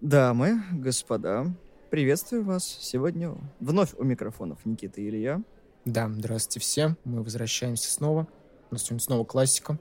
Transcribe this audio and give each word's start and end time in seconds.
Дамы, 0.00 0.62
господа, 0.72 1.46
приветствую 1.90 2.44
вас 2.44 2.66
сегодня 2.66 3.34
вновь 3.60 3.94
у 3.96 4.04
микрофонов 4.04 4.58
Никита 4.66 5.00
и 5.00 5.08
Илья. 5.08 5.42
Да, 5.86 6.08
здравствуйте 6.10 6.60
все. 6.60 6.96
Мы 7.04 7.22
возвращаемся 7.22 7.90
снова. 7.90 8.28
У 8.70 8.74
нас 8.74 8.82
сегодня 8.82 9.00
снова 9.00 9.24
классика. 9.24 9.78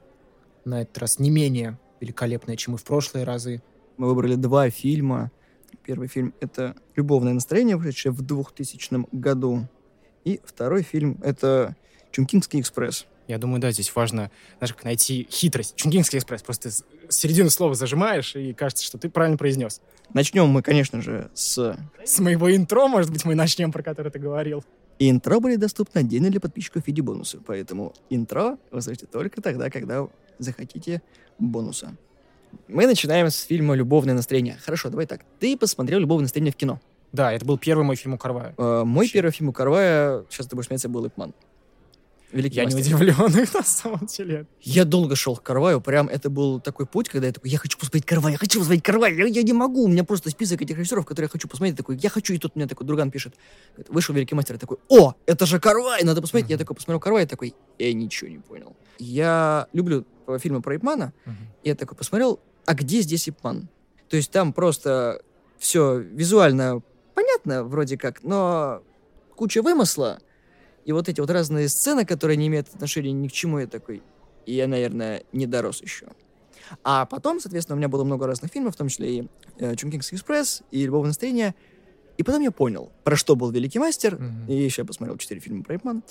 На 0.64 0.84
этот 0.84 0.98
раз 1.00 1.20
не 1.20 1.30
менее 1.30 1.78
великолепная, 2.00 2.56
чем 2.56 2.76
и 2.76 2.78
в 2.78 2.84
прошлые 2.86 3.26
разы. 3.26 3.62
Мы 3.98 4.08
выбрали 4.08 4.36
два 4.36 4.70
фильма. 4.70 5.32
Первый 5.84 6.08
фильм— 6.08 6.34
это 6.40 6.76
«Любовное 6.96 7.34
настроение», 7.34 7.76
вышедшее 7.76 8.12
в 8.14 8.22
2000 8.22 9.08
году. 9.12 9.68
И 10.28 10.42
второй 10.44 10.84
фильм— 10.84 11.18
это 11.24 11.74
«Чункинский 12.12 12.60
экспресс». 12.60 13.06
Я 13.30 13.38
думаю, 13.38 13.62
да, 13.62 13.72
здесь 13.72 13.96
важно, 13.96 14.30
знаешь, 14.58 14.74
как 14.74 14.84
найти 14.84 15.26
хитрость. 15.32 15.78
Чунгинский 15.78 16.20
экспресс. 16.20 16.42
Просто 16.42 16.70
середину 17.08 17.50
слова 17.50 17.76
зажимаешь, 17.76 18.36
и 18.36 18.52
кажется, 18.52 18.84
что 18.84 18.98
ты 18.98 19.10
правильно 19.10 19.38
произнес. 19.38 19.80
Начнем 20.14 20.50
мы, 20.50 20.62
конечно 20.64 21.02
же, 21.02 21.32
с... 21.34 21.78
С 22.04 22.20
моего 22.20 22.54
интро, 22.54 22.88
может 22.88 23.10
быть, 23.10 23.24
мы 23.24 23.36
начнем, 23.36 23.72
про 23.72 23.82
которое 23.84 24.10
ты 24.10 24.20
говорил. 24.20 24.66
И 25.00 25.10
интро 25.10 25.40
были 25.40 25.56
доступны 25.56 26.00
отдельно 26.00 26.30
для 26.30 26.42
подписчиков 26.42 26.84
в 26.84 26.88
виде 26.88 27.02
бонуса. 27.02 27.40
Поэтому 27.48 27.94
интро 28.10 28.58
вы 28.70 28.82
слышите 28.82 29.06
только 29.06 29.42
тогда, 29.42 29.70
когда 29.70 30.10
захотите 30.40 31.02
бонуса. 31.40 31.96
Мы 32.68 32.86
начинаем 32.86 33.30
с 33.30 33.44
фильма 33.44 33.76
«Любовное 33.76 34.14
настроение». 34.14 34.58
Хорошо, 34.62 34.90
давай 34.90 35.06
так. 35.06 35.22
Ты 35.40 35.56
посмотрел 35.56 36.00
«Любовное 36.00 36.26
настроение» 36.26 36.52
в 36.52 36.58
кино. 36.58 36.82
Да, 37.12 37.32
это 37.32 37.46
был 37.46 37.58
первый 37.58 37.84
мой 37.84 37.96
фильм 37.96 38.16
у 38.16 38.18
Карвая. 38.18 38.54
Э, 38.58 38.84
мой 38.84 39.06
Вообще. 39.06 39.14
первый 39.14 39.32
фильм 39.32 39.50
у 39.50 39.54
Карвая, 39.54 40.26
сейчас 40.30 40.48
ты 40.48 40.56
будешь 40.56 40.68
смеяться, 40.68 40.90
был 40.90 41.08
«Ипман». 41.08 41.34
Великий 42.32 42.58
я 42.58 42.66
мастер. 42.66 42.80
не 42.80 42.94
удивлен, 42.94 43.48
на 43.54 43.64
самом 43.64 44.06
деле. 44.06 44.46
Я 44.62 44.84
долго 44.84 45.16
шел 45.16 45.38
к 45.38 45.44
Карваю, 45.44 45.80
прям 45.80 46.10
это 46.10 46.30
был 46.30 46.60
такой 46.60 46.86
путь, 46.86 47.08
когда 47.08 47.28
я 47.28 47.34
такой, 47.34 47.50
я 47.50 47.58
хочу 47.58 47.78
посмотреть 47.78 48.06
Карвая, 48.06 48.34
я 48.34 48.38
хочу 48.38 48.60
посмотреть 48.60 48.84
Карвая, 48.84 49.14
я, 49.14 49.26
я 49.26 49.44
не 49.44 49.54
могу, 49.54 49.86
у 49.86 49.88
меня 49.88 50.04
просто 50.04 50.30
список 50.30 50.62
этих 50.62 50.78
режиссеров, 50.78 51.06
которые 51.06 51.28
я 51.28 51.30
хочу 51.30 51.48
посмотреть, 51.48 51.78
такой, 51.78 51.98
я 51.98 52.10
хочу, 52.10 52.34
и 52.34 52.38
тут 52.38 52.58
мне 52.58 52.68
такой 52.68 52.86
друган 52.86 53.12
пишет, 53.12 53.34
вышел 53.88 54.14
Великий 54.14 54.36
мастер, 54.36 54.56
я 54.56 54.60
такой, 54.60 54.78
о, 54.90 55.14
это 55.26 55.46
же 55.46 55.62
Карвай, 55.62 56.04
надо 56.04 56.22
посмотреть, 56.22 56.50
uh-huh. 56.50 56.54
я 56.54 56.58
такой 56.58 56.76
посмотрел 56.76 57.00
Карвай, 57.00 57.22
я 57.24 57.28
такой, 57.28 57.56
я 57.80 57.94
ничего 57.94 58.30
не 58.30 58.40
понял. 58.40 58.76
Я 59.00 59.68
люблю 59.72 60.06
фильмы 60.40 60.62
про 60.62 60.76
Ипмана, 60.76 61.14
и 61.64 61.70
я 61.70 61.76
такой 61.76 61.96
посмотрел, 61.96 62.42
а 62.66 62.74
где 62.74 63.00
здесь 63.00 63.30
Ипман? 63.30 63.70
То 64.10 64.18
есть 64.18 64.32
там 64.32 64.52
просто 64.52 65.22
все 65.58 65.98
визуально 65.98 66.82
понятно 67.18 67.64
вроде 67.64 67.98
как, 67.98 68.24
но 68.24 68.84
куча 69.36 69.64
вымысла, 69.64 70.20
и 70.86 70.92
вот 70.92 71.10
эти 71.10 71.20
вот 71.20 71.32
разные 71.32 71.68
сцены, 71.68 72.06
которые 72.06 72.38
не 72.38 72.46
имеют 72.46 72.68
отношения 72.68 73.12
ни 73.12 73.28
к 73.28 73.32
чему, 73.32 73.58
я 73.58 73.66
такой, 73.66 74.04
и 74.46 74.54
я, 74.54 74.68
наверное, 74.68 75.24
не 75.34 75.48
дорос 75.48 75.82
еще. 75.82 76.06
А 76.84 77.08
потом, 77.08 77.40
соответственно, 77.40 77.76
у 77.76 77.80
меня 77.80 77.88
было 77.88 78.04
много 78.04 78.28
разных 78.28 78.52
фильмов, 78.52 78.76
в 78.76 78.78
том 78.78 78.90
числе 78.90 79.18
и 79.18 79.28
э, 79.58 79.74
экспресс, 79.74 80.62
и 80.70 80.86
Любовное 80.86 81.08
настроение. 81.08 81.56
И 82.18 82.24
потом 82.24 82.44
я 82.44 82.52
понял, 82.52 82.92
про 83.04 83.16
что 83.16 83.36
был 83.36 83.50
Великий 83.50 83.80
Мастер. 83.80 84.14
Mm-hmm. 84.16 84.50
И 84.50 84.64
еще 84.64 84.84
я 84.84 84.86
посмотрел 84.86 85.18
четыре 85.18 85.40
фильма 85.40 85.64
про 85.64 85.74
Эйпмана. 85.74 86.02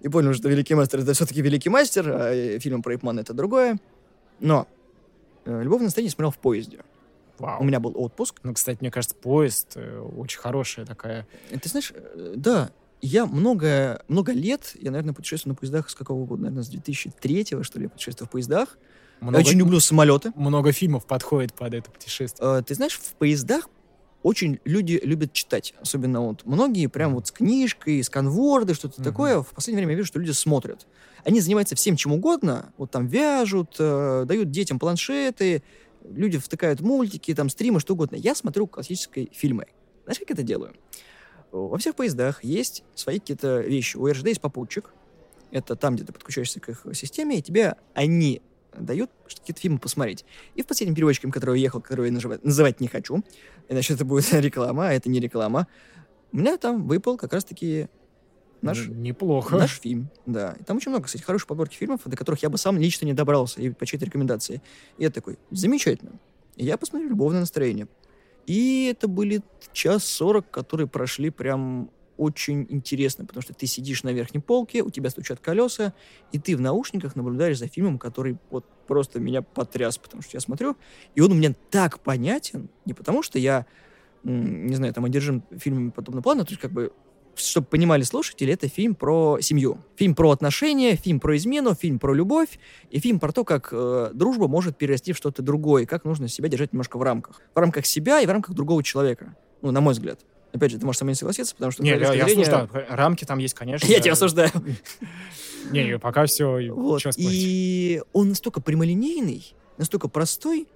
И 0.00 0.08
понял, 0.08 0.34
что 0.34 0.48
Великий 0.48 0.74
Мастер— 0.74 1.00
это 1.00 1.12
все-таки 1.12 1.40
Великий 1.40 1.68
Мастер, 1.68 2.10
а 2.10 2.32
э, 2.32 2.58
фильм 2.58 2.82
про 2.82 2.94
Эйпмана— 2.94 3.20
это 3.20 3.32
другое. 3.32 3.78
Но 4.40 4.66
э, 5.44 5.62
Любовное 5.62 5.86
настроение 5.86 6.10
смотрел 6.10 6.32
в 6.32 6.38
поезде. 6.38 6.80
Вау. 7.38 7.60
У 7.60 7.64
меня 7.64 7.80
был 7.80 7.92
отпуск. 7.94 8.40
Ну, 8.42 8.54
кстати, 8.54 8.78
мне 8.80 8.90
кажется, 8.90 9.16
поезд 9.16 9.72
э, 9.76 10.00
очень 10.00 10.38
хорошая 10.38 10.86
такая. 10.86 11.26
Ты 11.50 11.68
знаешь, 11.68 11.92
э, 11.94 12.34
да, 12.36 12.70
я 13.00 13.26
много, 13.26 14.02
много 14.08 14.32
лет, 14.32 14.72
я, 14.80 14.90
наверное, 14.90 15.14
путешествую 15.14 15.52
на 15.52 15.56
поездах 15.56 15.88
с 15.88 15.94
какого 15.94 16.24
года, 16.26 16.42
наверное, 16.42 16.64
с 16.64 16.68
2003 16.68 17.46
что 17.62 17.78
ли, 17.78 17.84
я 17.84 17.88
путешествую 17.88 18.28
в 18.28 18.30
поездах. 18.30 18.78
Много, 19.20 19.38
я 19.38 19.44
очень 19.44 19.58
люблю 19.58 19.80
самолеты. 19.80 20.32
Много 20.36 20.72
фильмов 20.72 21.06
подходит 21.06 21.54
под 21.54 21.74
это 21.74 21.90
путешествие. 21.90 22.58
Э, 22.58 22.62
ты 22.62 22.74
знаешь, 22.74 22.98
в 22.98 23.14
поездах 23.14 23.68
очень 24.22 24.58
люди 24.64 25.00
любят 25.02 25.32
читать. 25.32 25.74
Особенно 25.80 26.20
вот 26.20 26.44
многие 26.44 26.86
прям 26.88 27.14
вот 27.14 27.28
с 27.28 27.30
книжкой, 27.30 28.02
с 28.02 28.10
конворды, 28.10 28.74
что-то 28.74 29.00
mm-hmm. 29.00 29.04
такое. 29.04 29.42
В 29.42 29.48
последнее 29.48 29.78
время 29.78 29.92
я 29.92 29.96
вижу, 29.98 30.08
что 30.08 30.18
люди 30.18 30.32
смотрят. 30.32 30.86
Они 31.24 31.40
занимаются 31.40 31.76
всем 31.76 31.96
чем 31.96 32.12
угодно. 32.12 32.72
Вот 32.78 32.90
там 32.90 33.06
вяжут, 33.06 33.76
э, 33.78 34.24
дают 34.26 34.50
детям 34.50 34.78
планшеты, 34.78 35.62
люди 36.04 36.38
втыкают 36.38 36.80
мультики, 36.80 37.34
там 37.34 37.48
стримы, 37.48 37.80
что 37.80 37.94
угодно. 37.94 38.16
Я 38.16 38.34
смотрю 38.34 38.66
классические 38.66 39.28
фильмы. 39.32 39.66
Знаешь, 40.04 40.18
как 40.18 40.30
это 40.30 40.42
делаю? 40.42 40.74
Во 41.50 41.78
всех 41.78 41.94
поездах 41.94 42.44
есть 42.44 42.84
свои 42.94 43.18
какие-то 43.18 43.60
вещи. 43.60 43.96
У 43.96 44.06
РЖД 44.06 44.26
есть 44.26 44.40
попутчик. 44.40 44.92
Это 45.50 45.76
там, 45.76 45.96
где 45.96 46.04
ты 46.04 46.12
подключаешься 46.12 46.60
к 46.60 46.68
их 46.68 46.84
системе, 46.92 47.38
и 47.38 47.42
тебе 47.42 47.76
они 47.94 48.42
дают 48.76 49.10
какие-то 49.26 49.60
фильмы 49.60 49.78
посмотреть. 49.78 50.24
И 50.54 50.62
в 50.62 50.66
последнем 50.66 50.94
переводчике, 50.94 51.30
который 51.30 51.58
я 51.58 51.64
ехал, 51.64 51.80
который 51.80 52.06
я 52.06 52.12
называть, 52.12 52.44
называть 52.44 52.80
не 52.80 52.88
хочу, 52.88 53.24
иначе 53.68 53.94
это 53.94 54.04
будет 54.04 54.32
реклама, 54.32 54.88
а 54.88 54.92
это 54.92 55.08
не 55.08 55.20
реклама, 55.20 55.66
у 56.32 56.36
меня 56.36 56.58
там 56.58 56.86
выпал 56.86 57.16
как 57.16 57.32
раз-таки 57.32 57.88
наш... 58.62 58.88
Неплохо. 58.88 59.56
Наш 59.56 59.80
фильм, 59.80 60.08
да. 60.26 60.56
И 60.58 60.64
там 60.64 60.76
очень 60.76 60.90
много, 60.90 61.06
кстати, 61.06 61.22
хороших 61.22 61.48
подборки 61.48 61.76
фильмов, 61.76 62.00
до 62.04 62.16
которых 62.16 62.42
я 62.42 62.50
бы 62.50 62.58
сам 62.58 62.78
лично 62.78 63.06
не 63.06 63.14
добрался, 63.14 63.60
и 63.60 63.70
по 63.70 63.86
чьей-то 63.86 64.06
рекомендации. 64.06 64.62
И 64.98 65.02
я 65.02 65.10
такой, 65.10 65.38
замечательно. 65.50 66.12
И 66.56 66.64
я 66.64 66.76
посмотрю 66.76 67.08
«Любовное 67.08 67.40
настроение». 67.40 67.88
И 68.46 68.86
это 68.90 69.08
были 69.08 69.42
час 69.72 70.04
сорок, 70.04 70.50
которые 70.50 70.86
прошли 70.88 71.30
прям 71.30 71.90
очень 72.16 72.66
интересно, 72.68 73.24
потому 73.24 73.42
что 73.42 73.54
ты 73.54 73.66
сидишь 73.66 74.02
на 74.02 74.08
верхней 74.10 74.40
полке, 74.40 74.82
у 74.82 74.90
тебя 74.90 75.08
стучат 75.08 75.38
колеса, 75.38 75.94
и 76.32 76.38
ты 76.38 76.56
в 76.56 76.60
наушниках 76.60 77.14
наблюдаешь 77.14 77.58
за 77.58 77.68
фильмом, 77.68 77.98
который 77.98 78.38
вот 78.50 78.66
просто 78.86 79.20
меня 79.20 79.40
потряс, 79.40 79.98
потому 79.98 80.22
что 80.22 80.36
я 80.36 80.40
смотрю, 80.40 80.76
и 81.14 81.20
он 81.20 81.30
у 81.30 81.34
меня 81.34 81.54
так 81.70 82.00
понятен, 82.00 82.70
не 82.86 82.92
потому 82.92 83.22
что 83.22 83.38
я, 83.38 83.66
не 84.24 84.74
знаю, 84.74 84.92
там, 84.92 85.04
одержим 85.04 85.44
фильмами 85.56 85.90
подобного 85.90 86.22
плана, 86.22 86.44
то 86.44 86.50
есть 86.50 86.60
как 86.60 86.72
бы 86.72 86.92
чтобы 87.38 87.66
понимали 87.66 88.02
слушатели, 88.02 88.52
это 88.52 88.68
фильм 88.68 88.94
про 88.94 89.38
семью. 89.40 89.78
Фильм 89.96 90.14
про 90.14 90.30
отношения, 90.30 90.96
фильм 90.96 91.20
про 91.20 91.36
измену, 91.36 91.74
фильм 91.74 91.98
про 91.98 92.14
любовь 92.14 92.58
и 92.90 93.00
фильм 93.00 93.18
про 93.20 93.32
то, 93.32 93.44
как 93.44 93.68
э, 93.72 94.10
дружба 94.14 94.48
может 94.48 94.76
перерасти 94.76 95.12
в 95.12 95.16
что-то 95.16 95.42
другое, 95.42 95.86
как 95.86 96.04
нужно 96.04 96.28
себя 96.28 96.48
держать 96.48 96.72
немножко 96.72 96.98
в 96.98 97.02
рамках. 97.02 97.40
В 97.54 97.58
рамках 97.58 97.86
себя 97.86 98.20
и 98.20 98.26
в 98.26 98.30
рамках 98.30 98.54
другого 98.54 98.82
человека. 98.82 99.36
Ну, 99.62 99.70
на 99.70 99.80
мой 99.80 99.94
взгляд. 99.94 100.20
Опять 100.52 100.70
же, 100.72 100.78
ты 100.78 100.86
можешь 100.86 100.98
со 100.98 101.04
мной 101.04 101.12
не 101.12 101.16
согласиться, 101.16 101.54
потому 101.54 101.72
что... 101.72 101.82
Не, 101.82 101.90
я, 101.90 101.96
я 102.14 102.24
зрения... 102.24 102.42
осуждаю. 102.42 102.68
Рамки 102.88 103.24
там 103.24 103.38
есть, 103.38 103.54
конечно. 103.54 103.86
Я 103.86 104.00
тебя 104.00 104.12
осуждаю. 104.12 104.50
Не, 105.70 105.98
пока 105.98 106.24
все... 106.26 106.72
Вот. 106.72 107.02
И 107.16 108.02
он 108.12 108.30
настолько 108.30 108.60
прямолинейный, 108.60 109.54
настолько 109.76 110.08
простой, 110.08 110.66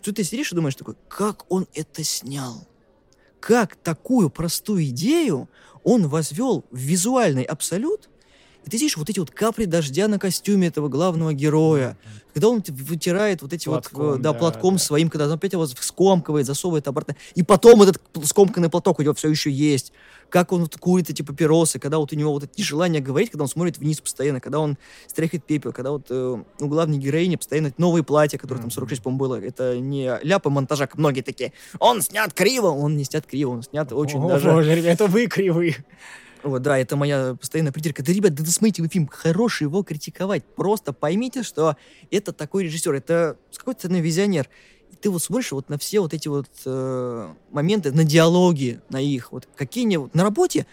что 0.00 0.12
ты 0.12 0.24
сидишь 0.24 0.52
и 0.52 0.54
думаешь 0.54 0.76
такой, 0.76 0.94
как 1.08 1.50
он 1.50 1.66
это 1.74 2.02
снял? 2.04 2.66
Как 3.40 3.76
такую 3.76 4.30
простую 4.30 4.84
идею 4.86 5.48
он 5.88 6.06
возвел 6.06 6.66
в 6.70 6.76
визуальный 6.76 7.44
абсолют, 7.44 8.10
и 8.66 8.70
ты 8.70 8.76
видишь 8.76 8.98
вот 8.98 9.08
эти 9.08 9.18
вот 9.18 9.30
капли 9.30 9.64
дождя 9.64 10.06
на 10.06 10.18
костюме 10.18 10.68
этого 10.68 10.88
главного 10.88 11.32
героя, 11.32 11.96
когда 12.34 12.50
он 12.50 12.62
вытирает 12.68 13.40
вот 13.40 13.54
эти 13.54 13.64
платком, 13.64 14.04
вот, 14.04 14.20
да, 14.20 14.32
да 14.32 14.38
платком 14.38 14.74
да. 14.74 14.78
своим, 14.78 15.08
когда 15.08 15.24
он 15.24 15.32
опять 15.32 15.54
его 15.54 15.66
скомкивает, 15.66 16.46
засовывает 16.46 16.86
обратно, 16.88 17.16
и 17.34 17.42
потом 17.42 17.82
этот 17.82 18.02
скомканный 18.24 18.68
платок 18.68 18.98
у 18.98 19.02
него 19.02 19.14
все 19.14 19.30
еще 19.30 19.50
есть. 19.50 19.94
Как 20.30 20.52
он 20.52 20.62
вот 20.62 20.76
курит 20.76 21.10
эти 21.10 21.22
папиросы, 21.22 21.78
когда 21.78 21.98
вот 21.98 22.12
у 22.12 22.16
него 22.16 22.32
вот 22.32 22.44
это 22.44 22.52
нежелание 22.56 23.00
говорить, 23.00 23.30
когда 23.30 23.44
он 23.44 23.48
смотрит 23.48 23.78
вниз 23.78 24.00
постоянно, 24.00 24.40
когда 24.40 24.58
он 24.60 24.76
стряхивает 25.06 25.44
пепел, 25.44 25.72
когда 25.72 25.90
вот 25.90 26.06
э, 26.10 26.42
у 26.60 26.66
главной 26.66 26.98
героини 26.98 27.36
постоянно 27.36 27.72
новые 27.78 28.04
платья, 28.04 28.38
которые 28.38 28.60
mm-hmm. 28.60 28.70
там 28.70 28.70
46, 28.70 29.02
по-моему, 29.02 29.18
было. 29.18 29.40
Это 29.40 29.78
не 29.78 30.18
ляпы 30.22 30.50
монтажа, 30.50 30.86
как 30.86 30.98
многие 30.98 31.22
такие. 31.22 31.52
Он 31.78 32.02
снят 32.02 32.32
криво, 32.32 32.68
он 32.68 32.96
не 32.96 33.04
снят 33.04 33.26
криво, 33.26 33.50
он 33.50 33.62
снят 33.62 33.92
очень 33.92 34.20
О, 34.20 34.28
даже... 34.28 34.50
Боже, 34.50 34.74
ребята, 34.74 35.06
вы 35.06 35.26
кривые. 35.26 35.76
Вот, 36.42 36.62
да, 36.62 36.78
это 36.78 36.96
моя 36.96 37.34
постоянная 37.34 37.72
придирка. 37.72 38.02
Да, 38.02 38.12
ребят, 38.12 38.34
да 38.34 38.44
досмотрите 38.44 38.82
вы 38.82 38.88
фильм, 38.88 39.08
хороший 39.08 39.64
его 39.64 39.82
критиковать. 39.82 40.44
Просто 40.44 40.92
поймите, 40.92 41.42
что 41.42 41.76
это 42.10 42.32
такой 42.32 42.64
режиссер, 42.64 42.94
это 42.94 43.36
с 43.50 43.58
какой-то 43.58 43.88
визионер. 43.88 44.48
Ты 45.00 45.10
вот 45.10 45.22
смотришь 45.22 45.52
вот 45.52 45.68
на 45.68 45.78
все 45.78 46.00
вот 46.00 46.14
эти 46.14 46.28
вот 46.28 46.48
э, 46.64 47.34
моменты, 47.50 47.92
на 47.92 48.04
диалоги, 48.04 48.80
на 48.90 49.00
их, 49.00 49.32
вот 49.32 49.48
какие-нибудь... 49.54 50.14
На 50.14 50.24
работе 50.24 50.66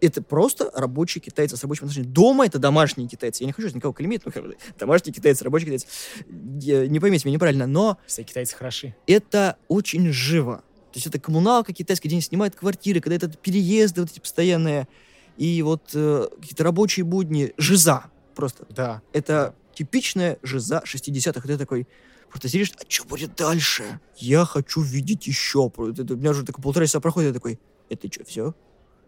это 0.00 0.20
просто 0.20 0.70
рабочие 0.74 1.22
китайцы 1.22 1.56
с 1.56 1.62
рабочим 1.62 1.84
отношением. 1.84 2.12
Дома 2.12 2.46
это 2.46 2.58
домашние 2.58 3.08
китайцы. 3.08 3.44
Я 3.44 3.46
не 3.46 3.52
хочу 3.52 3.74
никого 3.74 3.92
клеймить, 3.92 4.22
но 4.24 4.32
домашние 4.78 5.14
китайцы, 5.14 5.44
рабочие 5.44 5.66
китайцы. 5.66 5.86
Не 6.18 6.98
поймите 6.98 7.26
меня 7.26 7.34
неправильно, 7.36 7.66
но... 7.66 7.98
Все 8.06 8.24
китайцы 8.24 8.56
хороши. 8.56 8.96
Это 9.06 9.56
очень 9.68 10.10
живо. 10.12 10.64
То 10.92 10.98
есть 10.98 11.06
это 11.06 11.20
коммуналка 11.20 11.72
китайская, 11.72 12.08
где 12.08 12.16
они 12.16 12.22
снимают 12.22 12.56
квартиры, 12.56 13.00
когда 13.00 13.16
это 13.16 13.28
переезды 13.28 14.02
вот 14.02 14.10
эти 14.10 14.20
постоянные 14.20 14.88
и 15.36 15.62
вот 15.62 15.90
э, 15.94 16.28
какие-то 16.40 16.64
рабочие 16.64 17.04
будни, 17.04 17.54
жиза 17.56 18.04
просто. 18.34 18.66
Да. 18.70 19.02
Это 19.12 19.32
да. 19.32 19.74
типичная 19.74 20.38
жиза 20.42 20.82
60-х. 20.84 21.46
Ты 21.46 21.56
такой, 21.56 21.86
просто 22.32 22.48
сидишь, 22.48 22.72
а 22.76 22.84
что 22.88 23.04
будет 23.04 23.36
дальше? 23.36 24.00
Я 24.16 24.44
хочу 24.44 24.80
видеть 24.80 25.26
еще. 25.26 25.70
У 25.76 25.82
меня 25.82 26.30
уже 26.30 26.44
так 26.44 26.60
полтора 26.60 26.86
часа 26.86 27.00
проходит, 27.00 27.28
я 27.28 27.34
такой, 27.34 27.60
это 27.88 28.10
что, 28.12 28.24
все? 28.24 28.54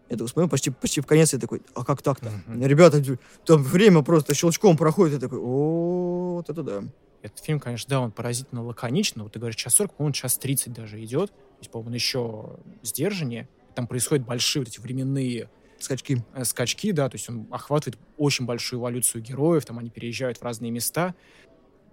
Я 0.09 0.17
такой 0.17 0.29
смотрю, 0.29 0.49
почти, 0.49 0.69
почти 0.69 1.01
в 1.01 1.05
конец, 1.07 1.33
я 1.33 1.39
такой, 1.39 1.63
а 1.73 1.83
как 1.83 2.01
так-то? 2.01 2.31
Мгм. 2.47 2.63
Ребята, 2.65 3.03
там 3.45 3.63
время 3.63 4.03
просто 4.03 4.35
щелчком 4.35 4.77
проходит, 4.77 5.15
я 5.15 5.19
такой, 5.19 5.39
о, 5.39 6.35
вот 6.35 6.49
это 6.49 6.63
да. 6.63 6.83
Этот 7.23 7.39
фильм, 7.39 7.59
конечно, 7.59 7.89
да, 7.89 7.99
он 8.01 8.11
поразительно 8.11 8.63
лаконичный. 8.63 9.23
Вот 9.23 9.33
ты 9.33 9.39
говоришь, 9.39 9.55
час 9.55 9.73
40, 9.73 9.95
по-моему, 9.95 10.13
час 10.13 10.37
30 10.37 10.71
даже 10.73 11.03
идет. 11.03 11.31
То 11.31 11.59
есть, 11.59 11.71
по-моему, 11.71 11.89
он 11.89 11.95
еще 11.95 12.59
сдержаннее. 12.83 13.49
Там 13.73 13.87
происходят 13.87 14.27
большие 14.27 14.61
вот 14.61 14.67
эти 14.69 14.79
временные 14.79 15.49
Скачки. 15.79 16.23
э, 16.35 16.43
скачки, 16.43 16.91
да, 16.91 17.09
то 17.09 17.15
есть 17.15 17.27
он 17.27 17.47
охватывает 17.51 17.99
очень 18.17 18.45
большую 18.45 18.79
эволюцию 18.79 19.23
героев, 19.23 19.65
там 19.65 19.79
они 19.79 19.89
переезжают 19.89 20.37
в 20.37 20.43
разные 20.43 20.69
места. 20.69 21.15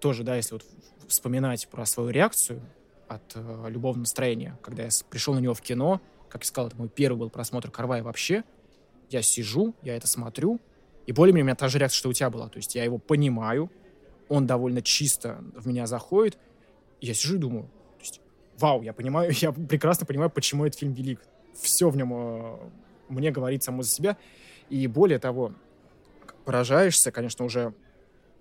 Тоже, 0.03 0.25
да, 0.25 0.35
если 0.35 0.55
вот 0.55 0.65
вспоминать 1.07 1.69
про 1.69 1.87
свою 1.87 2.11
реакцию 2.11 2.61
от 3.07 3.23
э, 3.37 3.67
любовного 3.69 4.01
настроения, 4.01 4.59
когда 4.61 4.83
я 4.83 4.89
пришел 5.09 5.33
на 5.33 5.39
него 5.39 5.55
в 5.55 5.61
кино, 5.61 6.01
как 6.29 6.43
я 6.43 6.49
сказал, 6.49 6.67
это 6.67 6.77
мой 6.77 6.89
первый 6.89 7.19
был 7.19 7.31
просмотр 7.31 7.71
Карвая 7.71 8.03
вообще, 8.03 8.43
я 9.11 9.23
сижу, 9.23 9.77
я 9.81 9.97
это 9.97 10.09
смотрю, 10.09 10.59
и 11.07 11.13
более-менее 11.13 11.45
у 11.45 11.47
меня 11.47 11.55
та 11.55 11.69
же 11.69 11.79
реакция, 11.79 11.99
что 11.99 12.09
у 12.09 12.13
тебя 12.13 12.31
была, 12.31 12.49
то 12.49 12.57
есть 12.57 12.75
я 12.75 12.83
его 12.83 12.99
понимаю, 12.99 13.71
он 14.29 14.45
довольно 14.45 14.83
чисто 14.83 15.45
в 15.55 15.69
меня 15.69 15.87
заходит, 15.87 16.37
и 17.01 17.07
я 17.07 17.15
сижу 17.15 17.37
и 17.37 17.39
думаю, 17.39 17.67
то 17.99 18.01
есть, 18.01 18.21
вау, 18.59 18.83
я 18.83 18.93
понимаю, 18.93 19.31
я 19.37 19.53
прекрасно 19.53 20.05
понимаю, 20.05 20.31
почему 20.31 20.67
этот 20.67 20.81
фильм 20.81 20.95
велик. 20.95 21.21
Все 21.55 21.89
в 21.89 21.97
нем 21.97 22.13
э, 22.13 22.57
мне 23.09 23.31
говорит 23.31 23.63
само 23.63 23.83
за 23.83 23.91
себя. 23.91 24.17
И 24.69 24.85
более 24.89 25.21
того, 25.21 25.53
поражаешься, 26.45 27.13
конечно, 27.13 27.45
уже 27.45 27.73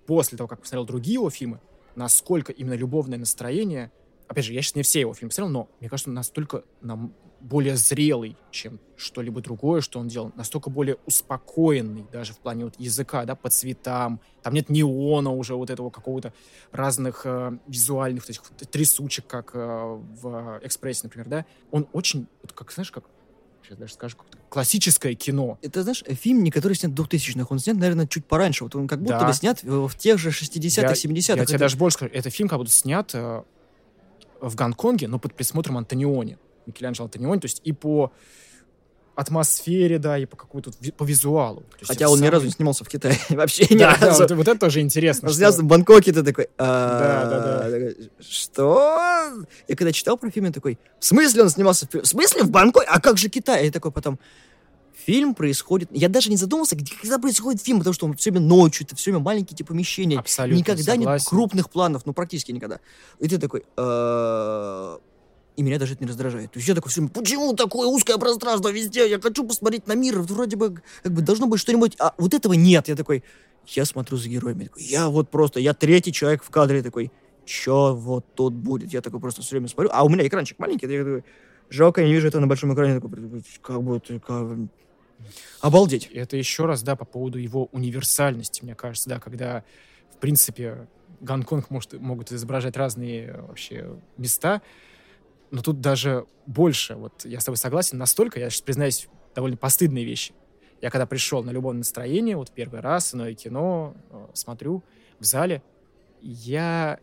после 0.06 0.38
того, 0.38 0.48
как 0.48 0.60
посмотрел 0.60 0.84
другие 0.84 1.14
его 1.14 1.30
фильмы, 1.30 1.60
насколько 1.94 2.52
именно 2.52 2.74
любовное 2.74 3.18
настроение... 3.18 3.90
Опять 4.28 4.46
же, 4.46 4.54
я 4.54 4.62
сейчас 4.62 4.76
не 4.76 4.82
все 4.82 5.00
его 5.00 5.12
фильмы 5.12 5.28
посмотрел, 5.28 5.52
но 5.52 5.68
мне 5.80 5.90
кажется, 5.90 6.08
он 6.08 6.14
настолько 6.14 6.64
нам 6.80 7.12
более 7.42 7.76
зрелый, 7.76 8.36
чем 8.50 8.78
что-либо 8.96 9.40
другое, 9.40 9.80
что 9.80 9.98
он 9.98 10.08
делал. 10.08 10.32
Настолько 10.36 10.70
более 10.70 10.96
успокоенный 11.06 12.06
даже 12.10 12.32
в 12.32 12.38
плане 12.38 12.64
вот 12.64 12.74
языка, 12.78 13.24
да, 13.24 13.34
по 13.34 13.50
цветам. 13.50 14.20
Там 14.42 14.54
нет 14.54 14.70
неона 14.70 15.30
уже 15.30 15.54
вот 15.54 15.70
этого 15.70 15.90
какого-то 15.90 16.32
разных 16.70 17.22
э, 17.24 17.58
визуальных 17.66 18.22
вот 18.22 18.30
этих 18.30 18.42
трясучек, 18.70 19.26
как 19.26 19.50
э, 19.54 19.58
в 19.58 20.60
«Экспрессе», 20.62 21.00
например, 21.04 21.28
да. 21.28 21.46
Он 21.70 21.88
очень, 21.92 22.28
вот 22.42 22.52
как, 22.52 22.70
знаешь, 22.72 22.92
как 22.92 23.04
сейчас 23.64 23.78
даже 23.78 23.92
скажу, 23.94 24.16
классическое 24.48 25.14
кино. 25.14 25.58
Это, 25.62 25.82
знаешь, 25.82 26.02
фильм, 26.08 26.42
не 26.42 26.50
который 26.50 26.74
снят 26.74 26.92
в 26.92 26.94
2000-х, 27.02 27.46
он 27.50 27.58
снят, 27.58 27.76
наверное, 27.76 28.06
чуть 28.06 28.26
пораньше. 28.26 28.64
Вот 28.64 28.74
он 28.74 28.88
как 28.88 29.00
будто 29.00 29.18
Да. 29.20 29.26
бы 29.26 29.32
снят 29.32 29.62
в, 29.62 29.88
в 29.88 29.96
тех 29.96 30.18
же 30.18 30.30
60-х, 30.30 30.88
Я- 30.88 30.94
70-х. 30.94 31.38
Я 31.40 31.44
тебе 31.46 31.54
Это- 31.56 31.64
даже 31.64 31.76
больше 31.76 31.96
скажу, 31.98 32.10
это 32.14 32.30
фильм 32.30 32.48
как 32.48 32.58
будто 32.58 32.70
снят 32.70 33.10
э, 33.14 33.42
в 34.40 34.54
Гонконге, 34.54 35.08
но 35.08 35.18
под 35.18 35.34
присмотром 35.34 35.78
Антониони. 35.78 36.38
Микеланджело 36.66 37.06
Антониони, 37.06 37.40
то 37.40 37.46
есть 37.46 37.60
и 37.64 37.72
по 37.72 38.12
атмосфере, 39.14 39.98
да, 39.98 40.16
и 40.18 40.24
по 40.26 40.36
какому-то 40.36 40.70
по 40.96 41.04
визуалу. 41.04 41.60
То 41.60 41.76
есть 41.80 41.88
Хотя 41.88 42.08
он 42.08 42.14
ни 42.14 42.20
самый- 42.20 42.30
разу 42.30 42.44
не 42.46 42.50
снимался 42.52 42.84
в 42.84 42.88
Китае. 42.88 43.18
Вообще 43.28 43.66
ни 43.74 43.78
Да, 43.78 43.96
да, 44.00 44.06
разу. 44.06 44.22
вот, 44.22 44.30
вот 44.32 44.48
это 44.48 44.58
тоже 44.58 44.80
интересно. 44.80 45.28
Он 45.28 45.32
что- 45.32 45.38
снялся 45.38 45.60
в 45.62 45.64
Бангкоке, 45.64 46.12
ты 46.12 46.22
такой... 46.22 46.48
Да, 46.58 47.28
да, 47.28 47.66
«А, 47.66 47.70
такой, 47.70 48.10
Что? 48.20 49.32
Я 49.68 49.76
когда 49.76 49.92
читал 49.92 50.16
про 50.16 50.30
фильм, 50.30 50.46
я 50.46 50.52
такой, 50.52 50.78
в 50.98 51.04
смысле 51.04 51.42
он 51.42 51.50
снимался 51.50 51.86
в... 51.86 51.94
В 51.94 52.06
смысле 52.06 52.42
в 52.44 52.50
Бангкоке? 52.50 52.86
А 52.88 53.00
как 53.00 53.18
же 53.18 53.28
Китай? 53.28 53.66
И 53.66 53.70
такой 53.70 53.90
потом... 53.92 54.18
Фильм 55.04 55.34
происходит... 55.34 55.88
Я 55.92 56.08
даже 56.08 56.30
не 56.30 56.36
задумывался, 56.36 56.76
где, 56.76 56.94
когда 57.00 57.18
происходит 57.18 57.60
фильм, 57.60 57.78
потому 57.78 57.92
что 57.92 58.06
он 58.06 58.14
все 58.16 58.30
время 58.30 58.46
ночью, 58.46 58.86
это 58.86 58.94
все 58.94 59.10
время 59.10 59.24
маленькие 59.24 59.56
те 59.56 59.64
помещения. 59.64 60.18
Абсолютно 60.20 60.58
никогда 60.60 60.92
нет 60.94 61.02
согласен. 61.04 61.26
крупных 61.28 61.70
планов, 61.70 62.02
ну 62.06 62.12
практически 62.12 62.52
никогда. 62.52 62.78
И 63.18 63.26
ты 63.26 63.38
такой... 63.38 63.64
«А, 65.52 65.60
И 65.60 65.62
меня 65.62 65.78
даже 65.78 65.94
это 65.94 66.04
не 66.04 66.08
раздражает. 66.08 66.52
То 66.52 66.58
есть 66.58 66.68
я 66.68 66.74
такой 66.74 66.90
все 66.90 67.06
почему 67.08 67.54
такое 67.54 67.86
узкое 67.88 68.18
пространство 68.18 68.70
везде? 68.70 69.08
Я 69.08 69.20
хочу 69.20 69.46
посмотреть 69.46 69.86
на 69.86 69.94
мир. 69.94 70.20
Вроде 70.20 70.56
бы, 70.56 70.82
как 71.02 71.12
бы 71.12 71.22
должно 71.22 71.46
быть 71.46 71.60
что-нибудь. 71.60 71.96
А 71.98 72.14
вот 72.18 72.34
этого 72.34 72.54
нет. 72.54 72.88
Я 72.88 72.96
такой, 72.96 73.22
я 73.66 73.84
смотрю 73.84 74.16
за 74.18 74.28
героями. 74.28 74.62
Я, 74.62 74.68
такой, 74.68 74.82
я 74.84 75.08
вот 75.08 75.30
просто, 75.30 75.60
я 75.60 75.74
третий 75.74 76.12
человек 76.12 76.42
в 76.42 76.50
кадре 76.50 76.82
такой, 76.82 77.10
что 77.44 77.94
вот 77.94 78.24
тут 78.34 78.54
будет? 78.54 78.92
Я 78.92 79.00
такой 79.00 79.20
просто 79.20 79.42
все 79.42 79.52
время 79.52 79.68
смотрю. 79.68 79.90
А 79.92 80.04
у 80.04 80.08
меня 80.08 80.26
экранчик 80.26 80.58
маленький. 80.58 80.86
Я 80.86 81.04
такой, 81.04 81.24
жалко, 81.70 82.00
я 82.00 82.06
не 82.06 82.14
вижу 82.14 82.28
это 82.28 82.40
на 82.40 82.46
большом 82.46 82.72
экране. 82.74 83.00
Такой, 83.00 83.10
как 83.60 83.82
бы, 83.82 84.00
как... 84.00 84.58
Обалдеть. 85.60 86.06
Это 86.12 86.36
еще 86.36 86.66
раз, 86.66 86.82
да, 86.82 86.96
по 86.96 87.04
поводу 87.04 87.38
его 87.38 87.68
универсальности, 87.72 88.64
мне 88.64 88.74
кажется, 88.74 89.08
да, 89.08 89.20
когда, 89.20 89.64
в 90.14 90.18
принципе, 90.18 90.88
Гонконг 91.20 91.70
может, 91.70 91.92
могут 92.00 92.32
изображать 92.32 92.76
разные 92.76 93.26
э, 93.26 93.42
вообще 93.42 93.96
места, 94.16 94.60
но 95.52 95.60
тут 95.60 95.80
даже 95.80 96.24
больше, 96.46 96.94
вот 96.96 97.24
я 97.26 97.38
с 97.38 97.44
тобой 97.44 97.58
согласен, 97.58 97.98
настолько, 97.98 98.40
я 98.40 98.48
сейчас 98.48 98.62
признаюсь, 98.62 99.06
довольно 99.34 99.58
постыдные 99.58 100.04
вещи. 100.04 100.32
Я 100.80 100.90
когда 100.90 101.06
пришел 101.06 101.44
на 101.44 101.50
любое 101.50 101.74
настроение, 101.74 102.36
вот 102.36 102.50
первый 102.50 102.80
раз, 102.80 103.14
иное 103.14 103.34
кино, 103.34 103.94
э, 104.10 104.26
смотрю 104.32 104.82
в 105.20 105.24
зале, 105.24 105.62
я 106.22 106.98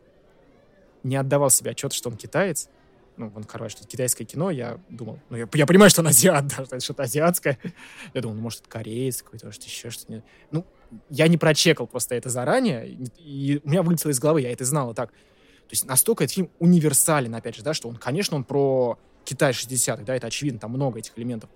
не 1.03 1.15
отдавал 1.15 1.51
себе 1.51 1.71
отчет, 1.71 1.93
что 1.93 2.09
он 2.09 2.17
китаец, 2.17 2.69
ну, 3.17 3.31
он, 3.35 3.43
короче, 3.43 3.77
что 3.77 3.87
китайское 3.87 4.25
кино, 4.25 4.49
я 4.49 4.79
думал, 4.89 5.19
ну, 5.29 5.37
я, 5.37 5.47
я 5.53 5.65
понимаю, 5.67 5.91
что 5.91 6.01
он 6.01 6.07
азиат, 6.07 6.47
да, 6.57 6.65
что 6.65 6.75
это 6.75 6.79
что-то 6.79 7.03
азиатское. 7.03 7.59
Я 8.15 8.21
думал, 8.21 8.35
ну, 8.35 8.41
может, 8.41 8.61
это 8.61 8.69
кореец 8.69 9.21
какой-то, 9.21 9.45
может, 9.45 9.63
еще 9.63 9.91
что-то. 9.91 10.23
Ну, 10.51 10.65
я 11.09 11.27
не 11.27 11.37
прочекал 11.37 11.85
просто 11.85 12.15
это 12.15 12.29
заранее, 12.29 12.89
и, 13.19 13.61
у 13.63 13.69
меня 13.69 13.83
вылетело 13.83 14.09
из 14.09 14.19
головы, 14.19 14.41
я 14.41 14.51
это 14.51 14.65
знал 14.65 14.95
так. 14.95 15.13
То 15.69 15.74
есть 15.74 15.86
настолько 15.86 16.24
этот 16.24 16.33
фильм 16.33 16.50
универсален, 16.57 17.36
опять 17.36 17.56
же, 17.56 17.62
да, 17.62 17.75
что 17.75 17.89
он, 17.89 17.95
конечно, 17.95 18.36
он 18.36 18.44
про 18.44 18.98
Китай 19.24 19.51
60-х, 19.51 20.04
да, 20.04 20.16
это 20.16 20.25
очевидно, 20.25 20.60
там 20.60 20.71
много 20.71 20.98
этих 20.98 21.16
элементов. 21.16 21.51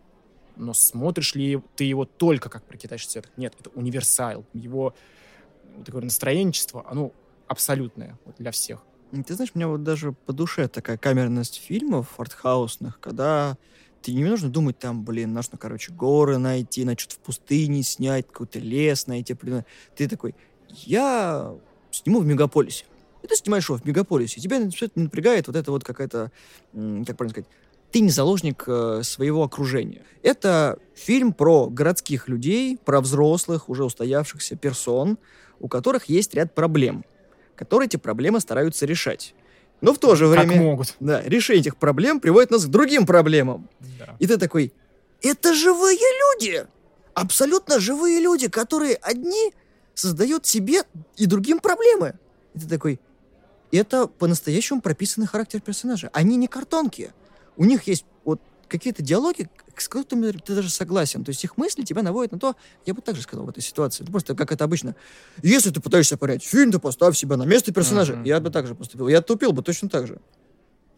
Но 0.55 0.75
смотришь 0.75 1.33
ли 1.33 1.59
ты 1.75 1.83
его 1.85 2.05
только 2.05 2.47
как 2.47 2.63
про 2.63 2.77
Китай 2.77 2.99
60-х? 2.99 3.29
Нет, 3.37 3.55
это 3.59 3.71
универсал. 3.71 4.45
Его 4.53 4.93
такое 5.83 6.03
настроенчество, 6.03 6.85
оно 6.87 7.11
абсолютное 7.47 8.19
вот, 8.25 8.35
для 8.37 8.51
всех. 8.51 8.83
Ты 9.25 9.33
знаешь, 9.33 9.55
мне 9.55 9.65
вот 9.65 9.81
даже 9.81 10.11
по 10.11 10.31
душе 10.31 10.67
такая 10.67 10.97
камерность 10.97 11.59
фильмов 11.59 12.19
артхаусных, 12.19 12.99
когда 12.99 13.57
ты 14.03 14.13
не 14.13 14.25
нужно 14.25 14.49
думать 14.49 14.77
там, 14.77 15.03
блин, 15.03 15.33
нужно, 15.33 15.57
короче, 15.57 15.91
горы 15.91 16.37
найти, 16.37 16.85
на 16.85 16.95
что-то 16.95 17.15
в 17.15 17.19
пустыне 17.19 17.81
снять, 17.81 18.27
какой-то 18.27 18.59
лес 18.59 19.07
найти. 19.07 19.33
блин. 19.33 19.63
Ты 19.95 20.07
такой, 20.07 20.35
я 20.69 21.55
сниму 21.89 22.19
в 22.19 22.27
мегаполисе. 22.27 22.85
И 23.23 23.27
ты 23.27 23.35
снимаешь 23.35 23.67
его 23.67 23.77
в 23.79 23.85
мегаполисе. 23.85 24.39
Тебя 24.41 24.69
все 24.69 24.85
это 24.85 24.99
напрягает 24.99 25.47
вот 25.47 25.55
это 25.55 25.71
вот 25.71 25.83
какая-то, 25.83 26.31
как 26.73 27.17
правильно 27.17 27.29
сказать, 27.29 27.47
ты 27.91 27.99
не 28.01 28.09
заложник 28.09 28.63
э, 28.67 29.01
своего 29.03 29.43
окружения. 29.43 30.01
Это 30.23 30.79
фильм 30.95 31.31
про 31.31 31.67
городских 31.69 32.27
людей, 32.27 32.77
про 32.83 32.99
взрослых, 33.01 33.69
уже 33.69 33.85
устоявшихся 33.85 34.55
персон, 34.55 35.17
у 35.59 35.67
которых 35.67 36.05
есть 36.05 36.33
ряд 36.33 36.53
проблем, 36.55 37.05
которые 37.55 37.85
эти 37.85 37.97
проблемы 37.97 38.39
стараются 38.39 38.85
решать. 38.85 39.35
Но 39.79 39.93
в 39.93 39.99
то 39.99 40.15
же 40.15 40.33
Как 40.33 40.45
время, 40.45 40.61
могут. 40.61 40.95
да, 40.99 41.21
решение 41.21 41.61
этих 41.61 41.77
проблем 41.77 42.19
приводит 42.19 42.51
нас 42.51 42.65
к 42.65 42.69
другим 42.69 43.05
проблемам. 43.05 43.69
Да. 43.99 44.15
И 44.19 44.27
ты 44.27 44.37
такой, 44.37 44.73
это 45.21 45.53
живые 45.53 45.97
люди! 45.97 46.65
Абсолютно 47.13 47.79
живые 47.79 48.19
люди, 48.19 48.47
которые 48.47 48.95
одни 48.95 49.53
создают 49.93 50.47
себе 50.47 50.83
и 51.15 51.27
другим 51.27 51.59
проблемы. 51.59 52.15
И 52.55 52.59
ты 52.59 52.67
такой, 52.67 52.99
это 53.77 54.07
по-настоящему 54.07 54.81
прописанный 54.81 55.27
характер 55.27 55.61
персонажа. 55.61 56.09
Они 56.13 56.35
не 56.37 56.47
картонки. 56.47 57.11
У 57.55 57.65
них 57.65 57.83
есть 57.83 58.05
вот 58.23 58.41
какие-то 58.67 59.03
диалоги, 59.03 59.49
с 59.77 59.87
которыми 59.87 60.31
ты 60.31 60.55
даже 60.55 60.69
согласен. 60.69 61.23
То 61.23 61.29
есть 61.29 61.43
их 61.43 61.57
мысли 61.57 61.83
тебя 61.83 62.01
наводят 62.01 62.31
на 62.31 62.39
то, 62.39 62.55
я 62.85 62.93
бы 62.93 63.01
так 63.01 63.15
же 63.15 63.21
сказал 63.21 63.45
в 63.45 63.49
этой 63.49 63.61
ситуации. 63.61 64.03
Просто 64.03 64.35
как 64.35 64.51
это 64.51 64.63
обычно. 64.63 64.95
Если 65.41 65.69
ты 65.69 65.79
пытаешься 65.79 66.17
понять 66.17 66.43
фильм, 66.43 66.71
то 66.71 66.79
поставь 66.79 67.17
себя 67.17 67.37
на 67.37 67.43
место 67.43 67.71
персонажа. 67.71 68.15
Мгм. 68.15 68.23
Я 68.23 68.39
бы 68.39 68.49
так 68.49 68.67
же 68.67 68.75
поступил. 68.75 69.07
Я 69.07 69.21
тупил 69.21 69.51
бы 69.51 69.61
точно 69.61 69.89
так 69.89 70.07
же. 70.07 70.19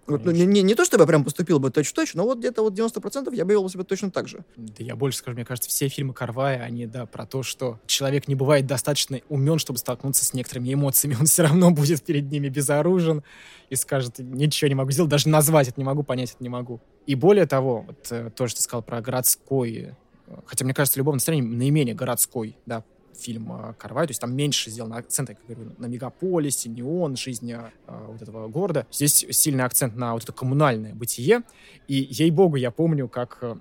Вот, 0.07 0.23
ну, 0.23 0.31
не, 0.31 0.45
не, 0.45 0.61
не 0.61 0.75
то, 0.75 0.85
чтобы 0.85 1.03
я 1.03 1.07
прям 1.07 1.23
поступил 1.23 1.59
бы 1.59 1.71
точно-точно, 1.71 2.21
но 2.21 2.25
вот 2.25 2.37
где-то 2.37 2.61
вот 2.61 2.73
90% 2.73 3.33
я 3.33 3.43
бы 3.43 3.53
вел 3.53 3.67
себя 3.69 3.83
точно 3.83 4.11
так 4.11 4.27
же. 4.27 4.45
Да 4.55 4.83
я 4.83 4.95
больше 4.95 5.17
скажу, 5.17 5.35
мне 5.35 5.45
кажется, 5.45 5.69
все 5.69 5.87
фильмы 5.87 6.13
Карвая, 6.13 6.61
они, 6.61 6.85
да, 6.85 7.07
про 7.07 7.25
то, 7.25 7.41
что 7.41 7.79
человек 7.87 8.27
не 8.27 8.35
бывает 8.35 8.67
достаточно 8.67 9.19
умен, 9.29 9.57
чтобы 9.57 9.79
столкнуться 9.79 10.23
с 10.23 10.33
некоторыми 10.33 10.73
эмоциями. 10.73 11.15
Он 11.19 11.25
все 11.25 11.43
равно 11.43 11.71
будет 11.71 12.03
перед 12.03 12.29
ними 12.29 12.49
безоружен 12.49 13.23
и 13.69 13.75
скажет, 13.75 14.19
ничего 14.19 14.67
не 14.67 14.75
могу 14.75 14.91
сделать, 14.91 15.09
даже 15.09 15.27
назвать 15.27 15.69
это 15.69 15.79
не 15.79 15.85
могу, 15.85 16.03
понять 16.03 16.31
это 16.31 16.43
не 16.43 16.49
могу. 16.49 16.79
И 17.07 17.15
более 17.15 17.47
того, 17.47 17.85
вот 17.87 18.07
э, 18.11 18.29
то, 18.35 18.47
что 18.47 18.57
ты 18.57 18.63
сказал 18.63 18.83
про 18.83 19.01
городской, 19.01 19.95
э, 20.27 20.33
хотя, 20.45 20.65
мне 20.65 20.75
кажется, 20.75 20.99
любовное 20.99 21.17
настроение 21.17 21.49
наименее 21.49 21.95
городской, 21.95 22.57
да, 22.67 22.83
фильм 23.19 23.51
э, 23.51 23.73
Карвай, 23.77 24.07
то 24.07 24.11
есть 24.11 24.21
там 24.21 24.35
меньше 24.35 24.69
сделан 24.69 24.93
акцент, 24.93 25.29
я 25.29 25.35
как 25.35 25.45
говорю, 25.45 25.71
на 25.77 25.85
мегаполисе, 25.87 26.69
неон, 26.69 27.15
жизнь 27.15 27.51
э, 27.51 27.69
вот 27.87 28.21
этого 28.21 28.47
города. 28.47 28.87
Здесь 28.91 29.25
сильный 29.31 29.63
акцент 29.63 29.95
на 29.95 30.13
вот 30.13 30.23
это 30.23 30.31
коммунальное 30.31 30.93
бытие. 30.93 31.43
И, 31.87 32.07
ей-богу, 32.09 32.55
я 32.55 32.71
помню, 32.71 33.07
как 33.07 33.39
э, 33.41 33.55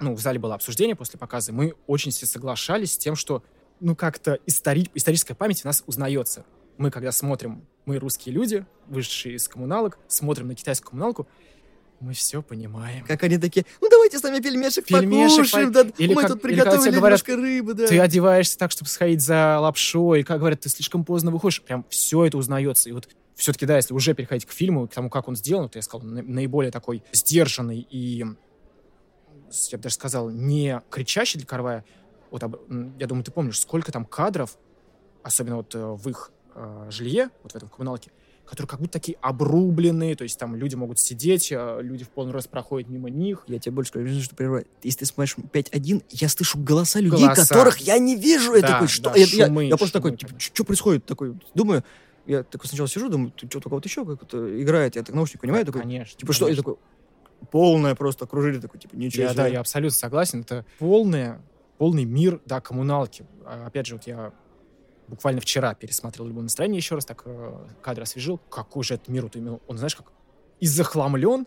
ну, 0.00 0.14
в 0.14 0.20
зале 0.20 0.38
было 0.38 0.54
обсуждение 0.54 0.96
после 0.96 1.18
показа, 1.18 1.52
мы 1.52 1.74
очень 1.86 2.10
все 2.10 2.26
соглашались 2.26 2.92
с 2.92 2.98
тем, 2.98 3.14
что 3.14 3.42
ну, 3.80 3.96
как-то 3.96 4.38
истори- 4.46 4.90
историческая 4.94 5.34
память 5.34 5.64
у 5.64 5.68
нас 5.68 5.82
узнается. 5.86 6.44
Мы, 6.78 6.90
когда 6.90 7.12
смотрим, 7.12 7.66
мы 7.84 7.98
русские 7.98 8.34
люди, 8.34 8.64
вышедшие 8.86 9.36
из 9.36 9.48
коммуналок, 9.48 9.98
смотрим 10.08 10.48
на 10.48 10.54
китайскую 10.54 10.90
коммуналку, 10.90 11.26
Мы 12.02 12.14
все 12.14 12.42
понимаем. 12.42 13.04
Как 13.06 13.22
они 13.22 13.38
такие, 13.38 13.64
ну 13.80 13.88
давайте 13.88 14.18
с 14.18 14.22
нами 14.24 14.40
пельмешек, 14.40 14.84
Пельмешек 14.86 15.36
покушаем, 15.36 15.72
по- 15.72 15.84
да, 15.84 15.90
или 15.98 16.14
мы 16.14 16.22
как- 16.22 16.32
тут 16.32 16.44
или 16.44 16.52
приготовили 16.54 16.82
тебе 16.90 16.98
говорят, 16.98 17.28
немножко 17.28 17.36
рыбы, 17.42 17.74
да. 17.74 17.86
Ты 17.86 18.00
одеваешься 18.00 18.58
так, 18.58 18.72
чтобы 18.72 18.88
сходить 18.90 19.20
за 19.22 19.58
лапшой, 19.60 20.24
как 20.24 20.40
говорят, 20.40 20.60
ты 20.60 20.68
слишком 20.68 21.04
поздно 21.04 21.30
выходишь, 21.30 21.62
прям 21.62 21.86
все 21.90 22.24
это 22.24 22.36
узнается. 22.38 22.88
И 22.88 22.92
вот 22.92 23.08
все-таки, 23.36 23.66
да, 23.66 23.76
если 23.76 23.94
уже 23.94 24.14
переходить 24.14 24.46
к 24.46 24.50
фильму, 24.50 24.88
к 24.88 24.92
тому, 24.94 25.10
как 25.10 25.28
он 25.28 25.36
сделан, 25.36 25.68
то 25.68 25.78
я 25.78 25.82
сказал, 25.82 26.04
на- 26.06 26.22
наиболее 26.22 26.72
такой 26.72 27.04
сдержанный 27.12 27.86
и, 27.88 28.18
я 28.18 28.26
бы 29.78 29.82
даже 29.82 29.94
сказал, 29.94 30.28
не 30.28 30.82
кричащий 30.90 31.38
для 31.38 31.46
Карвая. 31.46 31.84
Вот, 32.32 32.42
я 32.98 33.06
думаю, 33.06 33.22
ты 33.22 33.30
помнишь, 33.30 33.60
сколько 33.60 33.92
там 33.92 34.04
кадров, 34.06 34.58
особенно 35.22 35.56
вот 35.56 35.72
э, 35.74 35.78
в 35.84 36.08
их 36.08 36.32
э, 36.56 36.88
жилье, 36.90 37.28
вот 37.44 37.52
в 37.52 37.54
этом 37.56 37.68
коммуналке, 37.68 38.10
которые 38.46 38.68
как 38.68 38.80
будто 38.80 38.92
такие 38.92 39.16
обрубленные, 39.22 40.14
то 40.16 40.24
есть 40.24 40.38
там 40.38 40.54
люди 40.56 40.74
могут 40.74 40.98
сидеть, 40.98 41.50
э, 41.52 41.78
люди 41.80 42.04
в 42.04 42.10
полный 42.10 42.32
рост 42.32 42.48
проходят 42.50 42.88
мимо 42.90 43.08
них, 43.08 43.44
Я 43.46 43.58
тебе 43.58 43.72
больше 43.74 43.90
скажу, 43.90 44.20
что 44.20 44.34
прерываю. 44.36 44.66
Если 44.82 45.00
ты 45.00 45.06
смотришь 45.06 45.36
5.1, 45.52 46.02
я 46.10 46.28
слышу 46.28 46.58
голоса 46.58 47.00
людей, 47.00 47.24
Голоса. 47.24 47.46
которых 47.48 47.78
я 47.78 47.98
не 47.98 48.16
вижу. 48.16 48.54
Я 48.54 48.60
Да, 48.62 48.68
такой, 48.68 48.88
что? 48.88 49.10
да, 49.10 49.16
я, 49.16 49.24
я- 49.26 49.46
шумы, 49.46 49.64
я 49.64 49.76
просто 49.76 49.98
шумы, 49.98 50.10
такой, 50.10 50.16
типа, 50.18 50.30
конечно. 50.32 50.54
что 50.54 50.64
происходит? 50.64 51.06
Такой, 51.06 51.34
думаю, 51.54 51.82
я 52.26 52.42
такой 52.42 52.68
сначала 52.68 52.88
сижу, 52.88 53.08
думаю, 53.08 53.30
ты 53.32 53.46
что-то 53.48 53.68
кого-то 53.68 53.88
еще 53.88 54.04
как-то 54.04 54.62
играет. 54.62 54.96
Я 54.96 55.02
так 55.02 55.14
наушник 55.14 55.40
понимаю, 55.40 55.64
такой, 55.64 55.80
конечно. 55.82 56.18
типа, 56.18 56.32
что? 56.32 56.44
Я 56.48 56.54
конечно. 56.54 56.62
такой, 56.74 57.46
полное 57.50 57.94
просто 57.94 58.24
окружили, 58.24 58.58
такой, 58.60 58.78
типа, 58.80 58.94
ничего 58.96 59.22
Я, 59.24 59.28
себе. 59.30 59.36
да, 59.36 59.46
я 59.48 59.60
абсолютно 59.60 59.96
согласен. 59.96 60.40
Это 60.42 60.64
полное, 60.78 61.40
полный 61.78 62.04
мир, 62.04 62.40
да, 62.46 62.60
коммуналки. 62.60 63.24
А, 63.44 63.66
Опять 63.66 63.86
же, 63.86 63.94
вот 63.96 64.06
я 64.06 64.32
буквально 65.08 65.40
вчера 65.40 65.74
пересмотрел 65.74 66.26
«Любое 66.26 66.44
настроение» 66.44 66.78
еще 66.78 66.94
раз, 66.94 67.04
так 67.04 67.22
э, 67.24 67.66
кадр 67.82 68.02
освежил. 68.02 68.38
Какой 68.48 68.84
же 68.84 68.94
этот 68.94 69.08
мир, 69.08 69.30
он, 69.66 69.78
знаешь, 69.78 69.96
как 69.96 70.12
и 70.60 70.66
захламлен, 70.66 71.46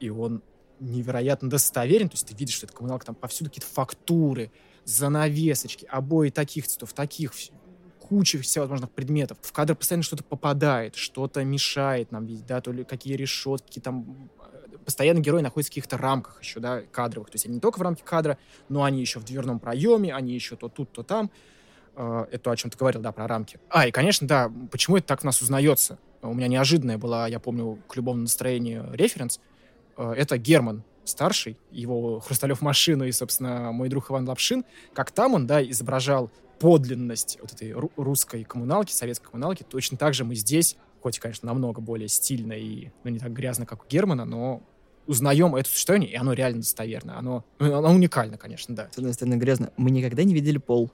и 0.00 0.10
он 0.10 0.42
невероятно 0.80 1.48
достоверен. 1.48 2.08
То 2.08 2.14
есть 2.14 2.26
ты 2.26 2.34
видишь, 2.34 2.56
что 2.56 2.66
это 2.66 2.74
коммуналка, 2.74 3.06
там 3.06 3.14
повсюду 3.14 3.50
какие-то 3.50 3.72
фактуры, 3.72 4.50
занавесочки, 4.84 5.86
обои 5.86 6.30
таких 6.30 6.66
цветов, 6.66 6.92
таких, 6.92 7.32
куча 8.12 8.38
всевозможных 8.40 8.90
предметов. 8.90 9.38
В 9.40 9.52
кадр 9.52 9.74
постоянно 9.74 10.02
что-то 10.02 10.24
попадает, 10.24 10.96
что-то 10.96 11.44
мешает 11.44 12.10
нам 12.12 12.26
видеть, 12.26 12.46
да, 12.46 12.60
то 12.60 12.72
ли 12.72 12.84
какие 12.84 13.14
решетки, 13.14 13.78
там 13.78 14.28
э, 14.52 14.76
постоянно 14.84 15.20
герои 15.20 15.40
находятся 15.40 15.70
в 15.70 15.74
каких-то 15.74 15.96
рамках 15.96 16.42
еще, 16.42 16.60
да, 16.60 16.82
кадровых. 16.82 17.30
То 17.30 17.36
есть 17.36 17.46
они 17.46 17.54
не 17.54 17.60
только 17.60 17.78
в 17.78 17.82
рамке 17.82 18.02
кадра, 18.04 18.38
но 18.68 18.82
они 18.82 19.00
еще 19.00 19.20
в 19.20 19.24
дверном 19.24 19.60
проеме, 19.60 20.12
они 20.14 20.34
еще 20.34 20.56
то 20.56 20.68
тут, 20.68 20.92
то 20.92 21.02
там. 21.02 21.30
Э, 21.96 22.26
Это 22.30 22.38
то, 22.44 22.50
о 22.50 22.56
чем 22.56 22.70
ты 22.70 22.78
говорил, 22.78 23.00
да, 23.00 23.12
про 23.12 23.26
рамки. 23.26 23.58
А, 23.70 23.86
и, 23.86 23.90
конечно, 23.90 24.26
да, 24.26 24.50
почему 24.70 24.96
это 24.96 25.06
так 25.06 25.20
в 25.20 25.24
нас 25.24 25.40
узнается? 25.42 25.98
У 26.22 26.34
меня 26.34 26.46
неожиданная 26.48 26.98
была, 26.98 27.26
я 27.28 27.38
помню, 27.40 27.78
к 27.88 27.96
любому 27.96 28.20
настроению 28.22 28.88
референс. 28.92 29.40
Э, 29.96 30.12
Это 30.16 30.38
Герман 30.38 30.82
старший, 31.04 31.58
его 31.72 32.20
«Хрусталев 32.20 32.60
машину» 32.60 33.04
и, 33.04 33.10
собственно, 33.12 33.72
мой 33.72 33.88
друг 33.88 34.10
Иван 34.10 34.28
Лапшин. 34.28 34.64
Как 34.94 35.10
там 35.10 35.34
он, 35.34 35.46
да, 35.48 35.60
изображал 35.62 36.30
подлинность 36.60 37.38
вот 37.40 37.52
этой 37.52 37.70
ру- 37.72 37.90
русской 37.96 38.44
коммуналки, 38.44 38.92
советской 38.92 39.26
коммуналки, 39.30 39.64
точно 39.68 39.96
так 39.98 40.14
же 40.14 40.24
мы 40.24 40.36
здесь, 40.36 40.76
хоть, 41.02 41.18
конечно, 41.18 41.46
намного 41.46 41.80
более 41.80 42.06
стильно 42.06 42.52
и 42.52 42.90
ну, 43.02 43.10
не 43.10 43.18
так 43.18 43.32
грязно, 43.32 43.66
как 43.66 43.82
у 43.84 43.88
Германа, 43.88 44.24
но 44.24 44.62
узнаем 45.08 45.56
это 45.56 45.68
существование, 45.68 46.10
и 46.12 46.14
оно 46.14 46.32
реально 46.34 46.60
достоверно. 46.60 47.18
Оно, 47.18 47.44
ну, 47.58 47.74
оно 47.76 47.90
уникально, 47.92 48.38
конечно, 48.38 48.76
да. 48.76 48.88
С 48.92 48.98
одной 48.98 49.12
стороны, 49.12 49.34
грязно. 49.34 49.72
Мы 49.76 49.90
никогда 49.90 50.22
не 50.22 50.32
видели 50.34 50.58
пол. 50.58 50.92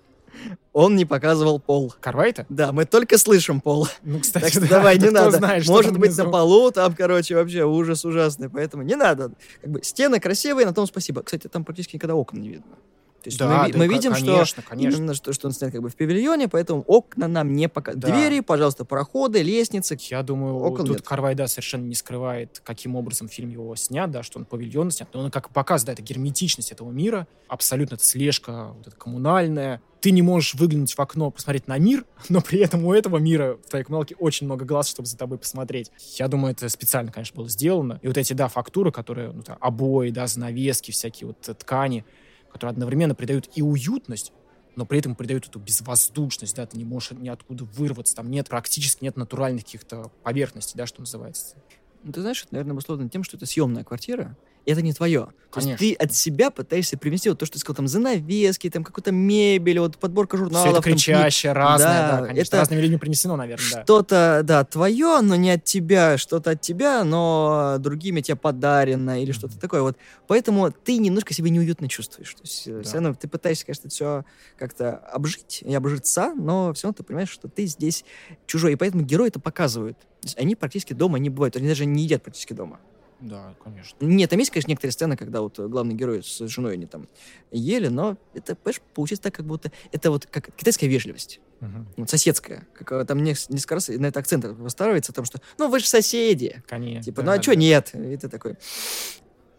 Он 0.73 0.95
не 0.97 1.05
показывал 1.05 1.59
пол. 1.59 1.95
Карвайта? 2.01 2.47
Да, 2.49 2.73
мы 2.73 2.85
только 2.85 3.19
слышим 3.19 3.61
пол. 3.61 3.89
Ну, 4.03 4.21
кстати, 4.21 4.45
Так 4.45 4.53
что 4.53 4.61
да, 4.63 4.67
давай, 4.69 4.99
не 4.99 5.11
надо. 5.11 5.37
знает, 5.39 5.67
Может 5.67 5.99
быть, 5.99 6.11
внизу. 6.11 6.25
на 6.25 6.31
полу 6.31 6.71
там, 6.71 6.95
короче, 6.95 7.35
вообще 7.35 7.65
ужас 7.65 8.05
ужасный. 8.05 8.49
Поэтому 8.49 8.83
не 8.85 8.95
надо. 8.95 9.33
Как 9.61 9.71
бы 9.71 9.83
стены 9.83 10.21
красивые, 10.21 10.67
на 10.67 10.73
том 10.75 10.87
спасибо. 10.87 11.23
Кстати, 11.23 11.49
там 11.49 11.65
практически 11.65 11.97
никогда 11.97 12.15
окон 12.15 12.41
не 12.41 12.49
видно. 12.51 12.77
То 13.23 13.29
есть 13.29 13.39
Да, 13.39 13.65
мы, 13.65 13.73
да, 13.73 13.79
мы 13.79 13.89
видим, 13.89 14.13
конечно, 14.13 14.45
что 14.45 14.63
конечно. 14.63 14.97
именно 14.97 15.15
что, 15.15 15.33
что 15.33 15.49
он 15.49 15.53
снят 15.53 15.73
как 15.73 15.83
бы 15.83 15.89
в 15.89 15.97
павильоне, 15.97 16.49
поэтому 16.49 16.83
окна 16.87 17.27
нам 17.27 17.53
не 17.53 17.69
показывают. 17.69 18.05
Да. 18.05 18.15
Двери, 18.15 18.41
пожалуйста, 18.41 18.85
проходы, 18.85 19.43
лестницы. 19.43 19.99
Я 20.01 20.23
думаю, 20.23 20.57
Окон 20.57 20.87
тут 20.87 20.97
нет. 20.97 21.07
Карвай, 21.07 21.35
да, 21.35 21.49
совершенно 21.49 21.85
не 21.85 21.97
скрывает, 21.97 22.61
каким 22.65 22.95
образом 22.95 23.29
фильм 23.29 23.51
его 23.51 23.75
снят, 23.75 24.11
да, 24.11 24.23
что 24.23 24.39
он 24.39 24.45
павильон 24.45 24.93
снят. 24.93 25.09
Но 25.13 25.21
он 25.21 25.31
как 25.31 25.51
показывает, 25.51 25.87
да, 25.87 25.93
это 25.95 26.03
герметичность 26.03 26.71
этого 26.71 26.91
мира, 26.93 27.27
абсолютно 27.49 27.97
это 27.97 28.05
слежка 28.05 28.73
вот 28.77 28.87
эта 28.87 28.97
коммунальная. 28.97 29.83
Ты 30.01 30.13
не 30.13 30.23
можешь 30.23 30.55
выглянуть 30.55 30.95
в 30.95 31.01
окно, 31.01 31.33
посмотреть 31.33 31.67
на 31.67 31.77
мир, 31.77 32.05
но 32.29 32.41
при 32.41 32.61
этом 32.61 32.85
у 32.85 32.93
этого 32.93 33.19
мира 33.19 33.59
в 33.65 33.69
твоей 33.69 33.85
коммуналке 33.85 34.15
очень 34.17 34.47
много 34.47 34.65
глаз, 34.65 34.89
чтобы 34.89 35.07
за 35.07 35.17
тобой 35.17 35.39
посмотреть. 35.39 35.91
Я 36.17 36.29
думаю, 36.29 36.53
это 36.53 36.69
специально, 36.69 37.11
конечно, 37.11 37.37
было 37.37 37.49
сделано. 37.49 37.99
И 38.03 38.07
вот 38.07 38.17
эти, 38.17 38.33
да, 38.33 38.47
фактуры, 38.47 38.93
которые, 38.93 39.33
ну, 39.33 39.43
там, 39.43 39.59
обои, 39.61 40.11
да, 40.11 40.29
занавески, 40.29 40.93
всякие 40.93 41.27
вот 41.27 41.49
э, 41.49 41.55
ткани, 41.55 42.05
которые 42.53 42.73
одновременно 42.73 43.15
придают 43.15 43.51
и 43.55 43.63
уютность, 43.63 44.33
но 44.77 44.87
при 44.87 45.01
этом 45.01 45.15
придают 45.17 45.49
эту 45.49 45.59
безвоздушность, 45.59 46.55
да, 46.57 46.67
ты 46.67 46.77
не 46.77 46.85
можешь 46.85 47.13
ниоткуда 47.13 47.65
вырваться, 47.65 48.15
там 48.15 48.31
нет, 48.31 48.49
практически 48.49 49.03
нет 49.03 49.17
натуральных 49.17 49.65
каких-то 49.65 50.13
поверхностей, 50.23 50.77
да, 50.77 50.87
что 50.87 51.01
называется. 51.01 51.57
Ну, 52.05 52.13
ты 52.13 52.21
знаешь, 52.21 52.43
это, 52.43 52.55
наверное, 52.55 52.73
обусловлено 52.73 53.09
тем, 53.09 53.25
что 53.25 53.37
это 53.37 53.47
съемная 53.47 53.85
квартира, 53.85 54.37
это 54.71 54.83
не 54.83 54.93
твое. 54.93 55.29
То 55.51 55.61
есть 55.61 55.79
ты 55.79 55.95
от 55.95 56.13
себя 56.15 56.51
пытаешься 56.51 56.99
привнести 56.99 57.31
вот 57.31 57.39
то, 57.39 57.47
что 57.47 57.55
ты 57.55 57.61
сказал, 57.61 57.77
там, 57.77 57.89
занавески, 57.89 58.69
там, 58.69 58.85
какую-то 58.85 59.13
мебель, 59.13 59.81
вот 59.81 59.97
подборка 59.97 60.37
журналов. 60.37 60.61
Все 60.67 60.71
это 60.77 60.83
там, 60.83 60.93
книг. 60.93 60.97
кричащее, 60.99 61.53
разное, 61.53 61.89
Да, 61.89 62.21
да, 62.21 62.27
конечно, 62.27 62.49
это 62.49 62.57
разными 62.59 62.81
людьми 62.83 62.99
принесено, 62.99 63.35
наверное, 63.37 63.67
да. 63.73 63.83
Что-то, 63.83 64.41
да, 64.45 64.65
твое, 64.65 65.21
но 65.23 65.37
не 65.37 65.53
от 65.53 65.65
тебя, 65.65 66.19
что-то 66.19 66.51
от 66.51 66.61
тебя, 66.61 67.03
но 67.03 67.77
другими 67.79 68.21
тебе 68.21 68.37
подарено 68.37 69.23
или 69.23 69.33
что-то 69.33 69.59
такое. 69.59 69.81
Вот 69.81 69.97
поэтому 70.27 70.71
ты 70.71 70.99
немножко 70.99 71.33
себя 71.33 71.49
неуютно 71.49 71.89
чувствуешь. 71.89 72.35
То 72.35 72.43
есть 72.43 72.71
Да. 72.71 72.83
все 72.83 72.95
равно 72.95 73.15
ты 73.15 73.27
пытаешься, 73.27 73.65
конечно, 73.65 73.89
все 73.89 74.25
как-то 74.59 74.97
обжить 74.99 75.63
и 75.65 75.75
обжиться, 75.75 76.35
но 76.37 76.75
все 76.75 76.89
равно 76.89 76.95
ты 76.99 77.03
понимаешь, 77.05 77.31
что 77.31 77.49
ты 77.49 77.65
здесь 77.67 78.05
чужой. 78.47 78.75
И 78.75 78.77
поэтому 78.77 79.03
герои 79.03 79.29
это 79.29 79.41
показывают. 79.41 79.99
То 79.99 80.25
есть 80.25 80.39
они 80.39 80.57
практически 80.57 80.93
дома 80.93 81.19
не 81.19 81.31
бывают, 81.31 81.57
они 81.57 81.69
даже 81.69 81.87
не 81.87 82.03
едят 82.03 82.23
практически 82.23 82.53
дома. 82.53 82.79
Да, 83.21 83.55
конечно. 83.63 83.97
Нет, 84.01 84.31
там 84.31 84.39
есть, 84.39 84.51
конечно, 84.51 84.71
некоторые 84.71 84.93
сцены, 84.93 85.17
когда 85.17 85.41
вот 85.41 85.59
главный 85.59 85.95
герой 85.95 86.23
с 86.23 86.39
женой 86.47 86.75
они 86.75 86.87
там 86.87 87.09
ели, 87.51 87.89
но 87.89 88.17
это, 88.33 88.55
понимаешь, 88.55 88.81
получается 88.95 89.25
так, 89.25 89.35
как 89.35 89.47
будто 89.47 89.73
это 89.91 90.11
вот 90.11 90.27
как 90.27 90.55
китайская 90.55 90.87
вежливость 90.87 91.41
Мгм. 91.61 91.89
вот, 91.97 92.11
соседская. 92.11 92.67
Как 92.75 92.93
э, 92.93 93.05
там 93.05 93.23
нес- 93.25 93.49
несколько 93.49 93.75
раз 93.75 93.89
на 93.89 94.07
это 94.07 94.21
акцент 94.21 94.45
выстраивается, 94.45 95.11
потому 95.13 95.27
что, 95.27 95.41
ну, 95.59 95.69
вы 95.69 95.81
же 95.81 95.87
соседи. 95.87 96.63
Конечно. 96.69 97.03
Типа, 97.03 97.23
да, 97.23 97.27
ну, 97.27 97.33
а 97.33 97.37
да. 97.39 97.43
что 97.43 97.57
нет? 97.57 97.93
И 97.95 98.17
ты 98.17 98.29
такой, 98.29 98.55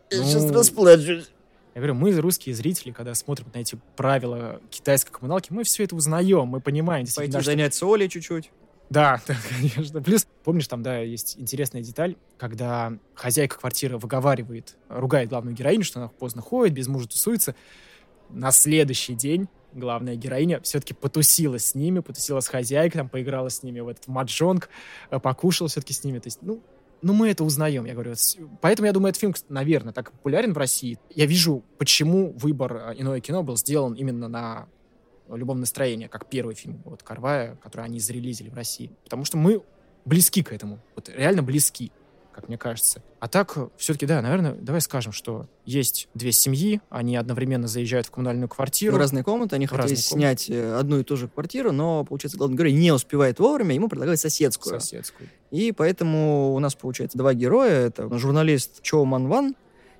я 0.10 0.24
сейчас 0.24 0.44
Ну, 0.46 0.54
расплачусь. 0.54 1.30
Я 1.75 1.82
говорю, 1.82 1.96
мы, 1.96 2.12
русские 2.20 2.56
зрители, 2.56 2.92
когда 2.92 3.13
смотрим 3.13 3.48
на 3.54 3.60
эти 3.60 3.78
правила 3.96 4.60
китайской 4.70 5.12
коммуналки, 5.12 5.51
мы 5.51 5.63
все 5.63 5.84
это 5.84 5.96
узнаем, 5.96 6.48
мы 6.48 6.62
понимаем, 6.62 7.06
Пойти 7.16 7.32
да, 7.32 7.42
что 7.42 7.51
занять 7.51 7.75
соли 7.75 8.08
чуть-чуть. 8.08 8.51
Да, 8.89 9.22
да, 9.27 9.36
конечно. 9.50 10.01
Плюс, 10.01 10.27
помнишь, 10.43 10.67
там, 10.67 10.84
да, 10.84 11.00
есть 11.00 11.38
интересная 11.38 11.81
деталь, 11.81 12.15
когда 12.38 12.93
хозяйка 13.13 13.60
квартиры 13.60 13.98
выговаривает, 13.98 14.77
ругает 14.89 15.29
главную 15.29 15.55
героиню, 15.55 15.84
что 15.84 16.00
она 16.00 16.10
поздно 16.10 16.41
ходит, 16.41 16.74
без 16.74 16.88
мужа 16.88 17.08
тусуется. 17.08 17.55
На 18.29 18.51
следующий 18.51 19.15
день 19.15 19.48
главная 19.74 20.15
героиня 20.15 20.60
все-таки 20.62 20.93
потусила 20.93 21.60
с 21.60 21.75
ними, 21.75 22.00
потусила 22.00 22.39
с 22.39 22.48
хозяйкой, 22.48 23.00
там, 23.00 23.10
поиграла 23.10 23.50
с 23.50 23.63
ними 23.63 23.79
в 23.79 23.88
этот 23.88 24.08
маджонг, 24.08 24.69
э, 25.12 25.19
покушала 25.19 25.69
все-таки 25.69 25.93
с 25.93 26.03
ними. 26.03 26.19
То 26.19 26.27
есть, 26.27 26.39
ну, 26.41 26.62
ну, 27.01 27.13
мы 27.13 27.29
это 27.29 27.43
узнаем, 27.43 27.86
я 27.86 27.93
говорю. 27.93 28.13
Поэтому 28.62 28.88
я 28.88 28.91
думаю, 28.91 29.12
этот 29.12 29.22
фильм, 29.22 29.34
наверное, 29.48 29.93
так 29.93 30.12
популярен 30.12 30.53
в 30.53 30.58
России. 30.58 31.00
Я 31.15 31.25
вижу, 31.25 31.63
почему 31.77 32.34
выбор 32.34 32.75
э, 32.75 32.96
«Иное 32.98 33.22
кино» 33.22 33.43
был 33.43 33.55
сделан 33.58 33.93
именно 33.93 34.27
на 34.27 34.67
любом 35.36 35.59
настроении, 35.59 36.07
как 36.07 36.27
первый 36.27 36.55
фильм 36.55 36.81
вот 36.86 37.03
Карвая, 37.03 37.55
который 37.57 37.86
они 37.86 38.00
зарелизили 38.00 38.50
в 38.50 38.53
России. 38.55 38.91
Потому 39.03 39.25
что 39.25 39.38
мы 39.38 39.62
близки 40.05 40.43
к 40.43 40.51
этому. 40.53 40.79
Вот 40.95 41.09
реально 41.09 41.43
близки, 41.43 41.91
как 42.31 42.48
мне 42.48 42.57
кажется. 42.57 43.03
А 43.19 43.27
так, 43.27 43.57
все-таки, 43.77 44.05
да, 44.05 44.21
наверное, 44.21 44.53
давай 44.53 44.81
скажем, 44.81 45.12
что 45.12 45.48
есть 45.65 46.07
две 46.13 46.31
семьи, 46.31 46.81
они 46.89 47.17
одновременно 47.17 47.67
заезжают 47.67 48.07
в 48.07 48.12
коммунальную 48.12 48.48
В 48.48 48.55
квартиру. 48.55 48.98
разные 48.98 49.24
комнаты, 49.24 49.55
они 49.55 49.67
В 49.67 49.71
хотели 49.71 49.95
снять 49.95 50.50
э, 50.50 50.74
одну 50.75 51.00
и 51.00 51.03
ту 51.03 51.17
же 51.17 51.27
квартиру, 51.27 51.71
но, 51.71 52.05
получается, 52.05 52.38
главный 52.38 52.57
герой 52.57 52.71
не 52.71 52.91
успевает 52.91 53.39
вовремя, 53.39 53.75
ему 53.75 53.89
предлагают 53.89 54.19
соседскую. 54.19 54.79
соседскую. 54.79 55.29
И 55.51 55.71
поэтому 55.74 56.53
у 56.55 56.59
нас, 56.59 56.75
получается, 56.75 57.17
два 57.17 57.33
героя. 57.33 57.88
Это 57.88 58.17
журналист 58.17 58.81
Чоу 58.81 59.05
Ман 59.05 59.27
Ван 59.27 59.55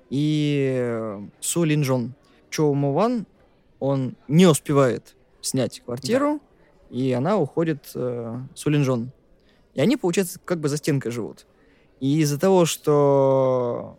и 0.08 0.76
э, 0.80 1.28
Су 1.40 1.64
Лин 1.64 1.82
Джон. 1.82 2.14
Чоу 2.48 2.74
Мо 2.74 2.92
Ван, 2.92 3.26
он 3.78 4.16
не 4.28 4.46
успевает 4.46 5.14
снять 5.40 5.80
квартиру, 5.84 6.40
и 6.90 7.12
она 7.12 7.36
уходит 7.38 7.90
э, 7.94 8.36
Су 8.54 8.70
Лин 8.70 8.82
Джон. 8.82 9.12
И 9.74 9.80
они, 9.80 9.96
получается, 9.96 10.38
как 10.44 10.60
бы 10.60 10.68
за 10.68 10.76
стенкой 10.76 11.12
живут. 11.12 11.46
И 12.00 12.20
из-за 12.20 12.38
того, 12.38 12.64
что 12.66 13.96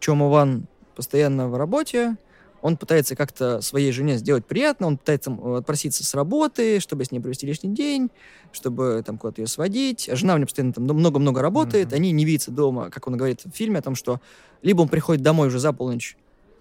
Чоу 0.00 0.14
Мо 0.14 0.28
Ван 0.28 0.66
постоянно 0.94 1.48
в 1.48 1.56
работе, 1.56 2.16
Он 2.60 2.76
пытается 2.76 3.14
как-то 3.14 3.60
своей 3.60 3.92
жене 3.92 4.16
сделать 4.16 4.44
приятно, 4.44 4.88
он 4.88 4.98
пытается 4.98 5.30
отпроситься 5.58 6.04
с 6.04 6.12
работы, 6.14 6.80
чтобы 6.80 7.04
с 7.04 7.12
ней 7.12 7.20
провести 7.20 7.46
лишний 7.46 7.72
день, 7.72 8.10
чтобы 8.50 9.00
там 9.06 9.16
куда-то 9.16 9.42
ее 9.42 9.46
сводить. 9.46 10.08
А 10.08 10.16
жена 10.16 10.34
у 10.34 10.38
него 10.38 10.46
постоянно 10.46 10.72
там 10.72 10.82
много-много 10.84 11.40
работает, 11.40 11.86
Мгм. 11.88 11.94
они 11.94 12.10
не 12.10 12.24
видятся 12.24 12.50
дома, 12.50 12.90
как 12.90 13.06
он 13.06 13.16
говорит 13.16 13.44
в 13.44 13.50
фильме, 13.50 13.78
о 13.78 13.82
том, 13.82 13.94
что 13.94 14.20
либо 14.62 14.82
он 14.82 14.88
приходит 14.88 15.22
домой 15.22 15.46
уже 15.48 15.60
за 15.60 15.72
полночь, 15.72 16.16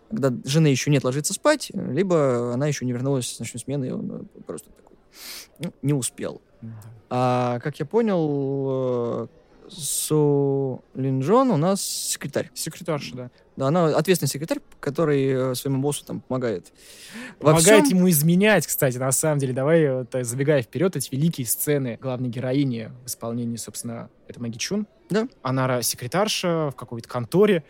когда 0.10 0.34
жены 0.46 0.68
еще 0.68 0.90
нет, 0.90 1.04
ложится 1.04 1.34
спать, 1.34 1.72
либо 1.74 2.54
она 2.54 2.68
еще 2.68 2.86
не 2.86 2.92
вернулась 2.92 3.36
с 3.36 3.40
ночной 3.40 3.60
смены, 3.60 3.86
и 3.86 3.92
он 3.92 4.12
э, 4.12 4.42
просто 4.44 4.70
такой 4.72 4.98
ну, 5.60 5.74
не 5.82 5.94
успел. 5.94 6.42
А 7.10 7.60
как 7.60 7.80
я 7.80 7.86
понял, 7.86 9.26
э, 9.26 9.28
Су 9.70 10.82
Линджон 10.94 11.52
у 11.52 11.58
нас 11.58 11.82
секретарь. 11.82 12.50
Секретарша, 12.54 13.16
да. 13.16 13.32
Да, 13.58 13.68
она 13.68 13.88
ответственный 13.98 14.30
секретарь, 14.30 14.60
который 14.80 15.52
э, 15.52 15.56
своему 15.56 15.82
боссу 15.82 16.06
там 16.06 16.22
помогает. 16.22 16.72
Во 17.40 17.52
Помогает 17.52 17.86
всем- 17.86 17.98
ему 17.98 18.10
изменять, 18.10 18.66
кстати, 18.66 18.98
на 18.98 19.12
самом 19.12 19.40
деле. 19.40 19.54
Давай, 19.54 19.92
вот, 19.92 20.16
забегая 20.22 20.62
вперед, 20.62 20.96
эти 20.96 21.14
великие 21.14 21.48
сцены 21.48 21.98
главной 22.00 22.30
героини 22.30 22.92
в 23.04 23.08
исполнении, 23.08 23.58
собственно, 23.58 24.10
это 24.28 24.42
Мэгги 24.42 24.58
Чун. 24.58 24.88
Да. 25.10 25.28
Она 25.42 25.82
секретарша 25.82 26.70
в 26.72 26.76
какой-то 26.76 27.10
конторе. 27.10 27.64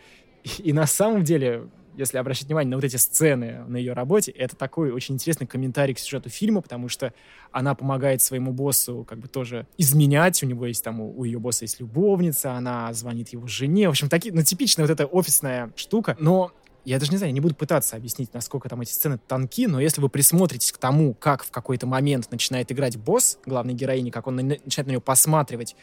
И, 0.44 0.62
и 0.64 0.72
на 0.72 0.86
самом 0.86 1.24
деле, 1.24 1.68
если 1.98 2.16
обращать 2.16 2.46
внимание 2.46 2.70
на 2.70 2.76
вот 2.76 2.84
эти 2.84 2.96
сцены 2.96 3.64
на 3.66 3.76
ее 3.76 3.92
работе, 3.92 4.30
это 4.30 4.56
такой 4.56 4.92
очень 4.92 5.16
интересный 5.16 5.46
комментарий 5.46 5.94
к 5.94 5.98
сюжету 5.98 6.30
фильма, 6.30 6.60
потому 6.62 6.88
что 6.88 7.12
она 7.50 7.74
помогает 7.74 8.22
своему 8.22 8.52
боссу 8.52 9.04
как 9.08 9.18
бы 9.18 9.28
тоже 9.28 9.66
изменять. 9.76 10.42
У 10.42 10.46
него 10.46 10.66
есть 10.66 10.84
там, 10.84 11.00
у, 11.00 11.18
у 11.18 11.24
ее 11.24 11.38
босса 11.38 11.64
есть 11.64 11.80
любовница, 11.80 12.52
она 12.52 12.92
звонит 12.94 13.30
его 13.30 13.46
жене. 13.46 13.88
В 13.88 13.90
общем, 13.90 14.08
такие, 14.08 14.32
ну, 14.34 14.42
типичная 14.42 14.86
вот 14.86 14.92
эта 14.92 15.06
офисная 15.06 15.72
штука. 15.76 16.16
Но 16.20 16.52
я 16.84 16.98
даже 16.98 17.10
не 17.10 17.18
знаю, 17.18 17.30
я 17.30 17.34
не 17.34 17.40
буду 17.40 17.54
пытаться 17.54 17.96
объяснить, 17.96 18.32
насколько 18.32 18.68
там 18.68 18.80
эти 18.80 18.92
сцены 18.92 19.18
тонки, 19.18 19.66
но 19.66 19.80
если 19.80 20.00
вы 20.00 20.08
присмотритесь 20.08 20.72
к 20.72 20.78
тому, 20.78 21.14
как 21.14 21.44
в 21.44 21.50
какой-то 21.50 21.86
момент 21.86 22.30
начинает 22.30 22.70
играть 22.72 22.96
босс 22.96 23.38
главной 23.44 23.74
героини, 23.74 24.10
как 24.10 24.26
он 24.26 24.36
на- 24.36 24.42
начинает 24.42 24.86
на 24.86 24.90
нее 24.92 25.00
посматривать, 25.00 25.76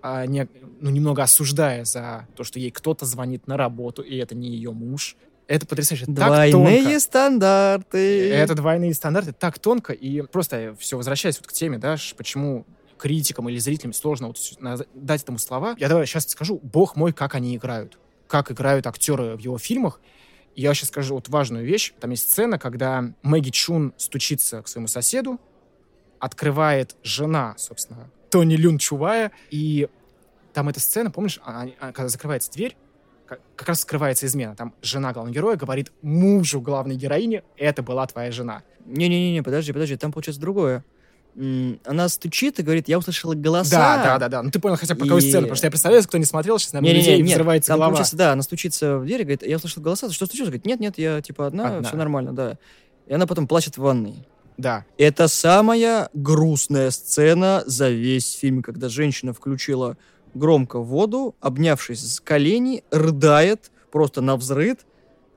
а, 0.00 0.24
не- 0.26 0.48
ну, 0.80 0.90
немного 0.90 1.24
осуждая 1.24 1.84
за 1.84 2.28
то, 2.36 2.44
что 2.44 2.58
ей 2.60 2.70
кто-то 2.70 3.04
звонит 3.04 3.46
на 3.48 3.56
работу, 3.56 4.02
и 4.02 4.16
это 4.16 4.34
не 4.34 4.48
ее 4.50 4.70
муж. 4.70 5.16
Это 5.48 5.66
потрясающе. 5.66 6.06
Так 6.06 6.14
Двойные 6.14 6.82
тонко. 6.82 7.00
стандарты. 7.00 8.30
Это 8.30 8.54
двойные 8.54 8.94
стандарты 8.94 9.32
так 9.32 9.58
тонко, 9.58 9.92
и 9.92 10.22
просто 10.22 10.76
все, 10.78 10.96
возвращаясь 10.96 11.38
вот 11.38 11.46
к 11.46 11.52
теме, 11.52 11.78
да, 11.78 11.96
почему 12.16 12.66
критикам 12.98 13.48
или 13.48 13.58
зрителям 13.58 13.92
сложно 13.92 14.28
вот 14.28 14.38
дать 14.94 15.22
этому 15.22 15.38
слова. 15.38 15.76
Я 15.78 15.88
давай 15.88 16.06
сейчас 16.06 16.26
скажу, 16.28 16.58
бог 16.62 16.96
мой, 16.96 17.12
как 17.12 17.34
они 17.34 17.54
играют. 17.54 17.98
Как 18.26 18.50
играют 18.50 18.86
актеры 18.86 19.36
в 19.36 19.38
его 19.38 19.58
фильмах. 19.58 20.00
Я 20.56 20.72
сейчас 20.74 20.88
скажу 20.88 21.14
вот 21.14 21.28
важную 21.28 21.64
вещь. 21.64 21.92
Там 22.00 22.10
есть 22.10 22.28
сцена, 22.30 22.58
когда 22.58 23.12
Мэгги 23.22 23.50
Чун 23.50 23.92
стучится 23.98 24.62
к 24.62 24.68
своему 24.68 24.88
соседу, 24.88 25.38
открывает 26.18 26.96
жена, 27.02 27.54
собственно, 27.58 28.10
Тони 28.30 28.56
Люн 28.56 28.78
Чувая, 28.78 29.30
и 29.50 29.88
там 30.54 30.68
эта 30.70 30.80
сцена, 30.80 31.10
помнишь, 31.10 31.38
она- 31.44 31.68
она- 31.78 31.92
когда 31.92 32.08
закрывается 32.08 32.50
дверь, 32.50 32.76
как, 33.26 33.68
раз 33.68 33.80
скрывается 33.80 34.26
измена. 34.26 34.54
Там 34.56 34.72
жена 34.82 35.12
главного 35.12 35.34
героя 35.34 35.56
говорит 35.56 35.92
мужу 36.02 36.60
главной 36.60 36.96
героини, 36.96 37.42
это 37.56 37.82
была 37.82 38.06
твоя 38.06 38.30
жена. 38.32 38.62
Не-не-не, 38.86 39.42
подожди, 39.42 39.72
подожди, 39.72 39.96
там 39.96 40.12
получается 40.12 40.40
другое. 40.40 40.84
Она 41.84 42.08
стучит 42.08 42.58
и 42.58 42.62
говорит, 42.62 42.88
я 42.88 42.96
услышала 42.98 43.34
голоса. 43.34 43.70
Да, 43.76 44.02
да, 44.02 44.18
да, 44.18 44.28
да. 44.28 44.42
Ну 44.42 44.50
ты 44.50 44.58
понял 44.58 44.76
хотя 44.76 44.94
бы 44.94 45.02
какой 45.02 45.18
И- 45.18 45.28
сцене, 45.28 45.42
потому 45.42 45.56
что 45.56 45.66
я 45.66 45.70
представляю, 45.70 45.98
если 45.98 46.08
кто 46.08 46.18
не 46.18 46.24
смотрел, 46.24 46.58
сейчас, 46.58 46.72
наверное, 46.72 46.94
Не-не-не, 46.94 47.12
людей 47.12 47.22
нет, 47.26 47.32
взрывается 47.34 47.68
там 47.68 47.76
голова. 47.76 47.90
получается, 47.90 48.16
да, 48.16 48.32
она 48.32 48.42
стучится 48.42 48.98
в 48.98 49.04
дверь 49.04 49.20
и 49.20 49.24
говорит, 49.24 49.42
я 49.42 49.56
услышала 49.56 49.82
голоса, 49.84 50.10
что 50.10 50.24
случилось? 50.26 50.48
Говорит, 50.48 50.64
нет-нет, 50.64 50.96
я 50.96 51.20
типа 51.20 51.46
одна, 51.46 51.76
Одна. 51.76 51.88
все 51.88 51.96
нормально, 51.98 52.32
да. 52.32 52.56
И 53.06 53.12
она 53.12 53.26
потом 53.26 53.46
плачет 53.46 53.76
в 53.76 53.82
ванной. 53.82 54.14
Да. 54.56 54.86
Это 54.96 55.28
самая 55.28 56.08
грустная 56.14 56.90
сцена 56.90 57.62
за 57.66 57.90
весь 57.90 58.32
фильм, 58.32 58.62
когда 58.62 58.88
женщина 58.88 59.34
включила 59.34 59.98
громко 60.38 60.78
воду, 60.78 61.34
обнявшись 61.40 62.14
с 62.14 62.20
колени, 62.20 62.84
рыдает 62.90 63.70
просто 63.90 64.20
на 64.20 64.36
взрыд, 64.36 64.86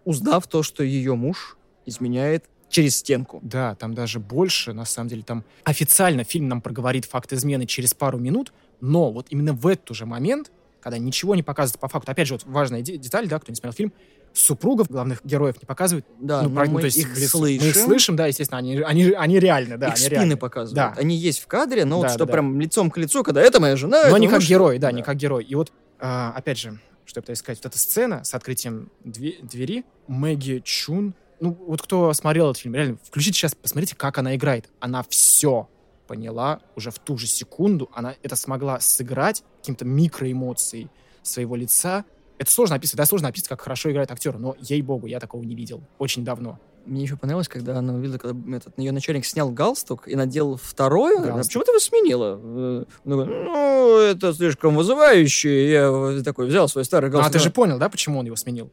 узнав 0.05 0.47
то, 0.47 0.63
что 0.63 0.83
ее 0.83 1.15
муж 1.15 1.57
изменяет 1.85 2.45
через 2.69 2.97
стенку. 2.97 3.39
Да, 3.43 3.75
там 3.75 3.93
даже 3.93 4.19
больше, 4.19 4.73
на 4.73 4.85
самом 4.85 5.09
деле, 5.09 5.23
там 5.23 5.43
официально 5.63 6.23
фильм 6.23 6.47
нам 6.47 6.61
проговорит 6.61 7.05
факт 7.05 7.33
измены 7.33 7.65
через 7.65 7.93
пару 7.93 8.19
минут, 8.19 8.53
но 8.81 9.11
вот 9.11 9.27
именно 9.29 9.53
в 9.53 9.67
этот 9.67 9.95
же 9.95 10.05
момент, 10.05 10.51
когда 10.81 10.97
ничего 10.97 11.35
не 11.35 11.43
показывается 11.43 11.79
по 11.79 11.87
факту, 11.87 12.11
опять 12.11 12.27
же, 12.27 12.35
вот 12.35 12.43
важная 12.45 12.81
де- 12.81 12.97
деталь, 12.97 13.27
да, 13.27 13.39
кто 13.39 13.51
не 13.51 13.55
смотрел 13.55 13.73
фильм, 13.73 13.93
супругов 14.33 14.87
главных 14.89 15.25
героев 15.25 15.55
не 15.61 15.65
показывают. 15.65 16.05
Да, 16.19 16.43
ну, 16.43 16.49
но 16.49 16.55
про- 16.55 16.65
ну, 16.65 16.71
мы 16.73 16.79
то 16.81 16.85
есть 16.85 16.97
их 16.97 17.07
слышим, 17.29 17.63
Мы 17.63 17.69
их 17.69 17.75
слышим, 17.75 18.15
да, 18.15 18.27
естественно, 18.27 18.59
они, 18.59 18.77
они, 18.77 19.11
они 19.11 19.39
реальны, 19.39 19.77
да, 19.77 19.87
их 19.87 19.93
они 19.95 20.01
спины 20.03 20.15
реальны. 20.15 20.37
показывают. 20.37 20.75
Да. 20.95 21.01
Они 21.01 21.15
есть 21.15 21.39
в 21.39 21.47
кадре, 21.47 21.85
но 21.85 21.97
вот 21.97 22.03
Да, 22.03 22.09
что 22.09 22.25
да, 22.25 22.31
прям 22.33 22.59
лицом 22.59 22.91
к 22.91 22.97
лицу, 22.97 23.23
когда 23.23 23.41
это 23.41 23.59
моя 23.59 23.75
жена, 23.75 24.09
Но 24.09 24.17
не 24.17 24.27
как 24.27 24.37
муж». 24.37 24.47
герой, 24.47 24.77
да, 24.77 24.91
не 24.91 24.99
Да. 25.01 25.05
как 25.05 25.17
герой. 25.17 25.43
И 25.43 25.55
вот, 25.55 25.71
а, 25.99 26.31
опять 26.35 26.59
же, 26.59 26.79
что 27.05 27.17
я 27.17 27.21
пытаюсь 27.23 27.39
сказать, 27.39 27.57
вот 27.63 27.65
эта 27.71 27.79
сцена 27.79 28.23
с 28.23 28.33
открытием 28.35 28.91
две- 29.03 29.37
двери, 29.41 29.83
Мэгги 30.07 30.61
Чун, 30.63 31.15
ну, 31.39 31.57
вот 31.67 31.81
кто 31.81 32.13
смотрел 32.13 32.51
этот 32.51 32.61
фильм, 32.61 32.75
реально, 32.75 32.97
включите 33.03 33.33
сейчас, 33.37 33.55
посмотрите, 33.55 33.95
как 33.95 34.17
она 34.19 34.35
играет. 34.35 34.69
Она 34.79 35.03
все 35.09 35.67
поняла 36.07 36.59
уже 36.75 36.91
в 36.91 36.99
ту 36.99 37.17
же 37.17 37.27
секунду, 37.27 37.89
она 37.93 38.15
это 38.23 38.35
смогла 38.35 38.79
сыграть 38.79 39.43
каким-то 39.59 39.85
микроэмоцией 39.85 40.89
своего 41.21 41.55
лица. 41.55 42.05
Это 42.37 42.49
сложно 42.51 42.75
описывать, 42.77 42.97
да, 42.97 43.05
сложно 43.05 43.27
описывать, 43.27 43.49
как 43.49 43.61
хорошо 43.61 43.91
играет 43.91 44.11
актер, 44.11 44.37
но, 44.37 44.55
ей-богу, 44.59 45.07
я 45.07 45.19
такого 45.19 45.43
не 45.43 45.55
видел 45.55 45.81
очень 45.97 46.23
давно. 46.23 46.57
Мне 46.85 47.03
еще 47.03 47.17
понравилось, 47.17 47.49
когда 47.49 47.77
она 47.77 47.93
увидела, 47.93 48.17
когда 48.17 48.57
этот, 48.57 48.73
ее 48.79 48.91
начальник 48.93 49.25
снял 49.25 49.51
галстук 49.51 50.07
и 50.07 50.15
надел 50.15 50.55
второй. 50.55 51.17
Она 51.17 51.25
Галстук. 51.27 51.39
«А 51.39 51.43
почему 51.47 51.63
ты 51.65 51.71
его 51.71 51.79
сменила? 51.79 52.39
Э, 52.41 52.85
ну, 53.03 53.97
это 53.99 54.33
слишком 54.33 54.75
вызывающе. 54.75 55.69
Я 55.71 55.91
вот 55.91 56.23
такой 56.23 56.47
взял 56.47 56.67
свой 56.69 56.85
старый 56.85 57.09
А 57.09 57.11
галстук. 57.11 57.33
ты 57.33 57.39
же 57.39 57.51
понял, 57.51 57.77
да, 57.77 57.89
почему 57.89 58.19
он 58.19 58.25
его 58.25 58.37
сменил? 58.37 58.71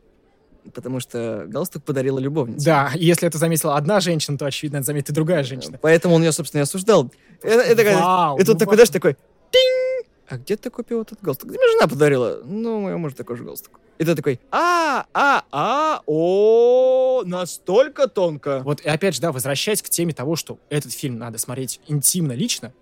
Потому 0.72 1.00
что 1.00 1.44
галстук 1.48 1.82
подарила 1.84 2.18
любовница. 2.20 2.64
Да, 2.64 2.92
и 2.94 3.04
если 3.04 3.26
это 3.28 3.38
заметила 3.38 3.76
одна 3.76 4.00
женщина, 4.00 4.38
то, 4.38 4.46
очевидно, 4.46 4.78
это 4.78 4.86
заметит 4.86 5.10
и 5.10 5.12
другая 5.12 5.42
женщина. 5.44 5.78
Поэтому 5.82 6.14
он 6.14 6.22
ее, 6.22 6.32
собственно, 6.32 6.60
и 6.60 6.62
осуждал. 6.62 7.12
Это, 7.42 7.62
это 7.62 7.84
как- 7.84 8.00
Вау, 8.00 8.36
и 8.38 8.44
тут 8.44 8.54
ну 8.54 8.58
такой, 8.60 8.72
ва- 8.72 8.76
знаешь, 8.76 8.90
такой, 8.90 9.16
тинь! 9.50 9.85
А 10.28 10.38
где 10.38 10.56
ты 10.56 10.70
купил 10.70 11.02
этот 11.02 11.20
галстук? 11.22 11.50
Мне 11.50 11.58
жена 11.74 11.86
подарила. 11.86 12.40
Ну, 12.44 12.80
моему 12.80 12.98
мужу 12.98 13.14
такой 13.14 13.36
же 13.36 13.44
галстук. 13.44 13.80
И 13.98 14.04
ты 14.04 14.14
такой, 14.14 14.40
а, 14.50 15.06
а, 15.14 15.44
а, 15.50 16.02
о, 16.06 17.22
настолько 17.24 18.08
тонко. 18.08 18.60
Вот 18.64 18.80
и 18.80 18.88
опять 18.88 19.14
же, 19.14 19.20
да, 19.20 19.32
возвращаясь 19.32 19.82
к 19.82 19.88
теме 19.88 20.12
того, 20.12 20.36
что 20.36 20.58
этот 20.68 20.92
фильм 20.92 21.18
надо 21.18 21.38
смотреть 21.38 21.80
интимно, 21.86 22.32
лично, 22.32 22.74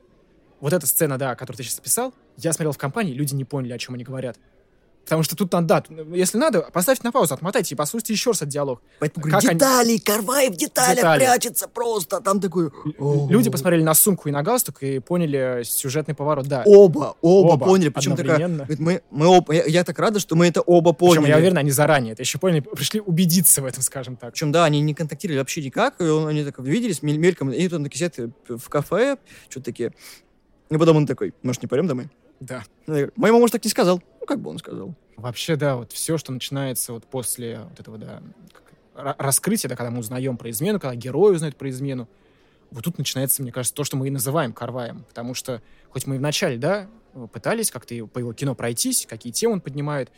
вот 0.61 0.73
эта 0.73 0.87
сцена, 0.87 1.19
да, 1.19 1.35
которую 1.37 1.59
ты 1.59 1.63
сейчас 1.63 1.79
описал, 1.79 2.15
я 2.37 2.53
смотрел 2.53 2.73
в 2.73 2.79
компании, 2.79 3.13
люди 3.13 3.35
не 3.35 3.45
поняли, 3.45 3.73
о 3.75 3.79
чем 3.79 3.95
они 3.95 4.03
говорят. 4.03 4.39
Потому 5.05 5.23
что 5.23 5.37
тут 5.37 5.53
надо, 5.53 5.85
да, 5.89 6.03
если 6.17 6.39
надо, 6.39 6.63
поставьте 6.73 7.03
на 7.05 7.13
паузу, 7.13 7.35
отмотайте 7.35 7.75
и 7.75 7.77
послушайте 7.77 8.15
еще 8.15 8.31
раз 8.31 8.39
этот 8.39 8.49
диалог. 8.49 8.81
Поэтому 9.01 9.23
Как 9.25 9.33
говорю, 9.33 9.49
они- 9.51 9.59
детали, 9.59 9.97
Карвай 9.99 10.49
в 10.49 10.57
деталях 10.57 10.97
Детали. 10.97 11.19
прячется 11.21 11.69
просто. 11.69 12.21
Там 12.21 12.41
такой... 12.41 12.71
Люди 13.29 13.51
посмотрели 13.51 13.83
на 13.83 13.93
сумку 13.95 14.29
и 14.29 14.33
на 14.33 14.43
галстук 14.43 14.83
и 14.83 14.99
поняли 15.01 15.63
сюжетный 15.65 16.15
поворот, 16.15 16.47
да. 16.47 16.63
Оба, 16.65 17.17
оба, 17.21 17.53
Оба 17.55 17.67
поняли. 17.67 17.91
Причем 17.91 18.17
такая... 18.17 18.67
Мы, 18.79 19.03
мы 19.11 19.27
оба... 19.27 19.53
Я, 19.55 19.65
я 19.67 19.85
так 19.85 19.99
рада, 19.99 20.21
что 20.21 20.37
мы 20.37 20.47
это 20.49 20.63
оба 20.63 20.93
поняли. 20.95 21.19
Причем, 21.19 21.31
я 21.31 21.37
уверен, 21.37 21.59
они 21.59 21.71
заранее 21.71 22.13
это 22.15 22.23
еще 22.23 22.39
поняли, 22.39 22.61
пришли 22.61 23.01
убедиться 23.01 23.61
в 23.61 23.67
этом, 23.67 23.83
скажем 23.83 24.17
так. 24.17 24.33
Причем, 24.33 24.53
да, 24.53 24.65
они 24.65 24.81
не 24.81 24.95
контактировали 24.95 25.39
вообще 25.39 25.63
никак, 25.63 26.01
и 26.01 26.05
он- 26.05 26.27
они 26.29 26.45
так 26.45 26.59
виделись 26.61 27.03
мель- 27.03 27.19
мельком, 27.19 27.51
и 27.53 27.63
тут 27.69 27.75
он 27.79 27.85
такие 27.85 27.99
сидят 28.11 28.31
в 28.49 28.69
кафе, 28.71 29.19
что-то 29.51 29.67
такие. 29.67 29.93
И 30.71 30.79
потом 30.79 30.97
он 30.97 31.07
такой, 31.07 31.35
может, 31.43 31.61
не 31.63 31.69
пойдем 31.69 31.87
домой? 31.87 32.09
Да. 32.41 32.65
Моему 33.17 33.39
муж 33.39 33.51
так 33.51 33.65
не 33.65 33.71
сказал. 33.71 34.03
Ну, 34.25 34.27
как 34.27 34.41
бы 34.41 34.49
он 34.49 34.57
сказал. 34.57 34.95
Вообще, 35.19 35.55
да, 35.55 35.77
вот 35.77 35.93
все, 35.93 36.17
что 36.17 36.33
начинается 36.33 36.95
вот 36.95 37.05
после 37.05 37.61
вот 37.69 37.79
этого, 37.79 37.99
да, 37.99 38.23
раскрытия, 38.95 39.69
да, 39.69 39.77
когда 39.77 39.91
мы 39.91 39.99
узнаем 39.99 40.39
про 40.39 40.49
измену, 40.49 40.81
когда 40.81 40.95
герой 40.95 41.35
узнает 41.35 41.57
про 41.57 41.69
измену, 41.69 42.09
вот 42.71 42.85
тут 42.85 42.97
начинается, 42.97 43.43
мне 43.43 43.53
кажется, 43.53 43.75
то, 43.75 43.85
что 43.85 43.99
мы 43.99 44.07
и 44.07 44.11
называем 44.11 44.55
Карваем. 44.55 45.05
Потому 45.11 45.35
что, 45.35 45.61
хоть 45.91 46.07
мы 46.07 46.15
и 46.15 46.19
вначале, 46.19 46.57
да, 46.57 46.89
пытались 47.35 47.71
как-то 47.71 47.95
по 48.07 48.19
его 48.19 48.33
кино 48.33 48.55
пройтись, 48.55 49.05
какие 49.07 49.31
темы 49.31 49.55
он 49.55 49.61
поднимает, 49.61 50.11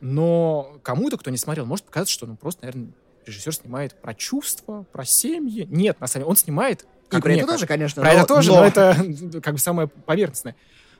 но 0.00 0.78
кому-то, 0.82 1.18
кто 1.18 1.30
не 1.30 1.36
смотрел, 1.36 1.66
может 1.66 1.84
показаться, 1.84 2.14
что, 2.14 2.26
ну, 2.26 2.36
просто, 2.36 2.64
наверное, 2.64 2.88
режиссер 3.26 3.52
снимает 3.52 4.00
про 4.00 4.14
чувства, 4.14 4.86
про 4.92 5.04
семьи. 5.04 5.66
Нет, 5.70 6.00
на 6.00 6.06
самом 6.06 6.22
деле, 6.22 6.30
он 6.30 6.36
снимает... 6.36 6.82
И 6.82 7.10
как 7.10 7.22
про 7.22 7.32
мне 7.32 7.42
это 7.42 7.52
тоже, 7.52 7.66
конечно. 7.66 8.00
про 8.00 8.12
но- 8.12 8.18
это 8.18 8.26
тоже, 8.26 8.50
но- 8.50 8.60
но 8.60 8.64
это 8.64 8.96
как 9.42 9.54
бы 9.54 9.60
самое 9.60 9.88
поверхностное. 9.88 10.56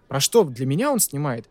Про 0.06 0.20
что 0.20 0.44
для 0.44 0.66
меня 0.66 0.92
он 0.92 1.00
снимает? 1.00 1.48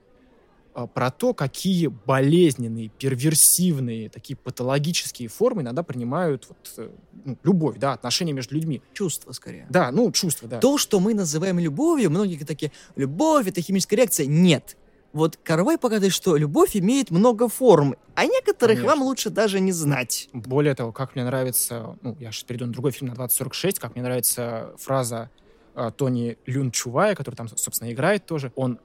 А, 0.76 0.88
Про 0.88 1.10
то, 1.10 1.34
какие 1.34 1.88
болезненные, 1.88 2.90
перверсивные, 2.90 4.10
такие 4.10 4.36
патологические 4.36 5.30
формы 5.30 5.62
иногда 5.62 5.84
принимают 5.84 6.48
вот, 6.50 6.74
э, 6.76 6.90
ну, 7.24 7.38
любовь, 7.44 7.78
да, 7.78 7.94
отношения 7.94 8.34
между 8.34 8.56
людьми. 8.56 8.82
Чувство, 8.94 9.32
скорее. 9.32 9.68
Да, 9.70 9.90
ну, 9.92 10.12
чувства, 10.12 10.50
да. 10.50 10.60
То, 10.60 10.78
что 10.78 11.00
мы 11.00 11.14
называем 11.14 11.60
любовью, 11.60 12.10
многие 12.10 12.44
такие, 12.44 12.74
любовь— 12.98 13.48
это 13.48 13.62
химическая 13.62 13.98
реакция. 14.00 14.26
Нет. 14.26 14.76
вот 15.14 15.38
Карвай 15.42 15.78
показывает, 15.78 16.12
что 16.12 16.36
любовь 16.36 16.76
имеет 16.76 17.10
много 17.10 17.48
форм, 17.48 17.96
а 18.16 18.26
некоторых 18.26 18.80
Конечно. 18.80 18.98
вам 18.98 19.04
лучше 19.04 19.30
даже 19.30 19.62
не 19.62 19.72
знать. 19.72 20.28
Более 20.34 20.76
того, 20.76 20.92
как 20.92 21.16
мне 21.16 21.24
нравится, 21.24 21.98
ну, 22.02 22.18
я 22.20 22.34
сейчас 22.34 22.44
перейду 22.44 22.66
на 22.66 22.74
другой 22.74 22.92
фильм, 22.92 23.12
на 23.12 23.16
2046, 23.16 23.80
как 23.80 23.96
мне 23.96 24.04
нравится 24.04 24.74
фраза 24.78 25.30
э, 25.74 25.90
Тони 25.96 26.38
Люн 26.46 26.70
Чувая, 26.72 27.16
который 27.16 27.36
там, 27.36 27.48
собственно, 27.48 27.94
играет 27.94 28.26
тоже. 28.26 28.52
Он 28.56 28.78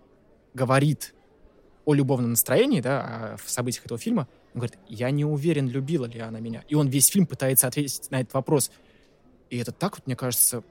говорит 0.54 1.14
о 1.84 1.94
любовном 1.94 2.30
настроении, 2.30 2.80
да, 2.80 3.00
о 3.00 3.36
в 3.36 3.50
событиях 3.50 3.86
этого 3.86 3.98
фильма. 3.98 4.28
Он 4.54 4.60
говорит, 4.60 4.78
я 4.88 5.10
не 5.10 5.24
уверен, 5.24 5.68
любила 5.68 6.06
ли 6.06 6.20
она 6.20 6.40
меня. 6.40 6.64
И 6.68 6.74
он 6.74 6.88
весь 6.88 7.06
фильм 7.06 7.26
пытается 7.26 7.66
ответить 7.66 8.10
на 8.10 8.20
этот 8.20 8.34
вопрос. 8.34 8.70
И 9.48 9.58
это 9.58 9.72
так 9.72 9.96
вот, 9.96 10.06
мне 10.06 10.16
кажется, 10.16 10.62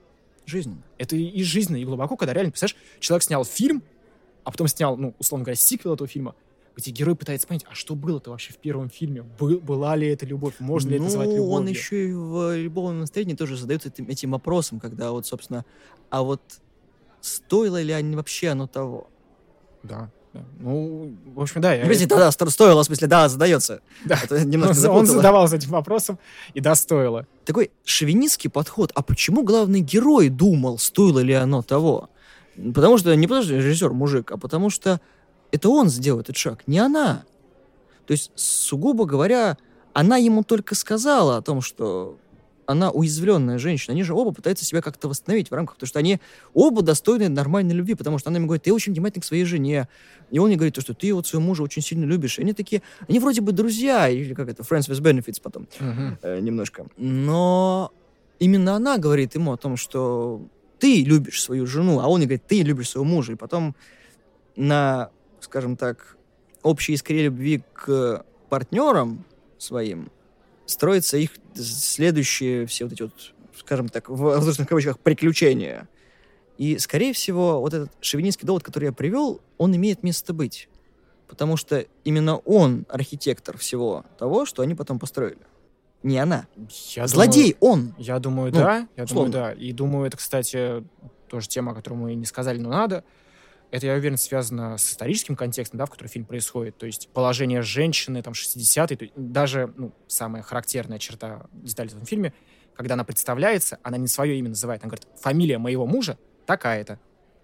Жизненно. 0.45 0.81
это 0.97 1.15
и- 1.15 1.43
жизненно, 1.43 1.77
и 1.77 1.85
глубоко, 1.85 2.15
когда 2.15 2.33
реально, 2.33 2.51
представляешь, 2.51 2.77
человек 2.99 3.23
снял 3.23 3.45
фильм, 3.45 3.83
а 4.43 4.51
потом 4.51 4.67
снял, 4.67 4.97
ну, 4.97 5.13
условно 5.19 5.45
говоря, 5.45 5.55
сиквел 5.55 5.93
этого 5.93 6.07
фильма, 6.07 6.35
где 6.75 6.91
герой 6.91 7.15
пытается 7.15 7.45
понять, 7.47 7.65
а 7.69 7.75
что 7.75 7.93
было-то 7.95 8.31
вообще 8.31 8.53
в 8.53 8.57
первом 8.57 8.89
фильме? 8.89 9.23
Был- 9.37 9.59
была 9.59 9.95
ли 9.95 10.07
это 10.07 10.25
любовь? 10.25 10.55
Можно 10.59 10.89
ли 10.89 10.95
это 10.95 11.03
ну, 11.03 11.09
назвать 11.09 11.27
любовью? 11.27 11.49
он 11.51 11.67
еще 11.67 12.09
и 12.09 12.13
в 12.13 12.55
любовном 12.57 13.01
настроении 13.01 13.35
тоже 13.35 13.57
задается 13.57 13.89
этим, 13.89 14.07
этим 14.07 14.31
вопросом, 14.31 14.79
когда 14.79 15.11
вот, 15.11 15.25
собственно, 15.25 15.65
а 16.09 16.23
вот 16.23 16.41
стоило 17.21 17.81
ли 17.81 17.91
они 17.91 18.15
вообще 18.15 18.49
оно 18.49 18.67
того? 18.67 19.09
Да. 19.83 20.09
Ну, 20.59 21.15
в 21.33 21.41
общем, 21.41 21.61
да. 21.61 21.73
Я, 21.73 21.81
Подожди, 21.81 22.05
да-да, 22.05 22.31
сто- 22.31 22.49
стоило, 22.49 22.83
в 22.83 22.85
смысле, 22.85 23.07
да, 23.07 23.27
задается. 23.29 23.81
Да. 24.05 24.19
Это 24.23 24.35
он, 24.35 24.49
немножко 24.49 24.71
он 24.71 24.75
запутало. 24.75 25.05
задавался 25.05 25.55
этим 25.55 25.71
вопросом, 25.71 26.19
и 26.53 26.59
да, 26.59 26.75
стоило. 26.75 27.25
Такой 27.45 27.71
шовинистский 27.83 28.49
подход. 28.49 28.91
А 28.93 29.01
почему 29.01 29.43
главный 29.43 29.81
герой 29.81 30.29
думал, 30.29 30.77
стоило 30.77 31.19
ли 31.19 31.33
оно 31.33 31.61
того? 31.63 32.09
Потому 32.75 32.97
что, 32.97 33.15
не 33.15 33.25
потому 33.25 33.43
что 33.43 33.55
режиссер 33.55 33.91
мужик, 33.91 34.31
а 34.31 34.37
потому 34.37 34.69
что 34.69 35.01
это 35.51 35.69
он 35.69 35.89
сделал 35.89 36.19
этот 36.19 36.37
шаг, 36.37 36.63
не 36.67 36.77
она. 36.77 37.23
То 38.05 38.11
есть, 38.11 38.31
сугубо 38.35 39.05
говоря, 39.05 39.57
она 39.93 40.17
ему 40.17 40.43
только 40.43 40.75
сказала 40.75 41.37
о 41.37 41.41
том, 41.41 41.61
что 41.61 42.17
она 42.69 42.91
уязвленная 42.91 43.57
женщина. 43.57 43.93
Они 43.93 44.03
же 44.03 44.13
оба 44.13 44.31
пытаются 44.31 44.63
себя 44.63 44.81
как-то 44.83 45.07
восстановить 45.09 45.49
в 45.49 45.53
рамках, 45.55 45.75
потому 45.75 45.87
что 45.87 45.97
они 45.97 46.19
оба 46.53 46.83
достойны 46.83 47.27
нормальной 47.27 47.73
любви, 47.73 47.95
потому 47.95 48.19
что 48.19 48.29
она 48.29 48.37
ему 48.37 48.45
говорит, 48.45 48.63
ты 48.63 48.71
очень 48.71 48.93
внимательный 48.93 49.21
к 49.23 49.25
своей 49.25 49.43
жене. 49.43 49.87
И 50.29 50.37
он 50.37 50.49
ей 50.51 50.55
говорит, 50.55 50.75
то, 50.75 50.81
что 50.81 50.93
ты 50.93 51.11
вот 51.13 51.25
своего 51.25 51.47
мужа 51.47 51.63
очень 51.63 51.81
сильно 51.81 52.05
любишь. 52.05 52.37
И 52.37 52.43
они 52.43 52.53
такие, 52.53 52.83
они 53.07 53.19
вроде 53.19 53.41
бы 53.41 53.53
друзья, 53.53 54.07
или 54.07 54.35
как 54.35 54.49
это, 54.49 54.61
friends 54.61 54.87
with 54.87 55.01
benefits 55.01 55.41
потом 55.41 55.67
Мгм. 55.79 56.19
э, 56.21 56.39
немножко. 56.41 56.85
Но 56.97 57.91
именно 58.37 58.75
она 58.75 58.99
говорит 58.99 59.33
ему 59.33 59.51
о 59.53 59.57
том, 59.57 59.75
что 59.75 60.39
ты 60.77 61.03
любишь 61.03 61.41
свою 61.41 61.65
жену, 61.65 61.99
а 62.01 62.07
он 62.07 62.19
ей 62.21 62.27
говорит, 62.27 62.45
ты 62.45 62.61
любишь 62.61 62.89
своего 62.89 63.05
мужа. 63.09 63.31
И 63.33 63.35
потом 63.35 63.75
на, 64.55 65.09
скажем 65.39 65.75
так, 65.75 66.17
общей 66.61 66.93
искре 66.93 67.23
любви 67.23 67.63
к 67.73 68.23
партнерам 68.49 69.25
своим 69.57 70.11
строятся 70.69 71.17
их 71.17 71.31
следующие 71.55 72.65
все 72.65 72.85
вот 72.85 72.93
эти 72.93 73.01
вот, 73.03 73.33
скажем 73.55 73.89
так, 73.89 74.09
в 74.09 74.17
воздушных 74.17 74.67
кавычках, 74.67 74.99
приключения. 74.99 75.87
И, 76.57 76.77
скорее 76.77 77.13
всего, 77.13 77.61
вот 77.61 77.73
этот 77.73 77.91
шовинистский 78.01 78.45
довод, 78.45 78.63
который 78.63 78.85
я 78.85 78.91
привел, 78.91 79.41
он 79.57 79.75
имеет 79.75 80.03
место 80.03 80.33
быть. 80.33 80.67
Потому 81.27 81.57
что 81.57 81.85
именно 82.03 82.37
он 82.37 82.85
архитектор 82.89 83.57
всего 83.57 84.05
того, 84.17 84.45
что 84.45 84.61
они 84.61 84.75
потом 84.75 84.99
построили. 84.99 85.37
Не 86.03 86.17
она. 86.17 86.47
Я 86.95 87.07
Злодей 87.07 87.55
он. 87.59 87.89
Думаю, 87.89 87.95
я 87.99 88.19
думаю, 88.19 88.51
Ну, 88.53 88.59
да. 88.59 88.87
Я 88.95 89.03
условно. 89.03 89.31
думаю, 89.31 89.55
да. 89.55 89.61
И 89.61 89.71
думаю, 89.73 90.07
это, 90.07 90.17
кстати, 90.17 90.83
тоже 91.27 91.47
тема, 91.47 91.73
о 91.73 91.75
которой 91.75 91.95
мы 91.95 92.13
не 92.15 92.25
сказали, 92.25 92.57
но 92.59 92.69
надо. 92.69 93.03
Это, 93.71 93.85
я 93.85 93.93
уверен, 93.93 94.17
связано 94.17 94.77
с 94.77 94.91
историческим 94.91 95.35
контекстом, 95.35 95.77
да, 95.77 95.85
в 95.85 95.91
котором 95.91 96.09
фильм 96.09 96.25
происходит. 96.25 96.77
То 96.77 96.85
есть 96.87 97.09
положение 97.09 97.61
женщины, 97.61 98.21
там, 98.23 98.33
60-е, 98.33 98.97
то 98.97 99.03
есть 99.03 99.13
даже, 99.15 99.71
ну, 99.77 99.93
самая 100.07 100.41
характерная 100.41 100.97
черта 100.97 101.45
детали 101.53 101.89
в 101.89 101.93
этом 101.93 102.05
фильме, 102.05 102.33
когда 102.73 102.95
она 102.95 103.03
представляется, 103.03 103.77
она 103.83 103.97
не 103.97 104.07
свое 104.07 104.39
имя 104.39 104.49
называет, 104.49 104.81
она 104.81 104.89
говорит, 104.89 105.07
фамилия 105.19 105.57
моего 105.57 105.85
мужа 105.85 106.17
такая-то. 106.45 106.99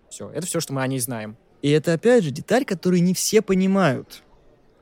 Все, 0.10 0.30
это 0.32 0.48
все, 0.48 0.60
что 0.60 0.74
мы 0.74 0.82
о 0.82 0.88
ней 0.88 1.00
знаем. 1.00 1.38
И 1.62 1.70
это, 1.70 1.94
опять 1.94 2.24
же, 2.24 2.32
деталь, 2.32 2.66
которую 2.66 3.04
не 3.04 3.14
все 3.14 3.42
понимают. 3.42 4.24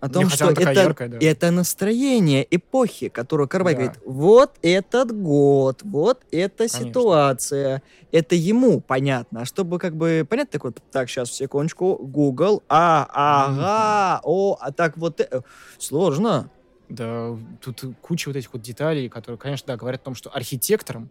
О 0.03 0.09
том, 0.09 0.25
хотя 0.25 0.51
что 0.51 0.61
это, 0.61 0.71
яркая, 0.73 1.07
да. 1.07 1.17
это 1.21 1.49
настроение 1.49 2.45
эпохи, 2.51 3.07
которую 3.07 3.47
Карвай 3.47 3.73
Да. 3.73 3.79
говорит, 3.83 4.01
вот 4.05 4.57
этот 4.61 5.17
год, 5.17 5.79
вот 5.83 6.23
эта 6.29 6.67
Конечно. 6.67 6.79
ситуация. 6.79 7.81
Это 8.11 8.35
ему 8.35 8.81
понятно. 8.81 9.43
А 9.43 9.45
чтобы 9.45 9.79
как 9.79 9.95
бы 9.95 10.27
понять, 10.29 10.49
так 10.49 10.65
вот, 10.65 10.79
так, 10.91 11.09
сейчас, 11.09 11.31
секундочку, 11.31 11.95
Google, 11.95 12.63
а, 12.67 13.07
ага, 13.13 14.19
о, 14.25 14.57
а 14.59 14.73
так 14.73 14.97
вот, 14.97 15.21
э, 15.21 15.41
сложно. 15.77 16.49
Да, 16.89 17.37
тут 17.61 17.83
куча 18.01 18.27
вот 18.27 18.35
этих 18.35 18.51
вот 18.51 18.61
деталей, 18.61 19.07
которые, 19.07 19.39
конечно, 19.39 19.67
да, 19.67 19.77
говорят 19.77 20.01
о 20.01 20.03
том, 20.03 20.15
что 20.15 20.29
архитектором 20.31 21.09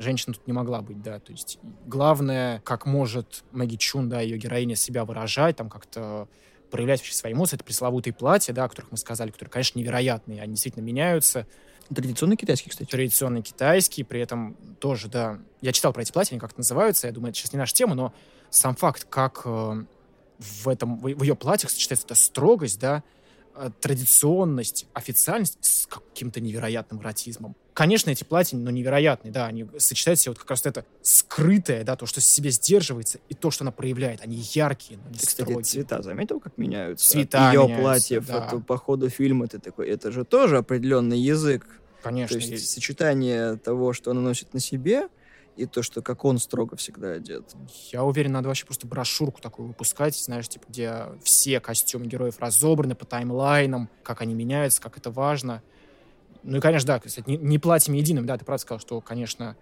женщина 0.00 0.34
тут 0.34 0.48
не 0.48 0.52
могла 0.52 0.80
быть, 0.80 1.00
да, 1.00 1.20
то 1.20 1.30
есть 1.30 1.60
главное, 1.86 2.60
как 2.64 2.86
может 2.86 3.44
Мэгги 3.52 3.76
Чун, 3.76 4.08
да, 4.08 4.20
ее 4.20 4.36
героиня 4.36 4.74
себя 4.74 5.04
выражать, 5.04 5.54
там 5.54 5.68
как-то 5.70 6.26
проявлять 6.72 7.00
вообще 7.00 7.14
свои 7.14 7.34
эмоции, 7.34 7.54
это 7.56 7.64
пресловутые 7.64 8.12
платья, 8.12 8.52
да, 8.52 8.64
о 8.64 8.68
которых 8.68 8.90
мы 8.90 8.96
сказали, 8.96 9.30
которые, 9.30 9.52
конечно, 9.52 9.78
невероятные, 9.78 10.42
они 10.42 10.54
действительно 10.54 10.82
меняются, 10.82 11.46
Традиционный 11.94 12.36
китайский, 12.36 12.70
кстати. 12.70 12.88
традиционные 12.88 13.42
китайские, 13.42 14.06
при 14.06 14.20
этом 14.20 14.56
тоже, 14.80 15.08
да, 15.08 15.38
я 15.60 15.72
читал 15.72 15.92
про 15.92 16.02
эти 16.02 16.12
платья, 16.12 16.32
они 16.32 16.40
как-то 16.40 16.60
называются, 16.60 17.06
я 17.06 17.12
думаю, 17.12 17.30
это 17.30 17.38
сейчас 17.38 17.52
не 17.52 17.58
наша 17.58 17.74
тема, 17.74 17.94
но 17.94 18.14
сам 18.50 18.74
факт, 18.76 19.06
как 19.10 19.42
э, 19.44 19.84
в 20.38 20.68
этом, 20.68 20.98
в, 21.00 21.22
ее 21.22 21.34
платьях 21.34 21.70
сочетается 21.70 22.06
эта 22.06 22.14
строгость, 22.14 22.80
да, 22.80 23.02
традиционность, 23.80 24.86
официальность 24.94 25.58
с 25.60 25.86
каким-то 25.86 26.40
невероятным 26.40 27.00
эротизмом. 27.00 27.56
Конечно, 27.74 28.10
эти 28.10 28.24
платья, 28.24 28.56
но 28.58 28.70
невероятные, 28.70 29.32
да, 29.32 29.46
они 29.46 29.66
сочетают 29.78 30.20
себе 30.20 30.32
вот 30.32 30.38
как 30.38 30.50
раз 30.50 30.66
это 30.66 30.84
скрытое, 31.00 31.84
да, 31.84 31.96
то, 31.96 32.04
что 32.04 32.20
в 32.20 32.24
себе 32.24 32.50
сдерживается, 32.50 33.18
и 33.30 33.34
то, 33.34 33.50
что 33.50 33.64
она 33.64 33.72
проявляет. 33.72 34.20
Они 34.22 34.36
яркие, 34.52 35.00
но 35.02 35.08
не 35.08 35.18
Ты, 35.18 35.26
кстати, 35.26 35.48
строгие. 35.48 35.64
цвета 35.64 36.02
заметил, 36.02 36.38
как 36.38 36.58
меняются? 36.58 37.08
Цвета 37.10 37.50
Ее 37.50 37.62
меняются, 37.62 37.82
платьев 37.82 38.26
да. 38.26 38.46
это 38.46 38.58
по 38.58 38.76
ходу 38.76 39.08
фильма 39.08 39.48
ты 39.48 39.58
такой, 39.58 39.88
это 39.88 40.12
же 40.12 40.24
тоже 40.24 40.58
определенный 40.58 41.18
язык. 41.18 41.66
Конечно, 42.02 42.34
То 42.34 42.40
есть 42.40 42.50
есть. 42.50 42.70
сочетание 42.70 43.56
того, 43.56 43.92
что 43.92 44.10
она 44.10 44.20
носит 44.20 44.52
на 44.52 44.60
себе, 44.60 45.08
и 45.56 45.66
то, 45.66 45.82
что 45.82 46.02
как 46.02 46.24
он 46.24 46.38
строго 46.38 46.76
всегда 46.76 47.12
одет. 47.12 47.54
Я 47.92 48.04
уверен, 48.04 48.32
надо 48.32 48.48
вообще 48.48 48.64
просто 48.64 48.86
брошюрку 48.86 49.40
такую 49.40 49.68
выпускать, 49.68 50.16
знаешь, 50.16 50.48
типа, 50.48 50.66
где 50.68 51.06
все 51.22 51.60
костюмы 51.60 52.06
героев 52.06 52.38
разобраны 52.38 52.94
по 52.94 53.04
таймлайнам, 53.04 53.90
как 54.02 54.22
они 54.22 54.34
меняются, 54.34 54.80
как 54.80 54.96
это 54.96 55.10
важно. 55.10 55.62
Ну 56.42 56.58
и, 56.58 56.60
конечно, 56.60 56.86
да, 56.86 57.00
кстати, 57.00 57.28
не, 57.28 57.36
не 57.36 57.58
платьем 57.58 57.94
единым, 57.94 58.26
да, 58.26 58.36
ты 58.36 58.44
правда 58.44 58.62
сказал, 58.62 58.80
что, 58.80 59.00
конечно, 59.00 59.56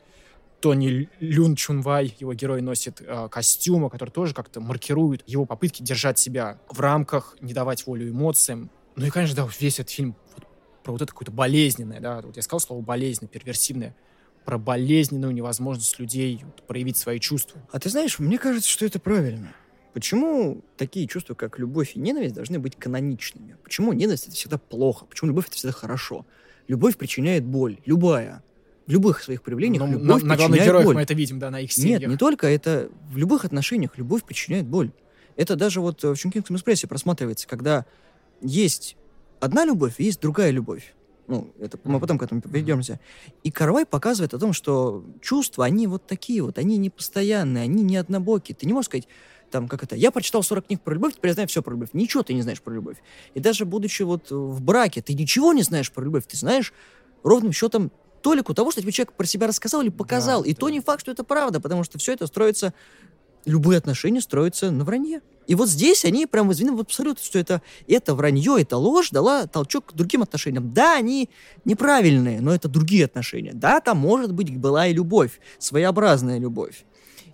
Тони 0.61 1.09
Люн 1.20 1.57
Чунвай, 1.57 2.14
его 2.18 2.35
герой, 2.35 2.61
носит 2.61 3.00
э, 3.00 3.29
костюмы, 3.31 3.90
которые 3.90 4.12
тоже 4.12 4.35
как-то 4.35 4.61
маркируют 4.61 5.22
его 5.26 5.46
попытки 5.46 5.83
держать 5.83 6.18
себя 6.18 6.59
в 6.70 6.81
рамках, 6.81 7.37
не 7.40 7.55
давать 7.55 7.87
волю 7.87 8.11
эмоциям. 8.11 8.70
Ну 8.96 9.07
и, 9.07 9.11
конечно, 9.11 9.37
да, 9.37 9.48
весь 9.59 9.81
этот 9.81 9.90
фильм 9.90 10.14
вот 10.35 10.46
про 10.83 10.92
вот 10.92 11.03
это 11.03 11.12
какое-то 11.12 11.33
болезненное, 11.33 12.00
да, 12.00 12.20
вот 12.20 12.37
я 12.37 12.42
сказал 12.42 12.61
слово 12.61 12.83
болезненное, 12.83 13.31
перверсивное, 13.31 13.94
про 14.44 14.59
болезненную 14.59 15.33
невозможность 15.33 15.98
людей 15.98 16.44
проявить 16.66 16.96
свои 16.96 17.18
чувства. 17.20 17.61
А 17.70 17.79
ты 17.79 17.88
знаешь, 17.90 18.18
мне 18.18 18.38
кажется, 18.38 18.68
что 18.68 18.87
это 18.87 18.98
правильно. 18.98 19.53
Почему 19.92 20.62
такие 20.76 21.07
чувства, 21.09 21.35
как 21.35 21.59
любовь 21.59 21.96
и 21.96 22.00
ненависть, 22.00 22.35
должны 22.35 22.59
быть 22.59 22.76
каноничными? 22.76 23.57
Почему 23.62 23.92
ненависть 23.92 24.29
это 24.29 24.37
всегда 24.37 24.59
плохо? 24.59 25.05
Почему 25.07 25.29
любовь 25.29 25.48
это 25.48 25.57
всегда 25.57 25.72
хорошо? 25.72 26.26
Любовь 26.68 26.96
причиняет 26.96 27.44
боль, 27.44 27.79
любая. 27.87 28.42
В 28.87 28.92
любых 28.92 29.22
своих 29.22 29.42
проявлениях 29.42 29.83
Ну, 29.83 29.88
на, 29.88 29.92
любовь 29.92 30.22
на 30.22 30.37
главных 30.37 30.59
причиняет 30.59 30.66
героях 30.66 30.85
боль. 30.85 30.94
мы 30.94 31.03
это 31.03 31.14
видим, 31.14 31.38
да, 31.38 31.50
на 31.50 31.61
их 31.61 31.72
семьях. 31.72 32.00
Нет, 32.00 32.11
не 32.11 32.16
только 32.16 32.46
это. 32.46 32.88
В 33.11 33.16
любых 33.16 33.44
отношениях 33.44 33.98
любовь 33.98 34.24
причиняет 34.24 34.66
боль. 34.66 34.90
Это 35.37 35.57
даже 35.57 35.81
вот 35.81 36.03
э, 36.05 36.12
в 36.12 36.16
Чункингском 36.16 36.57
экспрессе 36.57 36.87
просматривается, 36.87 37.48
когда 37.48 37.87
есть 38.40 38.96
одна 39.40 39.64
любовь 39.64 39.94
и 39.98 40.05
есть 40.05 40.20
другая 40.20 40.50
любовь. 40.50 40.94
Ну, 41.31 41.53
это 41.61 41.79
мы 41.85 42.01
потом 42.01 42.19
к 42.19 42.25
этому 42.25 42.40
перейдемся. 42.40 42.99
И 43.45 43.53
Карвай 43.53 43.87
показывает 43.87 44.35
о 44.35 44.38
том, 44.40 44.53
что 44.53 45.05
чувства, 45.21 45.64
они 45.64 45.87
вот 45.87 46.05
такие 46.05 46.43
вот, 46.43 46.59
они 46.59 46.77
не 46.77 46.90
постоянные, 46.90 47.62
они 47.62 47.85
не 47.85 47.97
однобокие. 47.97 48.57
Ты 48.57 48.66
не 48.66 48.73
можешь 48.73 48.87
сказать, 48.87 49.07
там, 49.53 49.69
как 49.69 49.85
это, 49.85 49.95
я 49.95 50.11
прочитал 50.11 50.43
40 50.43 50.66
книг 50.66 50.81
про 50.81 50.95
любовь, 50.95 51.14
теперь 51.14 51.29
я 51.29 51.35
знаю 51.35 51.49
все 51.49 51.62
про 51.62 51.71
любовь. 51.71 51.90
Ничего 51.93 52.25
ты 52.25 52.35
не 52.35 52.43
знаешь 52.43 52.61
про 52.61 52.75
любовь. 52.75 52.97
И 53.35 53.38
даже 53.38 53.64
будучи 53.64 54.03
вот 54.03 54.33
в 54.33 54.61
браке, 54.61 55.03
ты 55.03 55.14
ничего 55.14 55.53
не 55.53 55.62
знаешь 55.62 55.93
про 55.93 56.03
любовь. 56.03 56.25
Ты 56.27 56.37
знаешь 56.37 56.73
ровным 57.23 57.53
счетом 57.53 57.93
толику 58.23 58.53
того, 58.53 58.73
что 58.73 58.83
тебе 58.83 58.90
человек 58.90 59.12
про 59.12 59.27
себя 59.27 59.47
рассказал 59.47 59.83
или 59.83 59.90
показал. 59.90 60.43
и 60.43 60.53
да. 60.53 60.59
то 60.59 60.69
не 60.69 60.81
факт, 60.81 61.03
что 61.03 61.12
это 61.12 61.23
правда, 61.23 61.61
потому 61.61 61.85
что 61.85 61.99
все 61.99 62.12
это 62.12 62.27
строится, 62.27 62.75
любые 63.45 63.79
отношения 63.79 64.21
строятся 64.21 64.73
на 64.73 64.85
вранье. 64.85 65.21
И 65.50 65.54
вот 65.56 65.68
здесь 65.68 66.04
они 66.04 66.26
прям 66.26 66.46
возведены 66.46 66.76
в 66.76 66.80
абсолют, 66.80 67.18
что 67.18 67.36
это, 67.36 67.60
это 67.88 68.14
вранье, 68.14 68.62
это 68.62 68.76
ложь 68.76 69.10
дала 69.10 69.48
толчок 69.48 69.86
к 69.86 69.94
другим 69.94 70.22
отношениям. 70.22 70.72
Да, 70.72 70.94
они 70.94 71.28
неправильные, 71.64 72.40
но 72.40 72.54
это 72.54 72.68
другие 72.68 73.06
отношения. 73.06 73.50
Да, 73.52 73.80
там, 73.80 73.98
может 73.98 74.32
быть, 74.32 74.56
была 74.56 74.86
и 74.86 74.92
любовь, 74.92 75.40
своеобразная 75.58 76.38
любовь. 76.38 76.84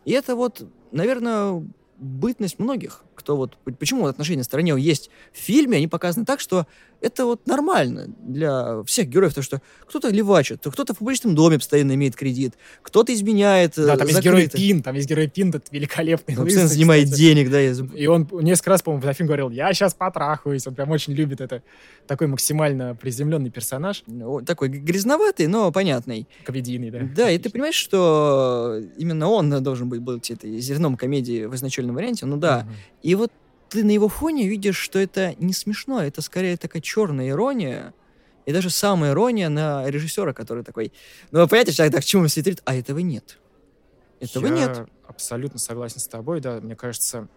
И 0.06 0.12
это 0.12 0.34
вот, 0.34 0.66
наверное, 0.92 1.62
бытность 1.98 2.58
многих, 2.58 3.02
кто 3.14 3.36
вот... 3.36 3.56
Почему 3.78 4.06
отношения 4.06 4.38
на 4.38 4.44
стороне 4.44 4.74
есть 4.78 5.10
в 5.32 5.38
фильме, 5.38 5.78
они 5.78 5.88
показаны 5.88 6.26
так, 6.26 6.40
что 6.40 6.66
это 7.00 7.26
вот 7.26 7.46
нормально 7.46 8.08
для 8.22 8.82
всех 8.84 9.08
героев, 9.08 9.34
то 9.34 9.42
что 9.42 9.60
кто-то 9.86 10.08
левачит, 10.08 10.62
кто-то 10.66 10.94
в 10.94 10.98
публичном 10.98 11.34
доме 11.34 11.58
постоянно 11.58 11.94
имеет 11.94 12.16
кредит, 12.16 12.54
кто-то 12.82 13.12
изменяет 13.12 13.74
Да, 13.76 13.96
там 13.96 14.08
есть 14.08 14.22
герой 14.22 14.48
Пин, 14.48 14.82
там 14.82 14.94
есть 14.94 15.08
герой 15.08 15.28
Пин, 15.28 15.50
этот 15.50 15.70
великолепный. 15.70 16.36
Он 16.36 16.44
постоянно 16.44 16.68
занимает 16.68 17.08
денег, 17.10 17.50
да. 17.50 17.60
Я... 17.60 17.74
И 17.94 18.06
он 18.06 18.28
несколько 18.32 18.70
раз, 18.70 18.82
по-моему, 18.82 19.06
за 19.06 19.12
фильм 19.12 19.26
говорил, 19.26 19.50
я 19.50 19.72
сейчас 19.72 19.94
потрахаюсь, 19.94 20.66
он 20.66 20.74
прям 20.74 20.90
очень 20.90 21.12
любит 21.12 21.40
это. 21.40 21.62
Такой 22.06 22.28
максимально 22.28 22.94
приземленный 22.94 23.50
персонаж. 23.50 24.02
Ну, 24.06 24.40
такой 24.40 24.68
грязноватый, 24.68 25.46
но 25.46 25.70
понятный. 25.72 26.28
Комедийный, 26.44 26.90
да. 26.90 27.00
Да, 27.14 27.30
и 27.30 27.38
ты 27.38 27.50
понимаешь, 27.50 27.74
что 27.74 28.80
именно 28.96 29.28
он 29.28 29.50
должен 29.62 29.88
быть, 29.88 30.00
быть 30.00 30.30
этой 30.30 30.58
зерном 30.58 30.96
комедии 30.96 31.44
в 31.44 31.54
изначальном 31.54 31.85
варианте, 31.94 32.26
ну 32.26 32.36
да. 32.36 32.60
Угу. 32.60 32.74
И 33.02 33.14
вот 33.14 33.32
ты 33.68 33.84
на 33.84 33.90
его 33.90 34.08
фоне 34.08 34.46
видишь, 34.46 34.78
что 34.78 34.98
это 34.98 35.34
не 35.38 35.52
смешно, 35.52 36.02
это 36.02 36.22
скорее 36.22 36.56
такая 36.56 36.82
черная 36.82 37.30
ирония, 37.30 37.94
и 38.44 38.52
даже 38.52 38.70
самая 38.70 39.12
ирония 39.12 39.48
на 39.48 39.88
режиссера, 39.90 40.32
который 40.32 40.62
такой, 40.62 40.92
ну 41.30 41.40
вы 41.40 41.48
понимаете, 41.48 41.72
человек 41.72 41.94
так 41.94 42.02
к 42.02 42.06
чему 42.06 42.28
сидит, 42.28 42.62
а 42.64 42.74
этого 42.74 43.00
нет. 43.00 43.38
Этого 44.20 44.46
Я 44.46 44.52
нет. 44.52 44.88
абсолютно 45.06 45.58
согласен 45.58 45.98
с 45.98 46.06
тобой, 46.06 46.40
да, 46.40 46.60
мне 46.60 46.76
кажется, 46.76 47.28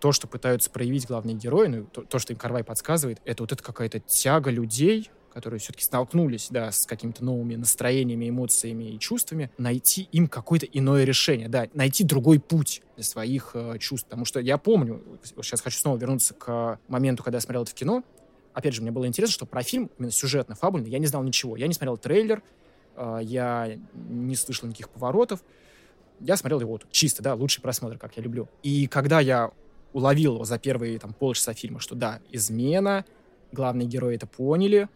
то, 0.00 0.12
что 0.12 0.26
пытаются 0.26 0.70
проявить 0.70 1.06
главные 1.06 1.34
герои, 1.34 1.68
ну, 1.68 1.84
то, 1.84 2.02
то 2.02 2.18
что 2.18 2.32
им 2.32 2.38
Карвай 2.38 2.62
подсказывает, 2.62 3.20
это 3.24 3.42
вот 3.42 3.52
это 3.52 3.62
какая-то 3.62 4.00
тяга 4.00 4.50
людей 4.50 5.10
которые 5.34 5.58
все-таки 5.58 5.82
столкнулись, 5.84 6.46
да, 6.50 6.70
с 6.70 6.86
какими-то 6.86 7.24
новыми 7.24 7.56
настроениями, 7.56 8.28
эмоциями 8.28 8.94
и 8.94 8.98
чувствами, 9.00 9.50
найти 9.58 10.08
им 10.12 10.28
какое-то 10.28 10.66
иное 10.66 11.02
решение, 11.04 11.48
да, 11.48 11.66
найти 11.74 12.04
другой 12.04 12.38
путь 12.38 12.82
для 12.94 13.02
своих 13.02 13.50
э, 13.54 13.78
чувств. 13.78 14.06
Потому 14.06 14.24
что 14.24 14.38
я 14.38 14.58
помню, 14.58 15.02
сейчас 15.42 15.60
хочу 15.60 15.76
снова 15.76 15.98
вернуться 15.98 16.34
к 16.34 16.78
моменту, 16.86 17.24
когда 17.24 17.38
я 17.38 17.40
смотрел 17.40 17.64
это 17.64 17.72
в 17.72 17.74
кино. 17.74 18.04
Опять 18.52 18.74
же, 18.74 18.82
мне 18.82 18.92
было 18.92 19.08
интересно, 19.08 19.32
что 19.32 19.46
про 19.46 19.64
фильм, 19.64 19.90
именно 19.98 20.12
сюжетно, 20.12 20.54
фабульный, 20.54 20.88
я 20.88 21.00
не 21.00 21.06
знал 21.06 21.24
ничего. 21.24 21.56
Я 21.56 21.66
не 21.66 21.74
смотрел 21.74 21.96
трейлер, 21.96 22.40
э, 22.94 23.18
я 23.22 23.76
не 23.94 24.36
слышал 24.36 24.68
никаких 24.68 24.88
поворотов. 24.88 25.42
Я 26.20 26.36
смотрел 26.36 26.60
его 26.60 26.72
вот, 26.72 26.86
чисто, 26.92 27.24
да, 27.24 27.34
лучший 27.34 27.60
просмотр, 27.60 27.98
как 27.98 28.16
я 28.16 28.22
люблю. 28.22 28.48
И 28.62 28.86
когда 28.86 29.18
я 29.18 29.50
уловил 29.92 30.34
его 30.34 30.44
за 30.44 30.60
первые 30.60 30.96
там 31.00 31.12
полчаса 31.12 31.54
фильма, 31.54 31.80
что 31.80 31.96
да, 31.96 32.20
измена, 32.30 33.04
главные 33.50 33.88
герои 33.88 34.14
это 34.14 34.28
поняли, 34.28 34.88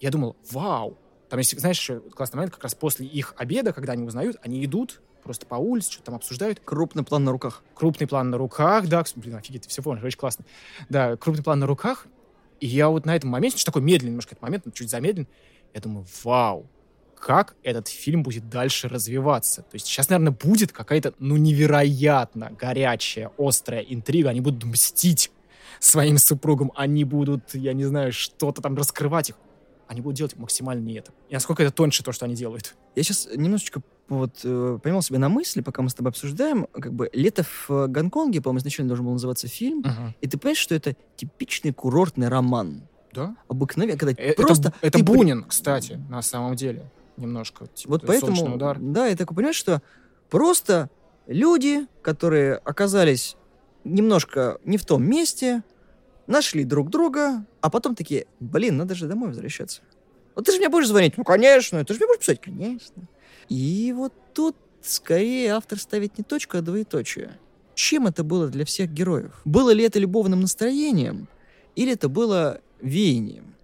я 0.00 0.10
думал, 0.10 0.36
вау. 0.50 0.98
Там 1.28 1.38
есть, 1.38 1.58
знаешь, 1.58 1.78
еще 1.78 2.00
классный 2.00 2.36
момент, 2.36 2.54
как 2.54 2.62
раз 2.62 2.74
после 2.74 3.06
их 3.06 3.34
обеда, 3.36 3.72
когда 3.72 3.92
они 3.92 4.04
узнают, 4.04 4.36
они 4.42 4.64
идут 4.64 5.00
просто 5.22 5.46
по 5.46 5.54
улице, 5.56 5.90
что-то 5.90 6.06
там 6.06 6.14
обсуждают. 6.16 6.60
Крупный 6.64 7.02
план 7.02 7.24
на 7.24 7.32
руках. 7.32 7.62
Крупный 7.74 8.06
план 8.06 8.30
на 8.30 8.38
руках, 8.38 8.86
да. 8.88 9.02
Блин, 9.16 9.36
офигеть, 9.36 9.62
ты 9.62 9.68
все 9.68 9.82
помнишь, 9.82 10.04
очень 10.04 10.18
классно. 10.18 10.44
Да, 10.88 11.16
крупный 11.16 11.42
план 11.42 11.58
на 11.58 11.66
руках. 11.66 12.06
И 12.60 12.66
я 12.66 12.88
вот 12.88 13.06
на 13.06 13.16
этом 13.16 13.30
моменте, 13.30 13.58
что 13.58 13.66
такой 13.66 13.82
медленный 13.82 14.10
немножко 14.10 14.32
этот 14.32 14.42
момент, 14.42 14.64
чуть 14.74 14.90
замедлен, 14.90 15.26
я 15.72 15.80
думаю, 15.80 16.06
вау, 16.22 16.66
как 17.18 17.56
этот 17.62 17.88
фильм 17.88 18.22
будет 18.22 18.48
дальше 18.48 18.88
развиваться. 18.88 19.62
То 19.62 19.74
есть 19.74 19.86
сейчас, 19.86 20.08
наверное, 20.08 20.32
будет 20.32 20.72
какая-то, 20.72 21.14
ну, 21.18 21.36
невероятно 21.36 22.50
горячая, 22.50 23.32
острая 23.38 23.80
интрига. 23.80 24.30
Они 24.30 24.40
будут 24.40 24.62
мстить 24.64 25.30
своим 25.80 26.18
супругам, 26.18 26.70
они 26.76 27.04
будут, 27.04 27.54
я 27.54 27.72
не 27.72 27.84
знаю, 27.84 28.12
что-то 28.12 28.62
там 28.62 28.76
раскрывать 28.76 29.30
их 29.30 29.36
они 29.88 30.00
будут 30.00 30.16
делать 30.16 30.36
максимально 30.36 30.82
не 30.82 30.94
это. 30.94 31.12
И 31.28 31.34
насколько 31.34 31.62
это 31.62 31.72
тоньше 31.72 32.02
то, 32.02 32.12
что 32.12 32.24
они 32.24 32.34
делают. 32.34 32.74
Я 32.94 33.02
сейчас 33.02 33.28
немножечко 33.34 33.82
вот 34.08 34.40
э, 34.44 34.78
поймал 34.82 35.02
себя 35.02 35.18
на 35.18 35.28
мысли, 35.28 35.60
пока 35.60 35.82
мы 35.82 35.88
с 35.88 35.94
тобой 35.94 36.10
обсуждаем, 36.10 36.66
как 36.72 36.92
бы 36.92 37.08
«Лето 37.12 37.42
в 37.42 37.70
э, 37.70 37.86
Гонконге», 37.88 38.40
по-моему, 38.40 38.58
изначально 38.58 38.88
должен 38.88 39.06
был 39.06 39.12
называться 39.12 39.48
фильм, 39.48 39.80
uh-huh. 39.80 40.12
и 40.20 40.26
ты 40.28 40.36
понимаешь, 40.36 40.58
что 40.58 40.74
это 40.74 40.94
типичный 41.16 41.72
курортный 41.72 42.28
роман. 42.28 42.82
Да? 43.12 43.36
Обыкновенный, 43.48 43.98
когда 43.98 44.14
э- 44.20 44.34
просто... 44.34 44.74
Это, 44.80 44.98
это 44.98 45.04
Бунин, 45.04 45.44
кстати, 45.44 46.00
на 46.10 46.20
самом 46.22 46.56
деле, 46.56 46.90
немножко. 47.16 47.66
Типа, 47.68 47.92
вот 47.92 48.06
поэтому, 48.06 48.54
удар. 48.54 48.78
да, 48.78 49.06
я 49.06 49.16
такой 49.16 49.36
понимаю, 49.36 49.54
что 49.54 49.80
просто 50.28 50.90
люди, 51.26 51.86
которые 52.02 52.56
оказались 52.56 53.36
немножко 53.84 54.58
не 54.64 54.76
в 54.76 54.84
том 54.84 55.04
месте, 55.04 55.62
нашли 56.26 56.64
друг 56.64 56.90
друга, 56.90 57.44
а 57.60 57.70
потом 57.70 57.94
такие, 57.94 58.26
блин, 58.40 58.76
надо 58.76 58.94
же 58.94 59.06
домой 59.06 59.28
возвращаться. 59.28 59.82
Вот 60.34 60.46
ты 60.46 60.52
же 60.52 60.58
мне 60.58 60.68
будешь 60.68 60.88
звонить? 60.88 61.16
Ну, 61.16 61.24
конечно. 61.24 61.84
Ты 61.84 61.94
же 61.94 62.00
мне 62.00 62.06
будешь 62.06 62.20
писать? 62.20 62.40
Конечно. 62.40 63.02
И 63.48 63.92
вот 63.96 64.12
тут 64.32 64.56
скорее 64.82 65.52
автор 65.52 65.78
ставит 65.78 66.18
не 66.18 66.24
точку, 66.24 66.58
а 66.58 66.60
двоеточие. 66.60 67.38
Чем 67.74 68.06
это 68.06 68.24
было 68.24 68.48
для 68.48 68.64
всех 68.64 68.92
героев? 68.92 69.40
Было 69.44 69.70
ли 69.70 69.84
это 69.84 69.98
любовным 69.98 70.40
настроением, 70.40 71.28
или 71.74 71.92
это 71.92 72.08
было 72.08 72.60
веянием? 72.80 73.54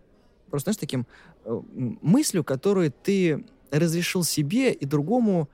Просто, 0.51 0.73
знаешь, 0.73 0.81
таким 0.81 1.07
э, 1.45 1.61
мыслью, 1.73 2.43
которую 2.43 2.93
ты 2.93 3.45
разрешил 3.71 4.25
себе 4.25 4.73
и 4.73 4.85
другому 4.85 5.49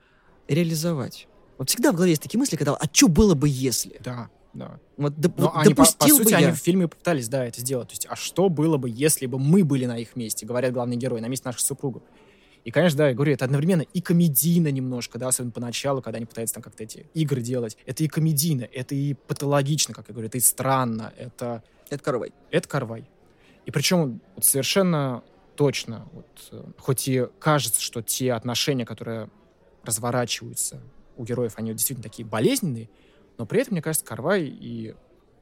реализовать. 0.47 1.27
Вот 1.57 1.69
всегда 1.69 1.91
в 1.91 1.95
голове 1.95 2.11
есть 2.11 2.23
такие 2.23 2.39
мысли, 2.39 2.55
когда 2.55 2.75
«а 2.75 2.85
что 2.91 3.07
было 3.07 3.35
бы, 3.35 3.47
если?» 3.47 3.99
Да. 4.03 4.29
Да. 4.57 4.79
Вот 4.97 5.13
доп- 5.13 5.33
Но 5.37 5.55
они, 5.55 5.75
по, 5.75 5.83
по 5.83 6.07
сути, 6.07 6.31
я... 6.31 6.37
они 6.37 6.51
в 6.51 6.55
фильме 6.55 6.87
попытались, 6.87 7.27
да, 7.29 7.45
это 7.45 7.61
сделать. 7.61 7.89
То 7.89 7.93
есть, 7.93 8.07
а 8.09 8.15
что 8.15 8.49
было 8.49 8.77
бы, 8.77 8.89
если 8.89 9.27
бы 9.27 9.37
мы 9.37 9.63
были 9.63 9.85
на 9.85 9.99
их 9.99 10.15
месте, 10.15 10.47
говорят 10.47 10.73
главные 10.73 10.97
герои, 10.97 11.19
на 11.19 11.27
месте 11.27 11.47
наших 11.47 11.61
супругов? 11.61 12.01
И, 12.63 12.71
конечно, 12.71 12.97
да, 12.97 13.09
я 13.09 13.13
говорю, 13.13 13.33
это 13.33 13.45
одновременно 13.45 13.83
и 13.83 14.01
комедийно 14.01 14.69
немножко, 14.71 15.19
да, 15.19 15.27
особенно 15.27 15.51
поначалу, 15.51 16.01
когда 16.01 16.17
они 16.17 16.25
пытаются 16.25 16.55
там 16.55 16.63
как-то 16.63 16.83
эти 16.83 17.05
игры 17.13 17.41
делать. 17.41 17.77
Это 17.85 18.03
и 18.03 18.07
комедийно, 18.07 18.63
это 18.63 18.95
и 18.95 19.13
патологично, 19.13 19.93
как 19.93 20.07
я 20.07 20.13
говорю, 20.13 20.27
это 20.27 20.39
и 20.39 20.41
странно, 20.41 21.13
это... 21.17 21.63
Это 21.89 22.03
Карвай. 22.03 22.33
Это 22.49 22.67
Карвай. 22.67 23.05
И 23.67 23.71
причем 23.71 24.19
вот 24.35 24.43
совершенно 24.43 25.23
точно, 25.55 26.07
вот, 26.11 26.25
э, 26.51 26.63
хоть 26.79 27.07
и 27.07 27.27
кажется, 27.39 27.81
что 27.81 28.01
те 28.01 28.33
отношения, 28.33 28.85
которые 28.85 29.29
разворачиваются 29.83 30.81
у 31.15 31.23
героев, 31.23 31.53
они 31.57 31.71
действительно 31.71 32.03
такие 32.03 32.27
болезненные, 32.27 32.89
но 33.37 33.45
при 33.45 33.61
этом, 33.61 33.73
мне 33.73 33.81
кажется, 33.81 34.05
Карвай 34.05 34.43
и 34.43 34.95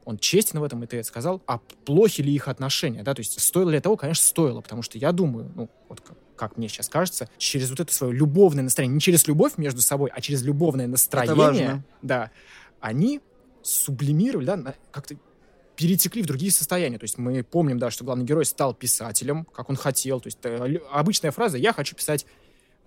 он 0.06 0.18
честен 0.18 0.60
в 0.60 0.62
этом, 0.62 0.84
и 0.84 0.86
ты 0.86 0.98
это 0.98 1.06
сказал. 1.06 1.42
А 1.46 1.58
плохи 1.84 2.22
ли 2.22 2.32
их 2.32 2.46
отношения, 2.46 3.02
да? 3.02 3.12
То 3.12 3.20
есть 3.20 3.40
стоило 3.40 3.70
ли 3.70 3.80
того? 3.80 3.96
Конечно, 3.96 4.24
стоило, 4.24 4.60
потому 4.60 4.82
что 4.82 4.98
я 4.98 5.10
думаю, 5.10 5.50
ну, 5.56 5.68
вот 5.88 6.00
как, 6.00 6.16
как 6.36 6.56
мне 6.56 6.68
сейчас 6.68 6.88
кажется, 6.88 7.28
через 7.38 7.70
вот 7.70 7.80
это 7.80 7.92
свое 7.92 8.12
любовное 8.12 8.62
настроение, 8.62 8.94
не 8.94 9.00
через 9.00 9.26
любовь 9.26 9.58
между 9.58 9.80
собой, 9.80 10.10
а 10.14 10.20
через 10.20 10.42
любовное 10.42 10.86
настроение, 10.86 11.82
да, 12.02 12.30
они 12.80 13.20
сублимировали, 13.62 14.46
да, 14.46 14.74
как-то 14.92 15.16
перетекли 15.74 16.22
в 16.22 16.26
другие 16.26 16.52
состояния. 16.52 16.98
То 16.98 17.04
есть 17.04 17.18
мы 17.18 17.42
помним, 17.42 17.80
да, 17.80 17.90
что 17.90 18.04
главный 18.04 18.24
герой 18.24 18.44
стал 18.44 18.74
писателем, 18.74 19.44
как 19.44 19.68
он 19.70 19.76
хотел. 19.76 20.20
То 20.20 20.28
есть 20.28 20.38
э, 20.44 20.78
обычная 20.90 21.32
фраза 21.32 21.58
«я 21.58 21.72
хочу 21.72 21.96
писать 21.96 22.26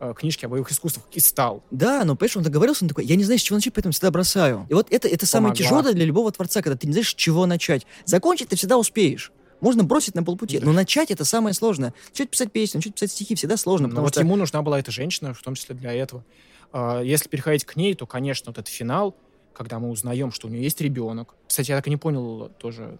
Э, 0.01 0.13
книжки 0.15 0.45
о 0.45 0.49
боевых 0.49 0.71
искусствах 0.71 1.05
и 1.11 1.19
стал. 1.19 1.61
Да, 1.71 2.05
но, 2.05 2.15
понимаешь, 2.15 2.37
он 2.37 2.43
договорился, 2.43 2.85
он 2.85 2.89
такой, 2.89 3.03
я 3.03 3.17
не 3.17 3.25
знаю, 3.25 3.37
с 3.37 3.41
чего 3.41 3.57
начать, 3.57 3.73
поэтому 3.73 3.91
всегда 3.91 4.11
бросаю. 4.11 4.65
И 4.69 4.73
вот 4.73 4.87
это, 4.91 5.09
это 5.09 5.25
самое 5.25 5.53
тяжелое 5.53 5.91
для 5.91 6.05
любого 6.05 6.31
творца, 6.31 6.61
когда 6.61 6.77
ты 6.77 6.87
не 6.87 6.93
знаешь, 6.93 7.09
с 7.09 7.15
чего 7.15 7.45
начать. 7.45 7.85
Закончить 8.05 8.47
ты 8.47 8.55
всегда 8.55 8.77
успеешь. 8.77 9.33
Можно 9.59 9.83
бросить 9.83 10.15
на 10.15 10.23
полпути, 10.23 10.57
да. 10.57 10.65
но 10.65 10.71
начать 10.71 11.11
это 11.11 11.25
самое 11.25 11.53
сложное. 11.53 11.93
Начать 12.11 12.29
писать 12.29 12.49
песни, 12.49 12.77
начать 12.77 12.93
писать 12.93 13.11
стихи 13.11 13.35
всегда 13.35 13.57
сложно. 13.57 13.87
Ну, 13.87 13.89
потому 13.91 14.05
вот 14.05 14.13
что... 14.13 14.21
ему 14.21 14.37
нужна 14.37 14.61
была 14.61 14.79
эта 14.79 14.89
женщина, 14.89 15.33
в 15.33 15.41
том 15.41 15.55
числе 15.55 15.75
для 15.75 15.91
этого. 15.91 16.23
А, 16.71 17.01
если 17.01 17.27
переходить 17.27 17.65
к 17.65 17.75
ней, 17.75 17.93
то, 17.93 18.05
конечно, 18.05 18.51
вот 18.51 18.57
этот 18.57 18.69
финал, 18.69 19.17
когда 19.53 19.79
мы 19.79 19.89
узнаем, 19.89 20.31
что 20.31 20.47
у 20.47 20.49
нее 20.49 20.63
есть 20.63 20.79
ребенок. 20.79 21.35
Кстати, 21.45 21.71
я 21.71 21.75
так 21.75 21.87
и 21.87 21.89
не 21.89 21.97
понял 21.97 22.49
тоже 22.57 22.97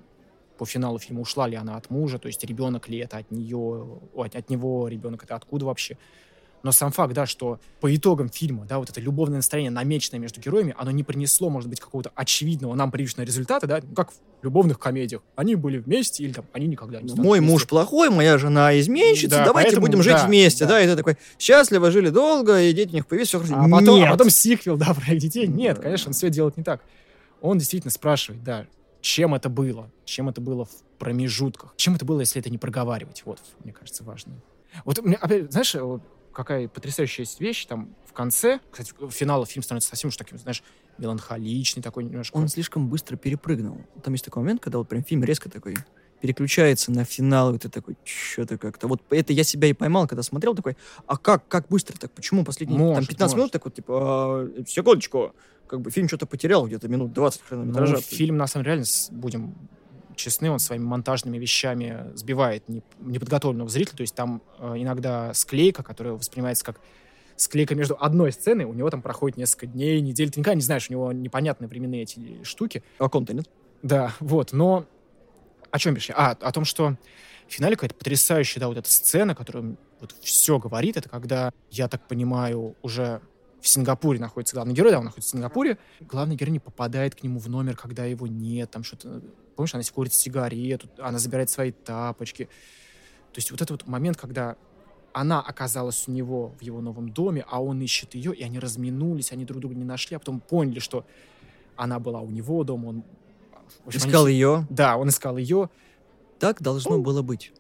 по 0.58 0.66
финалу 0.66 1.00
фильма, 1.00 1.22
ушла 1.22 1.48
ли 1.48 1.56
она 1.56 1.78
от 1.78 1.90
мужа, 1.90 2.20
то 2.20 2.28
есть 2.28 2.44
ребенок 2.44 2.90
ли 2.90 2.98
это 2.98 3.20
от 3.20 3.32
нее, 3.32 4.02
от, 4.14 4.36
от 4.36 4.50
него 4.50 4.90
ребенок 4.90 5.24
это 5.24 5.36
откуда 5.36 5.66
вообще. 5.66 5.98
Но 6.62 6.72
сам 6.72 6.92
факт, 6.92 7.14
да, 7.14 7.26
что 7.26 7.60
по 7.80 7.94
итогам 7.96 8.30
фильма, 8.30 8.66
да, 8.66 8.80
вот 8.80 8.90
это 8.90 9.00
любовное 9.00 9.38
настроение, 9.38 9.72
намеченное 9.72 10.20
между 10.20 10.42
героями, 10.42 10.76
оно 10.78 10.92
не 10.92 11.04
принесло, 11.04 11.50
может 11.50 11.70
быть, 11.70 11.80
какого-то 11.80 12.12
очевидного 12.16 12.76
нам 12.76 12.92
привычного 12.92 13.26
результата, 13.26 13.66
да, 13.66 13.80
ну, 13.82 13.96
как 13.96 14.12
в 14.12 14.44
любовных 14.44 14.78
комедиях. 14.78 15.22
Они 15.36 15.56
были 15.56 15.78
вместе 15.78 16.24
или 16.24 16.34
там, 16.34 16.46
они 16.52 16.68
никогда 16.68 17.02
не 17.02 17.14
Мой 17.14 17.40
вместе. 17.40 17.54
муж 17.54 17.68
плохой, 17.68 18.10
моя 18.10 18.38
жена 18.38 18.78
изменщица, 18.80 19.38
да, 19.38 19.46
давайте 19.46 19.72
поэтому, 19.72 19.88
будем 19.88 20.04
жить 20.04 20.14
да, 20.14 20.28
вместе, 20.28 20.66
да. 20.66 20.72
да, 20.72 20.82
и 20.82 20.88
ты 20.88 20.96
такой, 20.98 21.18
счастливо 21.38 21.92
жили 21.92 22.10
долго, 22.10 22.62
и 22.62 22.74
дети 22.74 22.92
у 22.92 22.96
них 22.96 23.08
появились, 23.08 23.30
все 23.30 23.40
хорошо. 23.40 23.56
А 23.58 23.70
потом, 23.70 24.00
Нет. 24.00 24.08
а 24.10 24.12
потом 24.12 24.30
сиквел, 24.30 24.78
да, 24.78 24.94
про 24.94 25.14
их 25.14 25.20
детей. 25.22 25.48
Нет, 25.48 25.80
конечно, 25.80 26.10
он 26.10 26.14
все 26.14 26.30
делает 26.30 26.58
не 26.58 26.64
так. 26.64 26.82
Он 27.42 27.58
действительно 27.58 27.92
спрашивает, 27.92 28.44
да, 28.44 28.66
чем 29.02 29.34
это 29.34 29.48
было, 29.48 29.90
чем 30.04 30.28
это 30.28 30.42
было 30.42 30.66
в 30.66 30.72
промежутках, 30.98 31.74
чем 31.78 31.96
это 31.96 32.04
было, 32.04 32.20
если 32.20 32.42
это 32.42 32.50
не 32.50 32.58
проговаривать. 32.58 33.24
Вот, 33.26 33.40
мне 33.64 33.72
кажется, 33.72 34.04
важно. 34.04 34.34
Вот, 34.84 35.00
опять, 35.00 35.52
знаешь, 35.52 35.76
какая 36.34 36.68
потрясающая 36.68 37.24
есть 37.24 37.40
вещь 37.40 37.66
там 37.66 37.96
в 38.06 38.14
конце. 38.14 38.60
Кстати, 38.72 38.94
финала 39.10 39.46
фильм 39.46 39.64
становится 39.64 39.90
совсем 39.90 40.10
уж 40.10 40.18
таким, 40.18 40.38
знаешь, 40.38 40.64
меланхоличный 40.98 41.82
такой 41.82 42.04
немножко. 42.04 42.36
Он 42.36 42.48
слишком 42.48 42.90
быстро 42.90 43.16
перепрыгнул. 43.16 43.82
Там 44.04 44.14
есть 44.14 44.26
такой 44.26 44.44
момент, 44.44 44.62
когда 44.62 44.78
вот 44.78 44.88
прям 44.88 45.04
фильм 45.04 45.24
резко 45.24 45.50
такой 45.50 45.76
переключается 46.22 46.92
на 46.92 47.06
финал, 47.06 47.56
и 47.56 47.58
ты 47.58 47.70
такой, 47.70 47.96
что-то 48.04 48.58
как-то. 48.58 48.88
Вот 48.88 49.02
это 49.10 49.32
я 49.34 49.44
себя 49.44 49.68
и 49.70 49.74
поймал, 49.74 50.08
когда 50.08 50.22
смотрел, 50.22 50.54
такой, 50.54 50.76
а 51.08 51.18
как, 51.18 51.48
как 51.48 51.68
быстро 51.70 51.98
так, 51.98 52.12
почему 52.12 52.44
последние 52.44 52.78
там, 52.78 52.88
Может, 52.88 53.10
15 53.10 53.36
минут, 53.36 53.44
может. 53.44 53.54
так 53.54 53.66
вот, 53.66 53.74
типа, 53.74 53.94
а, 53.94 54.64
секундочку, 54.68 55.34
как 55.68 55.82
бы 55.82 55.92
фильм 55.92 56.08
что-то 56.08 56.26
потерял, 56.26 56.68
где-то 56.68 56.88
минут 56.88 57.14
20 57.14 57.42
хронометража. 57.42 57.96
Ну, 57.96 58.02
фильм, 58.02 58.38
на 58.38 58.48
самом 58.48 58.66
деле, 58.66 58.76
реально, 58.76 58.88
будем 59.12 59.56
честны, 60.20 60.52
он 60.52 60.60
своими 60.60 60.84
монтажными 60.84 61.38
вещами 61.38 62.12
сбивает 62.16 62.68
не- 62.70 62.84
неподготовленного 63.00 63.70
зрителя. 63.70 63.98
То 63.98 64.02
есть 64.02 64.16
там 64.16 64.42
э, 64.60 64.76
иногда 64.78 65.34
склейка, 65.34 65.84
которая 65.84 66.14
воспринимается 66.14 66.66
как 66.66 66.80
склейка 67.36 67.76
между 67.76 67.98
одной 68.00 68.32
сценой, 68.32 68.66
у 68.66 68.74
него 68.74 68.90
там 68.90 69.02
проходит 69.02 69.38
несколько 69.38 69.68
дней, 69.68 70.02
недель. 70.02 70.30
Ты 70.30 70.40
никогда 70.40 70.56
не 70.56 70.62
знаешь, 70.62 70.90
у 70.90 70.94
него 70.94 71.12
непонятные 71.12 71.68
временные 71.68 72.04
эти 72.04 72.44
штуки. 72.44 72.84
А 72.98 73.10
ком-то 73.10 73.34
нет? 73.34 73.50
Да, 73.82 74.14
вот, 74.20 74.52
но 74.52 74.86
о 75.72 75.80
чем 75.80 75.94
бишь? 75.94 76.10
А, 76.12 76.32
о 76.32 76.52
том, 76.52 76.66
что 76.66 76.98
в 77.48 77.54
финале 77.54 77.76
какая-то 77.76 77.96
потрясающая, 77.96 78.60
да, 78.60 78.68
вот 78.68 78.78
эта 78.78 78.90
сцена, 78.90 79.36
которая 79.36 79.76
вот 80.00 80.16
все 80.22 80.60
говорит, 80.60 80.98
это 80.98 81.10
когда, 81.10 81.52
я 81.72 81.88
так 81.88 82.08
понимаю, 82.08 82.76
уже 82.82 83.22
в 83.62 83.68
Сингапуре 83.68 84.20
находится 84.20 84.56
главный 84.56 84.74
герой, 84.74 84.92
да, 84.92 85.00
он 85.00 85.06
находится 85.06 85.30
в 85.30 85.32
Сингапуре, 85.32 85.78
главный 86.00 86.36
герой 86.36 86.52
не 86.52 86.60
попадает 86.60 87.16
к 87.16 87.24
нему 87.24 87.40
в 87.40 87.50
номер, 87.50 87.76
когда 87.76 88.06
его 88.06 88.28
нет, 88.28 88.72
там 88.72 88.84
что-то, 88.84 89.22
помнишь, 89.60 89.76
она 89.76 89.84
курит 89.94 90.14
сигарету, 90.14 90.88
она 91.00 91.20
забирает 91.20 91.50
свои 91.50 91.74
тапочки. 91.74 92.46
То 92.46 93.40
есть 93.40 93.52
вот 93.52 93.62
этот 93.62 93.72
вот 93.72 93.88
момент, 93.88 94.16
когда 94.16 94.56
она 95.12 95.42
оказалась 95.42 96.08
у 96.08 96.12
него 96.12 96.56
в 96.58 96.62
его 96.62 96.80
новом 96.80 97.10
доме, 97.10 97.44
а 97.46 97.62
он 97.62 97.82
ищет 97.82 98.16
ее, 98.16 98.34
и 98.34 98.42
они 98.42 98.58
разминулись, 98.58 99.34
они 99.34 99.44
друг 99.44 99.60
друга 99.60 99.76
не 99.76 99.84
нашли, 99.84 100.16
а 100.16 100.20
потом 100.20 100.40
поняли, 100.40 100.80
что 100.80 101.06
она 101.76 102.00
была 102.00 102.22
у 102.22 102.30
него 102.30 102.64
дома, 102.64 102.88
он... 102.88 103.04
общем, 103.86 104.00
они 104.04 104.10
Искал 104.10 104.28
с- 104.28 104.30
ее. 104.30 104.66
Да, 104.70 104.96
он 104.96 105.10
искал 105.10 105.36
ее. 105.36 105.70
Так 106.40 106.62
должно 106.62 106.98
было 107.02 107.22
быть. 107.22 107.52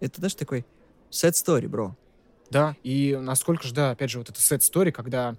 Это, 0.00 0.16
знаешь, 0.16 0.34
такой 0.34 0.66
sad 1.12 1.34
story, 1.34 1.68
бро. 1.68 1.96
Да, 2.50 2.74
и 2.82 3.16
насколько 3.20 3.68
же, 3.68 3.72
да, 3.72 3.92
опять 3.92 4.10
же, 4.10 4.18
вот 4.18 4.30
это 4.30 4.40
sad 4.40 4.62
story, 4.68 4.90
когда 4.90 5.36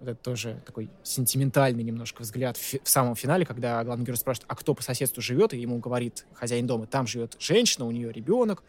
вот 0.00 0.08
это 0.08 0.22
тоже 0.22 0.60
такой 0.66 0.90
сентиментальный 1.02 1.82
немножко 1.82 2.22
взгляд 2.22 2.56
в, 2.56 2.74
в 2.82 2.88
самом 2.88 3.14
финале, 3.14 3.46
когда 3.46 3.82
главный 3.84 4.04
герой 4.04 4.16
спрашивает, 4.16 4.46
а 4.48 4.56
кто 4.56 4.74
по 4.74 4.82
соседству 4.82 5.22
живет, 5.22 5.54
и 5.54 5.58
ему 5.58 5.78
говорит 5.78 6.26
хозяин 6.34 6.66
дома, 6.66 6.86
там 6.86 7.06
живет 7.06 7.36
женщина, 7.38 7.86
у 7.86 7.90
нее 7.90 8.12
ребенок. 8.12 8.62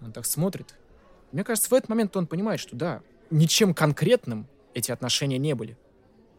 Он 0.00 0.12
так 0.12 0.26
смотрит. 0.26 0.74
Мне 1.32 1.44
кажется, 1.44 1.68
в 1.68 1.74
этот 1.74 1.88
момент 1.88 2.16
он 2.16 2.26
понимает, 2.26 2.60
что 2.60 2.76
да, 2.76 3.02
ничем 3.30 3.74
конкретным 3.74 4.46
эти 4.74 4.90
отношения 4.90 5.38
не 5.38 5.54
были, 5.54 5.76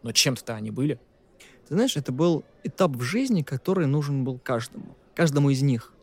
но 0.02 0.12
чем-то-то 0.12 0.56
они 0.56 0.72
были. 0.72 1.00
Ты 1.68 1.76
знаешь, 1.76 1.98
это 1.98 2.12
был 2.12 2.44
этап 2.64 2.92
в 2.92 3.02
жизни, 3.02 3.44
который 3.44 3.86
нужен 3.86 4.24
был 4.24 4.40
каждому. 4.40 4.96
Каждому 5.14 5.50
из 5.52 5.62
них. 5.62 5.94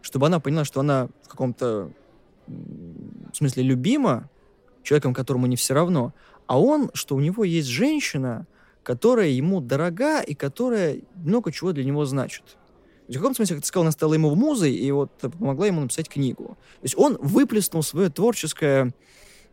Чтобы 0.00 0.26
она 0.26 0.40
поняла, 0.40 0.64
что 0.64 0.80
она 0.80 1.08
в 1.22 1.28
каком-то 1.28 1.90
смысле 3.32 3.62
любима 3.62 4.30
человеком, 4.82 5.14
которому 5.14 5.46
не 5.46 5.56
все 5.56 5.74
равно, 5.74 6.14
а 6.46 6.60
он, 6.60 6.90
что 6.94 7.16
у 7.16 7.20
него 7.20 7.44
есть 7.44 7.68
женщина, 7.68 8.46
которая 8.82 9.28
ему 9.28 9.60
дорога 9.60 10.20
и 10.20 10.34
которая 10.34 10.98
много 11.16 11.52
чего 11.52 11.72
для 11.72 11.84
него 11.84 12.04
значит. 12.04 12.56
В 13.08 13.12
каком 13.12 13.34
смысле, 13.34 13.56
как 13.56 13.62
ты 13.64 13.68
сказал, 13.68 13.84
она 13.84 13.92
стала 13.92 14.14
ему 14.14 14.34
музой 14.34 14.72
и 14.72 14.90
вот 14.90 15.10
помогла 15.20 15.66
ему 15.66 15.80
написать 15.80 16.08
книгу. 16.08 16.56
То 16.80 16.84
есть 16.84 16.96
он 16.96 17.18
выплеснул 17.20 17.82
свое 17.82 18.08
творческое 18.10 18.92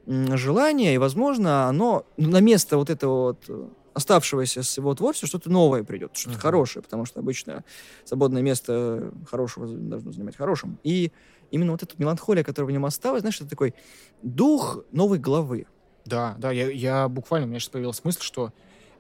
желание, 0.08 0.95
и, 0.95 0.97
возможно, 0.97 1.67
оно 1.67 2.06
на 2.17 2.39
место 2.39 2.77
вот 2.77 2.89
этого 2.89 3.21
вот 3.27 3.45
э, 3.47 3.67
оставшегося 3.93 4.63
с 4.63 4.77
его 4.77 4.93
творчества 4.95 5.27
что-то 5.27 5.49
новое 5.51 5.84
придет, 5.84 6.12
что-то 6.15 6.36
Мгм. 6.36 6.41
хорошее, 6.41 6.84
потому 6.84 7.06
что 7.06 7.19
обычно 7.19 7.63
свободное 8.04 8.41
место 8.41 9.13
хорошего 9.30 9.67
должно 9.67 10.12
занимать 10.12 10.36
хорошим. 10.36 10.80
И 10.84 11.12
именно 11.51 11.71
вот 11.73 11.84
эта 11.84 11.93
меланхолия, 11.97 12.43
которая 12.43 12.67
в 12.67 12.71
нем 12.71 12.86
осталась, 12.86 13.21
знаешь, 13.21 13.39
это 13.39 13.49
такой 13.49 13.75
дух 14.23 14.84
новой 14.91 15.19
главы. 15.19 15.67
Да, 16.05 16.35
да, 16.39 16.51
я, 16.51 16.69
я 16.69 17.07
буквально, 17.07 17.47
у 17.47 17.49
меня 17.49 17.59
сейчас 17.59 17.69
появилась 17.69 18.03
мысль, 18.03 18.21
что 18.21 18.51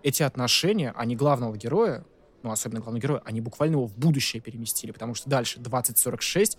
эти 0.03 0.23
отношения, 0.23 0.93
они 0.95 1.15
главного 1.15 1.55
героя, 1.57 2.03
ну, 2.43 2.51
особенно 2.51 2.81
главного 2.81 3.01
героя, 3.01 3.21
они 3.25 3.41
буквально 3.41 3.73
его 3.73 3.87
в 3.87 3.97
будущее 3.97 4.41
переместили, 4.41 4.91
потому 4.91 5.13
что 5.13 5.29
дальше 5.29 5.59
2046, 5.59 6.57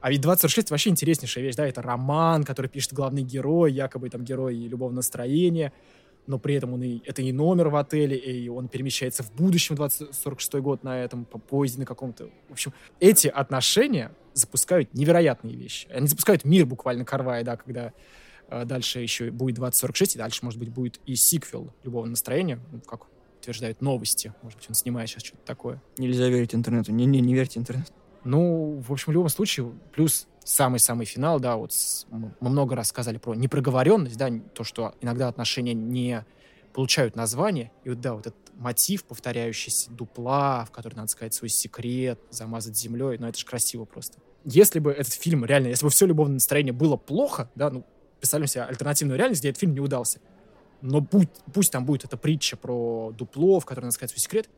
а 0.00 0.10
ведь 0.10 0.20
2046 0.20 0.70
вообще 0.70 0.90
интереснейшая 0.90 1.44
вещь, 1.44 1.56
да, 1.56 1.66
это 1.66 1.82
роман, 1.82 2.44
который 2.44 2.68
пишет 2.68 2.92
главный 2.92 3.22
герой, 3.22 3.72
якобы 3.72 4.10
там 4.10 4.24
герой 4.24 4.54
любовного 4.54 4.98
настроения, 4.98 5.72
но 6.26 6.38
при 6.38 6.54
этом 6.54 6.74
он 6.74 6.82
и, 6.82 7.00
это 7.04 7.22
и 7.22 7.32
номер 7.32 7.68
в 7.68 7.76
отеле, 7.76 8.16
и 8.16 8.48
он 8.48 8.68
перемещается 8.68 9.22
в 9.22 9.32
будущем 9.32 9.74
2046 9.76 10.54
год 10.56 10.84
на 10.84 11.02
этом 11.02 11.24
по 11.24 11.38
поезде 11.38 11.80
на 11.80 11.86
каком-то. 11.86 12.28
В 12.48 12.52
общем, 12.52 12.72
эти 13.00 13.28
отношения 13.28 14.12
запускают 14.34 14.94
невероятные 14.94 15.56
вещи. 15.56 15.88
Они 15.90 16.06
запускают 16.06 16.44
мир 16.44 16.66
буквально 16.66 17.04
Карвая, 17.04 17.42
да, 17.44 17.56
когда 17.56 17.92
Дальше 18.48 19.00
еще 19.00 19.30
будет 19.30 19.56
2046, 19.56 20.14
и 20.14 20.18
дальше, 20.18 20.40
может 20.44 20.58
быть, 20.58 20.70
будет 20.70 21.00
и 21.06 21.14
сиквел 21.16 21.72
любого 21.84 22.06
настроения, 22.06 22.58
ну, 22.72 22.80
как 22.80 23.06
утверждают 23.40 23.80
новости. 23.82 24.32
Может 24.42 24.58
быть, 24.58 24.68
он 24.68 24.74
снимает 24.74 25.08
сейчас 25.10 25.22
что-то 25.22 25.44
такое. 25.44 25.82
Нельзя 25.98 26.28
верить 26.28 26.54
интернету. 26.54 26.92
Не-не, 26.92 27.20
не 27.20 27.34
верьте 27.34 27.60
интернету. 27.60 27.92
Ну, 28.24 28.82
в 28.86 28.92
общем, 28.92 29.12
в 29.12 29.14
любом 29.14 29.28
случае, 29.28 29.72
плюс 29.92 30.26
самый-самый 30.44 31.06
финал, 31.06 31.40
да, 31.40 31.56
вот 31.56 31.72
с- 31.72 32.06
мы 32.10 32.34
мы 32.40 32.48
много 32.50 32.74
раз 32.74 32.88
сказали 32.88 33.18
про 33.18 33.34
непроговоренность, 33.34 34.16
да, 34.16 34.30
то, 34.54 34.64
что 34.64 34.94
иногда 35.00 35.28
отношения 35.28 35.74
не 35.74 36.24
получают 36.72 37.16
название, 37.16 37.70
и 37.84 37.90
вот, 37.90 38.00
да, 38.00 38.14
вот 38.14 38.26
этот 38.26 38.38
мотив, 38.54 39.04
повторяющийся 39.04 39.90
дупла, 39.90 40.64
в 40.64 40.70
который 40.72 40.94
надо 40.94 41.08
сказать 41.08 41.34
свой 41.34 41.48
секрет, 41.50 42.18
замазать 42.30 42.76
землей, 42.76 43.18
ну, 43.18 43.26
это 43.28 43.38
же 43.38 43.44
красиво 43.46 43.84
просто. 43.84 44.18
Если 44.44 44.78
бы 44.80 44.90
этот 44.90 45.12
фильм 45.12 45.44
реально, 45.44 45.68
если 45.68 45.84
бы 45.84 45.90
все 45.90 46.06
любовное 46.06 46.34
настроение 46.34 46.72
было 46.72 46.96
плохо, 46.96 47.50
да, 47.54 47.70
ну, 47.70 47.84
представляем 48.18 48.48
себе 48.48 48.62
альтернативную 48.64 49.18
реальность, 49.18 49.40
где 49.40 49.50
этот 49.50 49.60
фильм 49.60 49.74
не 49.74 49.80
удался, 49.80 50.20
но 50.80 51.00
будь, 51.00 51.28
пусть 51.52 51.72
там 51.72 51.84
будет 51.84 52.04
эта 52.04 52.16
притча 52.16 52.56
про 52.56 53.12
дупло, 53.16 53.60
в 53.60 53.66
которой 53.66 53.84
надо 53.84 53.94
сказать 53.94 54.10
свой 54.10 54.20
секрет, 54.20 54.48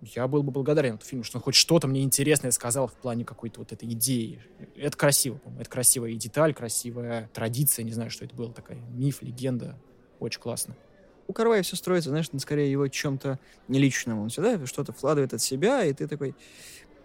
я 0.00 0.28
был 0.28 0.42
бы 0.42 0.52
благодарен 0.52 0.94
этому 0.94 1.08
фильму, 1.08 1.24
что 1.24 1.38
он 1.38 1.42
хоть 1.42 1.54
что-то 1.54 1.88
мне 1.88 2.02
интересное 2.02 2.50
сказал 2.52 2.86
в 2.86 2.94
плане 2.94 3.24
какой-то 3.24 3.60
вот 3.60 3.72
этой 3.72 3.88
идеи. 3.90 4.40
Это 4.76 4.96
красиво, 4.96 5.38
по-моему. 5.38 5.60
Это 5.60 5.70
красивая 5.70 6.10
и 6.10 6.16
деталь, 6.16 6.54
красивая 6.54 7.28
традиция. 7.34 7.82
Не 7.82 7.92
знаю, 7.92 8.10
что 8.10 8.24
это 8.24 8.34
было. 8.34 8.52
Такая 8.52 8.78
миф, 8.90 9.22
легенда. 9.22 9.76
Очень 10.20 10.40
классно. 10.40 10.76
У 11.26 11.32
Карвая 11.32 11.62
все 11.62 11.76
строится, 11.76 12.10
знаешь, 12.10 12.30
на 12.32 12.38
скорее 12.38 12.70
его 12.70 12.88
чем-то 12.88 13.38
неличном. 13.66 14.20
Он 14.20 14.28
всегда 14.28 14.64
что-то 14.66 14.92
вкладывает 14.92 15.34
от 15.34 15.42
себя, 15.42 15.84
и 15.84 15.92
ты 15.92 16.06
такой... 16.06 16.34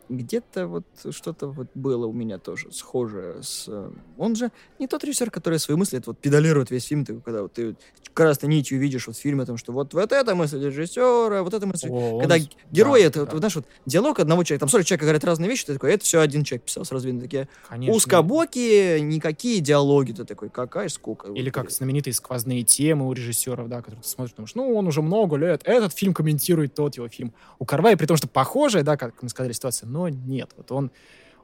Где-то 0.10 0.68
вот 0.68 0.84
что-то 1.12 1.48
вот 1.48 1.68
было 1.74 2.06
у 2.08 2.14
меня 2.14 2.38
тоже 2.38 2.72
схожее 2.72 3.42
с... 3.42 3.66
э, 3.68 3.90
Он 4.18 4.36
же 4.36 4.52
не 4.80 4.88
тот 4.88 5.04
режиссер, 5.04 5.32
который 5.32 5.60
свои 5.60 5.78
мысли 5.78 5.98
это 5.98 6.10
вот 6.12 6.20
педалирует 6.20 6.72
весь 6.72 6.86
фильм, 6.86 7.06
ты, 7.06 7.20
когда 7.22 7.42
вот 7.44 7.54
ты 7.54 7.76
красной 8.14 8.50
нитью 8.50 8.80
видишь 8.80 9.08
вот 9.08 9.16
в 9.16 9.20
фильме 9.20 9.44
о 9.44 9.46
том, 9.46 9.58
что 9.58 9.72
вот, 9.72 9.94
вот 9.94 10.12
эта 10.12 10.36
мысль 10.36 10.64
режиссера, 10.64 11.42
вот 11.42 11.54
эта 11.54 11.66
мысль 11.66 11.88
О, 11.90 12.16
он 12.16 12.20
когда 12.20 12.38
с- 12.38 12.48
герои, 12.72 13.02
да, 13.02 13.08
это, 13.08 13.26
да. 13.26 13.32
вот, 13.32 13.38
знаешь, 13.40 13.56
вот 13.56 13.66
диалог 13.86 14.20
одного 14.20 14.44
человека, 14.44 14.60
там 14.62 14.70
40 14.70 14.86
человек 14.86 15.02
говорят 15.02 15.24
разные 15.24 15.50
вещи, 15.50 15.66
ты 15.66 15.74
такой, 15.74 15.94
это 15.94 16.04
все 16.04 16.20
один 16.20 16.44
человек 16.44 16.66
писал, 16.66 16.86
сразу 16.86 17.08
видно, 17.08 17.22
такие 17.22 17.48
Конечно. 17.68 17.96
узкобокие, 17.96 19.02
никакие 19.02 19.62
диалоги, 19.62 20.12
ты 20.12 20.26
такой, 20.26 20.50
какая 20.50 20.90
скука. 20.90 21.30
Или 21.32 21.46
Вот, 21.46 21.54
как 21.54 21.72
знаменитые 21.72 22.14
сквозные 22.14 22.64
темы 22.64 23.08
у 23.08 23.14
режиссеров, 23.14 23.68
да, 23.70 23.78
которые 23.78 24.02
ты 24.02 24.08
смотришь, 24.08 24.32
потому 24.34 24.48
что, 24.48 24.58
ну, 24.60 24.76
он 24.76 24.88
уже 24.88 25.02
много 25.02 25.36
лет, 25.38 25.62
этот 25.66 25.94
фильм 25.94 26.14
комментирует 26.14 26.76
тот 26.76 26.96
его 26.98 27.08
фильм. 27.08 27.34
У 27.60 27.66
Карвая, 27.66 27.98
при 27.98 28.06
том, 28.06 28.18
что 28.18 28.28
похожая, 28.28 28.84
да, 28.84 28.98
как 28.98 29.22
мы 29.24 29.30
сказали, 29.30 29.54
ситуация, 29.54 29.88
но 29.94 30.10
нет. 30.10 30.52
Вот 30.58 30.72
он, 30.72 30.92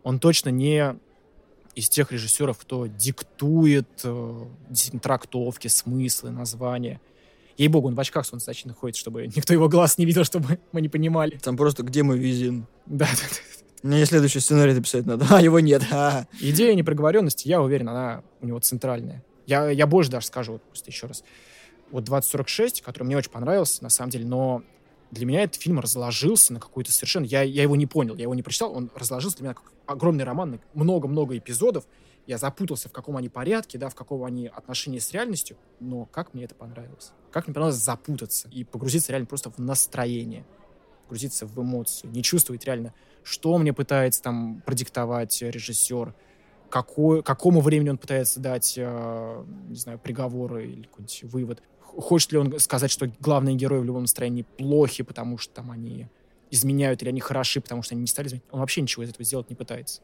он 0.04 0.20
точно 0.20 0.50
не 0.50 0.96
из 1.76 1.88
тех 1.88 2.12
режиссеров, 2.12 2.58
кто 2.58 2.88
диктует 2.88 3.88
э, 4.04 4.46
трактовки, 5.02 5.68
смыслы, 5.68 6.32
названия. 6.32 7.00
Ей-богу, 7.58 7.90
он 7.90 7.96
в 7.96 8.00
очках 8.00 8.26
солнцезащитных 8.26 8.78
ходит, 8.78 8.96
чтобы 8.96 9.28
никто 9.28 9.54
его 9.54 9.70
глаз 9.70 9.98
не 9.98 10.06
видел, 10.06 10.24
чтобы 10.26 10.60
мы 10.72 10.82
не 10.82 10.90
понимали. 10.90 11.38
Там 11.38 11.56
просто 11.56 11.84
где 11.84 12.04
мой 12.04 12.18
визин? 12.18 12.66
Да, 12.86 13.06
да, 13.12 13.28
да. 13.30 13.88
Мне 13.90 14.06
следующий 14.06 14.40
сценарий 14.40 14.74
написать 14.74 15.06
надо. 15.06 15.26
А, 15.30 15.42
его 15.42 15.60
нет. 15.60 15.84
А. 15.92 16.26
Идея 16.40 16.74
непроговоренности, 16.74 17.48
я 17.48 17.62
уверен, 17.62 17.88
она 17.90 18.24
у 18.42 18.48
него 18.48 18.60
центральная. 18.60 19.24
Я, 19.46 19.70
я 19.70 19.88
больше 19.88 20.12
даже 20.12 20.26
скажу, 20.26 20.54
вот 20.54 20.64
просто 20.64 20.90
еще 20.90 21.08
раз. 21.08 21.24
Вот 21.92 22.04
2046, 22.04 22.82
который 22.82 23.06
мне 23.06 23.18
очень 23.18 23.32
понравился, 23.32 23.84
на 23.84 23.90
самом 23.90 24.12
деле, 24.12 24.26
но 24.26 24.64
для 25.12 25.26
меня 25.26 25.44
этот 25.44 25.62
фильм 25.62 25.80
разложился 25.80 26.54
на 26.54 26.60
какую-то 26.60 26.92
совершенно... 26.92 27.26
Я, 27.26 27.42
я 27.42 27.64
его 27.64 27.76
не 27.76 27.88
понял, 27.88 28.16
я 28.16 28.24
его 28.24 28.36
не 28.36 28.44
прочитал, 28.44 28.76
он 28.76 28.92
разложился 28.94 29.38
для 29.38 29.46
меня 29.46 29.54
как 29.56 29.72
огромный 29.86 30.24
роман, 30.24 30.60
много-много 30.74 31.38
эпизодов. 31.38 31.86
Я 32.28 32.38
запутался, 32.38 32.90
в 32.90 32.92
каком 32.92 33.18
они 33.18 33.28
порядке, 33.28 33.80
да, 33.80 33.90
в 33.90 33.96
каком 33.96 34.24
они 34.24 34.48
отношении 34.48 35.00
с 35.00 35.12
реальностью, 35.12 35.58
но 35.80 36.06
как 36.06 36.36
мне 36.36 36.44
это 36.44 36.54
понравилось. 36.54 37.12
Как 37.32 37.48
мне 37.48 37.56
понравилось 37.56 37.82
запутаться 37.82 38.48
и 38.50 38.64
погрузиться 38.64 39.12
реально 39.12 39.26
просто 39.26 39.50
в 39.50 39.58
настроение, 39.58 40.46
погрузиться 41.04 41.48
в 41.48 41.60
эмоцию, 41.60 42.12
не 42.12 42.22
чувствовать 42.22 42.66
реально, 42.66 42.94
что 43.24 43.58
мне 43.58 43.74
пытается 43.74 44.22
там 44.22 44.62
продиктовать 44.64 45.42
режиссер, 45.42 46.14
какой, 46.70 47.24
какому 47.24 47.62
времени 47.62 47.90
он 47.90 47.98
пытается 47.98 48.40
дать, 48.40 48.76
э, 48.78 49.44
не 49.70 49.76
знаю, 49.76 49.98
приговор 49.98 50.60
или 50.60 50.84
какой-нибудь 50.84 51.24
вывод. 51.24 51.64
Хочет 51.98 52.32
ли 52.32 52.38
он 52.38 52.60
сказать, 52.60 52.92
что 52.92 53.12
главные 53.20 53.56
герои 53.56 53.80
в 53.80 53.84
любом 53.84 54.04
настроении 54.04 54.44
плохи, 54.44 55.04
потому 55.04 55.38
что 55.38 55.54
там 55.54 55.72
они 55.72 56.08
изменяют 56.52 57.02
или 57.02 57.10
они 57.10 57.20
хороши, 57.20 57.62
потому 57.62 57.84
что 57.84 57.96
они 57.96 58.02
не 58.02 58.08
стали 58.08 58.28
изменять. 58.28 58.46
Он 58.52 58.60
вообще 58.60 58.82
ничего 58.82 59.04
из 59.04 59.10
этого 59.10 59.24
сделать 59.24 59.50
не 59.50 59.56
пытается. 59.56 60.02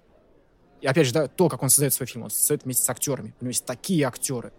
И 0.81 0.87
опять 0.87 1.07
же, 1.07 1.13
да, 1.13 1.27
то, 1.27 1.49
как 1.49 1.63
он 1.63 1.69
создает 1.69 1.93
свой 1.93 2.07
фильм, 2.07 2.23
он 2.23 2.29
создает 2.29 2.65
вместе 2.65 2.83
с 2.83 2.89
актерами. 2.89 3.33
У 3.39 3.45
него 3.45 3.49
есть 3.49 3.65
такие 3.65 4.05
актеры. 4.05 4.51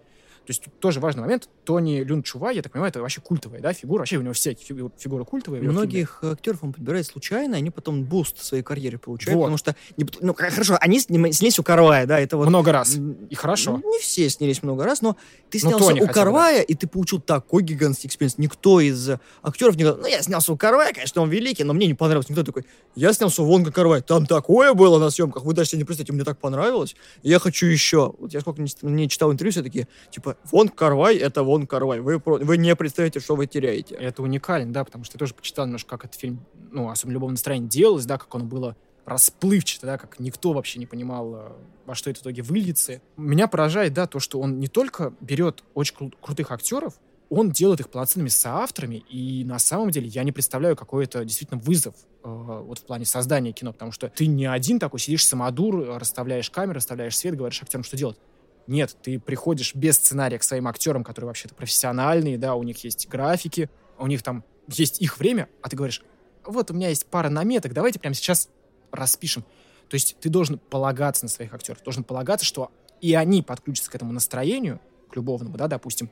То 0.46 0.52
есть 0.52 0.62
тут 0.62 0.78
тоже 0.78 1.00
важный 1.00 1.22
момент. 1.22 1.48
Тони 1.64 2.04
Люн 2.04 2.22
Чу 2.22 2.35
Вай, 2.35 2.52
я 2.52 2.62
так 2.62 2.70
понимаю, 2.70 2.90
это 2.90 3.00
вообще 3.00 3.20
культовая 3.20 3.60
да, 3.60 3.72
фигура. 3.72 4.00
Вообще 4.00 4.16
у 4.18 4.22
него 4.22 4.32
все 4.32 4.54
фигуры, 4.54 4.92
фигуры 4.96 5.24
культовые. 5.24 5.60
Многих 5.62 6.22
актеров 6.22 6.62
он 6.62 6.72
подбирает 6.72 7.04
случайно, 7.06 7.56
они 7.56 7.70
потом 7.70 8.04
boost 8.04 8.42
своей 8.42 8.62
карьеры 8.62 8.98
получают, 8.98 9.36
вот. 9.36 9.42
потому 9.42 9.58
что, 9.58 9.74
ну, 10.20 10.34
хорошо, 10.34 10.78
они 10.80 11.00
снялись 11.00 11.58
у 11.58 11.64
Карвая, 11.64 12.06
да, 12.06 12.20
это 12.20 12.36
вот... 12.36 12.46
Много 12.46 12.70
раз, 12.70 12.96
и 12.96 13.34
хорошо. 13.34 13.82
Не 13.84 13.98
все 13.98 14.28
снялись 14.30 14.62
много 14.62 14.84
раз, 14.84 15.02
но 15.02 15.16
ты 15.50 15.58
ну, 15.64 15.70
снялся 15.70 15.94
у 15.94 16.06
Карвая, 16.06 16.62
и 16.62 16.74
ты 16.74 16.86
получил 16.86 17.20
такой 17.20 17.64
гигантский 17.64 18.06
experience. 18.08 18.38
Никто 18.38 18.80
из 18.80 19.10
актеров 19.42 19.76
не 19.76 19.82
говорил, 19.82 20.02
ну, 20.02 20.08
я 20.08 20.22
снялся 20.22 20.52
у 20.52 20.56
Карвая, 20.56 20.92
конечно, 20.92 21.22
он 21.22 21.28
великий, 21.28 21.64
но 21.64 21.72
мне 21.72 21.88
не 21.88 21.94
понравилось. 21.94 22.28
Никто 22.28 22.44
такой, 22.44 22.66
я 22.94 23.12
снялся 23.12 23.42
у 23.42 23.46
Вонга 23.46 23.72
Карвая, 23.72 24.00
там 24.00 24.26
такое 24.26 24.74
было 24.74 25.00
на 25.00 25.10
съемках, 25.10 25.44
вы 25.44 25.54
даже 25.54 25.70
себе 25.70 25.78
не 25.78 25.84
представляете, 25.84 26.12
мне 26.12 26.24
так 26.24 26.38
понравилось, 26.38 26.94
я 27.24 27.40
хочу 27.40 27.66
еще. 27.66 28.14
Вот 28.18 28.32
я 28.32 28.40
сколько 28.40 28.62
не, 28.62 28.68
не 28.82 29.08
читал 29.08 29.32
интервью, 29.32 29.50
все 29.50 29.62
такие, 29.62 29.88
типа, 30.10 30.35
Вонг 30.44 30.74
Карвай— 30.74 31.16
это 31.18 31.42
Вон 31.42 31.66
Карвай. 31.66 32.00
Вы, 32.00 32.22
вы 32.24 32.56
не 32.56 32.74
представляете, 32.76 33.20
что 33.20 33.36
вы 33.36 33.46
теряете. 33.46 33.94
Это 33.94 34.22
уникально, 34.22 34.72
да, 34.72 34.84
потому 34.84 35.04
что 35.04 35.16
я 35.16 35.18
тоже 35.18 35.34
почитал 35.34 35.66
немножко, 35.66 35.90
как 35.90 36.04
этот 36.06 36.20
фильм, 36.20 36.44
ну, 36.70 36.88
особенно 36.88 37.14
любовное 37.14 37.34
настроение 37.34 37.68
делалось, 37.68 38.06
да, 38.06 38.18
как 38.18 38.32
оно 38.34 38.44
было 38.44 38.76
расплывчато, 39.06 39.86
да, 39.86 39.98
как 39.98 40.18
никто 40.18 40.52
вообще 40.52 40.78
не 40.78 40.86
понимал, 40.86 41.34
э, 41.34 41.52
во 41.86 41.94
что 41.94 42.10
это 42.10 42.20
в 42.20 42.22
итоге 42.22 42.42
выльется. 42.42 43.00
Меня 43.16 43.46
поражает, 43.46 43.92
да, 43.92 44.06
то, 44.06 44.18
что 44.18 44.40
он 44.40 44.58
не 44.58 44.66
только 44.66 45.14
берет 45.20 45.62
очень 45.74 45.94
кру- 45.96 46.14
крутых 46.20 46.50
актеров, 46.50 46.94
он 47.30 47.50
делает 47.50 47.80
их 47.80 47.88
полноценными 47.88 48.28
соавторами, 48.28 48.96
и 49.08 49.44
на 49.44 49.58
самом 49.58 49.90
деле 49.90 50.08
я 50.08 50.22
не 50.24 50.32
представляю, 50.32 50.76
какой 50.76 51.04
это 51.04 51.24
действительно 51.24 51.60
вызов 51.60 51.94
э, 52.22 52.28
вот 52.28 52.80
в 52.80 52.82
плане 52.84 53.04
создания 53.04 53.52
кино, 53.52 53.72
потому 53.72 53.92
что 53.92 54.08
ты 54.08 54.26
не 54.26 54.46
один 54.46 54.78
такой 54.78 55.00
сидишь 55.00 55.26
самодур, 55.26 55.98
расставляешь 55.98 56.50
камеры, 56.50 56.76
расставляешь 56.76 57.16
свет, 57.16 57.36
говоришь 57.36 57.62
актерам, 57.62 57.84
что 57.84 57.96
делать. 57.96 58.18
Нет, 58.66 58.96
ты 59.02 59.20
приходишь 59.20 59.74
без 59.74 59.96
сценария 59.96 60.38
к 60.38 60.42
своим 60.42 60.66
актерам, 60.66 61.04
которые 61.04 61.28
вообще-то 61.28 61.54
профессиональные, 61.54 62.36
да, 62.38 62.54
у 62.54 62.62
них 62.62 62.82
есть 62.84 63.08
графики, 63.08 63.70
у 63.98 64.06
них 64.06 64.22
там 64.22 64.44
есть 64.68 65.00
их 65.00 65.18
время, 65.18 65.48
а 65.62 65.68
ты 65.68 65.76
говоришь, 65.76 66.02
вот 66.44 66.70
у 66.70 66.74
меня 66.74 66.88
есть 66.88 67.06
пара 67.06 67.28
наметок, 67.28 67.72
давайте 67.72 67.98
прямо 67.98 68.14
сейчас 68.14 68.48
распишем. 68.90 69.44
То 69.88 69.94
есть 69.94 70.16
ты 70.20 70.28
должен 70.28 70.58
полагаться 70.58 71.24
на 71.24 71.28
своих 71.28 71.54
актеров, 71.54 71.82
должен 71.82 72.02
полагаться, 72.02 72.44
что 72.44 72.72
и 73.00 73.14
они 73.14 73.42
подключатся 73.42 73.90
к 73.90 73.94
этому 73.94 74.12
настроению, 74.12 74.80
к 75.10 75.16
любовному, 75.16 75.56
да, 75.56 75.68
допустим, 75.68 76.10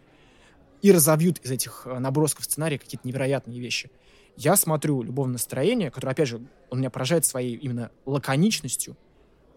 и 0.83 0.93
разовьют 0.93 1.39
из 1.39 1.51
этих 1.51 1.83
э, 1.87 1.99
набросков 1.99 2.45
сценария 2.45 2.79
какие-то 2.79 3.09
невероятные 3.09 3.59
вещи. 3.59 3.91
Я 4.37 4.55
смотрю 4.57 5.03
«Любовное 5.03 5.35
настроение», 5.35 5.91
которое, 5.91 6.13
опять 6.13 6.29
же, 6.29 6.47
он 6.71 6.81
меня 6.81 6.91
поражает 6.91 7.25
своей 7.25 7.57
именно 7.57 7.91
лаконичностью, 8.05 8.97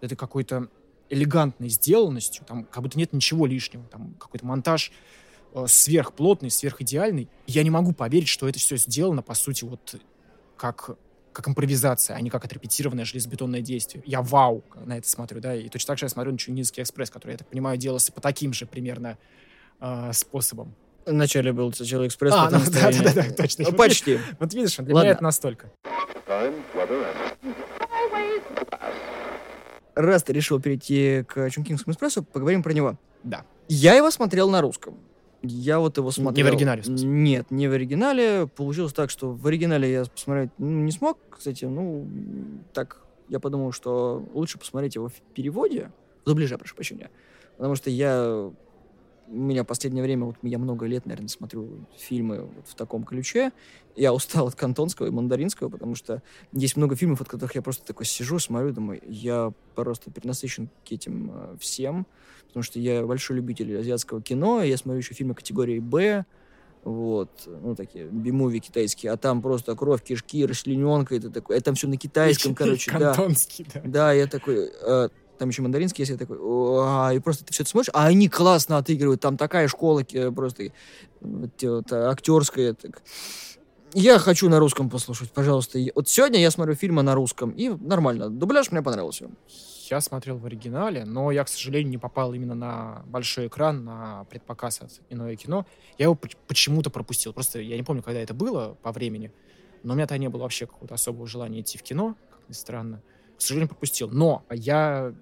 это 0.02 0.16
какой-то 0.16 0.70
элегантной 1.10 1.70
сделанностью, 1.70 2.46
там 2.46 2.64
как 2.66 2.84
будто 2.84 2.98
нет 2.98 3.14
ничего 3.14 3.46
лишнего, 3.46 3.84
там 3.86 4.14
какой-то 4.20 4.46
монтаж 4.46 4.92
э, 5.54 5.66
сверхплотный, 5.68 6.50
сверхидеальный. 6.50 7.30
Я 7.46 7.64
не 7.64 7.70
могу 7.70 7.94
поверить, 7.94 8.28
что 8.28 8.48
это 8.48 8.60
все 8.60 8.78
сделано, 8.78 9.22
по 9.22 9.34
сути, 9.34 9.64
вот 9.64 9.96
как, 10.58 10.98
как 11.34 11.48
импровизация, 11.48 12.16
а 12.16 12.22
не 12.22 12.30
как 12.30 12.46
отрепетированное 12.46 13.06
железобетонное 13.06 13.62
действие. 13.62 14.04
Я 14.06 14.22
вау 14.22 14.64
на 14.86 14.98
это 14.98 15.10
смотрю, 15.10 15.40
да, 15.40 15.56
и 15.56 15.70
точно 15.70 15.88
так 15.88 16.00
же 16.00 16.06
я 16.06 16.10
смотрю 16.10 16.32
на 16.34 16.38
Чунгинский 16.38 16.84
экспресс, 16.84 17.10
который, 17.10 17.34
я 17.34 17.38
так 17.38 17.48
понимаю, 17.48 17.78
делался 17.78 18.12
по 18.12 18.22
таким 18.22 18.54
же 18.54 18.66
примерно 18.66 19.18
э, 19.80 20.12
способам. 20.14 20.76
Вначале 21.06 21.54
был 21.54 21.72
сначала 21.72 22.06
экспресс, 22.06 22.34
а, 22.36 22.50
ну, 22.50 22.60
да, 22.68 22.92
да, 22.92 23.04
да, 23.04 23.14
да, 23.14 23.32
точно. 23.32 23.66
Ну, 23.70 23.72
почти. 23.72 24.20
Вот 24.40 24.54
видишь, 24.54 24.76
для 24.76 24.94
Ладно. 24.94 25.06
меня 25.06 25.12
это 25.14 25.24
настолько. 25.24 25.72
Time, 26.28 26.62
раз 29.98 30.24
ты 30.24 30.34
решил 30.34 30.60
перейти 30.60 31.24
к 31.28 31.50
Чункингскому 31.50 31.94
экспрессу, 31.94 32.24
поговорим 32.24 32.64
про 32.64 32.74
него. 32.74 32.98
Да. 33.24 33.44
Я 33.68 33.96
его 33.96 34.12
смотрел 34.12 34.50
на 34.50 34.62
русском. 34.62 34.96
Я 35.42 35.80
вот 35.80 35.98
его 35.98 36.12
смотрел. 36.12 36.46
Не 36.46 36.52
в 36.52 36.54
оригинале, 36.54 36.82
в 36.82 36.86
смысле? 36.86 37.08
Нет, 37.08 37.52
не 37.52 37.68
в 37.68 37.74
оригинале. 37.74 38.48
Получилось 38.48 38.94
так, 38.94 39.10
что 39.10 39.32
в 39.32 39.46
оригинале 39.48 39.92
я 39.92 40.06
посмотреть 40.06 40.52
ну, 40.58 40.68
не 40.68 40.92
смог, 40.92 41.18
кстати. 41.30 41.66
Ну, 41.66 42.08
так, 42.74 43.02
я 43.30 43.40
подумал, 43.40 43.72
что 43.72 44.24
лучше 44.34 44.58
посмотреть 44.58 44.96
его 44.96 45.10
в 45.10 45.14
переводе. 45.34 45.92
В 46.24 46.30
дубляже, 46.30 46.58
прошу 46.58 46.76
прощения. 46.76 47.10
Потому 47.58 47.76
что 47.76 47.90
я 47.90 48.52
у 49.28 49.36
меня 49.36 49.64
в 49.64 49.68
последнее 49.68 50.04
время, 50.04 50.26
вот 50.26 50.36
я 50.42 50.58
много 50.58 50.86
лет, 50.86 51.06
наверное, 51.06 51.28
смотрю 51.28 51.86
фильмы 51.98 52.42
вот 52.42 52.68
в 52.68 52.76
таком 52.76 53.04
ключе. 53.04 53.52
Я 53.96 54.14
устал 54.14 54.48
от 54.48 54.56
кантонского 54.56 55.08
и 55.08 55.10
мандаринского, 55.10 55.70
потому 55.70 55.96
что 55.96 56.22
есть 56.52 56.78
много 56.78 56.96
фильмов, 56.96 57.22
от 57.22 57.28
которых 57.28 57.56
я 57.56 57.62
просто 57.62 57.86
такой 57.86 58.06
сижу, 58.06 58.40
смотрю, 58.40 58.72
думаю, 58.72 59.02
я 59.06 59.52
просто 59.76 60.12
перенасыщен 60.12 60.70
к 60.88 60.92
этим 60.92 61.32
э, 61.34 61.58
всем, 61.60 62.06
потому 62.48 62.64
что 62.64 62.80
я 62.80 63.06
большой 63.06 63.38
любитель 63.38 63.78
азиатского 63.78 64.22
кино, 64.22 64.64
я 64.64 64.78
смотрю 64.78 65.00
еще 65.00 65.14
фильмы 65.14 65.34
категории 65.36 65.80
«Б», 65.80 66.26
вот, 66.84 67.30
ну, 67.46 67.76
такие 67.76 68.06
би-муви 68.06 68.60
китайские, 68.60 69.12
а 69.12 69.18
там 69.18 69.42
просто 69.42 69.76
кровь, 69.76 70.02
кишки, 70.04 70.46
расчлененка, 70.46 71.16
это 71.16 71.30
такое, 71.30 71.58
это 71.58 71.66
там 71.66 71.76
все 71.76 71.88
на 71.88 71.98
китайском, 71.98 72.56
короче, 72.56 72.92
да. 72.98 73.14
Да. 73.74 73.82
Да, 73.84 74.14
я 74.14 74.28
такой, 74.28 74.70
э, 74.82 75.10
там 75.38 75.50
еще 75.50 75.62
мандаринский, 75.62 76.02
если 76.02 76.16
такой, 76.16 76.38
и 77.16 77.20
просто 77.20 77.46
ты 77.46 77.54
все 77.54 77.64
это 77.64 77.70
смотришь, 77.70 77.92
а 77.94 78.08
они 78.08 78.30
классно 78.30 78.78
отыгрывают, 78.78 79.22
там 79.22 79.38
такая 79.38 79.68
школа 79.68 80.04
просто 80.36 80.72
вот, 81.22 81.62
вот, 81.62 81.94
актерская. 81.94 82.74
Так. 82.74 83.02
Я 83.94 84.20
хочу 84.20 84.50
на 84.50 84.60
русском 84.60 84.90
послушать, 84.90 85.32
пожалуйста. 85.32 85.80
Вот 85.96 86.10
сегодня 86.10 86.40
я 86.40 86.52
смотрю 86.52 86.76
фильмы 86.76 87.04
на 87.04 87.16
русском, 87.16 87.52
и 87.52 87.70
нормально. 87.70 88.30
Дубляж 88.30 88.72
мне 88.72 88.82
понравился. 88.82 89.30
Я 89.90 90.02
смотрел 90.02 90.38
в 90.38 90.46
оригинале, 90.46 91.06
но 91.06 91.32
я, 91.32 91.46
к 91.46 91.48
сожалению, 91.48 91.90
не 91.92 91.98
попал 91.98 92.34
именно 92.34 92.56
на 92.56 93.04
большой 93.08 93.48
экран, 93.48 93.86
на 93.86 94.26
предпоказ 94.26 94.82
от 94.82 95.02
иное 95.10 95.38
кино. 95.38 95.66
Я 95.98 96.06
его 96.06 96.20
почему-то 96.48 96.90
пропустил. 96.90 97.32
Просто 97.32 97.62
я 97.62 97.78
не 97.78 97.84
помню, 97.84 98.04
когда 98.04 98.20
это 98.20 98.34
было 98.34 98.76
по 98.84 98.92
времени, 98.92 99.32
но 99.84 99.94
у 99.94 99.96
меня-то 99.96 100.18
не 100.18 100.28
было 100.28 100.42
вообще 100.42 100.68
какого-то 100.68 100.96
особого 100.96 101.26
желания 101.26 101.62
идти 101.62 101.78
в 101.78 101.84
кино, 101.84 102.18
как 102.30 102.42
ни 102.50 102.54
странно. 102.54 103.02
К 103.38 103.42
сожалению, 103.42 103.70
пропустил. 103.70 104.10
Но 104.10 104.44
я 104.50 105.14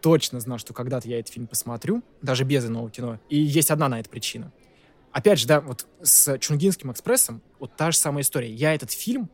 точно 0.00 0.40
знал, 0.40 0.58
что 0.58 0.72
когда-то 0.72 1.08
я 1.08 1.20
этот 1.20 1.32
фильм 1.32 1.46
посмотрю, 1.46 2.02
даже 2.22 2.44
без 2.44 2.64
иного 2.66 2.90
кино. 2.90 3.18
И 3.28 3.38
есть 3.38 3.70
одна 3.70 3.88
на 3.88 4.00
это 4.00 4.08
причина. 4.08 4.52
Опять 5.12 5.40
же, 5.40 5.46
да, 5.46 5.60
вот 5.60 5.86
с 6.02 6.38
Чунгинским 6.38 6.92
экспрессом 6.92 7.42
вот 7.58 7.76
та 7.76 7.90
же 7.90 7.96
самая 7.96 8.22
история. 8.22 8.52
Я 8.52 8.74
этот 8.74 8.92
фильм 8.92 9.28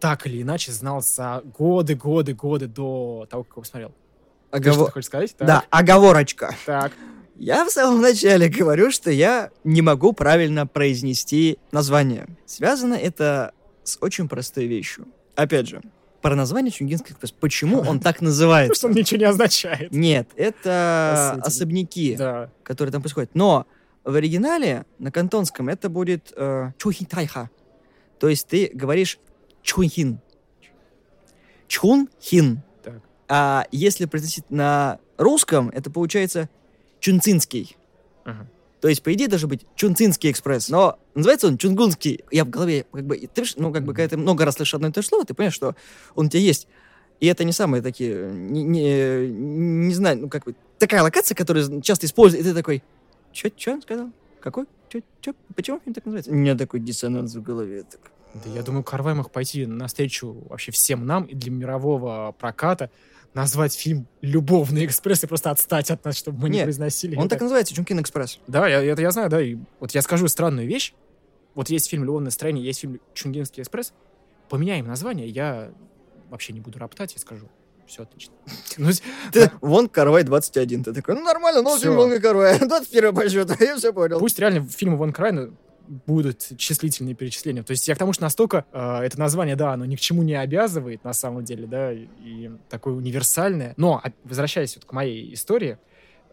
так 0.00 0.26
или 0.26 0.42
иначе 0.42 0.72
знал 0.72 1.00
за 1.00 1.42
годы, 1.56 1.94
годы, 1.94 2.34
годы 2.34 2.66
до 2.66 3.26
того, 3.30 3.44
как 3.44 3.52
его 3.52 3.62
посмотрел. 3.62 3.94
Оговор... 4.50 4.78
Ты 4.78 4.84
что 4.84 4.92
хочешь 4.92 5.06
сказать? 5.06 5.36
Так. 5.36 5.46
Да, 5.46 5.64
оговорочка. 5.70 6.54
Так. 6.66 6.92
Я 7.36 7.64
в 7.66 7.70
самом 7.70 8.00
начале 8.00 8.48
говорю, 8.48 8.90
что 8.90 9.10
я 9.10 9.50
не 9.62 9.82
могу 9.82 10.12
правильно 10.12 10.66
произнести 10.66 11.58
название. 11.70 12.26
Связано 12.46 12.94
это 12.94 13.52
с 13.84 13.98
очень 14.00 14.28
простой 14.28 14.66
вещью. 14.66 15.06
Опять 15.34 15.68
же, 15.68 15.82
про 16.26 16.34
название 16.34 16.72
Чунгинский 16.72 17.12
экспресс. 17.12 17.30
Почему 17.30 17.80
он 17.80 18.00
так 18.00 18.20
называется? 18.20 18.72
Потому 18.74 18.78
что 18.78 18.86
он 18.88 18.94
ничего 18.94 19.20
не 19.20 19.26
означает. 19.26 19.92
Нет, 19.92 20.28
это 20.34 21.38
особняки, 21.40 22.18
которые 22.64 22.90
там 22.90 23.00
происходят. 23.00 23.30
Но 23.34 23.66
в 24.02 24.14
оригинале 24.14 24.86
на 24.98 25.12
кантонском 25.12 25.68
это 25.68 25.88
будет 25.88 26.32
э, 26.36 26.72
Чухинтайха. 26.78 27.50
То 28.18 28.28
есть 28.28 28.48
ты 28.48 28.70
говоришь. 28.72 29.20
Чхунхин. 29.62 30.20
Так. 32.82 33.00
А 33.28 33.66
если 33.70 34.06
произносить 34.06 34.50
на 34.50 34.98
русском, 35.18 35.70
это 35.70 35.90
получается 35.90 36.48
Чунцинский. 37.00 37.76
Ага. 38.24 38.48
То 38.86 38.90
есть, 38.90 39.02
по 39.02 39.12
идее, 39.12 39.26
должен 39.26 39.48
быть 39.48 39.66
Чунцинский 39.74 40.30
экспресс. 40.30 40.68
Но 40.68 41.00
называется 41.16 41.48
он 41.48 41.58
Чунгунский. 41.58 42.22
Я 42.30 42.44
в 42.44 42.50
голове, 42.50 42.86
как 42.92 43.04
бы, 43.04 43.16
ты, 43.18 43.42
ну, 43.56 43.72
как 43.72 43.82
бы, 43.82 43.92
когда 43.92 44.10
ты 44.10 44.16
много 44.16 44.44
раз 44.44 44.54
слышишь 44.54 44.74
одно 44.74 44.86
и 44.86 44.92
то 44.92 45.02
же 45.02 45.08
слово, 45.08 45.24
ты 45.24 45.34
понимаешь, 45.34 45.54
что 45.54 45.74
он 46.14 46.26
у 46.26 46.28
тебя 46.28 46.38
есть. 46.38 46.68
И 47.18 47.26
это 47.26 47.42
не 47.42 47.50
самые 47.50 47.82
такие, 47.82 48.30
не, 48.30 48.62
не, 48.62 49.26
не 49.28 49.92
знаю, 49.92 50.20
ну, 50.20 50.28
как 50.28 50.44
бы, 50.44 50.54
такая 50.78 51.02
локация, 51.02 51.34
которую 51.34 51.82
часто 51.82 52.06
используют, 52.06 52.46
и 52.46 52.48
ты 52.48 52.54
такой, 52.54 52.84
что, 53.32 53.50
что 53.56 53.72
он 53.72 53.82
сказал? 53.82 54.12
Какой? 54.38 54.66
Чё, 54.88 55.00
чё? 55.20 55.34
Почему 55.56 55.80
фильм 55.82 55.92
так 55.92 56.04
называется? 56.04 56.30
У 56.30 56.34
меня 56.34 56.54
такой 56.54 56.78
диссонанс 56.78 57.34
в 57.34 57.42
голове. 57.42 57.82
Так. 57.90 58.12
Да 58.34 58.50
я 58.50 58.62
думаю, 58.62 58.84
Карвай 58.84 59.14
мог 59.14 59.32
пойти 59.32 59.66
навстречу 59.66 60.44
вообще 60.48 60.70
всем 60.70 61.04
нам 61.06 61.24
и 61.24 61.34
для 61.34 61.50
мирового 61.50 62.36
проката 62.38 62.92
назвать 63.36 63.74
фильм 63.74 64.08
«Любовный 64.22 64.86
экспресс» 64.86 65.22
и 65.22 65.26
просто 65.26 65.50
отстать 65.50 65.90
от 65.90 66.02
нас, 66.06 66.16
чтобы 66.16 66.40
мы 66.40 66.48
Нет, 66.48 66.60
не 66.60 66.62
произносили 66.64 67.16
он 67.16 67.26
это. 67.26 67.34
так 67.34 67.42
называется, 67.42 67.74
«Чумкин 67.74 68.00
экспресс». 68.00 68.40
Да, 68.46 68.66
я, 68.66 68.82
это 68.82 69.02
я 69.02 69.10
знаю, 69.10 69.28
да. 69.28 69.42
И 69.42 69.58
вот 69.78 69.90
я 69.92 70.00
скажу 70.00 70.26
странную 70.26 70.66
вещь. 70.66 70.94
Вот 71.54 71.68
есть 71.68 71.90
фильм 71.90 72.04
«Любовное 72.04 72.26
настроение», 72.26 72.64
есть 72.64 72.80
фильм 72.80 72.98
«Чунгинский 73.12 73.62
экспресс». 73.62 73.92
Поменяем 74.48 74.86
название, 74.86 75.28
я 75.28 75.70
вообще 76.30 76.54
не 76.54 76.60
буду 76.60 76.78
роптать, 76.78 77.12
я 77.12 77.20
скажу, 77.20 77.46
все 77.86 78.04
отлично. 78.04 78.32
Ну, 78.78 78.90
ты, 79.32 79.50
вон 79.60 79.90
Карвай 79.90 80.22
21. 80.22 80.84
Ты 80.84 80.94
такой, 80.94 81.14
ну 81.14 81.22
нормально, 81.22 81.60
но 81.60 81.78
фильм 81.78 81.96
Вон 81.96 82.18
Карвай. 82.20 82.58
21 82.58 83.14
по 83.14 83.28
счету, 83.28 83.54
я 83.60 83.76
все 83.76 83.92
понял. 83.92 84.18
Пусть 84.18 84.38
реально 84.38 84.66
фильмы 84.66 84.96
Вон 84.96 85.12
Карвай 85.12 85.50
будут 85.88 86.52
числительные 86.58 87.14
перечисления. 87.14 87.62
То 87.62 87.72
есть 87.72 87.86
я 87.88 87.94
к 87.94 87.98
тому, 87.98 88.12
что 88.12 88.22
настолько 88.22 88.64
э, 88.72 89.00
это 89.02 89.18
название, 89.18 89.56
да, 89.56 89.72
оно 89.72 89.84
ни 89.84 89.96
к 89.96 90.00
чему 90.00 90.22
не 90.22 90.34
обязывает 90.34 91.04
на 91.04 91.12
самом 91.12 91.44
деле, 91.44 91.66
да, 91.66 91.92
и, 91.92 92.06
и 92.20 92.50
такое 92.68 92.94
универсальное. 92.94 93.74
Но, 93.76 94.00
а, 94.02 94.12
возвращаясь 94.24 94.76
вот 94.76 94.84
к 94.84 94.92
моей 94.92 95.32
истории, 95.34 95.78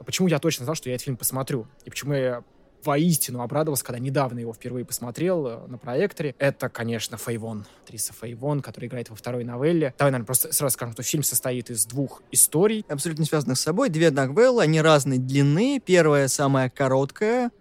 почему 0.06 0.28
я 0.28 0.40
точно 0.40 0.66
знал, 0.66 0.76
что 0.76 0.90
я 0.90 0.96
этот 0.96 1.06
фильм 1.06 1.18
посмотрю, 1.18 1.68
и 1.86 1.90
почему 1.90 2.14
я 2.14 2.44
воистину 2.86 3.42
обрадовался, 3.42 3.84
когда 3.84 4.00
недавно 4.00 4.40
его 4.40 4.54
впервые 4.54 4.86
посмотрел 4.86 5.48
э, 5.48 5.68
на 5.68 5.78
проекторе. 5.78 6.36
Это, 6.38 6.70
конечно, 6.70 7.18
Фейвон, 7.18 7.66
актриса 7.84 8.14
Фейвон, 8.14 8.62
которая 8.62 8.90
играет 8.90 9.10
во 9.10 9.16
второй 9.16 9.44
новелле. 9.44 9.94
Давай, 9.98 10.12
наверное, 10.12 10.26
просто 10.26 10.52
сразу 10.52 10.74
скажем, 10.74 10.94
что 10.94 11.04
фильм 11.04 11.24
состоит 11.24 11.70
из 11.70 11.86
двух 11.86 12.22
историй. 12.32 12.86
Абсолютно 12.90 13.26
связанных 13.26 13.58
с 13.58 13.62
собой. 13.62 13.90
Две 13.90 14.12
новеллы, 14.12 14.64
они 14.64 14.82
разной 14.82 15.18
длины. 15.18 15.82
Первая 15.84 16.28
самая 16.28 16.70
короткая, 16.70 17.52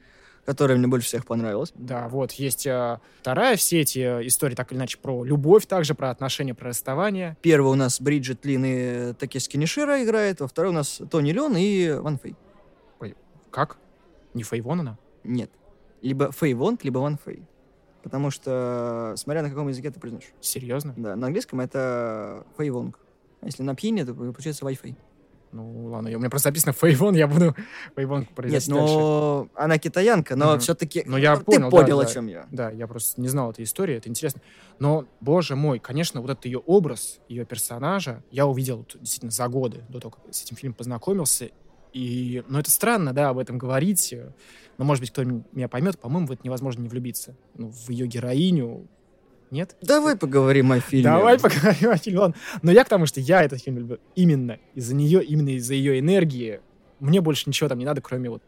которая 0.45 0.77
мне 0.77 0.87
больше 0.87 1.07
всех 1.07 1.27
понравилась. 1.27 1.73
Да, 1.75 2.09
вот, 2.09 2.33
есть 2.33 2.67
э, 2.67 2.99
вторая, 3.21 3.57
все 3.57 3.81
эти 3.81 3.99
э, 3.99 4.27
истории 4.27 4.55
так 4.55 4.73
или 4.73 4.79
иначе 4.79 4.99
про 4.99 5.25
любовь 5.25 5.67
также, 5.67 5.95
про 5.95 6.11
отношения, 6.11 6.55
про 6.55 6.69
расставание. 6.69 7.37
Первая 7.43 7.73
у 7.73 7.77
нас 7.77 8.01
Бриджит 8.01 8.45
Лин 8.45 8.65
и 8.65 9.13
Такески 9.15 9.53
Кинишира 9.53 10.03
играет, 10.03 10.41
во 10.41 10.49
второй 10.49 10.71
у 10.71 10.75
нас 10.75 11.01
Тони 11.11 11.31
Леон 11.31 11.57
и 11.57 11.93
Ван 11.93 12.19
Фэй. 12.19 12.37
Ой, 13.01 13.17
как? 13.51 13.79
Не 14.35 14.43
Фейвон 14.43 14.81
она? 14.81 14.99
Нет. 15.25 15.51
Либо 16.01 16.33
Фэй 16.33 16.55
Вонг, 16.55 16.83
либо 16.85 16.99
Ван 16.99 17.19
Фэй. 17.19 17.47
Потому 18.03 18.31
что, 18.31 19.15
смотря 19.17 19.43
на 19.43 19.51
каком 19.51 19.69
языке 19.69 19.91
ты 19.91 20.01
произносишь. 20.01 20.33
Серьезно? 20.41 20.93
Да, 20.97 21.15
на 21.15 21.29
английском 21.29 21.61
это 21.61 22.45
Фэй 22.57 22.71
Вонг. 22.71 22.99
А 23.41 23.47
если 23.47 23.63
на 23.63 23.77
пьяне, 23.77 24.05
то 24.05 24.15
получается 24.15 24.65
Wi-Fi. 24.65 24.97
Ну, 25.53 25.87
ладно, 25.87 26.11
у 26.17 26.19
меня 26.19 26.31
просто 26.31 26.49
написано 26.49 26.73
Фейвон, 26.73 27.15
я 27.15 27.27
буду 27.29 27.55
Фейвон 27.97 28.25
произносить 28.25 28.69
Нет, 28.69 28.77
но 28.79 29.39
дальше. 29.43 29.51
она 29.55 29.79
китаянка, 29.79 30.35
но 30.35 30.53
Мгм. 30.53 30.61
все-таки 30.61 31.03
Ну, 31.07 31.19
я 31.19 31.37
ты 31.37 31.45
понял, 31.45 31.71
да, 31.71 31.77
понял, 31.77 31.99
да. 32.01 32.07
о 32.07 32.07
чем 32.07 32.27
я. 32.27 32.47
Да, 32.51 32.71
я 32.71 32.87
просто 32.87 33.21
не 33.21 33.29
знал 33.29 33.51
этой 33.51 33.65
истории, 33.65 33.97
это 33.97 34.09
интересно. 34.09 34.41
Но, 34.79 35.05
боже 35.21 35.55
мой, 35.55 35.79
конечно, 35.79 36.21
вот 36.23 36.31
этот 36.31 36.47
ее 36.47 36.59
образ, 36.59 37.21
ее 37.29 37.45
персонажа, 37.45 38.23
я 38.31 38.47
увидел 38.47 38.87
действительно 39.01 39.31
за 39.31 39.47
годы 39.49 39.85
до 39.91 40.01
того, 40.01 40.13
как 40.13 40.35
с 40.35 40.43
этим 40.43 40.57
фильмом 40.57 40.75
познакомился. 40.75 41.51
И, 41.93 42.43
ну, 42.49 42.59
это 42.59 42.71
странно, 42.71 43.13
да, 43.13 43.29
об 43.29 43.39
этом 43.39 43.59
говорить. 43.59 44.15
Но, 44.79 44.85
может 44.87 45.03
быть, 45.03 45.11
кто 45.11 45.23
меня 45.25 45.69
поймет, 45.69 45.99
по-моему, 45.99 46.27
в 46.27 46.33
это 46.33 46.41
невозможно 46.45 46.81
не 46.81 46.89
влюбиться. 46.89 47.37
Ну, 47.55 47.69
в 47.71 47.91
ее 47.91 48.07
героиню. 48.07 48.87
Нет? 49.53 49.77
Давай 49.83 50.17
поговорим 50.17 50.73
о 50.73 50.81
фильме. 50.81 51.05
Давай 51.05 51.39
поговорим 51.39 51.91
о 51.91 51.97
фильме. 51.99 52.19
Ладно. 52.21 52.37
Но 52.63 52.73
я 52.73 52.85
к 52.85 52.89
тому, 52.89 53.05
что 53.05 53.21
я 53.21 53.43
этот 53.43 53.63
фильм 53.63 53.81
люблю 53.81 53.99
именно 54.15 54.59
из-за 54.75 54.95
нее, 54.95 55.23
именно 55.23 55.51
из-за 55.51 55.75
ее 55.75 56.01
энергии. 56.01 56.61
Мне 57.01 57.21
больше 57.21 57.51
ничего 57.51 57.69
там 57.69 57.79
не 57.79 57.85
надо, 57.85 58.01
кроме 58.01 58.31
вот 58.31 58.43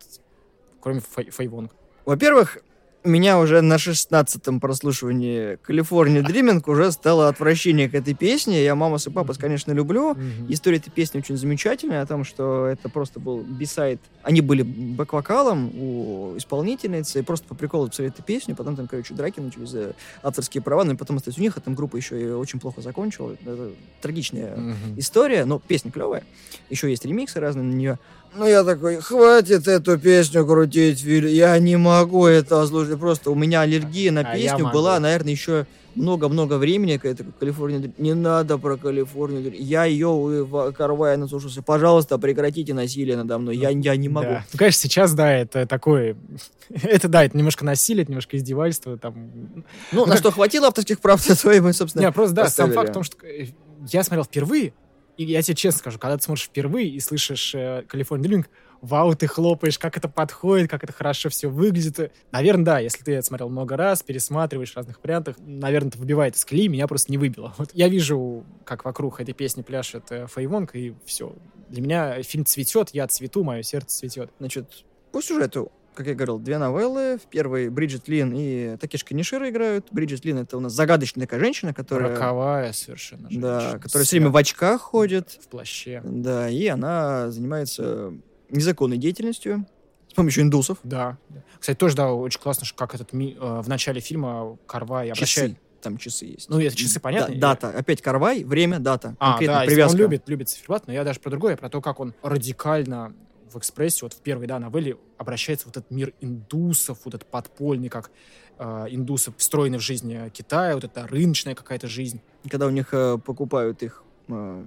кроме 0.81 1.01
Фэй 1.01 1.49
Вонг. 1.49 1.73
Во-первых, 2.07 2.59
меня 3.05 3.39
уже 3.39 3.61
на 3.61 3.77
шестнадцатом 3.79 4.61
прослушивании 4.61 5.57
California 5.57 6.23
Dreaming 6.23 6.67
уже 6.69 6.91
стало 6.91 7.29
отвращение 7.29 7.89
к 7.89 7.95
этой 7.95 8.15
песне. 8.15 8.65
Я 8.65 8.75
Мамас 8.75 9.07
и 9.07 9.11
Папас, 9.11 9.37
конечно, 9.39 9.73
люблю. 9.73 10.17
История 10.49 10.79
этой 10.79 10.91
песни 10.91 11.19
очень 11.19 11.37
замечательная, 11.37 12.03
о 12.03 12.07
том, 12.07 12.25
что 12.25 12.67
это 12.67 12.89
просто 12.89 13.21
был 13.21 13.43
бисайд. 13.43 14.01
Они 14.23 14.41
были 14.41 14.63
бэк-вокалом 14.63 15.71
у 15.75 16.35
исполнительницы, 16.39 17.19
и 17.19 17.23
просто 17.23 17.47
по 17.47 17.55
приколу 17.55 17.89
писали 17.89 18.09
эту 18.09 18.23
песню, 18.23 18.57
потом 18.57 18.75
там, 18.77 18.87
короче, 18.87 19.13
драки 19.15 19.41
начались 19.41 19.69
за 19.69 19.95
авторские 20.23 20.63
права, 20.63 20.85
ну 20.85 20.95
и 20.95 20.97
потом 20.97 21.17
остались 21.17 21.39
у 21.39 21.43
них, 21.43 21.57
а 21.57 21.61
там 21.61 21.75
группа 21.75 21.97
еще 21.97 22.21
и 22.21 22.27
очень 22.31 22.59
плохо 22.59 22.81
закончила. 22.81 23.33
Это 23.33 23.71
трагичная 24.01 24.57
Мгм. 24.57 24.99
история, 24.99 25.45
но 25.45 25.59
песня 25.59 25.91
клевая. 25.91 26.25
Еще 26.71 26.89
есть 26.89 27.05
ремиксы 27.05 27.39
разные 27.41 27.65
на 27.65 27.73
нее. 27.75 27.99
Ну, 28.37 28.47
я 28.47 28.65
такой, 28.65 29.01
хватит 29.01 29.69
эту 29.69 29.99
песню 29.99 30.45
крутить, 30.45 31.03
Виль, 31.03 31.29
я 31.29 31.57
не 31.59 31.77
могу 31.77 32.27
это 32.27 32.67
слушать. 32.67 32.99
Просто 32.99 33.31
у 33.31 33.35
меня 33.35 33.61
аллергия 33.61 34.11
на 34.11 34.21
А 34.21 34.35
песню 34.35 34.71
была, 34.73 34.99
наверное, 34.99 35.33
еще 35.33 35.67
много-много 35.95 36.59
времени, 36.59 36.97
когда 36.97 37.19
такой, 37.19 37.33
Калифорния, 37.39 37.79
Дрим». 37.79 37.95
не 37.99 38.15
надо 38.15 38.59
про 38.59 38.77
Калифорнию, 38.77 39.43
Дрим». 39.43 39.55
я 39.63 39.85
ее 39.85 40.09
у 40.09 40.73
Карвая 40.73 41.17
наслушался, 41.17 41.63
пожалуйста, 41.63 42.19
прекратите 42.19 42.75
насилие 42.75 43.17
надо 43.17 43.39
мной, 43.39 43.57
я, 43.57 43.71
я 43.71 43.97
не 43.97 44.09
могу. 44.09 44.27
Да. 44.27 44.45
Ну, 44.53 44.59
конечно, 44.59 44.81
сейчас, 44.81 45.15
да, 45.15 45.33
это 45.33 45.67
такое... 45.67 46.17
это, 46.83 47.09
да, 47.09 47.25
это 47.25 47.37
немножко 47.37 47.65
насилие, 47.65 48.03
это 48.03 48.11
немножко 48.11 48.37
издевательство. 48.37 48.99
Там... 48.99 49.65
Ну, 49.93 50.07
на 50.07 50.13
как- 50.13 50.19
что 50.19 50.31
хватило 50.33 50.67
авторских 50.67 51.01
прав, 51.01 51.23
то 51.27 51.41
твои 51.41 51.61
мы, 51.61 51.73
собственно, 51.73 52.03
Не, 52.03 52.13
просто, 52.13 52.35
да, 52.35 52.49
сам 52.49 52.71
поставили. 52.71 52.75
факт 52.75 52.91
в 52.91 52.93
том, 52.93 53.03
что 53.05 53.27
э, 53.27 53.47
я 53.93 54.03
смотрел 54.03 54.25
впервые, 54.25 54.73
и 55.17 55.25
я 55.25 55.43
тебе 55.43 55.55
честно 55.55 55.79
скажу, 55.79 55.99
когда 55.99 56.17
ты 56.17 56.23
смотришь 56.23 56.47
впервые 56.47 56.89
и 56.89 57.01
слышишь 57.01 57.55
э, 57.55 57.85
Дрилинг, 57.91 58.49
вау, 58.81 59.15
ты 59.15 59.27
хлопаешь, 59.27 59.79
как 59.79 59.97
это 59.97 60.09
подходит, 60.09 60.71
как 60.71 60.85
это 60.85 60.93
хорошо 60.93 61.31
все 61.31 61.49
выглядит. 61.49 62.13
Наверное, 62.33 62.65
да, 62.65 62.79
если 62.81 63.03
ты 63.03 63.13
это 63.15 63.27
смотрел 63.27 63.49
много 63.49 63.77
раз, 63.77 64.03
пересматриваешь 64.03 64.73
в 64.73 64.77
разных 64.77 65.03
вариантах, 65.03 65.37
наверное, 65.39 65.89
это 65.89 65.99
выбивает 65.99 66.37
из 66.37 66.45
колеи, 66.45 66.69
меня 66.69 66.87
просто 66.87 67.11
не 67.11 67.19
выбило. 67.19 67.55
Вот 67.57 67.71
я 67.73 67.89
вижу, 67.89 68.45
как 68.65 68.85
вокруг 68.85 69.21
этой 69.21 69.33
песни 69.33 69.63
пляшет 69.63 70.11
э, 70.11 70.27
Фэй 70.27 70.47
Вонг, 70.47 70.75
и 70.75 70.95
все. 71.07 71.35
Для 71.69 71.81
меня 71.81 72.23
фильм 72.23 72.45
цветет, 72.45 72.91
я 72.93 73.07
цвету, 73.09 73.43
мое 73.43 73.63
сердце 73.63 73.99
цветет. 73.99 74.31
Значит, 74.39 74.85
по 75.13 75.23
сюжету, 75.23 75.73
как 75.95 76.07
я 76.07 76.15
говорил, 76.15 76.39
две 76.39 76.59
новеллы. 76.59 77.19
В 77.19 77.27
первой 77.27 77.69
Бриджит 77.69 78.09
Лин 78.09 78.33
и 78.35 78.77
Такешка 78.77 79.15
Нишира 79.15 79.49
играют. 79.49 79.87
Бриджит 79.91 80.25
Лин— 80.25 80.39
это 80.39 80.57
у 80.57 80.61
нас 80.61 80.73
загадочная 80.73 81.27
такая 81.27 81.41
женщина, 81.41 81.73
которая... 81.73 82.13
Роковая 82.13 82.73
совершенно 82.73 83.29
Да, 83.31 83.61
женщина, 83.61 83.81
которая 83.81 84.05
все 84.05 84.17
время 84.17 84.31
в 84.31 84.37
очках 84.37 84.81
ходит. 84.81 85.39
в 85.43 85.49
плаще. 85.49 86.03
Да, 86.05 86.49
и 86.49 86.67
она 86.67 87.31
занимается 87.31 88.13
незаконной 88.51 88.99
деятельностью 88.99 89.67
с 90.09 90.15
помощью 90.15 90.43
индусов. 90.43 90.79
Да. 90.85 91.19
да. 91.29 91.43
Кстати, 91.59 91.77
тоже, 91.77 91.97
да, 91.97 92.13
очень 92.13 92.41
классно, 92.41 92.67
как 92.77 92.95
этот 92.95 93.13
ми- 93.13 93.37
э, 93.41 93.61
в 93.63 93.69
начале 93.69 94.01
фильма 94.01 94.59
Карвай 94.67 95.11
обращает... 95.11 95.53
Часы. 95.53 95.61
Там 95.81 95.99
часы 95.99 96.25
есть. 96.25 96.49
Ну, 96.49 96.59
это 96.61 96.75
часы, 96.75 96.99
понятно? 96.99 97.35
Да, 97.35 97.55
дата. 97.55 97.69
Опять 97.69 98.01
Карвай, 98.01 98.43
время, 98.43 98.79
дата. 98.79 99.17
А, 99.19 99.39
да, 99.45 99.65
привязка. 99.67 99.93
он 99.95 100.01
любит, 100.01 100.29
любит 100.31 100.49
циферблат, 100.49 100.87
но 100.87 100.95
я 100.95 101.05
даже 101.05 101.21
про 101.21 101.29
другое, 101.29 101.59
про 101.59 101.69
то, 101.69 101.83
как 101.83 102.01
он 102.01 102.15
радикально 102.23 103.13
в 103.55 103.59
экспрессе, 103.59 104.01
вот 104.03 104.13
в 104.13 104.19
первой, 104.19 104.47
да, 104.47 104.59
новелле 104.59 104.97
обращается 105.17 105.67
вот 105.67 105.77
этот 105.77 105.91
мир 105.91 106.13
индусов, 106.21 106.99
вот 107.05 107.15
этот 107.15 107.29
подпольный, 107.31 107.89
как 107.89 108.11
э, 108.59 108.87
индусы 108.91 109.33
встроены 109.37 109.79
в 109.79 109.83
жизнь 109.83 110.13
э, 110.13 110.31
Китая, 110.31 110.75
вот 110.75 110.85
эта 110.85 111.07
рыночная 111.07 111.55
какая-то 111.55 111.87
жизнь. 111.89 112.21
Когда 112.51 112.67
у 112.67 112.71
них 112.71 112.89
э, 112.93 113.19
покупают 113.25 113.83
их 113.83 114.03
э, 114.29 114.65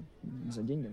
за 0.51 0.61
деньги. 0.61 0.89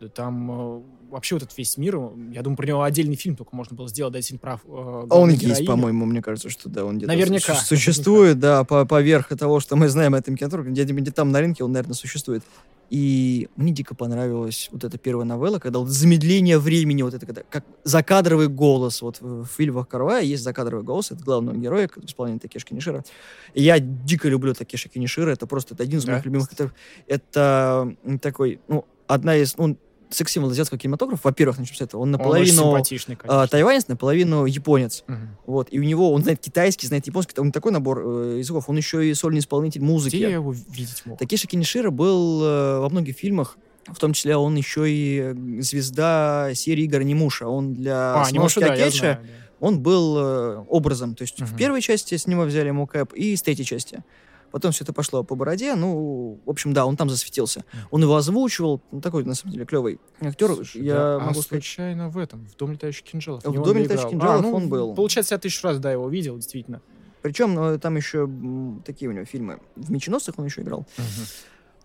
Да 0.00 0.08
Там 0.08 0.50
э, 0.78 0.82
вообще 1.10 1.34
вот 1.34 1.42
этот 1.42 1.58
весь 1.58 1.76
мир, 1.76 1.96
э, 1.96 2.10
я 2.32 2.42
думаю, 2.42 2.56
про 2.56 2.66
него 2.66 2.82
отдельный 2.82 3.16
фильм 3.16 3.34
только 3.34 3.56
можно 3.56 3.74
было 3.76 3.88
сделать, 3.88 4.12
да, 4.12 4.20
фильм 4.20 4.38
про 4.38 4.54
э, 4.54 4.58
А 4.64 4.78
он 5.00 5.08
главную 5.08 5.32
есть, 5.32 5.42
героиню. 5.42 5.66
по-моему, 5.66 6.04
мне 6.06 6.22
кажется, 6.22 6.50
что 6.50 6.68
да, 6.68 6.84
он 6.84 6.98
где-то 6.98 7.12
Наверняка, 7.12 7.54
су- 7.54 7.64
существует, 7.66 8.38
да, 8.38 8.62
по 8.64 8.84
поверх 8.86 9.28
того, 9.36 9.58
что 9.58 9.74
мы 9.74 9.88
знаем 9.88 10.14
о 10.14 10.18
этом 10.18 10.36
кинотеатре, 10.36 10.70
где, 10.70 10.84
где 10.84 11.10
там 11.10 11.32
на 11.32 11.40
рынке 11.40 11.64
он, 11.64 11.72
наверное, 11.72 11.94
существует. 11.94 12.44
И 12.90 13.48
мне 13.56 13.72
дико 13.72 13.94
понравилась 13.94 14.68
вот 14.72 14.84
эта 14.84 14.96
первая 14.96 15.26
новелла, 15.26 15.58
когда 15.58 15.78
вот 15.78 15.88
замедление 15.88 16.58
времени, 16.58 17.02
вот 17.02 17.14
это 17.14 17.26
когда, 17.26 17.42
как 17.50 17.64
закадровый 17.84 18.48
голос. 18.48 19.02
Вот 19.02 19.20
в, 19.20 19.44
фильмах 19.44 19.88
Карвая 19.88 20.22
есть 20.22 20.42
закадровый 20.42 20.84
голос, 20.84 21.10
это 21.10 21.22
главного 21.22 21.56
героя, 21.56 21.88
исполняет 22.02 22.42
Такеши 22.42 22.66
Кинишира. 22.66 23.04
И 23.52 23.62
я 23.62 23.78
дико 23.78 24.28
люблю 24.28 24.54
Такеши 24.54 24.88
Кинишира, 24.88 25.30
это 25.30 25.46
просто 25.46 25.74
это 25.74 25.82
один 25.82 25.98
из 25.98 26.04
Да? 26.04 26.12
моих 26.12 26.24
любимых. 26.24 26.50
Это, 26.52 26.72
это 27.06 27.96
такой, 28.22 28.60
ну, 28.68 28.86
одна 29.06 29.36
из, 29.36 29.56
ну, 29.58 29.76
секс-символ 30.10 30.50
азиатского 30.50 30.78
кинематографа, 30.78 31.20
во-первых, 31.24 31.58
начнем 31.58 31.76
с 31.76 31.80
этого. 31.80 32.00
Он 32.00 32.08
Он 32.08 32.12
наполовину 32.12 32.74
а, 32.74 32.82
конечно. 32.82 33.48
тайванец, 33.48 33.88
наполовину 33.88 34.44
японец. 34.46 35.04
Мгм. 35.06 35.36
Вот, 35.46 35.68
и 35.70 35.78
у 35.78 35.82
него, 35.82 36.12
он 36.12 36.22
знает 36.22 36.40
китайский, 36.40 36.86
знает 36.86 37.06
японский, 37.06 37.34
там 37.34 37.46
не 37.46 37.52
такой 37.52 37.72
набор 37.72 38.02
э, 38.04 38.38
языков, 38.38 38.64
он 38.68 38.76
еще 38.76 39.08
и 39.08 39.14
сольный 39.14 39.40
исполнитель 39.40 39.82
музыки. 39.82 40.16
Где 40.16 40.24
я 40.24 40.34
его 40.34 40.52
видеть 40.52 41.02
мог? 41.04 41.18
Такеши 41.18 41.46
Кинишира 41.46 41.90
был 41.90 42.42
э, 42.42 42.78
во 42.80 42.88
многих 42.88 43.16
фильмах, 43.16 43.56
в 43.86 43.98
том 43.98 44.12
числе 44.12 44.36
он 44.36 44.56
еще 44.56 44.90
и 44.90 45.20
э, 45.20 45.34
звезда 45.60 46.50
серии 46.54 46.84
игр 46.84 47.00
Анимуша. 47.00 47.46
Он 47.46 47.74
для 47.74 48.14
А, 48.22 48.30
Немуша, 48.30 48.60
да, 48.60 48.74
я 48.74 48.84
Акеча, 48.86 48.98
знаю. 48.98 49.18
да. 49.22 49.66
он 49.66 49.80
был 49.80 50.16
э, 50.18 50.64
образом. 50.68 51.14
То 51.14 51.22
есть 51.22 51.38
в 51.40 51.48
Мгм. 51.50 51.56
первой 51.56 51.80
части 51.80 52.16
с 52.16 52.26
него 52.26 52.42
взяли 52.42 52.68
ему 52.68 52.86
кэп, 52.86 53.12
и 53.14 53.34
с 53.36 53.42
третьей 53.42 53.64
части. 53.64 54.02
Потом 54.50 54.72
все 54.72 54.84
это 54.84 54.92
пошло 54.92 55.22
по 55.22 55.34
бороде. 55.34 55.74
Ну, 55.74 56.40
в 56.44 56.50
общем, 56.50 56.72
да, 56.72 56.86
он 56.86 56.96
там 56.96 57.10
засветился. 57.10 57.64
Он 57.90 58.02
его 58.02 58.16
озвучивал. 58.16 58.80
Ну, 58.90 59.00
такой, 59.00 59.24
на 59.24 59.34
самом 59.34 59.52
деле, 59.52 59.66
клевый 59.66 60.00
актер. 60.20 60.54
Слушай, 60.54 60.82
Я 60.82 60.94
да, 60.94 61.18
могу 61.18 61.30
а 61.40 61.42
сказать, 61.42 61.64
случайно 61.64 62.08
в 62.08 62.18
этом, 62.18 62.46
в 62.46 62.56
Дом 62.56 62.72
летающих 62.72 63.04
кинжалов. 63.04 63.44
В 63.44 63.52
«Доме 63.62 63.82
летающих 63.82 64.10
кинжалов» 64.10 64.40
А, 64.40 64.42
ну, 64.42 64.54
он 64.54 64.68
был. 64.68 64.94
Получается, 64.94 65.34
я 65.34 65.38
тысячу 65.38 65.66
раз, 65.66 65.78
да, 65.78 65.92
его 65.92 66.08
видел, 66.08 66.36
действительно. 66.36 66.80
Причем 67.20 67.54
ну, 67.54 67.78
там 67.78 67.96
еще 67.96 68.28
такие 68.86 69.08
у 69.08 69.12
него 69.12 69.24
фильмы. 69.24 69.58
В 69.76 69.90
«Меченосцах» 69.90 70.38
он 70.38 70.46
еще 70.46 70.62
играл. 70.62 70.86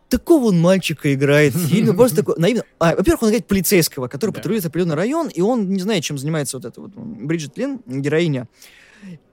Такого 0.10 0.50
он 0.50 0.62
мальчика 0.62 1.12
играет 1.14 1.54
фильме. 1.58 1.94
Просто 1.94 2.18
такой 2.18 2.36
наивно. 2.38 2.64
А, 2.80 2.96
во-первых, 2.96 3.24
он 3.24 3.30
играет 3.30 3.48
полицейского, 3.48 4.08
который 4.08 4.32
Да. 4.32 4.36
патрулирует 4.38 4.66
определенный 4.66 4.96
район, 4.96 5.28
и 5.28 5.42
он 5.42 5.70
не 5.70 5.80
знает, 5.80 6.04
чем 6.04 6.18
занимается 6.18 6.58
вот 6.58 6.66
эта 6.66 6.80
вот 6.82 6.92
Бриджит 6.96 7.58
Лин, 7.58 7.82
героиня. 7.88 8.48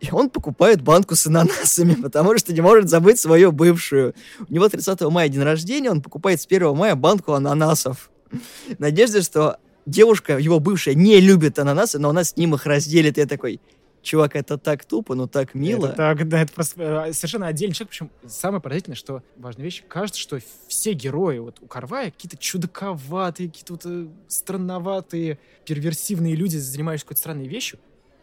И 0.01 0.11
он 0.11 0.31
покупает 0.31 0.83
банку 0.83 1.15
с 1.15 1.27
ананасами, 1.27 1.95
потому 2.03 2.37
что 2.39 2.53
не 2.53 2.61
может 2.61 2.89
забыть 2.89 3.19
свою 3.19 3.53
бывшую. 3.53 4.15
У 4.49 4.53
него 4.53 4.69
30 4.69 5.01
мая 5.03 5.29
день 5.29 5.43
рождения, 5.43 5.91
он 5.91 6.03
покупает 6.03 6.41
с 6.41 6.47
1 6.47 6.75
мая 6.75 6.95
банку 6.95 7.33
ананасов. 7.33 8.11
В 8.31 8.79
надежде, 8.79 9.23
что 9.23 9.59
девушка, 9.87 10.39
его 10.39 10.61
бывшая, 10.61 10.95
не 10.95 11.21
любит 11.21 11.59
ананасы, 11.59 11.99
но 11.99 12.11
она 12.11 12.25
с 12.25 12.37
ним 12.37 12.55
их 12.55 12.67
разделит. 12.67 13.19
Я 13.19 13.27
такой, 13.27 13.61
Чувак, 14.03 14.35
это 14.35 14.57
так 14.57 14.85
тупо, 14.87 15.15
но 15.15 15.27
так 15.27 15.55
мило. 15.55 15.89
Это 15.89 15.97
так, 15.97 16.29
да, 16.29 16.41
это 16.41 16.53
просто 16.53 16.83
э, 17.09 17.13
совершенно 17.13 17.49
отдельный 17.49 17.75
человек. 17.75 17.91
Причем 17.91 18.11
самое 18.27 18.63
поразительное, 18.63 18.97
что 18.97 19.23
важная 19.37 19.65
вещь, 19.65 19.85
кажется, 19.89 20.19
что 20.19 20.39
все 20.69 20.95
герои 20.95 21.39
вот 21.39 21.59
у 21.61 21.67
Карвая 21.67 22.11
какие-то 22.11 22.39
чудаковатые, 22.39 23.51
какие-то 23.51 23.75
вот, 23.75 23.83
э, 23.85 24.07
странноватые, 24.27 25.39
перверсивные 25.67 26.35
люди, 26.35 26.57
занимающиеся 26.57 27.05
какой-то 27.05 27.21
странной 27.21 27.47
вещью. 27.47 27.79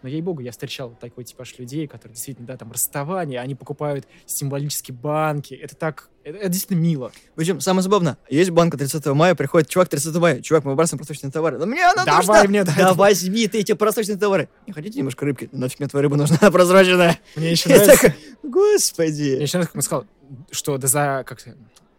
Но, 0.08 0.12
ей-богу, 0.12 0.39
я 0.39 0.51
встречал 0.51 0.97
такой 1.01 1.26
типаж 1.26 1.58
людей, 1.58 1.86
которые 1.86 2.14
действительно, 2.16 2.47
да, 2.47 2.55
там, 2.55 2.72
расставание, 2.72 3.41
они 3.41 3.55
покупают 3.55 4.08
символические 4.26 4.95
банки. 4.95 5.53
Это 5.53 5.76
так, 5.76 6.10
это, 6.24 6.38
это 6.38 6.47
действительно 6.47 6.80
мило. 6.80 7.12
Причем, 7.36 7.60
самое 7.60 7.84
забавное, 7.84 8.18
есть 8.30 8.51
банка 8.51 8.78
30 8.78 9.05
мая, 9.08 9.36
приходит 9.36 9.68
чувак 9.68 9.89
30 9.89 10.16
мая, 10.16 10.39
чувак, 10.41 10.64
мы 10.64 10.72
выбрасываем 10.72 10.99
просроченные 10.99 11.34
товары. 11.34 11.60
Да 11.60 11.66
мне 11.66 11.84
она 11.84 12.05
Давай 12.05 12.26
нужна! 12.26 12.43
мне, 12.45 12.64
да, 12.64 12.74
Да 12.78 12.93
возьми 12.93 13.49
ты 13.49 13.60
эти 13.60 13.74
просроченные 13.74 14.18
товары. 14.18 14.47
Не 14.66 14.72
хотите 14.72 14.97
немножко 14.97 15.26
рыбки? 15.26 15.49
Нафиг 15.51 15.82
мне 15.82 15.89
твоя 15.89 16.03
рыба 16.03 16.16
нужна 16.16 16.38
прозрачная? 16.51 17.20
Мне 17.36 17.51
еще 17.51 17.68
нравится, 17.68 17.97
такой, 17.97 18.16
Господи. 18.43 19.36
мне 19.36 19.43
еще 19.43 19.58
нравится, 19.58 19.68
как 19.68 19.76
он 19.76 19.82
сказал, 19.82 20.05
что 20.51 20.78
до, 20.78 20.88
за, 20.88 21.26
как, 21.28 21.41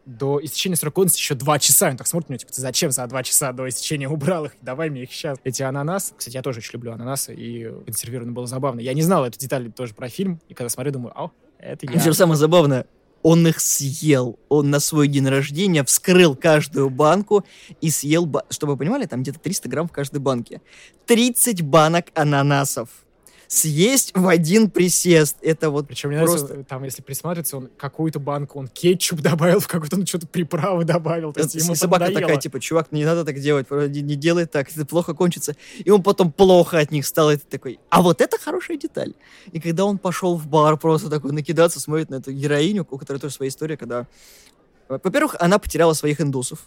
до 0.09 0.43
истечения 0.43 0.77
срока 0.77 0.97
годности 0.97 1.21
еще 1.21 1.35
два 1.35 1.59
часа. 1.59 1.91
Он 1.91 1.97
так 1.97 2.07
смотрит 2.07 2.31
на 2.31 2.33
него, 2.35 2.39
типа, 2.41 2.53
ты 2.53 2.61
зачем 2.61 2.91
за 2.91 3.07
два 3.07 3.23
часа 3.23 3.53
до 3.53 3.69
истечения 3.69 4.09
убрал 4.09 4.47
их? 4.47 4.53
Давай 4.63 4.89
мне 4.91 5.03
их 5.03 5.13
сейчас. 5.13 5.39
Эти 5.45 5.63
ананасы, 5.63 6.15
кстати, 6.17 6.35
я 6.35 6.43
тоже 6.43 6.59
очень 6.59 6.73
люблю 6.73 6.93
ананасы, 6.93 7.35
и 7.35 7.71
консервировано 7.85 8.33
было 8.33 8.47
забавно. 8.47 8.81
Я 8.81 8.95
не 8.95 9.03
знал 9.03 9.25
эту 9.25 9.39
деталь 9.39 9.71
тоже 9.71 9.95
про 9.95 10.09
фильм, 10.09 10.41
и 10.49 10.55
когда 10.55 10.69
смотрю, 10.71 10.93
думаю, 10.93 11.13
ау, 11.19 11.33
это 11.59 11.87
я. 11.87 11.93
Причем 11.93 12.15
самое 12.15 12.39
забавное, 12.39 12.87
он 13.23 13.47
их 13.47 13.61
съел. 13.61 14.39
Он 14.49 14.71
на 14.71 14.81
свой 14.81 15.09
день 15.09 15.29
рождения 15.29 15.85
вскрыл 15.85 16.35
каждую 16.37 16.89
банку 16.89 17.45
и 17.81 17.91
съел, 17.91 18.27
ба- 18.27 18.45
чтобы 18.49 18.73
вы 18.73 18.79
понимали, 18.79 19.07
там 19.07 19.23
где-то 19.23 19.41
300 19.41 19.69
грамм 19.69 19.89
в 19.89 19.93
каждой 19.93 20.21
банке. 20.21 20.63
30 21.07 21.63
банок 21.63 22.07
ананасов. 22.15 22.89
Съесть 23.51 24.13
в 24.15 24.29
один 24.29 24.71
присест. 24.71 25.39
Это 25.41 25.71
вот 25.71 25.89
Причем 25.89 26.11
мне 26.11 26.19
просто... 26.19 26.49
нравится, 26.49 26.69
там, 26.69 26.85
если 26.85 27.01
присматриваться, 27.01 27.57
он 27.57 27.71
какую-то 27.79 28.21
банку, 28.21 28.59
он 28.59 28.69
кетчуп 28.69 29.21
добавил, 29.23 29.59
в 29.61 29.67
какую-то 29.67 29.97
он 29.97 30.07
что-то 30.07 30.27
приправы 30.27 30.85
добавил. 30.85 31.33
То 31.33 31.41
есть 31.41 31.57
Это 31.57 31.65
ему 31.65 31.75
собака 31.75 32.05
поднадоело. 32.05 32.29
такая, 32.29 32.41
типа, 32.43 32.61
чувак, 32.61 32.93
не 32.93 33.07
надо 33.07 33.25
так 33.25 33.41
делать, 33.41 33.71
не, 33.71 34.03
не 34.03 34.17
делай 34.17 34.45
так, 34.45 34.71
это 34.71 34.85
плохо 34.85 35.15
кончится. 35.15 35.57
И 35.83 35.91
он 35.91 36.03
потом 36.03 36.31
плохо 36.31 36.79
от 36.79 36.91
них 36.91 37.07
стал, 37.07 37.31
и 37.31 37.39
ты 37.39 37.47
такой, 37.49 37.81
а 37.89 38.03
вот 38.03 38.21
это 38.21 38.39
хорошая 38.39 38.77
деталь. 38.77 39.15
И 39.51 39.61
когда 39.61 39.87
он 39.87 39.97
пошел 39.97 40.37
в 40.37 40.47
бар 40.47 40.77
просто 40.77 41.09
такой 41.09 41.33
накидаться, 41.33 41.81
смотрит 41.81 42.11
на 42.11 42.17
эту 42.17 42.33
героиню, 42.33 42.87
у 42.91 42.99
которой 42.99 43.17
тоже 43.17 43.35
своя 43.35 43.49
история, 43.49 43.79
когда... 43.79 44.07
Во-первых, 44.91 45.37
она 45.41 45.59
потеряла 45.59 45.95
своих 45.95 46.21
индусов. 46.21 46.67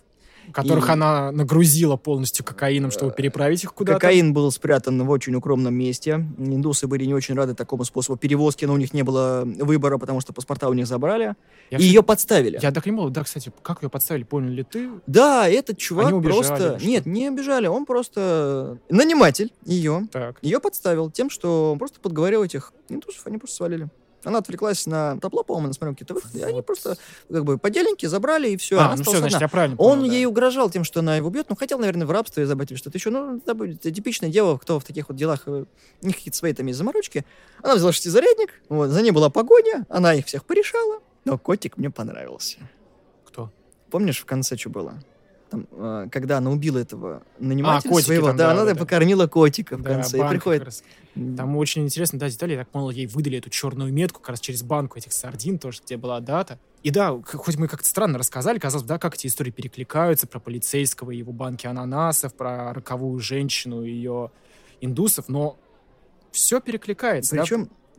Которых 0.51 0.89
И- 0.89 0.91
она 0.91 1.31
нагрузила 1.31 1.97
полностью 1.97 2.45
кокаином, 2.45 2.91
чтобы 2.91 3.11
переправить 3.11 3.63
их 3.63 3.73
куда-то. 3.73 3.99
Кокаин 3.99 4.33
был 4.33 4.51
спрятан 4.51 5.03
в 5.03 5.09
очень 5.09 5.35
укромном 5.35 5.73
месте. 5.73 6.25
Индусы 6.37 6.87
были 6.87 7.05
не 7.05 7.13
очень 7.13 7.35
рады 7.35 7.53
такому 7.55 7.83
способу 7.83 8.17
перевозки, 8.17 8.65
но 8.65 8.73
у 8.73 8.77
них 8.77 8.93
не 8.93 9.03
было 9.03 9.43
выбора, 9.45 9.97
потому 9.97 10.21
что 10.21 10.33
паспорта 10.33 10.69
у 10.69 10.73
них 10.73 10.87
забрали. 10.87 11.35
Я, 11.69 11.77
и 11.77 11.83
ее 11.83 12.03
подставили. 12.03 12.59
я 12.61 12.71
так 12.71 12.85
не 12.85 12.91
понял, 12.91 13.09
да, 13.09 13.23
кстати, 13.23 13.51
как 13.61 13.83
ее 13.83 13.89
подставили, 13.89 14.23
понял 14.23 14.49
ли 14.49 14.63
ты? 14.63 14.89
Да, 15.07 15.47
этот 15.47 15.77
чувак 15.77 16.07
Они 16.07 16.15
убежали 16.15 16.47
просто... 16.47 16.79
Нет, 16.81 17.05
не 17.05 17.27
обижали, 17.27 17.67
он 17.67 17.85
просто 17.85 18.77
наниматель 18.89 19.53
ее. 19.65 20.07
Так. 20.11 20.37
Ее 20.41 20.59
подставил 20.59 21.09
тем, 21.09 21.29
что 21.29 21.71
он 21.73 21.79
просто 21.79 21.99
подговорил 21.99 22.43
этих 22.43 22.73
индусов, 22.89 23.25
они 23.25 23.37
просто 23.37 23.57
свалили. 23.57 23.89
Она 24.23 24.39
отвлеклась 24.39 24.85
на 24.85 25.19
табло, 25.19 25.43
по-моему, 25.43 25.65
она 25.67 25.73
смотрела 25.73 25.93
какие-то 25.93 26.13
выходы, 26.13 26.39
и 26.39 26.41
они 26.43 26.61
просто 26.61 26.97
как 27.31 27.43
бы 27.43 27.57
поделеньки 27.57 28.05
забрали, 28.05 28.49
и 28.49 28.57
все. 28.57 28.79
а, 28.79 28.95
ну 28.95 29.03
все, 29.03 29.17
значит, 29.17 29.41
я 29.41 29.47
правильно 29.47 29.75
Он 29.77 29.99
понял, 29.99 30.09
да. 30.09 30.15
ей 30.15 30.25
угрожал 30.25 30.69
тем, 30.69 30.83
что 30.83 30.99
она 30.99 31.17
его 31.17 31.27
убьет, 31.29 31.47
ну, 31.49 31.55
хотел, 31.55 31.79
наверное, 31.79 32.05
в 32.05 32.11
рабство 32.11 32.45
забрать 32.45 32.71
или 32.71 32.77
что-то 32.77 32.97
еще. 32.97 33.09
Ну, 33.09 33.37
это 33.37 33.55
будет 33.55 33.81
типичное 33.81 34.29
дело, 34.29 34.57
кто 34.57 34.79
в 34.79 34.83
таких 34.83 35.09
вот 35.09 35.17
делах, 35.17 35.43
э, 35.47 35.65
у 36.01 36.05
них 36.05 36.15
какие-то 36.15 36.37
свои 36.37 36.53
там 36.53 36.65
есть 36.67 36.77
заморочки. 36.77 37.25
Она 37.63 37.75
взяла 37.75 37.91
шестизарядник, 37.91 38.53
вот, 38.69 38.89
за 38.89 39.01
ней 39.01 39.11
была 39.11 39.29
погоня, 39.29 39.85
она 39.89 40.13
их 40.13 40.25
всех 40.27 40.45
порешала, 40.45 40.99
но 41.25 41.37
котик 41.37 41.77
мне 41.77 41.89
понравился. 41.89 42.59
Кто? 43.25 43.51
Помнишь, 43.89 44.19
в 44.19 44.25
конце 44.25 44.57
что 44.57 44.69
было? 44.69 44.93
Там, 45.49 45.67
э, 45.71 46.07
когда 46.11 46.37
она 46.37 46.49
убила 46.49 46.77
этого 46.77 47.23
нанимателя 47.37 47.89
котики 47.89 48.05
своего, 48.05 48.27
там, 48.27 48.37
да, 48.37 48.53
да, 48.53 48.61
она 48.61 48.73
да, 48.73 48.79
покормила 48.79 49.27
котика 49.27 49.75
в 49.77 49.81
Да, 49.81 49.95
конце. 49.95 50.17
и 50.17 50.27
приходит... 50.29 50.61
как 50.61 50.67
раз. 50.67 50.83
Там 51.13 51.57
очень 51.57 51.83
интересно, 51.83 52.19
да, 52.19 52.29
детали. 52.29 52.53
Я 52.53 52.59
так 52.59 52.69
понял, 52.69 52.89
ей 52.89 53.05
выдали 53.05 53.37
эту 53.37 53.49
черную 53.49 53.91
метку 53.91 54.21
как 54.21 54.29
раз 54.29 54.39
через 54.39 54.63
банку 54.63 54.97
этих 54.97 55.11
сардин, 55.11 55.59
тоже, 55.59 55.81
где 55.85 55.97
была 55.97 56.19
дата. 56.21 56.57
И 56.83 56.89
да, 56.89 57.19
хоть 57.23 57.57
мы 57.57 57.67
как-то 57.67 57.87
странно 57.87 58.17
рассказали, 58.17 58.59
казалось 58.59 58.83
бы, 58.83 58.89
да, 58.89 58.97
как 58.97 59.15
эти 59.15 59.27
истории 59.27 59.51
перекликаются 59.51 60.25
про 60.25 60.39
полицейского 60.39 61.11
и 61.11 61.17
его 61.17 61.31
банки 61.31 61.67
ананасов, 61.67 62.33
про 62.33 62.73
роковую 62.73 63.19
женщину 63.19 63.83
и 63.83 63.91
ее 63.91 64.31
индусов, 64.79 65.27
но 65.27 65.59
все 66.31 66.61
перекликается. 66.61 67.35
да. 67.41 67.45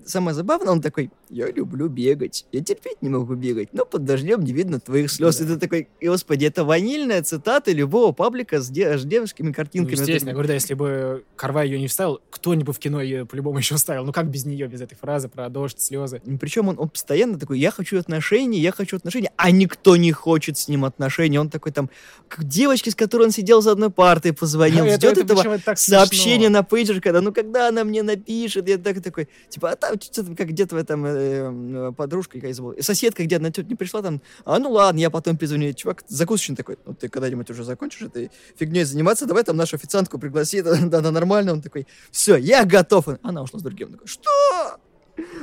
Самое 0.05 0.35
забавное, 0.35 0.73
он 0.73 0.81
такой, 0.81 1.11
я 1.31 1.51
люблю 1.51 1.89
бегать, 1.89 2.47
я 2.53 2.63
терпеть 2.63 3.03
не 3.03 3.09
могу 3.09 3.35
бегать, 3.35 3.73
но 3.73 3.85
под 3.85 4.05
дождем 4.05 4.43
не 4.43 4.53
видно 4.53 4.81
твоих 4.81 5.11
слез. 5.11 5.39
Да. 5.39 5.45
И 5.45 5.49
ты 5.49 5.57
такой, 5.59 5.89
господи, 6.01 6.47
это 6.47 6.65
ванильная 6.65 7.23
цитата 7.23 7.73
любого 7.73 8.13
паблика 8.13 8.61
с, 8.61 8.69
де- 8.69 8.99
с 8.99 9.05
девушками 9.05 9.49
Ну, 9.49 9.55
картинками. 9.55 9.95
Вот 9.95 10.01
естественно, 10.01 10.31
я 10.31 10.35
говорю, 10.35 10.49
да, 10.49 10.55
если 10.55 10.75
бы 10.75 11.25
Карвай 11.37 11.69
ее 11.69 11.79
не 11.79 11.89
вставил, 11.89 12.21
кто-нибудь 12.31 12.77
в 12.77 12.79
кино 12.79 13.01
ее 13.01 13.27
по-любому 13.27 13.59
еще 13.59 13.77
вставил. 13.77 14.05
Ну 14.05 14.13
как 14.13 14.29
без 14.29 14.45
нее, 14.45 14.67
без 14.67 14.81
этой 14.81 14.95
фразы 14.97 15.29
про 15.29 15.49
дождь, 15.49 15.81
слезы? 15.81 16.21
Причем 16.41 16.69
он, 16.69 16.77
он 16.79 16.89
постоянно 16.89 17.39
такой, 17.39 17.59
я 17.59 17.71
хочу 17.71 17.99
отношений, 17.99 18.61
я 18.61 18.73
хочу 18.73 18.97
отношений, 18.97 19.31
а 19.37 19.51
никто 19.51 19.97
не 19.97 20.13
хочет 20.13 20.59
с 20.59 20.69
ним 20.69 20.85
отношений. 20.85 21.39
Он 21.39 21.49
такой 21.49 21.73
там, 21.73 21.91
к 22.29 22.45
девочке, 22.45 22.91
с 22.91 22.95
которой 22.95 23.25
он 23.25 23.31
сидел 23.31 23.63
за 23.63 23.73
одной 23.73 23.91
партой, 23.91 24.33
позвонил, 24.33 24.87
ждет 24.87 25.19
это 25.19 25.33
этого 25.33 25.59
сообщение 25.75 26.49
на 26.49 26.63
пейджер, 26.63 27.01
когда, 27.01 27.21
ну, 27.21 27.33
когда 27.33 27.69
она 27.69 27.85
мне 27.85 28.03
напишет, 28.03 28.69
я 28.69 28.79
так 28.79 29.03
такой, 29.03 29.29
типа, 29.49 29.71
а 29.71 29.77
там 29.77 29.92
что-то 30.01 30.35
как 30.35 30.49
где-то 30.49 30.75
в 30.75 30.79
этом 30.79 31.05
э, 31.05 31.11
э, 31.11 31.93
подружка, 31.97 32.39
я 32.39 32.55
забыл, 32.55 32.75
соседка 32.81 33.25
где-то 33.25 33.43
на 33.43 33.51
тетя 33.51 33.69
не 33.69 33.75
пришла, 33.75 34.03
там, 34.03 34.21
а 34.45 34.59
ну 34.59 34.71
ладно, 34.71 34.99
я 34.99 35.11
потом 35.11 35.37
перезвоню. 35.37 35.73
Чувак 35.73 36.05
закусочный 36.09 36.57
такой, 36.57 36.79
ну, 36.85 36.95
ты 36.95 37.09
когда-нибудь 37.09 37.51
уже 37.51 37.65
закончишь 37.65 38.03
этой 38.03 38.31
фигней 38.57 38.85
заниматься, 38.85 39.27
давай 39.27 39.45
там 39.45 39.57
нашу 39.57 39.77
официантку 39.77 40.19
пригласи, 40.19 40.63
да, 40.63 40.77
да, 41.01 41.11
нормально. 41.11 41.53
Он 41.53 41.63
такой, 41.63 41.87
все, 42.11 42.37
я 42.37 42.65
готов. 42.65 43.07
Она 43.23 43.43
ушла 43.43 43.59
с 43.59 43.63
другим. 43.63 43.89
Он 43.89 43.93
такой, 43.95 44.07
что? 44.09 44.31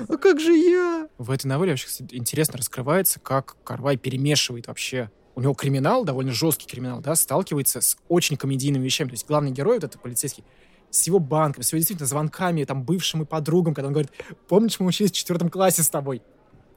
А 0.08 0.18
как 0.18 0.39
же 0.39 0.54
я? 0.54 1.08
В 1.18 1.32
этой 1.32 1.47
новелле 1.47 1.72
вообще 1.72 1.88
кстати, 1.88 2.16
интересно 2.16 2.58
раскрывается, 2.58 3.20
как 3.20 3.56
Карвай 3.64 3.97
перемешивает 3.97 4.68
вообще. 4.68 5.12
У 5.36 5.41
него 5.41 5.54
криминал, 5.54 6.04
довольно 6.04 6.34
жесткий 6.34 6.68
криминал, 6.68 7.00
да, 7.02 7.16
сталкивается 7.16 7.82
с 7.82 7.97
очень 8.10 8.36
комедийными 8.36 8.84
вещами. 8.84 9.10
То 9.10 9.14
есть 9.14 9.28
главный 9.28 9.52
герой, 9.52 9.76
вот 9.76 9.84
этот 9.84 10.02
полицейский, 10.02 10.43
с 10.92 11.06
его 11.08 11.20
банком, 11.20 11.64
с 11.64 11.72
его 11.72 11.78
действительно 11.78 12.08
звонками, 12.08 12.64
там, 12.64 12.84
бывшим 12.84 13.22
и 13.22 13.26
подругам, 13.26 13.74
когда 13.74 13.88
он 13.88 13.94
говорит, 13.94 14.12
помнишь, 14.48 14.80
мы 14.80 14.88
учились 14.88 15.12
в 15.12 15.16
четвертом 15.16 15.50
классе 15.50 15.84
с 15.84 15.90
тобой? 15.90 16.22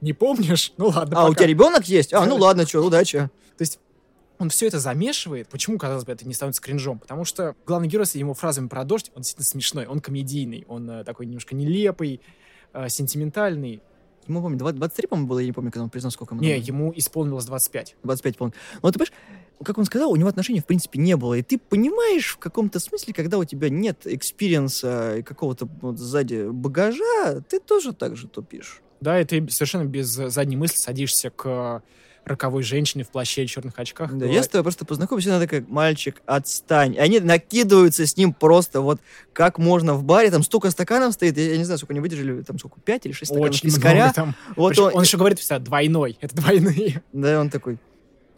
Не 0.01 0.13
помнишь? 0.13 0.73
Ну 0.77 0.89
ладно, 0.89 1.21
А, 1.21 1.25
у 1.25 1.29
пока». 1.29 1.39
тебя 1.41 1.47
ребенок 1.49 1.85
есть? 1.87 2.13
А, 2.13 2.25
ну 2.27 2.37
ладно, 2.37 2.67
что, 2.67 2.81
удачи. 2.83 3.19
То 3.57 3.63
есть 3.63 3.79
он 4.39 4.49
все 4.51 4.67
это 4.67 4.81
замешивает. 4.81 5.49
Почему, 5.49 5.79
казалось 5.79 6.05
бы, 6.05 6.11
это 6.13 6.27
не 6.27 6.35
становится 6.35 6.61
кринжом? 6.61 6.99
Потому 6.99 7.25
что 7.25 7.55
главный 7.67 7.87
герой 7.89 8.07
с 8.07 8.15
его 8.17 8.35
фразами 8.35 8.67
про 8.67 8.85
дождь, 8.85 9.13
он 9.15 9.23
действительно 9.23 9.47
смешной, 9.47 9.87
он 9.87 10.01
комедийный, 10.01 10.65
он 10.69 10.91
э, 10.91 11.05
такой 11.05 11.27
немножко 11.27 11.55
нелепый, 11.55 12.21
э, 12.73 12.89
сентиментальный. 12.89 13.81
Ему, 14.27 14.43
помню, 14.43 14.59
20 14.59 14.77
23, 14.79 15.07
по-моему, 15.09 15.29
было, 15.29 15.39
я 15.39 15.47
не 15.47 15.53
помню, 15.53 15.71
когда 15.71 15.85
он 15.85 15.91
признал, 15.91 16.11
сколько 16.11 16.35
ему 16.35 16.43
Не, 16.43 16.57
было. 16.57 16.65
ему 16.65 16.93
исполнилось 16.97 17.45
25. 17.45 17.97
25, 18.03 18.37
по-моему. 18.37 18.55
Но 18.83 18.91
ты 18.91 18.99
понимаешь, 18.99 19.13
как 19.65 19.79
он 19.79 19.85
сказал, 19.85 20.11
у 20.11 20.17
него 20.17 20.29
отношений, 20.29 20.61
в 20.61 20.67
принципе, 20.67 20.99
не 20.99 21.17
было. 21.17 21.35
И 21.35 21.43
ты 21.43 21.59
понимаешь 21.59 22.33
в 22.33 22.39
каком-то 22.39 22.81
смысле, 22.81 23.15
когда 23.15 23.39
у 23.39 23.45
тебя 23.45 23.69
нет 23.69 24.07
experience 24.07 25.09
а 25.09 25.19
и 25.19 25.23
какого-то 25.23 25.69
вот 25.81 25.99
сзади 25.99 26.49
багажа, 26.51 27.43
ты 27.49 27.61
тоже 27.61 27.93
так 27.93 28.17
же 28.17 28.29
тупишь. 28.29 28.83
Да, 29.01 29.21
и 29.21 29.25
ты 29.25 29.45
совершенно 29.51 29.85
без 29.85 30.07
задней 30.09 30.57
мысли 30.57 30.77
садишься 30.77 31.31
к 31.31 31.83
роковой 32.25 32.63
женщине 32.63 33.05
в 33.05 33.09
плаще 33.09 33.45
и 33.45 33.47
черных 33.47 33.79
очках. 33.79 34.11
Да, 34.13 34.17
Говорит, 34.17 34.37
я 34.37 34.43
с 34.43 34.49
тобой 34.49 34.63
просто 34.63 34.85
познакомился, 34.85 35.31
она 35.31 35.41
такая, 35.41 35.65
мальчик, 35.69 36.23
отстань. 36.27 36.95
И 36.95 36.99
они 36.99 37.21
накидываются 37.21 38.07
с 38.07 38.17
ним 38.17 38.33
просто 38.33 38.81
вот 38.81 39.01
как 39.33 39.59
можно 39.59 39.95
в 39.95 40.05
баре, 40.05 40.31
там 40.31 40.43
столько 40.43 40.71
стаканов 40.71 41.15
стоит, 41.15 41.37
я, 41.37 41.51
я 41.51 41.57
не 41.57 41.65
знаю, 41.65 41.79
сколько 41.79 41.93
они 41.93 42.01
выдержали, 42.01 42.43
там 42.43 42.59
сколько, 42.59 42.81
5 42.81 43.07
или 43.07 43.13
6 43.13 43.27
стаканов 43.31 43.51
очень 43.51 43.63
пискаря. 43.63 44.03
много 44.03 44.15
там. 44.15 44.35
Вот 44.57 44.69
Причем 44.71 44.85
он, 44.85 44.95
он 44.95 45.03
еще 45.03 45.17
говорит 45.19 45.39
всегда 45.41 45.59
двойной. 45.59 46.17
Это 46.21 46.37
двойные. 46.37 47.03
Да, 47.13 47.41
он 47.41 47.51
такой 47.51 47.79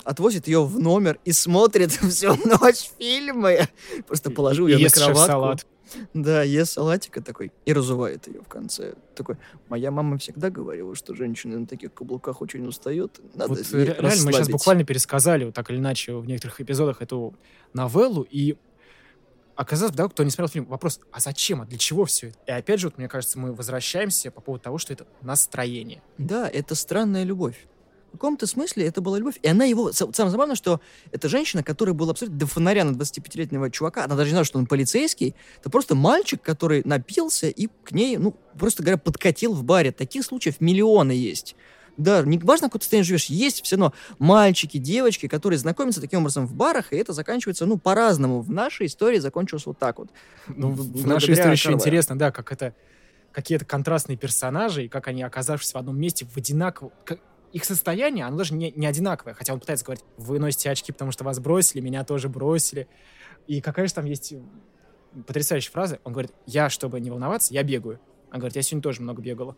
отвозит 0.05 0.47
ее 0.47 0.65
в 0.65 0.79
номер 0.79 1.19
и 1.25 1.33
смотрит 1.33 1.91
всю 2.11 2.35
ночь 2.47 2.91
фильмы. 2.99 3.69
Просто 4.07 4.31
положил 4.31 4.67
ее 4.67 4.79
на 4.79 4.91
кроватку. 4.91 5.19
шеф-салат. 5.21 5.67
Да, 6.13 6.43
ест 6.43 6.73
салатика 6.73 7.21
такой 7.23 7.53
и 7.67 7.73
разувает 7.73 8.27
ее 8.27 8.41
в 8.41 8.49
конце. 8.49 8.95
Такой, 9.15 9.37
моя 9.69 9.91
мама 9.91 10.19
всегда 10.19 10.51
говорила, 10.51 10.95
что 10.97 11.15
женщины 11.15 11.59
на 11.59 11.67
таких 11.67 11.93
каблуках 11.93 12.41
очень 12.41 12.67
устают. 12.67 13.21
Надо 13.35 13.51
Вот 13.51 13.71
ре- 13.73 13.85
реально 13.85 14.03
мы 14.03 14.11
сейчас 14.11 14.25
расслабить». 14.27 14.53
буквально 14.53 14.85
пересказали, 14.85 15.45
вот 15.45 15.55
так 15.55 15.71
или 15.71 15.77
иначе, 15.79 16.15
в 16.15 16.27
некоторых 16.27 16.61
эпизодах 16.61 17.01
эту 17.03 17.35
новеллу, 17.75 18.23
и 18.23 18.57
оказалось, 19.57 19.95
да, 19.95 20.09
кто 20.09 20.25
не 20.25 20.31
смотрел 20.31 20.49
фильм, 20.49 20.65
вопрос, 20.65 21.01
а 21.13 21.21
зачем, 21.21 21.61
а 21.63 21.67
для 21.67 21.79
чего 21.79 22.07
все 22.07 22.29
это? 22.29 22.39
И 22.47 22.51
опять 22.51 22.81
же, 22.81 22.89
вот, 22.89 22.99
мне 22.99 23.07
кажется, 23.09 23.39
мы 23.39 23.53
возвращаемся 23.53 24.31
по 24.31 24.41
поводу 24.41 24.65
того, 24.65 24.79
что 24.79 24.93
это 24.93 25.07
настроение. 25.21 26.03
Да, 26.19 26.49
это 26.49 26.75
странная 26.75 27.23
любовь. 27.25 27.67
Каком-то 28.15 28.47
смысле 28.47 28.87
это 28.87 29.01
была 29.01 29.19
любовь. 29.19 29.37
И 29.43 29.49
она 29.49 29.65
его... 29.65 29.93
Самое 29.93 30.31
забавное, 30.31 30.57
что 30.57 30.81
эта 31.13 31.29
женщина, 31.29 31.63
которая 31.63 31.95
была 31.95 32.13
абсолютно 32.13 32.39
до 32.39 32.47
фонаря 32.47 32.85
на 32.85 32.97
25-летнего 32.97 33.71
чувака, 33.71 34.05
она 34.05 34.17
даже 34.17 34.31
не 34.31 34.33
знала, 34.33 34.45
что 34.45 34.59
он 34.59 34.67
полицейский, 34.67 35.35
это 35.61 35.71
просто 35.71 35.95
мальчик, 35.95 36.41
который 36.43 36.83
напился 36.85 37.49
и 37.49 37.69
к 37.85 37.93
ней, 37.93 38.17
ну, 38.17 38.37
просто 38.59 38.83
говоря, 38.83 38.99
подкатил 38.99 39.55
в 39.55 39.65
баре. 39.65 39.93
Таких 39.93 40.25
случаев 40.25 40.61
миллионы 40.61 41.13
есть. 41.13 41.57
Да, 41.97 42.23
не 42.23 42.39
важно, 42.39 42.69
какой 42.69 42.81
ты 42.81 42.85
состоянии 42.85 43.07
живешь, 43.07 43.27
есть 43.27 43.65
все 43.65 43.77
равно 43.77 43.95
мальчики, 44.19 44.79
девочки, 44.79 45.29
которые 45.29 45.59
знакомятся 45.59 46.01
таким 46.01 46.21
образом 46.21 46.47
в 46.47 46.55
барах, 46.55 46.93
и 46.93 46.97
это 46.97 47.13
заканчивается, 47.13 47.67
ну, 47.67 47.79
по-разному. 47.79 48.41
В 48.41 48.51
нашей 48.51 48.87
истории 48.87 49.19
закончилось 49.19 49.67
вот 49.67 49.79
так 49.79 49.99
вот. 49.99 50.11
Ну, 50.49 50.71
в, 50.71 51.03
в 51.03 51.07
нашей 51.07 51.35
истории 51.35 51.53
еще 51.53 51.73
интересно, 51.73 52.19
да, 52.19 52.33
как 52.33 52.51
это 52.51 52.75
какие-то 53.33 53.65
контрастные 53.65 54.17
персонажи, 54.17 54.85
и 54.85 54.89
как 54.89 55.09
они, 55.09 55.23
оказавшись 55.23 55.75
в 55.75 55.77
одном 55.77 55.99
месте, 55.99 56.25
в 56.25 56.37
одинаково... 56.37 56.93
Их 57.55 57.65
состояние, 57.65 58.25
оно 58.27 58.37
даже 58.37 58.53
не, 58.53 58.73
не 58.73 58.85
одинаковое. 58.85 59.33
Хотя 59.33 59.55
он 59.55 59.61
пытается 59.61 59.85
говорить, 59.85 60.05
вы 60.17 60.41
носите 60.41 60.71
очки, 60.71 60.91
потому 60.91 61.13
что 61.13 61.23
вас 61.23 61.39
бросили, 61.39 61.81
меня 61.81 62.03
тоже 62.03 62.29
бросили. 62.29 62.89
И 63.47 63.61
какая 63.61 63.87
же 63.87 63.95
там 63.95 64.07
есть 64.07 64.35
потрясающая 65.25 65.71
фраза. 65.71 66.01
Он 66.03 66.13
говорит, 66.13 66.33
я, 66.47 66.69
чтобы 66.69 66.99
не 66.99 67.13
волноваться, 67.13 67.55
я 67.55 67.63
бегаю. 67.63 68.01
Он 68.33 68.41
говорит, 68.41 68.57
я 68.57 68.63
сегодня 68.63 68.83
тоже 68.83 69.03
много 69.03 69.23
бегала. 69.23 69.57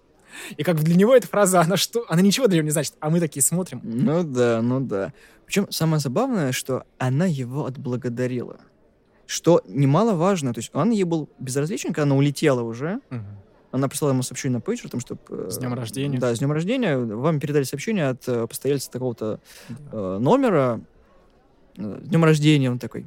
И 0.59 0.63
как 0.63 0.83
для 0.83 0.95
него 0.95 1.17
эта 1.17 1.27
фраза, 1.27 1.63
она 1.63 1.79
что? 1.79 2.05
Она 2.11 2.21
ничего 2.21 2.49
для 2.49 2.59
него 2.59 2.67
не 2.67 2.71
значит, 2.71 2.93
а 3.01 3.09
мы 3.09 3.19
такие 3.19 3.43
смотрим. 3.43 3.81
Ну 3.83 4.23
да, 4.25 4.61
ну 4.61 4.81
да. 4.81 5.15
Причем 5.47 5.71
самое 5.71 5.99
забавное, 5.99 6.53
что 6.53 6.85
она 6.99 7.25
его 7.25 7.65
отблагодарила. 7.65 8.61
Что 9.27 9.63
немаловажно, 9.67 10.53
то 10.53 10.59
есть 10.59 10.71
он 10.75 10.91
ей 10.91 11.05
был 11.05 11.31
безразличен, 11.39 11.95
когда 11.95 12.03
она 12.03 12.17
улетела 12.17 12.61
уже. 12.61 13.01
Угу. 13.11 13.21
Она 13.73 13.89
прислала 13.89 14.13
ему 14.13 14.23
сообщение 14.23 14.57
на 14.57 14.61
пейджер, 14.61 14.91
том, 14.91 15.01
что... 15.01 15.19
Э, 15.29 15.49
с 15.51 15.59
днем 15.59 15.75
рождения. 15.75 16.19
Да, 16.19 16.35
с 16.35 16.39
днем 16.39 16.53
рождения. 16.53 16.97
Вам 16.97 17.41
передали 17.41 17.65
сообщение 17.65 18.09
от 18.09 18.27
э, 18.29 18.47
постояльца 18.47 18.91
такого-то 18.91 19.41
да. 19.69 19.77
э, 19.93 20.19
номера. 20.19 20.81
С 21.77 22.09
днем 22.09 22.25
рождения. 22.25 22.71
Он 22.71 22.79
такой, 22.79 23.07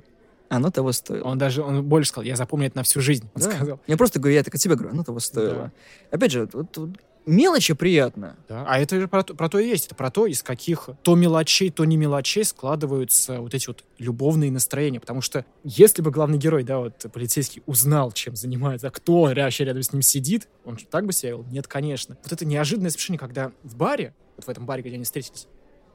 оно 0.49 0.72
того 0.72 0.91
стоило. 0.91 1.26
Он 1.26 1.38
даже, 1.38 1.64
он 1.64 1.84
больше 1.84 2.10
сказал, 2.10 2.26
я 2.26 2.36
запомню 2.36 2.68
это 2.68 2.78
на 2.78 2.84
всю 2.84 3.01
жизнь, 3.01 3.30
он 3.36 3.41
да. 3.41 3.51
сказал. 3.51 3.80
Я 3.88 3.97
просто 3.97 4.20
говорю, 4.20 4.36
я 4.36 4.43
так 4.43 4.53
от 4.55 4.62
себя 4.62 4.76
говорю, 4.76 4.91
оно 4.91 5.03
того 5.03 5.20
стоило. 5.20 5.72
Да. 6.12 6.18
Опять 6.18 6.32
же, 6.32 6.49
вот, 6.51 6.78
вот, 6.78 6.89
мелочи 7.30 7.73
приятно. 7.73 8.36
Да. 8.47 8.65
А 8.67 8.80
это 8.80 8.99
же 8.99 9.07
про, 9.07 9.23
про 9.23 9.49
то 9.49 9.59
и 9.59 9.67
есть. 9.67 9.86
Это 9.88 9.95
про 9.95 10.09
то, 10.09 10.25
из 10.25 10.43
каких 10.43 10.89
то 11.03 11.15
мелочей, 11.15 11.69
то 11.69 11.86
не 11.86 11.95
мелочей 11.95 12.43
складываются 12.43 13.39
вот 13.39 13.53
эти 13.53 13.67
вот 13.67 13.86
любовные 13.97 14.51
настроения. 14.51 14.99
Потому 14.99 15.21
что 15.21 15.45
если 15.63 16.01
бы 16.01 16.11
главный 16.11 16.38
герой, 16.38 16.63
да, 16.63 16.80
вот 16.80 17.05
полицейский 17.13 17.61
узнал, 17.65 18.11
чем 18.11 18.36
занимается, 18.36 18.89
кто 18.89 19.21
вообще 19.23 19.65
рядом 19.65 19.84
с 19.84 19.93
ним 19.93 20.01
сидит, 20.01 20.47
он 20.65 20.77
так 20.77 21.05
бы 21.05 21.13
себя 21.13 21.30
вел? 21.30 21.45
Нет, 21.49 21.67
конечно. 21.67 22.17
Вот 22.23 22.32
это 22.32 22.45
неожиданное 22.45 22.89
совершение, 22.89 23.19
когда 23.19 23.51
в 23.63 23.75
баре, 23.75 24.13
вот 24.36 24.45
в 24.45 24.49
этом 24.49 24.65
баре, 24.65 24.82
где 24.82 24.95
они 24.95 25.03
встретились, 25.03 25.47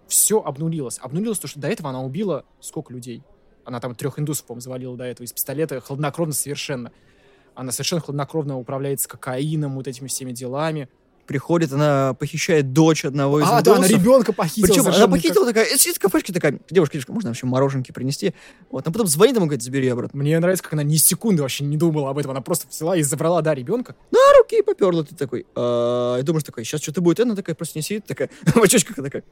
все 0.07 0.41
обнулилось. 0.41 0.99
Обнулилось 1.01 1.39
то, 1.39 1.49
что 1.49 1.61
до 1.61 1.69
этого 1.69 1.91
она 1.91 2.03
убила 2.03 2.45
сколько 2.61 2.93
людей? 2.93 3.23
Она 3.65 3.81
там 3.81 3.95
трех 3.95 4.19
индусов, 4.19 4.47
по-моему, 4.47 4.61
завалила 4.61 4.97
до 4.97 5.05
этого 5.05 5.25
из 5.25 5.33
пистолета, 5.33 5.81
хладнокровно 5.81 6.35
совершенно. 6.35 6.93
Она 7.55 7.73
совершенно 7.73 8.03
хладнокровно 8.03 8.59
управляется 8.59 9.09
кокаином, 9.09 9.77
вот 9.77 9.89
этими 9.89 10.09
всеми 10.09 10.33
делами 10.33 10.89
приходит, 11.27 11.73
она 11.73 12.15
похищает 12.15 12.73
дочь 12.73 13.05
одного 13.05 13.41
из 13.41 13.45
А, 13.45 13.61
индусов. 13.61 13.65
да, 13.65 13.77
она 13.77 13.87
ребенка 13.87 14.33
похитила. 14.33 14.67
Причем 14.67 14.87
она 14.87 15.09
похитила 15.09 15.45
как... 15.47 15.55
такая, 15.55 15.77
сидит 15.77 15.97
в 15.97 16.01
кафешке 16.01 16.33
такая, 16.33 16.61
девушка, 16.71 16.95
девушка, 16.95 17.13
можно 17.13 17.31
вообще 17.31 17.47
мороженки 17.47 17.93
принести? 17.93 18.35
Вот, 18.71 18.87
а 18.87 18.91
потом 18.91 19.07
звонит 19.07 19.37
ему, 19.37 19.47
говорит, 19.47 19.63
забери 19.63 19.89
обратно. 19.89 20.19
Мне 20.21 20.39
нравится, 20.39 20.63
как 20.63 20.75
она 20.75 20.83
ни 20.83 20.97
секунды 20.97 21.43
вообще 21.43 21.65
не 21.65 21.77
думала 21.77 22.11
об 22.11 22.19
этом, 22.19 22.31
она 22.31 22.41
просто 22.41 22.69
взяла 22.69 22.97
и 22.97 23.03
забрала, 23.03 23.43
да, 23.43 23.55
ребенка. 23.55 23.97
На 24.11 24.39
руки 24.39 24.59
и 24.59 24.63
поперла 24.63 25.03
ты 25.05 25.15
такой. 25.15 25.47
А, 25.55 26.19
и 26.19 26.23
думаешь 26.23 26.45
такой, 26.45 26.65
сейчас 26.65 26.83
что-то 26.83 27.01
будет, 27.01 27.21
она 27.21 27.35
такая 27.35 27.55
просто 27.55 27.79
не 27.79 27.83
сидит, 27.83 28.07
такая, 28.07 28.31
в 28.43 28.57
очочках 28.63 28.97
такая. 28.97 29.25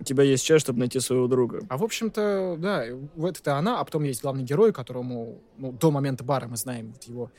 У 0.00 0.04
тебя 0.04 0.24
есть 0.24 0.44
час, 0.44 0.60
чтобы 0.60 0.80
найти 0.80 0.98
своего 0.98 1.28
друга. 1.28 1.60
А 1.68 1.76
в 1.76 1.84
общем-то, 1.84 2.56
да, 2.58 2.84
вот 3.14 3.38
это 3.38 3.56
она, 3.56 3.78
а 3.78 3.84
потом 3.84 4.02
есть 4.02 4.22
главный 4.22 4.42
герой, 4.42 4.72
которому 4.72 5.40
ну, 5.56 5.70
до 5.70 5.90
момента 5.92 6.24
бара 6.24 6.48
мы 6.48 6.56
знаем 6.56 6.92
вот 6.92 7.04
его 7.04 7.30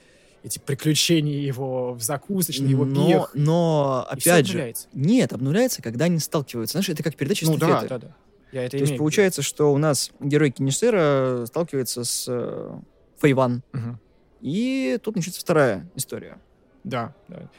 эти 0.46 0.60
приключения 0.60 1.40
его 1.40 1.94
в 1.94 2.04
закусочной, 2.04 2.70
его 2.70 2.86
но, 2.86 3.08
бег. 3.08 3.32
Но, 3.34 4.06
опять 4.08 4.46
же, 4.46 4.60
обнуляется. 4.60 4.88
нет, 4.94 5.34
обнуляется, 5.34 5.82
когда 5.82 6.06
они 6.06 6.20
сталкиваются. 6.20 6.74
Знаешь, 6.74 6.90
это 6.90 7.02
как 7.02 7.16
передача 7.16 7.48
Ну 7.48 7.58
да, 7.58 7.82
да, 7.82 7.98
да. 7.98 8.16
Я 8.52 8.64
это 8.64 8.78
То 8.78 8.84
есть 8.84 8.96
получается, 8.96 9.42
что 9.42 9.74
у 9.74 9.80
нас 9.80 10.12
герой 10.20 10.52
Кинешера 10.52 11.46
сталкивается 11.48 12.04
с 12.04 12.26
э, 12.28 12.80
Фейван. 13.20 13.64
Угу. 13.74 14.00
И 14.42 15.00
тут 15.02 15.16
начинается 15.16 15.42
вторая 15.42 15.90
история. 15.96 16.38
Да, 16.84 17.16
да. 17.28 17.50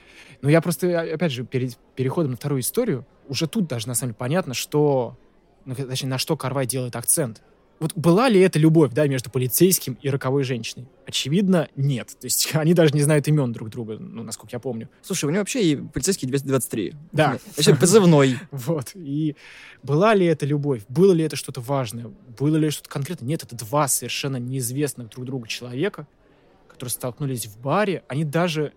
Но 0.41 0.49
я 0.49 0.61
просто, 0.61 1.01
опять 1.01 1.33
же, 1.33 1.45
перед 1.45 1.77
переходом 1.97 2.31
на 2.31 2.37
вторую 2.37 2.61
историю, 2.61 3.05
уже 3.27 3.49
тут 3.49 3.67
даже 3.67 3.89
на 3.89 3.95
самом 3.95 4.11
деле 4.11 4.19
понятно, 4.19 4.55
что, 4.55 5.19
ну, 5.65 5.75
точнее, 5.75 6.09
на 6.09 6.19
что 6.19 6.37
Карвай 6.37 6.67
делает 6.67 6.95
акцент 6.95 7.43
вот 7.79 7.93
была 7.95 8.29
ли 8.29 8.41
это 8.41 8.59
любовь, 8.59 8.93
да, 8.93 9.07
между 9.07 9.31
полицейским 9.31 9.99
и 10.01 10.09
роковой 10.09 10.45
женщиной? 10.45 10.89
Очевидно, 11.07 11.69
нет. 11.77 12.09
То 12.19 12.27
есть 12.27 12.51
они 12.55 12.73
даже 12.73 12.95
не 12.95 13.03
знают 13.03 13.29
имен 13.29 13.53
друг 13.53 13.69
друга, 13.69 13.99
ну, 13.99 14.23
насколько 14.23 14.55
я 14.57 14.61
помню. 14.61 14.89
Слушай, 15.03 15.27
у 15.27 15.31
него 15.31 15.41
вообще 15.41 15.63
и 15.63 15.77
полицейский 15.77 16.27
223. 16.27 16.95
Да. 17.13 17.39
Вообще 17.57 17.75
позывной. 17.75 18.39
Вот. 18.51 18.93
И 18.95 19.37
была 19.83 20.15
ли 20.15 20.25
это 20.27 20.47
любовь? 20.47 20.83
Было 20.89 21.13
ли 21.13 21.25
это 21.25 21.37
что-то 21.37 21.61
важное? 21.61 22.11
Было 22.39 22.57
ли 22.57 22.71
что-то 22.71 22.89
конкретное? 22.89 23.29
Нет, 23.29 23.43
это 23.43 23.55
два 23.55 23.87
совершенно 23.89 24.39
неизвестных 24.39 25.11
друг 25.11 25.27
другу 25.27 25.47
человека, 25.47 26.07
которые 26.69 26.91
столкнулись 26.91 27.47
в 27.47 27.61
баре. 27.61 28.03
Они 28.09 28.25
даже... 28.25 28.73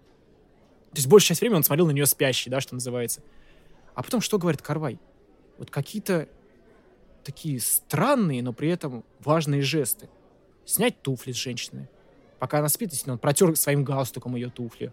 То 0.91 0.97
есть 0.97 1.07
большая 1.07 1.29
часть 1.29 1.41
времени 1.41 1.57
он 1.57 1.63
смотрел 1.63 1.87
на 1.87 1.91
нее 1.91 2.05
спящей, 2.05 2.51
да, 2.51 2.59
что 2.59 2.73
называется. 2.73 3.21
А 3.95 4.03
потом 4.03 4.21
что 4.21 4.37
говорит 4.37 4.61
Карвай? 4.61 4.99
Вот 5.57 5.69
какие-то 5.69 6.27
такие 7.29 7.59
странные, 7.59 8.41
но 8.41 8.53
при 8.53 8.69
этом 8.69 9.03
важные 9.19 9.61
жесты. 9.61 10.09
Снять 10.65 10.99
туфли 11.03 11.31
с 11.31 11.35
женщины. 11.35 11.87
Пока 12.39 12.57
она 12.57 12.69
спит, 12.69 12.91
он 13.05 13.19
протер 13.19 13.55
своим 13.55 13.83
галстуком 13.83 14.35
ее 14.35 14.49
туфли. 14.49 14.91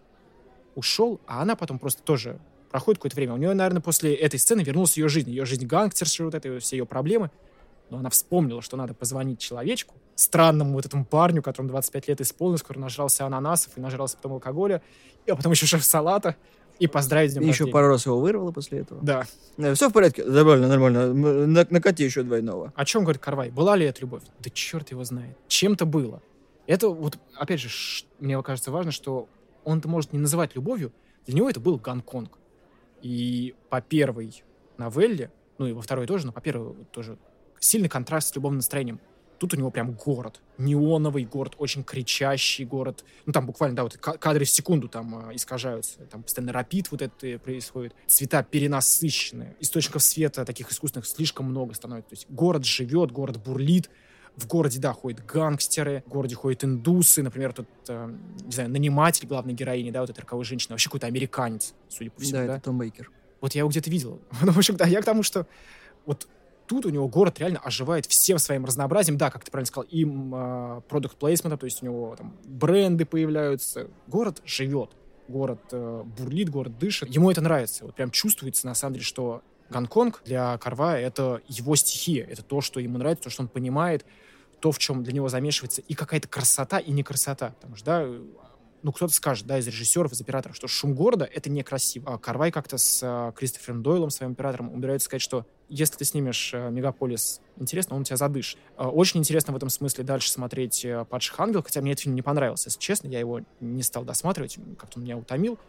Ушел, 0.75 1.19
а 1.25 1.41
она 1.41 1.55
потом 1.55 1.79
просто 1.79 2.03
тоже 2.03 2.39
проходит 2.69 2.99
какое-то 2.99 3.15
время. 3.15 3.33
У 3.33 3.37
нее, 3.37 3.55
наверное, 3.55 3.81
после 3.81 4.13
этой 4.13 4.37
сцены 4.37 4.61
вернулась 4.61 4.97
ее 4.97 5.09
жизнь. 5.09 5.31
Ее 5.31 5.45
жизнь 5.45 5.65
гангстерши, 5.65 6.25
вот 6.25 6.35
это, 6.35 6.59
все 6.59 6.77
ее 6.77 6.85
проблемы. 6.85 7.31
Но 7.89 7.97
она 7.97 8.11
вспомнила, 8.11 8.61
что 8.61 8.77
надо 8.77 8.93
позвонить 8.93 9.39
человечку, 9.39 9.95
странному 10.13 10.73
вот 10.73 10.85
этому 10.85 11.05
парню, 11.05 11.41
которому 11.41 11.69
25 11.69 12.07
лет 12.09 12.21
исполнилось, 12.21 12.61
который 12.61 12.79
нажрался 12.79 13.25
ананасов 13.25 13.75
и 13.77 13.81
нажрался 13.81 14.17
потом 14.17 14.33
алкоголя, 14.33 14.83
а 15.27 15.35
потом 15.35 15.53
еще 15.53 15.65
шеф-салата. 15.65 16.35
И 16.79 16.87
поздравить 16.87 17.31
с 17.31 17.33
днем 17.33 17.43
И 17.43 17.47
еще 17.47 17.67
пару 17.67 17.87
раз 17.87 18.05
его 18.05 18.19
вырвало 18.19 18.51
после 18.51 18.79
этого. 18.79 19.01
Да. 19.01 19.25
да. 19.57 19.73
Все 19.73 19.89
в 19.89 19.93
порядке, 19.93 20.23
нормально, 20.23 20.67
нормально. 20.67 21.13
На, 21.13 21.67
накати 21.69 22.03
еще 22.03 22.23
двойного. 22.23 22.73
О 22.75 22.85
чем 22.85 23.03
говорит 23.03 23.21
Карвай? 23.21 23.49
Была 23.49 23.75
ли 23.75 23.85
это 23.85 24.01
любовь? 24.01 24.23
Да 24.39 24.49
черт 24.49 24.91
его 24.91 25.03
знает. 25.03 25.37
Чем-то 25.47 25.85
было. 25.85 26.21
Это 26.67 26.89
вот, 26.89 27.17
опять 27.35 27.61
же, 27.61 27.69
мне 28.19 28.41
кажется 28.43 28.71
важно, 28.71 28.91
что 28.91 29.27
он-то 29.63 29.87
может 29.87 30.13
не 30.13 30.19
называть 30.19 30.55
любовью, 30.55 30.91
для 31.25 31.35
него 31.35 31.49
это 31.49 31.59
был 31.59 31.77
Гонконг. 31.77 32.37
И 33.01 33.55
по 33.69 33.81
первой 33.81 34.43
новелле, 34.77 35.31
ну 35.57 35.67
и 35.67 35.73
во 35.73 35.81
второй 35.81 36.07
тоже, 36.07 36.25
но 36.25 36.31
по 36.31 36.41
первой 36.41 36.73
тоже 36.91 37.17
сильный 37.59 37.89
контраст 37.89 38.29
с 38.29 38.35
любовным 38.35 38.57
настроением. 38.57 38.99
Тут 39.37 39.53
у 39.53 39.57
него 39.57 39.69
прям 39.71 39.93
город. 39.93 40.41
Неоновый 40.57 41.25
город, 41.25 41.55
очень 41.57 41.83
кричащий 41.83 42.65
город. 42.65 43.03
Ну, 43.25 43.33
там 43.33 43.45
буквально, 43.45 43.75
да, 43.75 43.83
вот 43.83 43.97
кадры 43.97 44.45
в 44.45 44.49
секунду 44.49 44.87
там 44.87 45.29
э, 45.29 45.35
искажаются. 45.35 45.99
Там 46.05 46.23
постоянно 46.23 46.53
рапид 46.53 46.91
вот 46.91 47.01
это 47.01 47.39
происходит. 47.39 47.93
Цвета 48.07 48.43
перенасыщенные. 48.43 49.55
Источников 49.59 50.03
света 50.03 50.45
таких 50.45 50.71
искусственных 50.71 51.05
слишком 51.05 51.45
много 51.45 51.73
становится. 51.73 52.09
То 52.09 52.13
есть 52.15 52.27
город 52.29 52.65
живет, 52.65 53.11
город 53.11 53.37
бурлит. 53.43 53.89
В 54.35 54.45
городе, 54.45 54.79
да, 54.79 54.93
ходят 54.93 55.25
гангстеры, 55.25 56.03
в 56.05 56.09
городе 56.09 56.35
ходят 56.35 56.63
индусы, 56.63 57.23
например, 57.23 57.53
тут, 57.53 57.67
э, 57.87 58.15
не 58.45 58.51
знаю, 58.51 58.69
наниматель 58.69 59.27
главной 59.27 59.53
героини, 59.53 59.89
да, 59.89 60.01
вот 60.01 60.11
эта 60.11 60.21
роковой 60.21 60.45
женщина, 60.45 60.73
вообще 60.73 60.89
какой-то 60.89 61.07
американец, 61.07 61.73
судя 61.89 62.11
по 62.11 62.21
всему, 62.21 62.41
да. 62.41 62.47
да? 62.47 62.55
это 62.57 62.65
Том 62.65 62.77
Бейкер. 62.77 63.09
Вот 63.41 63.55
я 63.55 63.59
его 63.59 63.69
где-то 63.69 63.89
видел. 63.89 64.21
Ну, 64.43 64.51
в 64.51 64.57
общем, 64.59 64.77
да, 64.77 64.85
я 64.85 65.01
к 65.01 65.05
тому, 65.05 65.23
что 65.23 65.47
вот 66.05 66.27
тут 66.67 66.85
у 66.85 66.89
него 66.89 67.07
город 67.07 67.39
реально 67.39 67.59
оживает 67.59 68.05
всем 68.05 68.37
своим 68.37 68.65
разнообразием. 68.65 69.17
Да, 69.17 69.31
как 69.31 69.43
ты 69.43 69.51
правильно 69.51 69.67
сказал, 69.67 69.87
и 69.89 70.05
продукт 70.87 71.17
плейсмента, 71.17 71.57
то 71.57 71.65
есть 71.65 71.81
у 71.81 71.85
него 71.85 72.15
там 72.15 72.37
бренды 72.45 73.05
появляются. 73.05 73.87
Город 74.07 74.41
живет, 74.45 74.91
город 75.27 75.59
uh, 75.71 76.03
бурлит, 76.03 76.49
город 76.49 76.77
дышит. 76.77 77.09
Ему 77.09 77.31
это 77.31 77.41
нравится. 77.41 77.85
Вот 77.85 77.95
прям 77.95 78.11
чувствуется, 78.11 78.67
на 78.67 78.75
самом 78.75 78.95
деле, 78.95 79.05
что 79.05 79.41
Гонконг 79.69 80.21
для 80.25 80.57
Карва 80.57 80.99
это 80.99 81.41
его 81.47 81.75
стихия. 81.75 82.25
Это 82.25 82.43
то, 82.43 82.61
что 82.61 82.79
ему 82.79 82.97
нравится, 82.97 83.25
то, 83.25 83.29
что 83.29 83.43
он 83.43 83.49
понимает, 83.49 84.05
то, 84.59 84.71
в 84.71 84.79
чем 84.79 85.03
для 85.03 85.13
него 85.13 85.29
замешивается 85.29 85.81
и 85.81 85.93
какая-то 85.93 86.27
красота, 86.27 86.79
и 86.79 86.91
не 86.91 87.03
красота. 87.03 87.53
Потому 87.59 87.75
что, 87.75 87.85
да, 87.85 88.07
ну, 88.83 88.91
кто-то 88.91 89.13
скажет, 89.13 89.45
да, 89.45 89.59
из 89.59 89.67
режиссеров, 89.67 90.11
из 90.11 90.21
операторов, 90.21 90.55
что 90.55 90.67
шум 90.67 90.95
города— 90.95 91.25
это 91.33 91.49
некрасиво. 91.49 92.13
А 92.13 92.17
Карвай 92.17 92.51
как-то 92.51 92.77
с 92.77 93.01
а, 93.03 93.31
Кристофером 93.33 93.83
Дойлом, 93.83 94.09
своим 94.09 94.31
оператором, 94.33 94.69
умудряется 94.69 95.05
сказать, 95.05 95.21
что 95.21 95.45
если 95.69 95.97
ты 95.97 96.05
снимешь 96.05 96.51
а, 96.53 96.69
«Мегаполис», 96.69 97.41
интересно, 97.57 97.95
он 97.95 98.03
тебя 98.03 98.17
задышит. 98.17 98.57
А, 98.75 98.89
очень 98.89 99.19
интересно 99.19 99.53
в 99.53 99.57
этом 99.57 99.69
смысле 99.69 100.03
дальше 100.03 100.31
смотреть 100.31 100.85
а, 100.85 101.05
«Падших 101.05 101.39
ангелов», 101.39 101.65
хотя 101.65 101.81
мне 101.81 101.91
этот 101.91 102.03
фильм 102.03 102.15
не 102.15 102.21
понравился, 102.21 102.69
если 102.69 102.79
честно, 102.79 103.07
я 103.07 103.19
его 103.19 103.41
не 103.59 103.83
стал 103.83 104.03
досматривать, 104.03 104.57
как-то 104.77 104.99
он 104.99 105.03
меня 105.03 105.17
утомил, 105.17 105.59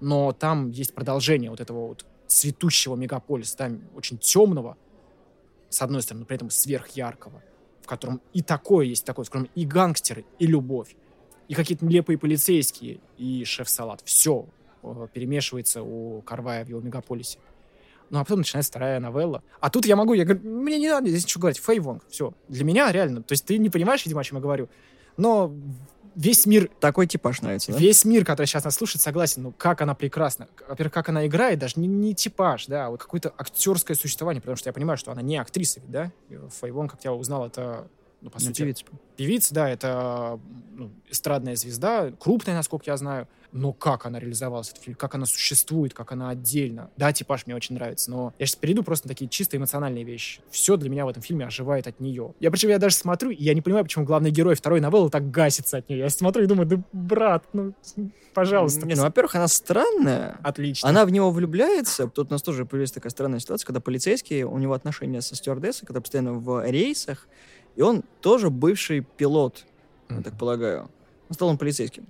но 0.00 0.32
там 0.32 0.70
есть 0.70 0.94
продолжение 0.94 1.50
вот 1.50 1.60
этого 1.60 1.88
вот 1.88 2.06
цветущего 2.26 2.94
мегаполиса, 2.94 3.56
там 3.56 3.80
очень 3.96 4.18
темного, 4.18 4.76
с 5.70 5.82
одной 5.82 6.02
стороны, 6.02 6.20
но 6.20 6.26
при 6.26 6.36
этом 6.36 6.50
сверхяркого, 6.50 7.42
в 7.82 7.86
котором 7.86 8.20
и 8.32 8.42
такое 8.42 8.86
есть 8.86 9.04
такое, 9.04 9.24
котором 9.24 9.48
и 9.54 9.64
гангстеры, 9.64 10.24
и 10.38 10.46
любовь, 10.46 10.94
и 11.48 11.54
какие-то 11.54 11.84
нелепые 11.84 12.18
полицейские, 12.18 13.00
и 13.16 13.44
шеф-салат. 13.44 14.02
Все 14.04 14.46
перемешивается 15.12 15.82
у 15.82 16.22
Карвая 16.22 16.64
в 16.64 16.68
его 16.68 16.80
мегаполисе. 16.80 17.38
Ну, 18.10 18.18
а 18.18 18.24
потом 18.24 18.38
начинается 18.38 18.70
вторая 18.70 19.00
новелла. 19.00 19.42
А 19.60 19.70
тут 19.70 19.86
я 19.86 19.96
могу, 19.96 20.14
я 20.14 20.24
говорю, 20.24 20.40
мне 20.48 20.78
не 20.78 20.88
надо 20.88 21.08
здесь 21.08 21.24
ничего 21.24 21.42
говорить, 21.42 21.58
Фэй 21.60 21.78
Вонг, 21.80 22.02
все. 22.08 22.32
Для 22.48 22.64
меня 22.64 22.90
реально, 22.90 23.22
то 23.22 23.32
есть 23.32 23.44
ты 23.44 23.58
не 23.58 23.70
понимаешь, 23.70 24.04
видимо, 24.04 24.20
о 24.20 24.24
чем 24.24 24.38
я 24.38 24.42
говорю, 24.42 24.68
но 25.16 25.52
весь 26.14 26.46
мир... 26.46 26.70
Такой 26.80 27.06
типаж 27.06 27.42
нравится, 27.42 27.72
да? 27.72 27.78
Весь 27.78 28.04
мир, 28.04 28.24
который 28.24 28.46
сейчас 28.46 28.64
нас 28.64 28.74
слушает, 28.74 29.02
согласен, 29.02 29.42
ну, 29.42 29.52
как 29.52 29.80
она 29.80 29.94
прекрасна. 29.94 30.48
Во-первых, 30.68 30.92
как 30.92 31.08
она 31.08 31.26
играет, 31.26 31.58
даже 31.58 31.74
не, 31.76 31.86
не 31.86 32.14
типаж, 32.14 32.66
да, 32.66 32.86
а 32.86 32.90
вот 32.90 33.00
какое-то 33.00 33.32
актерское 33.36 33.96
существование, 33.96 34.40
потому 34.40 34.56
что 34.56 34.68
я 34.68 34.72
понимаю, 34.72 34.96
что 34.96 35.12
она 35.12 35.22
не 35.22 35.36
актриса, 35.36 35.80
да? 35.86 36.10
Фэй 36.60 36.70
Вонг, 36.70 36.92
как 36.92 37.04
я 37.04 37.12
узнал, 37.12 37.46
это 37.46 37.88
ну, 38.20 38.30
по 38.30 38.40
ну, 38.40 38.46
сути, 38.46 38.62
певица. 38.62 38.84
Певица, 39.16 39.54
да, 39.54 39.68
это 39.68 40.40
ну, 40.72 40.90
эстрадная 41.08 41.56
звезда, 41.56 42.10
крупная, 42.18 42.54
насколько 42.54 42.90
я 42.90 42.96
знаю. 42.96 43.28
Но 43.50 43.72
как 43.72 44.04
она 44.04 44.18
реализовалась, 44.18 44.70
этот 44.70 44.82
фильм, 44.82 44.96
как 44.96 45.14
она 45.14 45.24
существует, 45.24 45.94
как 45.94 46.12
она 46.12 46.28
отдельно. 46.28 46.90
Да, 46.98 47.12
типаж 47.12 47.46
мне 47.46 47.56
очень 47.56 47.76
нравится, 47.76 48.10
но 48.10 48.34
я 48.38 48.46
сейчас 48.46 48.56
перейду 48.56 48.82
просто 48.82 49.08
на 49.08 49.14
такие 49.14 49.28
чисто 49.28 49.56
эмоциональные 49.56 50.04
вещи. 50.04 50.42
Все 50.50 50.76
для 50.76 50.90
меня 50.90 51.06
в 51.06 51.08
этом 51.08 51.22
фильме 51.22 51.46
оживает 51.46 51.86
от 51.86 51.98
нее. 51.98 52.34
Я 52.40 52.50
причем 52.50 52.68
я 52.68 52.78
даже 52.78 52.94
смотрю, 52.94 53.30
и 53.30 53.42
я 53.42 53.54
не 53.54 53.62
понимаю, 53.62 53.84
почему 53.84 54.04
главный 54.04 54.30
герой 54.30 54.54
второй 54.54 54.80
новеллы 54.80 55.08
так 55.08 55.30
гасится 55.30 55.78
от 55.78 55.88
нее. 55.88 56.00
Я 56.00 56.10
смотрю 56.10 56.44
и 56.44 56.46
думаю, 56.46 56.66
да 56.66 56.82
брат, 56.92 57.44
ну, 57.54 57.72
пожалуйста. 58.34 58.86
Не, 58.86 58.94
ну, 58.94 59.02
во-первых, 59.02 59.34
она 59.34 59.48
странная. 59.48 60.38
Отлично. 60.42 60.86
Она 60.86 61.06
в 61.06 61.10
него 61.10 61.30
влюбляется. 61.30 62.06
Тут 62.06 62.28
у 62.28 62.34
нас 62.34 62.42
тоже 62.42 62.66
появилась 62.66 62.92
такая 62.92 63.10
странная 63.10 63.40
ситуация, 63.40 63.66
когда 63.66 63.80
полицейские, 63.80 64.44
у 64.46 64.58
него 64.58 64.74
отношения 64.74 65.22
со 65.22 65.34
стюардессой, 65.34 65.86
когда 65.86 66.02
постоянно 66.02 66.34
в 66.34 66.68
рейсах, 66.68 67.26
и 67.76 67.82
он 67.82 68.02
тоже 68.20 68.50
бывший 68.50 69.00
пилот, 69.00 69.64
mm-hmm. 70.08 70.16
я 70.16 70.22
так 70.22 70.38
полагаю. 70.38 70.90
Он 71.28 71.34
стал 71.34 71.48
он 71.48 71.56
полицейским. 71.56 72.06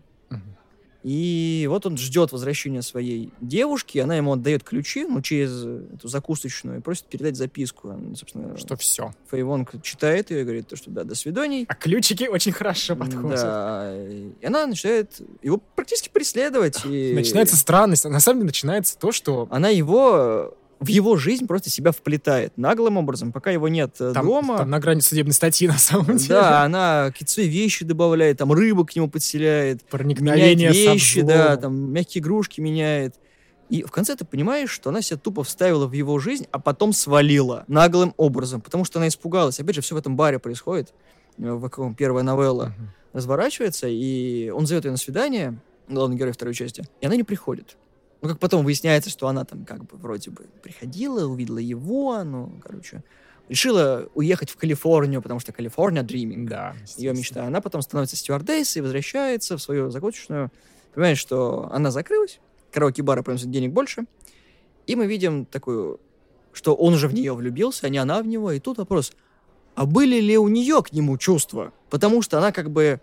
И 1.04 1.66
вот 1.70 1.86
он 1.86 1.96
ждет 1.96 2.32
возвращения 2.32 2.82
своей 2.82 3.32
девушки, 3.40 3.98
она 3.98 4.16
ему 4.16 4.32
отдает 4.32 4.64
ключи, 4.64 5.04
ну, 5.04 5.22
через 5.22 5.64
эту 5.64 6.08
закусочную, 6.08 6.78
и 6.78 6.80
просит 6.80 7.04
передать 7.04 7.36
записку. 7.36 7.90
Она, 7.90 8.16
собственно, 8.16 8.56
что 8.56 8.76
все. 8.76 9.12
Фейвонг 9.30 9.80
читает 9.82 10.30
ее 10.30 10.40
и 10.40 10.44
говорит, 10.44 10.72
что 10.74 10.90
да, 10.90 11.04
до 11.04 11.14
свиданий. 11.14 11.66
А 11.68 11.74
ключики 11.74 12.24
очень 12.24 12.52
хорошо 12.52 12.96
подходят. 12.96 13.40
Да, 13.40 13.94
и 13.96 14.44
она 14.44 14.66
начинает 14.66 15.20
его 15.42 15.62
практически 15.76 16.08
преследовать. 16.08 16.84
И... 16.84 17.12
Начинается 17.14 17.56
странность. 17.56 18.04
На 18.04 18.20
самом 18.20 18.40
деле 18.40 18.48
начинается 18.48 18.98
то, 18.98 19.12
что... 19.12 19.46
Она 19.50 19.68
его 19.68 20.56
в 20.80 20.88
его 20.88 21.16
жизнь 21.16 21.46
просто 21.46 21.70
себя 21.70 21.90
вплетает 21.90 22.56
наглым 22.56 22.98
образом, 22.98 23.32
пока 23.32 23.50
его 23.50 23.68
нет 23.68 23.96
э, 24.00 24.12
там, 24.14 24.26
дома. 24.26 24.58
Там 24.58 24.70
на 24.70 24.78
грани 24.78 25.00
судебной 25.00 25.32
статьи, 25.34 25.66
на 25.66 25.78
самом 25.78 26.16
деле. 26.16 26.28
Да, 26.28 26.62
она 26.62 27.12
какие-то 27.16 27.42
вещи 27.42 27.84
добавляет, 27.84 28.38
там 28.38 28.52
рыбу 28.52 28.84
к 28.84 28.94
нему 28.94 29.08
подселяет. 29.08 29.82
Проникновение 29.84 30.70
вещи, 30.70 31.22
да, 31.22 31.56
там 31.56 31.92
мягкие 31.92 32.22
игрушки 32.22 32.60
меняет. 32.60 33.16
И 33.68 33.82
в 33.82 33.90
конце 33.90 34.16
ты 34.16 34.24
понимаешь, 34.24 34.70
что 34.70 34.90
она 34.90 35.02
себя 35.02 35.18
тупо 35.18 35.42
вставила 35.42 35.86
в 35.86 35.92
его 35.92 36.18
жизнь, 36.18 36.46
а 36.52 36.58
потом 36.58 36.92
свалила 36.92 37.64
наглым 37.68 38.14
образом, 38.16 38.60
потому 38.62 38.84
что 38.84 38.98
она 38.98 39.08
испугалась. 39.08 39.60
Опять 39.60 39.74
же, 39.74 39.82
все 39.82 39.94
в 39.94 39.98
этом 39.98 40.16
баре 40.16 40.38
происходит, 40.38 40.94
э, 41.38 41.52
в 41.52 41.62
каком 41.68 41.94
первая 41.94 42.24
новелла 42.24 42.72
uh-huh. 42.78 43.14
разворачивается, 43.14 43.88
и 43.88 44.48
он 44.50 44.66
зовет 44.66 44.84
ее 44.84 44.92
на 44.92 44.96
свидание, 44.96 45.58
главный 45.88 46.16
герой 46.16 46.32
второй 46.32 46.54
части, 46.54 46.84
и 47.00 47.06
она 47.06 47.16
не 47.16 47.24
приходит. 47.24 47.76
Ну, 48.20 48.28
как 48.28 48.38
потом 48.38 48.64
выясняется, 48.64 49.10
что 49.10 49.28
она 49.28 49.44
там 49.44 49.64
как 49.64 49.84
бы 49.84 49.96
вроде 49.96 50.30
бы 50.30 50.46
приходила, 50.62 51.26
увидела 51.26 51.58
его, 51.58 52.22
ну, 52.24 52.60
короче, 52.64 53.04
решила 53.48 54.08
уехать 54.14 54.50
в 54.50 54.56
Калифорнию, 54.56 55.22
потому 55.22 55.40
что 55.40 55.52
Калифорния 55.52 56.02
dreaming. 56.02 56.48
Да. 56.48 56.74
Ее 56.96 57.12
мечта. 57.12 57.44
Она 57.44 57.60
потом 57.60 57.82
становится 57.82 58.16
стюардессой, 58.16 58.82
возвращается 58.82 59.56
в 59.56 59.62
свою 59.62 59.90
закусочную, 59.90 60.50
понимает, 60.94 61.18
что 61.18 61.68
она 61.72 61.90
закрылась, 61.90 62.40
караоке-бара 62.72 63.22
приносит 63.22 63.50
денег 63.50 63.72
больше, 63.72 64.04
и 64.86 64.96
мы 64.96 65.06
видим 65.06 65.44
такую, 65.44 66.00
что 66.52 66.74
он 66.74 66.94
уже 66.94 67.08
в 67.08 67.14
нее 67.14 67.34
влюбился, 67.34 67.86
а 67.86 67.88
не 67.88 67.98
она 67.98 68.20
в 68.20 68.26
него, 68.26 68.50
и 68.52 68.58
тут 68.58 68.78
вопрос, 68.78 69.12
а 69.74 69.86
были 69.86 70.20
ли 70.20 70.36
у 70.36 70.48
нее 70.48 70.82
к 70.82 70.92
нему 70.92 71.16
чувства? 71.18 71.72
Потому 71.88 72.20
что 72.20 72.38
она 72.38 72.50
как 72.50 72.70
бы 72.70 73.00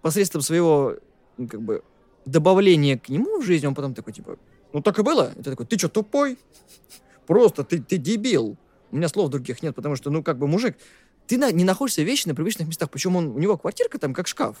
посредством 0.00 0.40
своего 0.40 0.96
ну, 1.36 1.46
как 1.46 1.60
бы 1.60 1.82
добавление 2.24 2.98
к 2.98 3.08
нему 3.08 3.40
в 3.40 3.44
жизнь, 3.44 3.66
он 3.66 3.74
потом 3.74 3.94
такой, 3.94 4.12
типа, 4.12 4.38
ну 4.72 4.82
так 4.82 4.98
и 4.98 5.02
было. 5.02 5.32
И 5.36 5.42
ты 5.42 5.50
такой, 5.50 5.66
ты 5.66 5.78
что, 5.78 5.88
тупой? 5.88 6.38
Просто 7.26 7.64
ты, 7.64 7.80
ты 7.80 7.96
дебил. 7.96 8.56
У 8.90 8.96
меня 8.96 9.08
слов 9.08 9.30
других 9.30 9.62
нет, 9.62 9.74
потому 9.74 9.96
что, 9.96 10.10
ну, 10.10 10.22
как 10.22 10.38
бы, 10.38 10.48
мужик, 10.48 10.76
ты 11.26 11.38
на, 11.38 11.52
не 11.52 11.64
находишься 11.64 12.02
вещи 12.02 12.26
на 12.26 12.34
привычных 12.34 12.66
местах. 12.66 12.90
Причем 12.90 13.16
он, 13.16 13.28
у 13.28 13.38
него 13.38 13.56
квартирка 13.56 13.98
там 13.98 14.12
как 14.14 14.26
шкаф. 14.26 14.56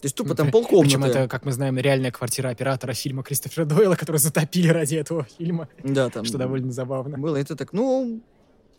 То 0.00 0.04
есть 0.04 0.14
тупо 0.14 0.34
там 0.34 0.50
полкомнаты. 0.50 0.86
Причем 0.86 1.04
это, 1.04 1.28
как 1.28 1.44
мы 1.44 1.52
знаем, 1.52 1.78
реальная 1.78 2.12
квартира 2.12 2.50
оператора 2.50 2.92
фильма 2.92 3.22
Кристофера 3.22 3.64
Дойла, 3.64 3.96
которую 3.96 4.20
затопили 4.20 4.68
ради 4.68 4.94
этого 4.94 5.24
фильма. 5.24 5.68
Да, 5.82 6.10
там. 6.10 6.24
Что 6.24 6.38
довольно 6.38 6.70
забавно. 6.70 7.18
Было. 7.18 7.36
Это 7.36 7.56
так, 7.56 7.72
ну, 7.72 8.20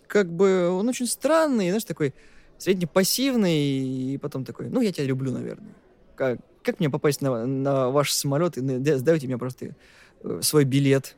как 0.08 0.32
бы 0.32 0.70
он 0.70 0.88
очень 0.88 1.08
странный, 1.08 1.70
знаешь, 1.70 1.86
такой 1.86 2.14
среднепассивный, 2.60 4.14
и 4.14 4.18
потом 4.20 4.46
такой, 4.46 4.70
ну, 4.70 4.82
я 4.82 4.92
тебя 4.92 5.06
люблю, 5.06 5.32
наверное. 5.32 5.76
Как, 6.16 6.40
как 6.68 6.80
мне 6.80 6.90
попасть 6.90 7.22
на, 7.22 7.46
на 7.46 7.90
ваш 7.90 8.12
самолет 8.12 8.58
и 8.58 8.62
сдайте 8.98 9.26
мне 9.26 9.38
просто 9.38 9.74
э, 10.22 10.40
свой 10.42 10.66
билет. 10.66 11.16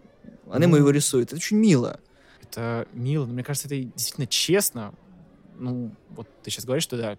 Она 0.48 0.66
ему 0.66 0.76
его 0.76 0.92
рисует. 0.92 1.30
Это 1.30 1.38
очень 1.38 1.58
мило. 1.58 2.00
Это 2.44 2.88
мило, 2.94 3.26
но 3.26 3.34
мне 3.34 3.44
кажется, 3.44 3.68
это 3.68 3.76
действительно 3.78 4.28
честно. 4.28 4.94
Ну, 5.58 5.92
вот 6.10 6.28
ты 6.44 6.52
сейчас 6.52 6.66
говоришь, 6.66 6.84
что 6.84 6.98
да, 6.98 7.18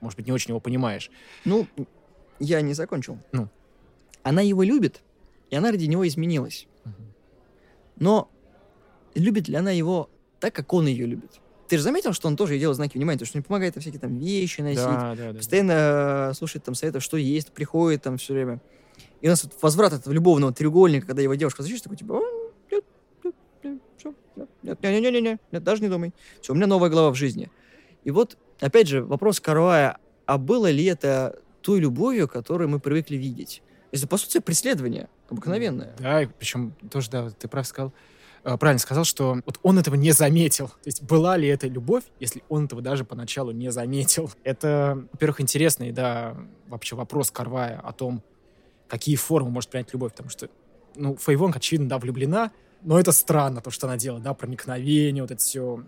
может 0.00 0.16
быть, 0.16 0.26
не 0.26 0.32
очень 0.32 0.48
его 0.48 0.60
понимаешь. 0.60 1.10
Ну, 1.44 1.68
я 2.40 2.62
не 2.62 2.72
закончил. 2.72 3.18
Ну. 3.32 3.50
Она 4.22 4.40
его 4.40 4.62
любит, 4.62 5.02
и 5.50 5.56
она 5.56 5.70
ради 5.70 5.84
него 5.84 6.08
изменилась. 6.08 6.66
Но 7.96 8.30
любит 9.14 9.46
ли 9.48 9.56
она 9.56 9.72
его 9.72 10.08
так, 10.40 10.54
как 10.54 10.72
он 10.72 10.86
ее 10.86 11.04
любит? 11.04 11.41
Ты 11.72 11.78
же 11.78 11.84
заметил, 11.84 12.12
что 12.12 12.28
он 12.28 12.36
тоже 12.36 12.58
делает 12.58 12.76
знаки 12.76 12.98
внимания, 12.98 13.18
то, 13.18 13.24
что 13.24 13.38
не 13.38 13.42
помогает 13.42 13.74
всякие 13.78 13.98
там 13.98 14.18
вещи 14.18 14.60
носить, 14.60 14.84
да, 14.84 15.14
да, 15.14 15.32
да, 15.32 15.38
постоянно 15.38 15.72
да. 15.72 16.34
слушает 16.34 16.62
там 16.62 16.74
советов, 16.74 17.02
что 17.02 17.16
есть, 17.16 17.50
приходит 17.50 18.02
там 18.02 18.18
все 18.18 18.34
время. 18.34 18.60
И 19.22 19.26
у 19.26 19.30
нас 19.30 19.42
вот 19.42 19.54
возврат 19.62 19.94
этого 19.94 20.12
любовного 20.12 20.52
треугольника, 20.52 21.06
когда 21.06 21.22
его 21.22 21.34
девушка 21.34 21.62
защищает, 21.62 21.84
такой 21.84 21.96
типа, 21.96 22.20
нет, 22.70 22.84
нет, 23.24 23.34
нет, 23.64 23.80
все, 23.96 24.14
нет, 24.36 24.48
нет, 24.62 24.82
нет, 24.82 25.12
нет, 25.14 25.22
нет, 25.22 25.40
нет, 25.50 25.64
даже 25.64 25.80
не 25.80 25.88
думай. 25.88 26.12
Все, 26.42 26.52
у 26.52 26.56
меня 26.56 26.66
новая 26.66 26.90
глава 26.90 27.10
в 27.10 27.14
жизни. 27.14 27.50
И 28.04 28.10
вот, 28.10 28.36
опять 28.60 28.88
же, 28.88 29.02
вопрос 29.02 29.40
Карвая, 29.40 29.96
а 30.26 30.36
было 30.36 30.70
ли 30.70 30.84
это 30.84 31.40
той 31.62 31.80
любовью, 31.80 32.28
которую 32.28 32.68
мы 32.68 32.80
привыкли 32.80 33.16
видеть? 33.16 33.62
Это, 33.92 34.06
по 34.06 34.18
сути, 34.18 34.40
преследование 34.40 35.08
обыкновенное. 35.30 35.96
Да, 35.98 36.20
и 36.20 36.26
причем 36.26 36.74
тоже, 36.90 37.08
да, 37.10 37.30
ты 37.30 37.48
прав 37.48 37.66
сказал, 37.66 37.94
Э, 37.94 38.11
правильно 38.42 38.78
сказал, 38.78 39.04
что 39.04 39.38
вот 39.46 39.58
он 39.62 39.78
этого 39.78 39.94
не 39.94 40.12
заметил. 40.12 40.68
То 40.68 40.86
есть 40.86 41.02
была 41.02 41.36
ли 41.36 41.48
это 41.48 41.68
любовь, 41.68 42.04
если 42.18 42.42
он 42.48 42.64
этого 42.64 42.82
даже 42.82 43.04
поначалу 43.04 43.52
не 43.52 43.70
заметил? 43.70 44.30
Это, 44.44 45.06
во-первых, 45.12 45.40
интересный, 45.40 45.92
да, 45.92 46.36
вообще 46.66 46.96
вопрос 46.96 47.30
Карвая 47.30 47.80
о 47.80 47.92
том, 47.92 48.22
какие 48.88 49.16
формы 49.16 49.50
может 49.50 49.70
принять 49.70 49.92
любовь, 49.92 50.12
потому 50.12 50.28
что, 50.30 50.48
ну, 50.96 51.16
Фейвонг, 51.16 51.56
очевидно, 51.56 51.88
да, 51.88 51.98
влюблена, 51.98 52.50
но 52.82 52.98
это 52.98 53.12
странно, 53.12 53.60
то, 53.60 53.70
что 53.70 53.86
она 53.86 53.96
делает, 53.96 54.24
да, 54.24 54.34
проникновение, 54.34 55.22
вот 55.22 55.30
это 55.30 55.40
все, 55.40 55.84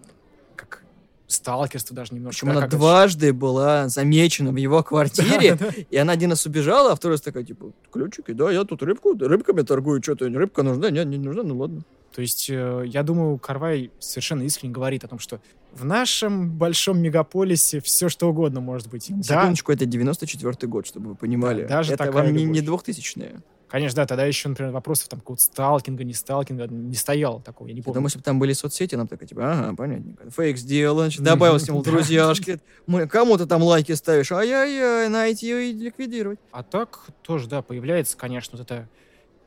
как 0.54 0.84
сталкерство 1.26 1.96
даже 1.96 2.14
немножко. 2.14 2.46
Причем 2.46 2.58
она 2.58 2.66
дважды 2.68 3.28
это... 3.28 3.34
была 3.34 3.88
замечена 3.88 4.52
в 4.52 4.56
его 4.56 4.82
квартире, 4.84 5.58
и 5.90 5.96
она 5.96 6.12
один 6.12 6.30
раз 6.30 6.46
убежала, 6.46 6.92
а 6.92 6.96
второй 6.96 7.14
раз 7.14 7.20
такая, 7.20 7.44
типа, 7.44 7.72
ключики, 7.92 8.32
да, 8.32 8.50
я 8.50 8.64
тут 8.64 8.82
рыбку, 8.82 9.16
рыбками 9.18 9.62
торгую, 9.62 10.02
что-то, 10.02 10.28
рыбка 10.28 10.62
нужна, 10.62 10.90
нет, 10.90 11.06
не 11.06 11.18
нужна, 11.18 11.42
ну 11.42 11.58
ладно. 11.58 11.82
То 12.14 12.22
есть, 12.22 12.48
э, 12.48 12.84
я 12.86 13.02
думаю, 13.02 13.38
Карвай 13.38 13.90
совершенно 13.98 14.42
искренне 14.42 14.72
говорит 14.72 15.02
о 15.02 15.08
том, 15.08 15.18
что 15.18 15.40
в 15.72 15.84
нашем 15.84 16.52
большом 16.52 17.00
мегаполисе 17.00 17.80
все 17.80 18.08
что 18.08 18.28
угодно 18.28 18.60
может 18.60 18.88
быть. 18.88 19.06
Секундочку, 19.06 19.72
да. 19.72 19.76
это 19.76 19.86
94 19.86 20.70
год, 20.70 20.86
чтобы 20.86 21.10
вы 21.10 21.14
понимали. 21.16 21.62
Да, 21.62 21.68
даже 21.68 21.94
это 21.94 22.12
вам 22.12 22.32
не, 22.32 22.44
не 22.44 22.60
2000-е. 22.60 23.42
Конечно, 23.66 23.96
да, 23.96 24.06
тогда 24.06 24.24
еще, 24.24 24.48
например, 24.48 24.70
вопросов 24.70 25.08
там 25.08 25.18
какого-то 25.18 25.42
сталкинга, 25.42 26.04
не 26.04 26.14
сталкинга, 26.14 26.68
не 26.68 26.94
стояло 26.94 27.40
такого, 27.40 27.66
я 27.66 27.74
не 27.74 27.82
помню. 27.82 28.02
Потому 28.02 28.16
бы 28.16 28.22
там 28.22 28.38
были 28.38 28.52
соцсети, 28.52 28.94
нам 28.94 29.08
такая, 29.08 29.28
типа, 29.28 29.50
ага, 29.50 29.74
понятненько. 29.74 30.30
Фейк 30.30 30.56
сделал, 30.58 30.98
значит, 30.98 31.22
добавил 31.22 31.58
с 31.58 31.68
ним 31.68 31.82
друзьяшки. 31.82 32.60
Кому 33.10 33.36
ты 33.36 33.46
там 33.46 33.64
лайки 33.64 33.90
ставишь? 33.90 34.30
Ай-яй-яй, 34.30 35.08
найти 35.08 35.70
и 35.70 35.72
ликвидировать. 35.72 36.38
А 36.52 36.62
так 36.62 37.00
тоже, 37.22 37.48
да, 37.48 37.62
появляется, 37.62 38.16
конечно, 38.16 38.56
вот 38.56 38.70
это 38.70 38.88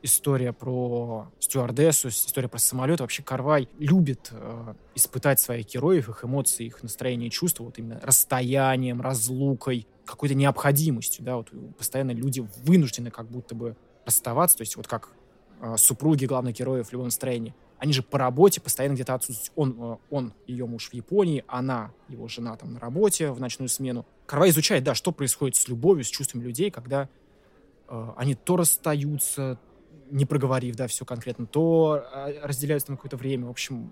история 0.01 0.53
про 0.53 1.31
стюардессу, 1.39 2.09
история 2.09 2.47
про 2.47 2.59
самолет. 2.59 2.99
Вообще 2.99 3.23
Карвай 3.23 3.69
любит 3.79 4.29
э, 4.31 4.73
испытать 4.95 5.39
своих 5.39 5.67
героев, 5.67 6.09
их 6.09 6.23
эмоции, 6.23 6.65
их 6.65 6.83
настроение 6.83 7.27
и 7.27 7.31
чувства 7.31 7.63
вот 7.63 7.77
именно 7.77 7.99
расстоянием, 8.01 9.01
разлукой, 9.01 9.87
какой-то 10.07 10.35
необходимостью, 10.35 11.23
да, 11.23 11.35
вот 11.35 11.51
постоянно 11.77 12.11
люди 12.11 12.47
вынуждены 12.63 13.11
как 13.11 13.27
будто 13.29 13.53
бы 13.53 13.75
расставаться, 14.05 14.57
то 14.57 14.61
есть 14.61 14.75
вот 14.77 14.87
как 14.87 15.09
э, 15.61 15.75
супруги 15.77 16.25
главных 16.25 16.55
героев 16.55 16.87
в 16.87 16.91
любом 16.93 17.07
настроении. 17.07 17.53
они 17.77 17.93
же 17.93 18.01
по 18.01 18.17
работе 18.17 18.59
постоянно 18.59 18.95
где-то 18.95 19.13
отсутствуют. 19.13 19.51
Он, 19.55 19.75
э, 19.79 19.97
он, 20.09 20.33
ее 20.47 20.65
муж 20.65 20.89
в 20.89 20.93
Японии, 20.93 21.43
она, 21.47 21.91
его 22.07 22.27
жена 22.27 22.55
там 22.55 22.73
на 22.73 22.79
работе 22.79 23.31
в 23.31 23.39
ночную 23.39 23.69
смену. 23.69 24.05
Карвай 24.25 24.49
изучает, 24.49 24.83
да, 24.83 24.95
что 24.95 25.11
происходит 25.11 25.55
с 25.57 25.67
любовью, 25.67 26.03
с 26.03 26.09
чувствами 26.09 26.43
людей, 26.43 26.71
когда 26.71 27.09
э, 27.87 28.09
они 28.15 28.33
то 28.35 28.55
расстаются, 28.55 29.59
не 30.11 30.25
проговорив, 30.25 30.75
да, 30.75 30.87
все 30.87 31.05
конкретно, 31.05 31.45
то 31.45 32.03
э, 32.13 32.39
разделяются 32.43 32.91
на 32.91 32.97
какое-то 32.97 33.17
время. 33.17 33.47
В 33.47 33.49
общем, 33.49 33.91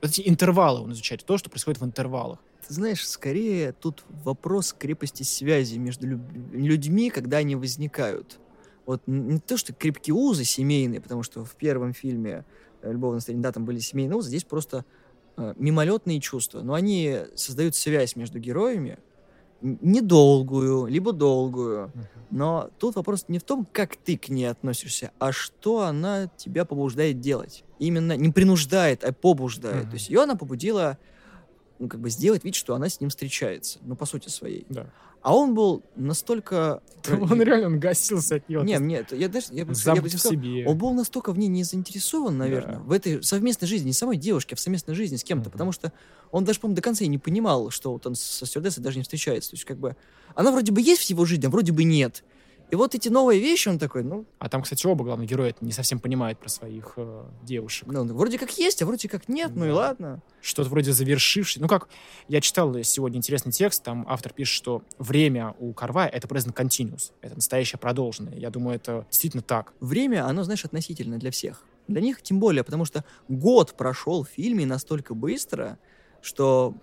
эти 0.00 0.22
интервалы 0.26 0.80
он 0.80 0.92
изучает, 0.92 1.24
то, 1.24 1.38
что 1.38 1.50
происходит 1.50 1.80
в 1.80 1.84
интервалах. 1.84 2.38
Ты 2.66 2.74
знаешь, 2.74 3.06
скорее 3.06 3.72
тут 3.72 4.04
вопрос 4.24 4.72
крепости 4.72 5.22
связи 5.22 5.78
между 5.78 6.06
людьми, 6.06 7.10
когда 7.10 7.38
они 7.38 7.56
возникают. 7.56 8.38
Вот 8.86 9.02
не 9.06 9.38
то, 9.38 9.56
что 9.56 9.72
крепкие 9.72 10.14
узы 10.14 10.44
семейные, 10.44 11.00
потому 11.00 11.22
что 11.22 11.44
в 11.44 11.54
первом 11.54 11.92
фильме 11.92 12.44
э, 12.82 12.92
«Любовное 12.92 13.20
состояние», 13.20 13.42
да, 13.42 13.52
там 13.52 13.64
были 13.64 13.78
семейные 13.78 14.16
узы, 14.16 14.28
здесь 14.28 14.44
просто 14.44 14.84
э, 15.36 15.54
мимолетные 15.56 16.20
чувства, 16.20 16.62
но 16.62 16.74
они 16.74 17.18
создают 17.36 17.76
связь 17.76 18.16
между 18.16 18.38
героями, 18.38 18.98
недолгую, 19.62 20.86
либо 20.86 21.12
долгую. 21.12 21.92
Но 22.30 22.70
тут 22.78 22.96
вопрос 22.96 23.26
не 23.28 23.38
в 23.38 23.42
том, 23.42 23.66
как 23.70 23.96
ты 23.96 24.16
к 24.16 24.28
ней 24.28 24.46
относишься, 24.46 25.12
а 25.18 25.32
что 25.32 25.82
она 25.82 26.28
тебя 26.36 26.64
побуждает 26.64 27.20
делать. 27.20 27.64
Именно 27.78 28.16
не 28.16 28.30
принуждает, 28.30 29.04
а 29.04 29.12
побуждает. 29.12 29.82
Мгм. 29.82 29.90
То 29.90 29.94
есть 29.94 30.08
ее 30.08 30.22
она 30.22 30.34
побудила 30.36 30.98
ну, 31.78 31.88
как 31.88 32.00
бы 32.00 32.10
сделать 32.10 32.44
вид, 32.44 32.54
что 32.54 32.74
она 32.74 32.88
с 32.88 33.00
ним 33.00 33.10
встречается, 33.10 33.80
ну, 33.82 33.96
по 33.96 34.06
сути 34.06 34.28
своей. 34.28 34.64
Да. 34.68 34.86
А 35.22 35.34
он 35.36 35.54
был 35.54 35.82
настолько... 35.96 36.82
Он 37.08 37.40
реально 37.42 37.66
он 37.66 37.80
гасился 37.80 38.36
от 38.36 38.48
нее. 38.48 38.62
Не, 38.64 38.78
мне, 38.78 39.04
я 39.10 39.28
даже... 39.28 39.46
Я, 39.50 39.58
я 39.60 39.64
бы 39.64 39.74
сказал, 39.74 39.96
себе. 40.32 40.66
он 40.68 40.78
был 40.78 40.92
настолько 40.92 41.32
в 41.32 41.38
ней 41.38 41.48
не 41.48 41.64
заинтересован, 41.64 42.36
наверное, 42.38 42.76
Да. 42.76 42.80
в 42.80 42.92
этой 42.92 43.22
совместной 43.22 43.66
жизни, 43.66 43.88
не 43.88 43.92
самой 43.92 44.16
девушки, 44.16 44.54
а 44.54 44.56
в 44.56 44.60
совместной 44.60 44.94
жизни 44.94 45.16
с 45.16 45.24
кем-то, 45.24 45.44
что 45.44 45.50
потому 45.50 45.72
что 45.72 45.92
он 46.30 46.44
даже, 46.44 46.60
по-моему, 46.60 46.76
до 46.76 46.82
конца 46.82 47.04
и 47.04 47.08
не 47.08 47.18
понимал, 47.18 47.70
что 47.70 47.92
вот 47.92 48.06
он 48.06 48.14
со 48.14 48.46
стюардессой 48.46 48.82
даже 48.84 48.98
не 48.98 49.02
встречается. 49.02 49.50
То 49.50 49.54
есть, 49.54 49.64
как 49.64 49.78
бы, 49.78 49.96
она 50.34 50.50
вроде 50.52 50.70
бы 50.72 50.80
есть 50.80 51.02
в 51.02 51.10
его 51.10 51.24
жизни, 51.24 51.46
а 51.46 51.50
вроде 51.50 51.72
бы 51.72 51.84
нет. 51.84 52.24
И 52.72 52.74
вот 52.74 52.94
эти 52.94 53.10
новые 53.10 53.38
вещи, 53.38 53.68
он 53.68 53.78
такой, 53.78 54.02
ну, 54.02 54.24
А 54.38 54.48
там, 54.48 54.62
кстати, 54.62 54.86
оба 54.86 55.04
главных 55.04 55.28
героя 55.28 55.50
это 55.50 55.62
не 55.62 55.72
совсем 55.72 56.00
понимают 56.00 56.38
про 56.38 56.48
своих 56.48 56.94
э, 56.96 57.24
девушек. 57.42 57.86
ну, 57.86 58.02
вроде 58.14 58.38
как 58.38 58.56
есть, 58.56 58.80
а 58.80 58.86
вроде 58.86 59.10
как 59.10 59.28
нет, 59.28 59.52
ну 59.54 59.66
и 59.66 59.68
Да. 59.68 59.74
ладно. 59.74 60.22
Что-то 60.40 60.70
вроде 60.70 60.90
завершивший. 60.94 61.60
Ну, 61.60 61.68
как 61.68 61.90
я 62.28 62.40
читал 62.40 62.74
сегодня 62.82 63.18
интересный 63.18 63.52
текст, 63.52 63.82
там 63.82 64.06
автор 64.08 64.32
пишет, 64.32 64.54
что 64.54 64.82
время 64.98 65.54
у 65.58 65.74
Карвая— 65.74 66.08
это 66.12 66.26
present 66.26 66.54
continuous, 66.54 67.12
это 67.20 67.34
настоящее 67.34 67.78
продолженное. 67.78 68.36
Я 68.36 68.48
думаю, 68.48 68.76
это 68.76 69.06
действительно 69.10 69.42
так. 69.42 69.74
Время, 69.80 70.26
оно, 70.26 70.42
знаешь, 70.42 70.64
относительно 70.64 71.18
для 71.18 71.30
всех. 71.30 71.66
Для 71.88 72.00
них 72.00 72.22
тем 72.22 72.40
более, 72.40 72.64
потому 72.64 72.86
что 72.86 73.04
год 73.28 73.74
прошел 73.76 74.24
в 74.24 74.30
фильме 74.30 74.64
настолько 74.64 75.12
быстро, 75.12 75.78
что 76.22 76.74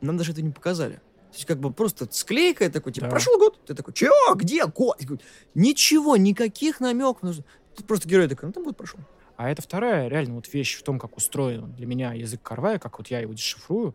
нам 0.00 0.16
даже 0.16 0.32
это 0.32 0.42
не 0.42 0.50
показали. 0.50 1.00
То 1.30 1.36
есть 1.36 1.44
как 1.46 1.58
бы 1.60 1.72
просто 1.72 2.08
склейка 2.10 2.68
такой, 2.70 2.92
типа, 2.92 3.06
Да. 3.06 3.10
прошел 3.10 3.38
год, 3.38 3.64
ты 3.64 3.74
такой, 3.74 3.94
чё, 3.94 4.10
где 4.34 4.66
год? 4.66 4.96
Я 5.00 5.06
говорю, 5.06 5.22
Ничего, 5.54 6.16
никаких 6.16 6.80
намеков. 6.80 7.22
Ну, 7.22 7.32
Тут 7.76 7.86
просто 7.86 8.08
герой 8.08 8.28
такой, 8.28 8.46
ну 8.48 8.52
там 8.52 8.64
год 8.64 8.76
прошел. 8.76 8.98
А 9.36 9.48
это 9.48 9.62
вторая 9.62 10.08
реально 10.08 10.34
вот 10.34 10.52
вещь 10.52 10.76
в 10.76 10.82
том, 10.82 10.98
как 10.98 11.16
устроен 11.16 11.72
для 11.72 11.86
меня 11.86 12.12
язык 12.12 12.42
Карвая, 12.42 12.78
как 12.78 12.98
вот 12.98 13.08
я 13.08 13.20
его 13.20 13.32
дешифрую, 13.32 13.94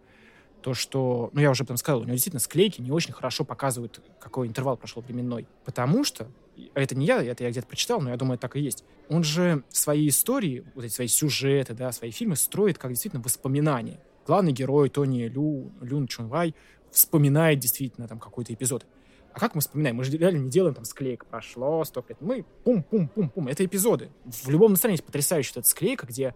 то, 0.62 0.74
что, 0.74 1.30
ну, 1.34 1.42
я 1.42 1.52
уже 1.52 1.64
потом 1.64 1.78
сказал, 1.78 2.00
у 2.00 2.04
него 2.04 2.14
действительно 2.14 2.40
склейки 2.40 2.82
не 2.82 2.90
очень 2.92 3.14
хорошо 3.14 3.44
показывают, 3.46 4.02
какой 4.20 4.48
интервал 4.48 4.78
прошел 4.78 5.04
временной. 5.04 5.46
Потому 5.64 6.04
что, 6.04 6.28
это 6.74 6.96
не 6.96 7.06
я, 7.06 7.22
это 7.22 7.44
я 7.44 7.52
где-то 7.52 7.68
прочитал, 7.68 8.02
но 8.02 8.10
я 8.10 8.18
думаю, 8.18 8.40
так 8.40 8.56
и 8.56 8.60
есть. 8.62 8.84
Он 9.08 9.24
же 9.24 9.64
свои 9.70 10.08
истории, 10.08 10.66
вот 10.74 10.86
эти 10.86 10.94
свои 10.94 11.08
сюжеты, 11.08 11.74
да, 11.76 11.92
свои 11.92 12.10
фильмы 12.10 12.36
строит 12.38 12.80
как 12.80 12.90
действительно 12.92 13.22
воспоминания. 13.22 14.00
Главный 14.26 14.54
герой 14.54 14.90
Тони 14.90 15.28
Лю, 15.28 15.72
Люн 15.82 16.08
Чунвай 16.08 16.56
вспоминает 16.96 17.60
действительно 17.60 18.08
там 18.08 18.20
какой-то 18.20 18.54
эпизод. 18.54 18.86
А 19.34 19.40
как 19.40 19.54
мы 19.54 19.62
вспоминаем? 19.62 19.98
Мы 19.98 20.06
же 20.06 20.18
реально 20.18 20.44
не 20.44 20.50
делаем 20.50 20.74
там 20.74 20.86
склейка. 20.86 21.26
Прошло 21.26 21.84
сто 21.84 22.04
лет. 22.08 22.18
Мы 22.22 22.46
пум-пум-пум-пум. 22.64 23.48
Это 23.50 23.66
эпизоды. 23.66 24.10
В 24.24 24.50
любом 24.50 24.72
настроении 24.72 24.96
есть 24.96 25.06
потрясающая 25.06 25.60
эта 25.60 25.68
склейка, 25.68 26.08
где 26.08 26.34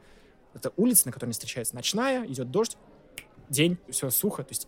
это 0.54 0.74
улица, 0.76 1.08
на 1.08 1.14
которой 1.14 1.28
они 1.28 1.34
встречаются, 1.34 1.76
ночная, 1.76 2.26
идет 2.26 2.52
дождь, 2.52 2.78
день, 3.50 3.78
все 3.90 4.10
сухо, 4.10 4.44
то 4.44 4.52
есть 4.52 4.68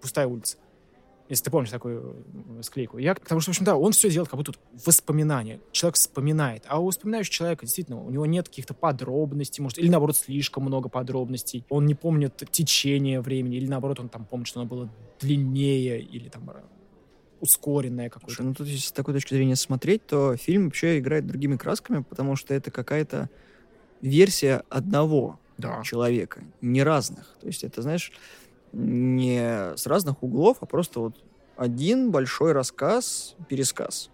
пустая 0.00 0.26
улица. 0.26 0.58
Если 1.32 1.44
ты 1.44 1.50
помнишь 1.50 1.70
такую 1.70 2.26
склейку. 2.60 2.98
Я, 2.98 3.14
потому 3.14 3.40
что, 3.40 3.52
в 3.52 3.54
общем, 3.54 3.64
да, 3.64 3.74
он 3.74 3.92
все 3.92 4.10
делает 4.10 4.28
как 4.28 4.36
будто 4.36 4.52
тут 4.52 4.60
воспоминания. 4.84 5.60
Человек 5.72 5.96
вспоминает. 5.96 6.64
А 6.66 6.78
у 6.78 6.90
вспоминающего 6.90 7.32
человека, 7.32 7.64
действительно, 7.64 8.04
у 8.04 8.10
него 8.10 8.26
нет 8.26 8.50
каких-то 8.50 8.74
подробностей, 8.74 9.62
может, 9.62 9.78
или, 9.78 9.88
наоборот, 9.88 10.18
слишком 10.18 10.64
много 10.64 10.90
подробностей. 10.90 11.64
Он 11.70 11.86
не 11.86 11.94
помнит 11.94 12.42
течение 12.50 13.22
времени, 13.22 13.56
или, 13.56 13.66
наоборот, 13.66 13.98
он 14.00 14.10
там 14.10 14.26
помнит, 14.26 14.46
что 14.46 14.60
оно 14.60 14.68
было 14.68 14.90
длиннее, 15.20 16.02
или 16.02 16.28
там 16.28 16.50
э, 16.50 16.60
ускоренное 17.40 18.10
какое-то. 18.10 18.42
Ну 18.42 18.52
тут 18.52 18.66
если 18.66 18.88
с 18.88 18.92
такой 18.92 19.14
точки 19.14 19.32
зрения 19.32 19.56
смотреть, 19.56 20.04
то 20.06 20.36
фильм 20.36 20.64
вообще 20.66 20.98
играет 20.98 21.26
другими 21.26 21.56
красками, 21.56 22.02
потому 22.02 22.36
что 22.36 22.52
это 22.52 22.70
какая-то 22.70 23.30
версия 24.02 24.64
одного 24.68 25.40
Да. 25.56 25.80
человека, 25.82 26.44
не 26.60 26.82
разных. 26.82 27.34
То 27.40 27.46
есть 27.46 27.64
это, 27.64 27.80
знаешь, 27.80 28.12
не 28.72 29.76
с 29.76 29.86
разных 29.86 30.22
углов, 30.22 30.58
а 30.60 30.66
просто 30.66 31.00
вот 31.00 31.24
один 31.56 32.10
большой 32.10 32.52
рассказ, 32.52 33.36
пересказ 33.48 34.10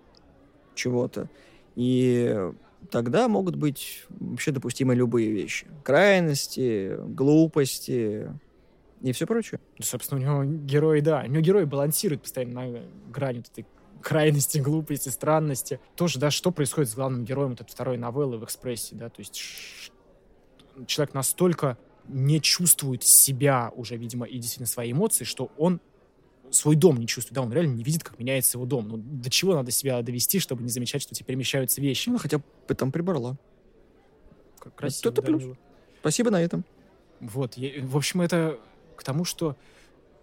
чего-то. 0.74 1.28
И 1.76 2.36
тогда 2.90 3.28
могут 3.28 3.56
быть 3.56 4.04
вообще 4.08 4.52
допустимы 4.52 4.94
любые 4.94 5.30
вещи. 5.30 5.66
Крайности, 5.84 6.96
глупости 7.06 8.28
и 9.00 9.12
все 9.12 9.26
прочее. 9.26 9.60
Собственно, 9.80 10.20
у 10.20 10.42
него 10.42 10.58
герой, 10.64 11.00
да, 11.00 11.22
у 11.24 11.30
него 11.30 11.40
герой 11.40 11.66
балансирует 11.66 12.22
постоянно 12.22 12.70
на 12.70 12.82
грани 13.12 13.38
вот 13.38 13.48
этой 13.48 13.66
крайности, 14.02 14.58
глупости, 14.64 15.08
странности. 15.08 15.80
Тоже, 15.96 16.18
да, 16.18 16.30
что 16.30 16.50
происходит 16.50 16.90
с 16.90 16.94
главным 16.94 17.24
героем 17.24 17.50
вот 17.50 17.60
этой 17.60 17.70
второй 17.70 17.96
новеллы 17.96 18.38
в 18.38 18.44
«Экспрессе», 18.44 18.94
да, 18.96 19.08
то 19.08 19.20
есть 19.20 19.92
человек 20.86 21.14
настолько 21.14 21.76
не 22.08 22.40
чувствует 22.40 23.02
себя 23.04 23.70
уже, 23.76 23.96
видимо, 23.96 24.26
и 24.26 24.38
действительно 24.38 24.66
свои 24.66 24.92
эмоции, 24.92 25.24
что 25.24 25.50
он 25.58 25.80
свой 26.50 26.76
дом 26.76 26.96
не 26.96 27.06
чувствует, 27.06 27.34
да, 27.34 27.42
он 27.42 27.52
реально 27.52 27.74
не 27.74 27.84
видит, 27.84 28.02
как 28.02 28.18
меняется 28.18 28.56
его 28.56 28.64
дом. 28.64 28.88
Ну, 28.88 28.96
до 28.96 29.28
чего 29.28 29.54
надо 29.54 29.70
себя 29.70 30.00
довести, 30.02 30.38
чтобы 30.38 30.62
не 30.62 30.70
замечать, 30.70 31.02
что 31.02 31.14
тебе 31.14 31.26
перемещаются 31.26 31.80
вещи? 31.80 32.08
Ну, 32.08 32.16
хотя 32.18 32.38
бы 32.38 32.74
там 32.74 32.90
прибрала. 32.90 33.36
Как 34.58 34.74
красиво, 34.74 35.12
это 35.12 35.20
да, 35.22 35.26
плюс. 35.26 35.56
Спасибо 36.00 36.30
на 36.30 36.40
этом. 36.42 36.64
Вот, 37.20 37.56
я- 37.58 37.84
в 37.84 37.96
общем, 37.96 38.22
это 38.22 38.58
к 38.96 39.02
тому, 39.02 39.24
что 39.24 39.56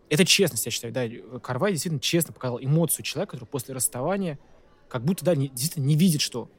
это 0.09 0.25
честность, 0.25 0.65
я 0.65 0.71
считаю, 0.71 0.93
да. 0.93 1.07
Карвай 1.39 1.71
действительно 1.73 1.99
честно 2.01 2.33
показал 2.33 2.59
эмоцию 2.59 3.03
человека, 3.03 3.31
который 3.31 3.49
после 3.49 3.75
расставания 3.75 4.39
как 4.89 5.03
будто, 5.03 5.23
да, 5.25 5.35
не- 5.35 5.49
действительно 5.49 5.85
не 5.85 5.95
видит, 5.95 6.21
что 6.21 6.49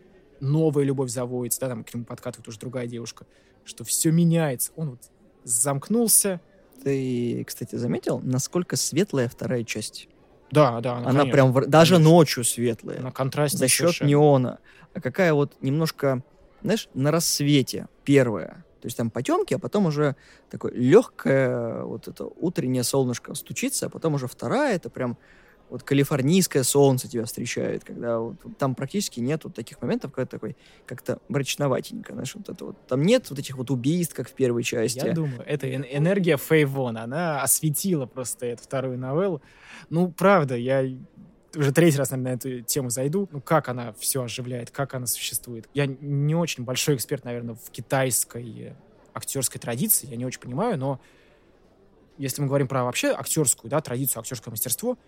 новая 0.40 0.84
любовь 0.84 1.10
заводится, 1.10 1.60
да, 1.60 1.68
там 1.68 1.84
к 1.84 1.92
нему 1.94 2.04
подкатывает 2.04 2.46
уже 2.46 2.58
другая 2.58 2.86
девушка, 2.86 3.26
что 3.64 3.84
все 3.84 4.10
меняется. 4.12 4.72
Он 4.76 4.90
вот 4.90 5.10
замкнулся. 5.46 6.40
Ты, 6.84 7.44
кстати, 7.46 7.76
заметил, 7.76 8.20
насколько 8.22 8.76
светлая 8.76 9.28
вторая 9.28 9.64
часть? 9.64 10.08
Да, 10.50 10.80
да, 10.80 10.96
Она 10.98 11.10
конечно, 11.10 11.32
прям 11.32 11.52
в- 11.52 11.66
даже 11.66 11.94
конечно. 11.94 12.10
ночью 12.12 12.44
светлая. 12.44 13.00
на 13.00 13.10
контрасте 13.10 13.58
за 13.58 13.68
счет 13.68 13.78
совершенно. 13.88 14.08
неона. 14.08 14.58
А 14.94 15.00
какая 15.00 15.32
вот 15.34 15.54
немножко, 15.60 16.22
знаешь, 16.62 16.88
на 16.94 17.10
рассвете 17.10 17.88
первая. 18.04 18.64
То 18.80 18.86
есть 18.86 18.96
там 18.96 19.10
потемки, 19.10 19.54
а 19.54 19.58
потом 19.58 19.86
уже 19.86 20.14
такое 20.50 20.72
легкое 20.72 21.82
вот 21.82 22.06
это 22.06 22.24
утреннее 22.24 22.84
солнышко 22.84 23.34
стучится, 23.34 23.86
а 23.86 23.88
потом 23.88 24.14
уже 24.14 24.28
вторая, 24.28 24.76
это 24.76 24.90
прям 24.90 25.16
вот 25.68 25.82
калифорнийское 25.82 26.62
солнце 26.62 27.08
тебя 27.08 27.24
встречает, 27.24 27.84
когда 27.84 28.18
вот, 28.18 28.36
вот 28.44 28.56
там 28.56 28.74
практически 28.74 29.20
нет 29.20 29.44
вот 29.44 29.54
таких 29.54 29.80
моментов, 29.82 30.12
когда 30.12 30.26
такой 30.26 30.56
как-то 30.84 31.18
мрачноватенько, 31.28 32.12
знаешь, 32.12 32.34
вот 32.34 32.48
это 32.48 32.64
вот. 32.66 32.86
Там 32.86 33.02
нет 33.02 33.28
вот 33.30 33.38
этих 33.38 33.56
вот 33.56 33.70
убийств, 33.70 34.14
как 34.14 34.28
в 34.28 34.32
первой 34.32 34.62
части. 34.62 35.04
Я 35.04 35.12
думаю, 35.12 35.42
это 35.44 35.66
эн- 35.66 35.86
энергия 35.90 36.36
Фейвон, 36.36 36.96
она 36.96 37.42
осветила 37.42 38.06
просто 38.06 38.46
эту 38.46 38.62
вторую 38.62 38.98
новеллу. 38.98 39.42
Ну, 39.90 40.10
правда, 40.10 40.56
я 40.56 40.84
уже 41.56 41.72
третий 41.72 41.98
раз, 41.98 42.10
наверное, 42.10 42.32
на 42.32 42.36
эту 42.36 42.60
тему 42.60 42.90
зайду. 42.90 43.28
Ну, 43.32 43.40
как 43.40 43.68
она 43.68 43.92
все 43.94 44.22
оживляет, 44.22 44.70
как 44.70 44.94
она 44.94 45.06
существует. 45.06 45.68
Я 45.74 45.86
не 45.86 46.34
очень 46.34 46.64
большой 46.64 46.96
эксперт, 46.96 47.24
наверное, 47.24 47.54
в 47.56 47.70
китайской 47.70 48.74
актерской 49.14 49.60
традиции, 49.60 50.06
я 50.06 50.16
не 50.16 50.26
очень 50.26 50.40
понимаю, 50.40 50.78
но 50.78 51.00
если 52.18 52.42
мы 52.42 52.48
говорим 52.48 52.68
про 52.68 52.84
вообще 52.84 53.08
актерскую, 53.08 53.70
да, 53.70 53.80
традицию, 53.80 54.20
актерское 54.20 54.50
мастерство, 54.50 54.98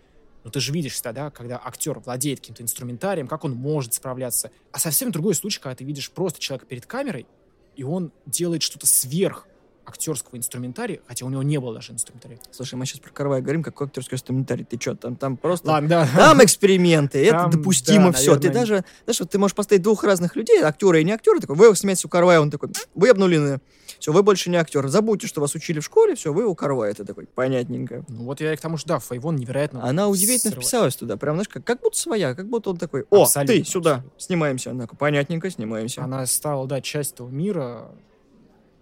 ну, 0.43 0.51
ты 0.51 0.59
же 0.59 0.71
видишь 0.71 0.93
всегда, 0.93 1.11
да, 1.11 1.29
когда 1.29 1.61
актер 1.63 1.99
владеет 1.99 2.39
каким-то 2.39 2.63
инструментарием, 2.63 3.27
как 3.27 3.43
он 3.43 3.53
может 3.53 3.93
справляться. 3.93 4.51
А 4.71 4.79
совсем 4.79 5.11
другой 5.11 5.35
случай, 5.35 5.59
когда 5.59 5.75
ты 5.75 5.83
видишь 5.83 6.11
просто 6.11 6.39
человека 6.39 6.65
перед 6.65 6.85
камерой, 6.85 7.27
и 7.75 7.83
он 7.83 8.11
делает 8.25 8.61
что-то 8.61 8.87
сверх 8.87 9.47
актерского 9.89 10.37
инструментария, 10.37 11.01
хотя 11.07 11.25
у 11.25 11.29
него 11.29 11.43
не 11.43 11.59
было 11.59 11.73
даже 11.73 11.93
инструментария. 11.93 12.39
Слушай, 12.51 12.75
мы 12.75 12.85
сейчас 12.85 12.99
про 12.99 13.11
Карвая 13.11 13.41
говорим, 13.41 13.63
какой 13.63 13.87
актерский 13.87 14.15
инструментарий. 14.15 14.65
Ты 14.65 14.79
что, 14.79 14.95
там, 14.95 15.15
там 15.15 15.37
просто... 15.37 15.67
Ладно, 15.67 15.89
да. 15.89 16.09
Там 16.15 16.43
эксперименты, 16.43 17.23
это 17.25 17.37
Там, 17.39 17.51
допустимо 17.51 18.11
да, 18.11 18.17
все. 18.17 18.35
Ты 18.35 18.47
наверное, 18.47 18.59
даже, 18.61 18.85
знаешь, 19.05 19.19
вот 19.19 19.29
ты 19.29 19.37
можешь 19.37 19.55
поставить 19.55 19.83
двух 19.83 20.03
разных 20.03 20.35
людей, 20.35 20.61
актера 20.61 20.99
и 20.99 21.03
не 21.03 21.11
актера, 21.11 21.39
такой, 21.39 21.55
вы 21.55 21.75
снимаете 21.75 22.07
у 22.07 22.09
Карвая, 22.09 22.39
он 22.39 22.51
такой, 22.51 22.69
вы 22.95 23.09
обнулены. 23.09 23.59
Все, 23.99 24.13
вы 24.13 24.23
больше 24.23 24.49
не 24.49 24.55
актер. 24.55 24.87
Забудьте, 24.87 25.27
что 25.27 25.41
вас 25.41 25.55
учили 25.55 25.81
в 25.81 25.83
школе, 25.83 26.15
все, 26.15 26.31
вы 26.31 26.45
у 26.45 26.55
Карвая. 26.55 26.91
Это 26.91 27.03
такой, 27.03 27.25
понятненько. 27.25 28.05
Ну 28.07 28.23
вот 28.23 28.39
я 28.39 28.53
и 28.53 28.55
к 28.55 28.61
тому, 28.61 28.77
что 28.77 28.87
да, 28.87 28.99
Фейвон 28.99 29.35
невероятно... 29.35 29.83
Она 29.83 30.07
удивительно 30.07 30.51
срывает. 30.51 30.63
вписалась 30.63 30.95
туда, 30.95 31.17
прям, 31.17 31.35
знаешь, 31.35 31.49
как, 31.49 31.65
как 31.65 31.81
будто 31.81 31.97
своя, 31.97 32.33
как 32.33 32.47
будто 32.47 32.69
он 32.69 32.77
такой, 32.77 33.05
о, 33.09 33.23
Абсолютно, 33.23 33.55
ты 33.55 33.63
сюда, 33.65 33.91
абсолютно. 33.95 34.19
снимаемся. 34.19 34.71
Она 34.71 34.83
такая, 34.83 34.97
понятненько, 34.97 35.49
снимаемся. 35.49 36.01
Она 36.01 36.25
стала, 36.27 36.65
да, 36.65 36.79
часть 36.79 37.15
этого 37.15 37.29
мира. 37.29 37.89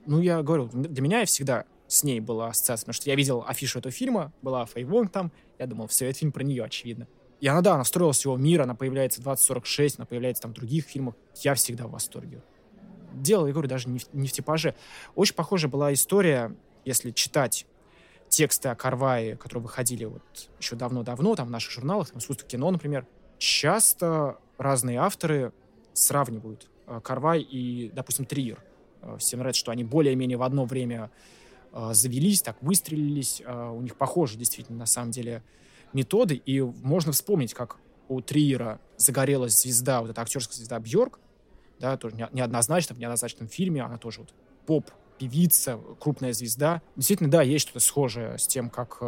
Ну, 0.07 0.21
я 0.21 0.41
говорю, 0.41 0.69
для 0.71 1.01
меня 1.01 1.25
всегда 1.25 1.65
с 1.87 2.03
ней 2.03 2.19
была 2.19 2.47
ассоциация, 2.47 2.85
потому 2.85 2.93
что 2.93 3.09
я 3.09 3.15
видел 3.15 3.43
афишу 3.45 3.79
этого 3.79 3.91
фильма, 3.91 4.33
была 4.41 4.65
Фэй 4.65 4.83
Вонг 4.85 5.11
там, 5.11 5.31
я 5.59 5.67
думал, 5.67 5.87
все, 5.87 6.05
этот 6.05 6.19
фильм 6.19 6.31
про 6.31 6.43
нее, 6.43 6.63
очевидно. 6.63 7.07
И 7.39 7.47
она, 7.47 7.61
да, 7.61 7.75
она 7.75 7.83
встроилась 7.83 8.19
в 8.21 8.25
его 8.25 8.37
мир, 8.37 8.61
она 8.61 8.73
появляется 8.73 9.21
в 9.21 9.23
2046, 9.23 9.99
она 9.99 10.05
появляется 10.05 10.43
там 10.43 10.51
в 10.51 10.55
других 10.55 10.85
фильмах. 10.85 11.15
Я 11.35 11.53
всегда 11.53 11.87
в 11.87 11.91
восторге. 11.91 12.41
Дело, 13.13 13.47
я 13.47 13.53
говорю, 13.53 13.69
даже 13.69 13.89
не 13.89 13.99
в, 13.99 14.13
не 14.13 14.27
в 14.27 14.31
типаже. 14.31 14.75
Очень 15.15 15.35
похожая 15.35 15.69
была 15.69 15.93
история, 15.93 16.55
если 16.83 17.11
читать 17.11 17.67
тексты 18.29 18.69
о 18.69 18.75
Карвае, 18.75 19.35
которые 19.35 19.63
выходили 19.63 20.05
вот 20.05 20.49
еще 20.59 20.75
давно-давно, 20.75 21.35
там 21.35 21.47
в 21.47 21.51
наших 21.51 21.71
журналах, 21.71 22.09
там 22.09 22.19
искусство 22.19 22.47
кино, 22.47 22.71
например. 22.71 23.05
Часто 23.37 24.39
разные 24.57 24.97
авторы 24.97 25.53
сравнивают 25.93 26.69
э, 26.87 26.99
Карвай 27.03 27.41
и, 27.41 27.91
допустим, 27.93 28.25
Триер. 28.25 28.63
Э, 29.07 29.17
Всем 29.17 29.39
нравится, 29.39 29.59
что 29.59 29.71
они 29.71 29.83
более-менее 29.83 30.37
в 30.37 30.43
одно 30.43 30.65
время 30.65 31.09
э, 31.73 31.89
завелись, 31.93 32.41
так 32.41 32.57
выстрелились. 32.61 33.41
Э, 33.45 33.69
У 33.69 33.81
них 33.81 33.95
похожи 33.95 34.37
действительно, 34.37 34.79
на 34.79 34.85
самом 34.85 35.11
деле, 35.11 35.43
методы. 35.93 36.35
И 36.35 36.61
можно 36.61 37.11
вспомнить, 37.11 37.53
как 37.53 37.77
у 38.09 38.21
Триера 38.21 38.79
загорелась 38.97 39.59
звезда, 39.61 40.01
вот 40.01 40.09
эта 40.11 40.21
актерская 40.21 40.55
звезда 40.55 40.79
Бьорк, 40.79 41.19
да, 41.79 41.97
тоже 41.97 42.15
не- 42.15 42.27
неоднозначно, 42.31 42.95
в 42.95 42.99
неоднозначном 42.99 43.47
фильме, 43.47 43.81
она 43.83 43.97
тоже 43.97 44.21
вот 44.21 44.33
поп, 44.65 44.91
певица, 45.17 45.79
крупная 45.99 46.33
звезда. 46.33 46.81
Действительно, 46.95 47.29
да, 47.29 47.41
есть 47.41 47.63
что-то 47.67 47.79
схожее 47.79 48.37
с 48.37 48.47
тем, 48.47 48.69
как, 48.69 48.99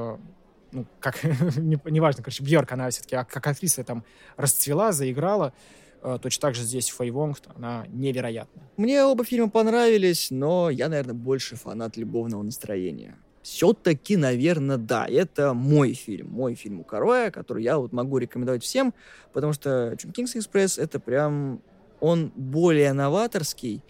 ну, 0.71 0.85
как, 0.99 1.23
не- 1.57 1.79
неважно, 1.91 2.23
короче, 2.23 2.43
Бьорк, 2.43 2.71
она 2.71 2.89
все-таки 2.89 3.15
как 3.15 3.45
актриса 3.47 3.83
там 3.83 4.03
расцвела, 4.37 4.91
заиграла. 4.91 5.53
Э, 6.01 6.17
Точно 6.21 6.41
так 6.41 6.55
же 6.55 6.63
здесь 6.63 6.89
Фэй 6.91 7.11
Вонг, 7.11 7.37
она 7.55 7.85
невероятная. 7.89 8.69
Мне 8.77 9.03
оба 9.03 9.23
фильма 9.23 9.49
понравились, 9.49 10.31
но 10.31 10.69
я, 10.69 10.89
наверное, 10.89 11.13
больше 11.15 11.55
фанат 11.55 11.97
любовного 11.97 12.43
настроения. 12.43 13.15
Все-таки, 13.41 14.17
наверное, 14.17 14.77
да, 14.77 15.07
это 15.07 15.53
мой 15.53 15.93
фильм, 15.93 16.29
мой 16.29 16.55
фильм 16.55 16.81
у 16.81 16.83
Карвая, 16.83 17.31
который 17.31 17.63
я 17.63 17.77
вот 17.77 17.93
могу 17.93 18.17
рекомендовать 18.17 18.63
всем, 18.63 18.93
потому 19.33 19.53
что 19.53 19.95
Чумкингс 19.97 20.35
Экспресс 20.35 20.77
это 20.77 20.99
прям, 20.99 21.61
он 21.99 22.31
более 22.35 22.91
новаторский, 22.93 23.81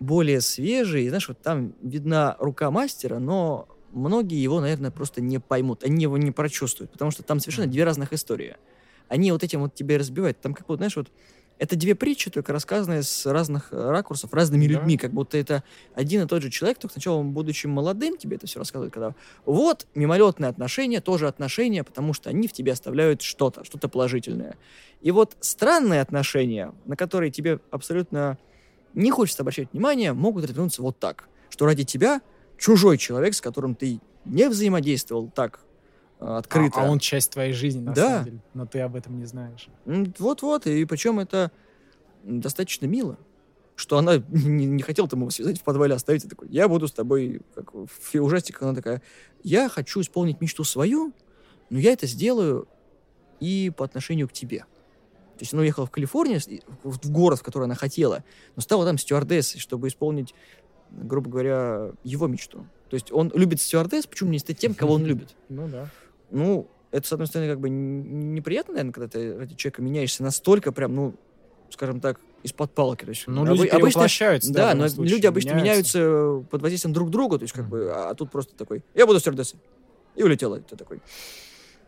более 0.00 0.40
свежий, 0.40 1.04
и, 1.04 1.08
знаешь, 1.08 1.28
вот 1.28 1.38
там 1.40 1.74
видна 1.82 2.36
рука 2.38 2.70
мастера, 2.70 3.18
но 3.18 3.68
многие 3.92 4.42
его, 4.42 4.60
наверное, 4.60 4.90
просто 4.90 5.20
не 5.20 5.38
поймут, 5.38 5.84
они 5.84 6.02
его 6.02 6.16
не 6.16 6.30
прочувствуют, 6.30 6.90
потому 6.90 7.10
что 7.10 7.22
там 7.22 7.40
совершенно 7.40 7.68
две 7.68 7.84
разных 7.84 8.12
истории. 8.12 8.56
Они 9.08 9.32
вот 9.32 9.42
этим 9.42 9.60
вот 9.60 9.74
тебе 9.74 9.96
разбивают, 9.96 10.40
там 10.40 10.54
как 10.54 10.66
будто, 10.66 10.78
знаешь, 10.78 10.96
вот 10.96 11.08
это 11.58 11.76
две 11.76 11.94
притчи, 11.94 12.30
только 12.30 12.52
рассказанные 12.52 13.02
с 13.02 13.26
разных 13.26 13.72
э, 13.72 13.90
ракурсов, 13.90 14.32
разными 14.32 14.66
Да. 14.66 14.74
людьми, 14.74 14.96
как 14.96 15.12
будто 15.12 15.36
это 15.38 15.64
один 15.94 16.22
и 16.22 16.26
тот 16.26 16.42
же 16.42 16.50
человек, 16.50 16.78
только 16.78 16.92
сначала, 16.94 17.22
будучи 17.22 17.66
молодым, 17.66 18.16
тебе 18.16 18.36
это 18.36 18.46
все 18.46 18.58
рассказывает, 18.58 18.92
когда 18.92 19.14
вот 19.44 19.86
мимолетные 19.94 20.48
отношения, 20.48 21.00
тоже 21.00 21.26
отношения, 21.26 21.84
потому 21.84 22.12
что 22.12 22.30
они 22.30 22.46
в 22.48 22.52
тебе 22.52 22.72
оставляют 22.72 23.22
что-то, 23.22 23.64
что-то 23.64 23.88
положительное. 23.88 24.56
И 25.00 25.10
вот 25.10 25.36
странные 25.40 26.00
отношения, 26.00 26.72
на 26.86 26.96
которые 26.96 27.30
тебе 27.30 27.60
абсолютно 27.70 28.38
не 28.94 29.10
хочется 29.10 29.42
обращать 29.42 29.72
внимание, 29.72 30.12
могут 30.12 30.44
развернуться 30.44 30.82
вот 30.82 30.98
так, 30.98 31.28
что 31.50 31.66
ради 31.66 31.84
тебя 31.84 32.20
чужой 32.56 32.98
человек, 32.98 33.34
с 33.34 33.40
которым 33.40 33.74
ты 33.74 34.00
не 34.24 34.48
взаимодействовал 34.48 35.30
так 35.30 35.60
э, 36.20 36.24
А, 36.24 36.38
открыто. 36.38 36.80
а 36.80 36.90
он 36.90 36.98
часть 36.98 37.30
твоей 37.32 37.52
жизни, 37.52 37.80
на 37.80 37.94
Да. 37.94 38.06
самом 38.08 38.24
деле. 38.24 38.40
Но 38.54 38.66
ты 38.66 38.80
об 38.80 38.96
этом 38.96 39.18
не 39.18 39.24
знаешь. 39.24 39.68
Вот-вот, 39.86 40.66
и 40.66 40.84
причем 40.84 41.18
это 41.20 41.50
достаточно 42.24 42.86
мило, 42.86 43.16
что 43.76 43.98
она 43.98 44.16
не, 44.28 44.66
не 44.66 44.82
хотела 44.82 45.08
там 45.08 45.20
его 45.20 45.30
связать 45.30 45.60
в 45.60 45.62
подвале, 45.64 45.94
оставить, 45.94 46.24
и 46.24 46.28
такой, 46.28 46.48
я 46.48 46.68
буду 46.68 46.88
с 46.88 46.92
тобой, 46.92 47.42
как 47.54 47.72
в 47.72 48.14
ужастиках, 48.14 48.62
она 48.62 48.74
такая, 48.74 49.02
я 49.42 49.68
хочу 49.68 50.00
исполнить 50.00 50.40
мечту 50.40 50.64
свою, 50.64 51.12
но 51.70 51.78
я 51.78 51.92
это 51.92 52.06
сделаю 52.06 52.66
и 53.40 53.70
по 53.76 53.84
отношению 53.84 54.28
к 54.28 54.32
тебе. 54.32 54.60
То 55.38 55.42
есть 55.42 55.52
она 55.52 55.62
уехала 55.62 55.86
в 55.86 55.90
Калифорнию, 55.92 56.40
в 56.82 57.10
город, 57.12 57.38
в 57.38 57.42
который 57.44 57.64
она 57.64 57.76
хотела, 57.76 58.24
но 58.56 58.62
стала 58.62 58.84
там 58.84 58.98
стюардессой, 58.98 59.60
чтобы 59.60 59.86
исполнить, 59.86 60.34
грубо 60.90 61.30
говоря, 61.30 61.92
его 62.02 62.26
мечту. 62.26 62.66
То 62.90 62.94
есть 62.94 63.12
он 63.12 63.30
любит 63.34 63.60
стюардесс, 63.60 64.08
почему 64.08 64.30
не 64.30 64.40
стать 64.40 64.58
тем, 64.58 64.74
кого 64.74 64.94
он 64.94 65.04
любит? 65.06 65.36
Ну 65.48 65.68
да. 65.68 65.88
Ну, 66.30 66.68
это, 66.90 67.06
с 67.06 67.12
одной 67.12 67.26
стороны, 67.26 67.50
как 67.50 67.60
бы 67.60 67.68
неприятно, 67.68 68.74
наверное, 68.74 68.92
когда 68.92 69.08
ты 69.08 69.36
ради 69.36 69.54
человека 69.54 69.82
меняешься 69.82 70.22
настолько 70.22 70.72
прям, 70.72 70.94
ну, 70.94 71.14
скажем 71.70 72.00
так, 72.00 72.18
из-под 72.42 72.72
палки. 72.72 73.04
То 73.04 73.10
есть, 73.10 73.24
Ну, 73.26 73.42
обы- 73.42 73.48
люди 73.50 73.66
обычно, 73.66 73.78
перевоплощаются. 73.78 74.52
да, 74.52 74.72
в 74.72 74.76
но 74.76 74.88
случае, 74.88 75.14
люди 75.16 75.26
обычно 75.26 75.52
меняются. 75.54 76.44
под 76.50 76.62
воздействием 76.62 76.94
друг 76.94 77.10
друга, 77.10 77.36
то 77.38 77.42
есть, 77.42 77.52
как 77.52 77.64
Мгм. 77.64 77.70
бы, 77.70 77.92
а 77.92 78.14
тут 78.14 78.30
просто 78.30 78.54
такой, 78.56 78.82
я 78.94 79.06
буду 79.06 79.20
стюардессой. 79.20 79.60
И 80.14 80.22
улетела. 80.22 80.58
Ты 80.60 80.76
такой, 80.76 81.00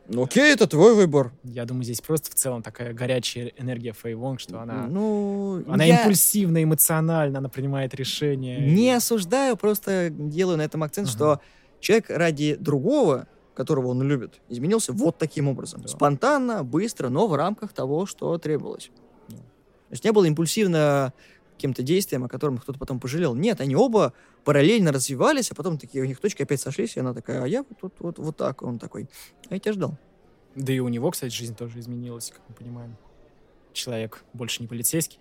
ну, 0.09 0.24
окей, 0.24 0.53
это 0.53 0.66
твой 0.66 0.95
выбор. 0.95 1.32
Я 1.45 1.64
думаю, 1.64 1.84
здесь 1.84 2.01
просто 2.01 2.30
в 2.30 2.34
целом 2.34 2.62
такая 2.62 2.93
горячая 2.93 3.53
энергия 3.57 3.93
Фэй 3.93 4.14
Вонг, 4.14 4.41
что 4.41 4.61
она, 4.61 4.86
ну, 4.88 5.62
она 5.68 5.84
я 5.84 6.01
импульсивна, 6.03 6.62
эмоциональна, 6.62 7.38
она 7.38 7.49
принимает 7.49 7.95
решения. 7.95 8.59
не 8.59 8.91
осуждаю, 8.93 9.57
просто 9.57 10.11
делаю 10.11 10.59
на 10.59 10.62
этом 10.62 10.82
акцент, 10.82 11.09
Ага. 11.09 11.16
что 11.16 11.41
человек 11.80 12.11
ради 12.11 12.57
другого, 12.57 13.28
которого 13.61 13.88
он 13.88 14.02
любит, 14.02 14.40
изменился 14.48 14.94
вот 14.94 15.18
таким 15.18 15.48
образом. 15.48 15.82
Да. 15.82 15.88
Спонтанно, 15.88 16.64
быстро, 16.64 17.11
но 17.11 17.26
в 17.26 17.34
рамках 17.34 17.74
того, 17.74 18.06
что 18.06 18.38
требовалось. 18.38 18.90
Да. 19.28 19.36
То 19.36 19.92
есть 19.92 20.04
не 20.04 20.12
было 20.12 20.24
импульсивно 20.24 21.12
каким-то 21.56 21.82
действием, 21.82 22.24
о 22.24 22.28
котором 22.28 22.56
кто-то 22.56 22.78
потом 22.78 22.98
пожалел. 22.98 23.34
Нет, 23.34 23.61
они 23.61 23.76
оба 23.76 24.14
параллельно 24.44 24.92
развивались, 24.92 25.50
а 25.50 25.54
потом 25.54 25.76
такие 25.76 26.02
у 26.02 26.06
них 26.06 26.18
точки 26.18 26.42
опять 26.42 26.62
сошлись, 26.62 26.96
и 26.96 27.00
она 27.00 27.12
такая, 27.12 27.42
а 27.42 27.46
я 27.46 27.64
вот, 27.68 27.78
вот, 27.82 27.92
вот, 27.98 28.18
вот 28.18 28.36
так, 28.38 28.62
он 28.62 28.78
такой, 28.78 29.11
а 29.50 29.54
я 29.54 29.61
тебя 29.61 29.74
ждал. 29.74 29.98
Да 30.54 30.72
и 30.72 30.78
у 30.78 30.88
него, 30.88 31.11
кстати, 31.11 31.34
жизнь 31.34 31.54
тоже 31.54 31.80
изменилась, 31.80 32.30
как 32.30 32.40
мы 32.48 32.54
понимаем. 32.54 32.96
Человек 33.74 34.24
больше 34.32 34.62
не 34.62 34.68
полицейский. 34.68 35.18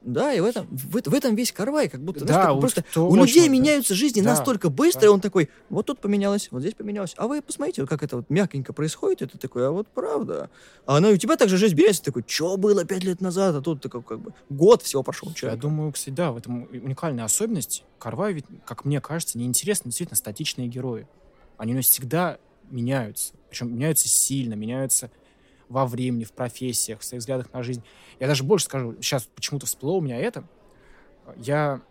Да, 0.00 0.32
и 0.32 0.38
в 0.40 0.44
этом, 0.44 0.66
в, 0.70 1.00
в 1.10 1.14
этом 1.14 1.34
весь 1.34 1.50
карвай, 1.52 1.88
как 1.88 2.00
будто, 2.00 2.20
знаешь, 2.20 2.34
да, 2.36 2.42
такой 2.44 2.56
у, 2.56 2.60
просто 2.60 2.82
кто 2.82 3.08
У 3.08 3.16
людей 3.16 3.42
очень- 3.42 3.52
меняются 3.52 3.94
жизни 3.94 4.20
Да, 4.20 4.30
настолько 4.30 4.70
быстро, 4.70 5.00
да. 5.00 5.06
и 5.06 5.10
он 5.10 5.20
такой, 5.20 5.50
вот 5.70 5.86
тут 5.86 5.98
поменялось, 6.00 6.48
вот 6.52 6.60
здесь 6.60 6.74
поменялось. 6.74 7.14
А 7.16 7.26
вы 7.26 7.42
посмотрите, 7.42 7.84
как 7.84 8.02
это 8.02 8.16
вот 8.16 8.30
мягенько 8.30 8.72
происходит, 8.72 9.32
ты 9.32 9.38
такой, 9.38 9.66
а 9.66 9.70
вот 9.72 9.88
правда. 9.88 10.50
А 10.86 10.98
она 10.98 11.10
и 11.10 11.14
у 11.14 11.16
тебя 11.16 11.36
также 11.36 11.56
жизнь 11.56 11.74
меняется, 11.74 12.02
такой, 12.04 12.24
что 12.26 12.56
было 12.56 12.84
пять 12.84 13.02
лет 13.02 13.20
назад, 13.20 13.56
а 13.56 13.60
тут 13.60 13.82
такой, 13.82 14.02
как 14.02 14.20
бы, 14.20 14.32
год 14.48 14.82
всего 14.82 15.02
прошел. 15.02 15.28
Я 15.30 15.34
человек. 15.34 15.60
думаю, 15.60 15.92
кстати, 15.92 16.14
да, 16.14 16.30
в 16.30 16.36
этом 16.36 16.68
уникальная 16.72 17.24
особенность. 17.24 17.84
Карвай 17.98 18.32
ведь, 18.34 18.46
как 18.64 18.84
мне 18.84 19.00
кажется, 19.00 19.36
неинтересны 19.36 19.86
действительно 19.90 20.16
статичные 20.16 20.68
герои. 20.68 21.08
Они 21.56 21.72
у 21.72 21.76
нас 21.76 21.86
всегда 21.86 22.38
меняются. 22.70 23.32
Причем 23.50 23.74
меняются 23.74 24.08
сильно, 24.08 24.54
меняются 24.54 25.10
во 25.68 25.86
времени, 25.86 26.24
в 26.24 26.32
профессиях, 26.32 27.00
в 27.00 27.04
своих 27.04 27.20
взглядах 27.20 27.52
на 27.52 27.62
жизнь. 27.62 27.82
Я 28.20 28.26
даже 28.26 28.44
больше 28.44 28.66
скажу, 28.66 28.94
сейчас 29.00 29.24
почему-то 29.34 29.66
всплыло 29.66 29.96
у 29.96 30.00
меня 30.00 30.18
это. 30.18 30.44
Я 31.36 31.82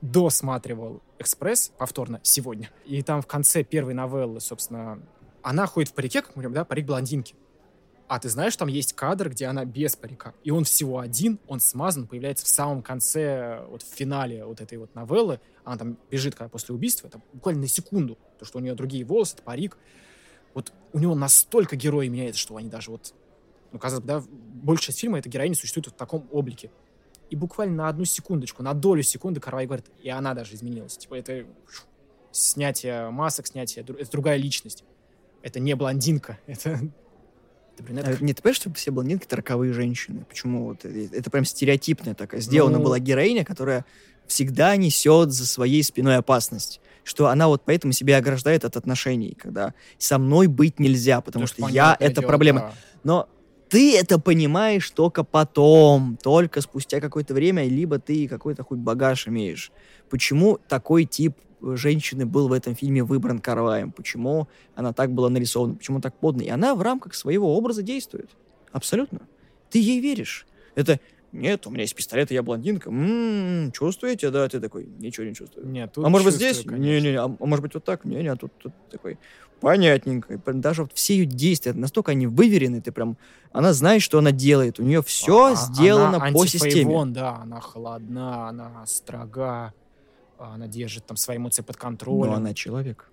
досматривал 0.00 1.02
«Экспресс» 1.18 1.72
повторно 1.76 2.20
сегодня. 2.22 2.70
И 2.84 3.02
там 3.02 3.22
в 3.22 3.26
конце 3.26 3.64
первой 3.64 3.94
новеллы, 3.94 4.40
собственно, 4.40 5.00
она 5.42 5.66
ходит 5.66 5.90
в 5.90 5.94
парике, 5.94 6.22
как 6.22 6.36
мы 6.36 6.42
говорим, 6.42 6.54
да, 6.54 6.64
парик 6.64 6.86
блондинки. 6.86 7.34
А 8.08 8.20
ты 8.20 8.28
знаешь, 8.28 8.56
там 8.56 8.68
есть 8.68 8.92
кадр, 8.92 9.30
где 9.30 9.46
она 9.46 9.64
без 9.64 9.96
парика. 9.96 10.32
И 10.44 10.52
он 10.52 10.64
всего 10.64 11.00
один, 11.00 11.40
он 11.48 11.58
смазан, 11.58 12.06
появляется 12.06 12.44
в 12.44 12.48
самом 12.48 12.82
конце, 12.82 13.64
вот 13.68 13.82
в 13.82 13.92
финале 13.92 14.44
вот 14.44 14.60
этой 14.60 14.78
вот 14.78 14.94
новеллы. 14.94 15.40
Она 15.64 15.76
там 15.76 15.98
бежит 16.08 16.36
когда 16.36 16.48
после 16.48 16.74
убийства, 16.74 17.08
это 17.08 17.20
буквально 17.32 17.62
на 17.62 17.68
секунду. 17.68 18.16
То, 18.38 18.44
что 18.44 18.58
у 18.58 18.60
нее 18.60 18.74
другие 18.74 19.04
волосы, 19.04 19.34
это 19.34 19.42
парик. 19.42 19.76
Вот 20.56 20.72
у 20.94 20.98
него 20.98 21.14
настолько 21.14 21.76
герои 21.76 22.08
меняется, 22.08 22.40
что 22.40 22.56
они 22.56 22.70
даже 22.70 22.90
вот... 22.90 23.12
Ну, 23.72 23.78
казалось 23.78 24.02
бы, 24.02 24.08
да, 24.08 24.24
большая 24.30 24.86
часть 24.86 25.00
фильма 25.00 25.18
эта 25.18 25.28
героиня 25.28 25.54
существует 25.54 25.88
в 25.88 25.92
таком 25.92 26.26
облике. 26.32 26.70
И 27.28 27.36
буквально 27.36 27.74
на 27.74 27.88
одну 27.90 28.06
секундочку, 28.06 28.62
на 28.62 28.72
долю 28.72 29.02
секунды 29.02 29.38
Карвай 29.38 29.66
говорит, 29.66 29.84
и 30.02 30.08
она 30.08 30.32
даже 30.32 30.54
изменилась. 30.54 30.96
Типа 30.96 31.16
это 31.16 31.44
снятие 32.32 33.10
масок, 33.10 33.48
снятие... 33.48 33.84
Это 33.84 34.10
другая 34.10 34.38
личность. 34.38 34.82
Это 35.42 35.60
не 35.60 35.76
блондинка. 35.76 36.38
Это... 36.46 36.80
это 37.74 37.82
брюнетка. 37.82 38.16
А, 38.18 38.24
Нет, 38.24 38.38
ты 38.38 38.42
понимаешь, 38.42 38.56
что 38.56 38.72
все 38.72 38.90
блондинки 38.92 39.26
это 39.26 39.36
роковые 39.36 39.74
женщины? 39.74 40.24
Почему? 40.26 40.68
Вот, 40.68 40.86
это 40.86 41.30
прям 41.30 41.44
стереотипная 41.44 42.14
такая. 42.14 42.40
Сделана 42.40 42.78
Ну. 42.78 42.84
была 42.84 42.98
героиня, 42.98 43.44
которая 43.44 43.84
всегда 44.26 44.74
несет 44.76 45.32
за 45.32 45.46
своей 45.46 45.82
спиной 45.82 46.16
опасность. 46.16 46.80
Что 47.06 47.28
она 47.28 47.46
вот 47.46 47.62
поэтому 47.64 47.92
себя 47.92 48.16
ограждает 48.18 48.64
от 48.64 48.76
отношений, 48.76 49.36
когда 49.40 49.74
со 49.96 50.18
мной 50.18 50.48
быть 50.48 50.80
нельзя, 50.80 51.20
потому 51.20 51.44
Ну, 51.44 51.46
что 51.46 51.68
я 51.68 51.96
это 52.00 52.20
дело, 52.20 52.28
проблема. 52.28 52.60
да. 52.60 52.72
Но 53.04 53.28
ты 53.68 53.96
это 53.96 54.18
понимаешь 54.18 54.90
только 54.90 55.22
потом, 55.22 56.18
только 56.20 56.60
спустя 56.60 57.00
какое-то 57.00 57.32
время, 57.32 57.64
либо 57.68 58.00
ты 58.00 58.26
какой-то 58.26 58.64
хоть 58.64 58.78
багаж 58.78 59.28
имеешь. 59.28 59.70
Почему 60.10 60.58
такой 60.68 61.04
тип 61.04 61.36
женщины 61.62 62.26
был 62.26 62.48
в 62.48 62.52
этом 62.52 62.74
фильме 62.74 63.04
выбран 63.04 63.38
Карваем? 63.38 63.92
Почему 63.92 64.48
она 64.74 64.92
так 64.92 65.12
была 65.12 65.28
нарисована? 65.30 65.76
Почему 65.76 66.00
так 66.00 66.18
подно? 66.18 66.42
И 66.42 66.48
она 66.48 66.74
в 66.74 66.82
рамках 66.82 67.14
своего 67.14 67.56
образа 67.56 67.82
действует. 67.82 68.30
Абсолютно. 68.72 69.20
Ты 69.70 69.78
ей 69.78 70.00
веришь. 70.00 70.44
Это 70.74 70.98
нет, 71.36 71.66
у 71.66 71.70
меня 71.70 71.82
есть 71.82 71.94
пистолет, 71.94 72.30
и 72.30 72.34
я 72.34 72.42
блондинка. 72.42 72.88
М-м, 72.90 73.72
чувствуете, 73.72 74.30
да? 74.30 74.48
Ты 74.48 74.60
такой, 74.60 74.86
ничего 74.86 75.26
не 75.26 75.34
чувствую. 75.34 75.66
Нет, 75.68 75.92
тут 75.92 76.04
А 76.04 76.08
может 76.08 76.26
быть 76.26 76.34
здесь? 76.34 76.64
конечно. 76.64 76.76
Не-не, 76.82 77.16
а, 77.18 77.24
а 77.24 77.46
может 77.46 77.62
быть 77.62 77.74
вот 77.74 77.84
так? 77.84 78.04
Не-не, 78.04 78.28
а 78.28 78.36
тут, 78.36 78.52
тут 78.58 78.72
такой 78.90 79.18
понятненько. 79.60 80.38
Даже 80.52 80.82
вот 80.82 80.92
все 80.94 81.14
ее 81.16 81.24
действия, 81.26 81.72
настолько 81.72 82.12
они 82.12 82.26
выверены, 82.26 82.80
ты 82.80 82.92
прям... 82.92 83.16
Она 83.52 83.72
знает, 83.72 84.02
что 84.02 84.18
она 84.18 84.32
делает. 84.32 84.78
У 84.78 84.82
нее 84.82 85.02
все 85.02 85.52
А- 85.52 85.54
сделано 85.54 86.16
она 86.16 86.32
по 86.32 86.46
системе. 86.46 87.04
да, 87.06 87.36
она 87.36 87.60
холодна, 87.60 88.48
она 88.48 88.84
строга, 88.86 89.72
она 90.38 90.66
держит 90.66 91.06
там 91.06 91.16
свои 91.16 91.38
эмоции 91.38 91.62
под 91.62 91.76
контролем. 91.76 92.32
Но 92.32 92.36
она 92.36 92.54
человек. 92.54 93.10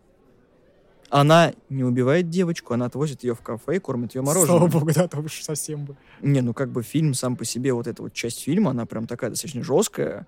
Она 1.16 1.54
не 1.70 1.84
убивает 1.84 2.32
девочку, 2.32 2.74
она 2.74 2.88
отвозит 2.88 3.24
ее 3.24 3.36
в 3.36 3.42
кафе 3.42 3.76
и 3.76 3.80
кормит 3.80 4.16
ее 4.16 4.24
Слава 4.24 4.40
мороженым. 4.40 4.70
богу, 4.72 4.92
да, 4.96 5.08
то 5.08 5.20
уж 5.20 5.44
совсем 5.44 5.86
бы. 5.86 5.96
Не, 6.24 6.42
ну 6.42 6.56
как 6.56 6.72
бы 6.72 6.82
фильм 6.82 7.14
сам 7.14 7.36
по 7.36 7.46
себе, 7.46 7.72
вот 7.72 7.86
эта 7.86 8.02
вот 8.02 8.14
часть 8.14 8.42
фильма, 8.42 8.72
она 8.72 8.88
прям 8.88 9.06
такая 9.06 9.30
достаточно 9.30 9.64
жесткая. 9.64 10.26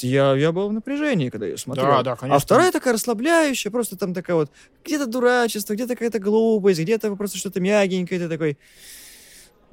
Я, 0.00 0.34
я 0.34 0.52
был 0.52 0.70
в 0.70 0.72
напряжении, 0.72 1.28
когда 1.28 1.44
ее 1.44 1.58
смотрел. 1.58 1.84
Да, 1.84 2.02
да, 2.02 2.16
конечно. 2.16 2.36
А 2.36 2.38
вторая 2.38 2.72
такая 2.72 2.94
расслабляющая, 2.94 3.70
просто 3.70 3.98
там 3.98 4.14
такая 4.14 4.36
вот, 4.36 4.50
где-то 4.86 5.04
дурачество, 5.04 5.74
где-то 5.74 5.96
какая-то 5.96 6.18
глупость, 6.18 6.80
где-то 6.80 7.14
просто 7.14 7.36
что-то 7.36 7.60
мягенькое, 7.60 8.18
ты 8.18 8.28
такой... 8.30 8.56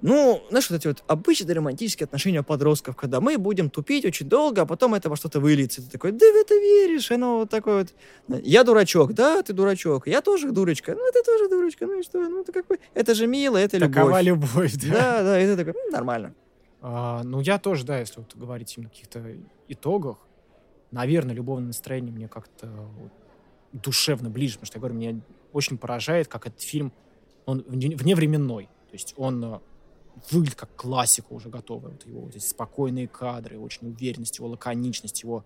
Ну, 0.02 0.42
знаешь, 0.50 0.70
вот 0.70 0.78
эти 0.78 0.88
вот 0.88 1.04
обычные 1.08 1.56
романтические 1.56 2.06
отношения 2.06 2.42
подростков, 2.44 2.96
когда 2.96 3.20
мы 3.20 3.38
будем 3.38 3.70
тупить 3.70 4.06
очень 4.06 4.28
долго, 4.30 4.62
а 4.62 4.66
потом 4.66 4.94
это 4.94 5.10
во 5.10 5.16
что-то 5.16 5.40
выльется. 5.40 5.82
Ты 5.82 5.90
такой, 5.90 6.12
да 6.12 6.26
в 6.32 6.36
это 6.36 6.54
веришь, 6.56 7.12
оно 7.12 7.40
вот 7.40 7.50
такое 7.50 7.86
вот. 8.28 8.42
Я 8.44 8.64
дурачок, 8.64 9.14
да, 9.14 9.42
ты 9.44 9.54
дурачок, 9.54 10.08
я 10.08 10.22
тоже 10.22 10.52
дурочка, 10.52 10.94
ну 10.96 11.02
ты 11.12 11.24
тоже 11.24 11.50
дурочка, 11.50 11.86
ну 11.86 12.00
и 12.00 12.04
что, 12.04 12.20
ну 12.20 12.42
это 12.42 12.52
какой, 12.52 12.80
это 12.94 13.14
же 13.14 13.28
мило, 13.28 13.58
это 13.58 13.80
Такова 13.80 14.22
любовь. 14.22 14.72
любовь, 14.74 14.74
да. 14.76 14.94
Да, 14.94 15.24
да, 15.24 15.42
и 15.42 15.46
ты 15.46 15.56
такой, 15.58 15.74
«М, 15.74 15.92
нормально. 15.92 16.34
А, 16.82 17.24
ну, 17.24 17.42
я 17.42 17.58
тоже, 17.60 17.84
да, 17.86 18.00
если 18.00 18.20
вот 18.22 18.36
говорить 18.36 18.74
именно 18.78 18.90
о 18.90 18.92
каких-то 18.92 19.24
итогах, 19.68 20.18
наверное, 20.92 21.36
любовное 21.36 21.68
настроение 21.68 22.14
мне 22.14 22.28
как-то 22.28 22.68
вот 22.68 23.12
душевно 23.74 24.30
ближе, 24.30 24.54
потому 24.56 24.68
что, 24.68 24.78
я 24.78 24.80
говорю, 24.80 24.96
меня 24.96 25.22
очень 25.52 25.78
поражает, 25.78 26.28
как 26.28 26.48
этот 26.48 26.62
фильм, 26.62 26.94
он 27.46 27.60
вне- 27.62 27.96
вневременной. 27.96 28.66
То 28.90 28.94
есть 28.94 29.14
он 29.18 29.44
э, 29.44 29.60
выглядит 30.32 30.56
как 30.56 30.76
классика 30.76 31.28
уже 31.32 31.50
готовая. 31.50 31.92
Вот 31.92 32.06
его 32.06 32.22
вот 32.22 32.36
эти 32.36 32.44
спокойные 32.44 33.08
кадры, 33.08 33.60
очень 33.60 33.88
уверенность, 33.88 34.38
его 34.38 34.48
лаконичность, 34.50 35.24
его 35.24 35.44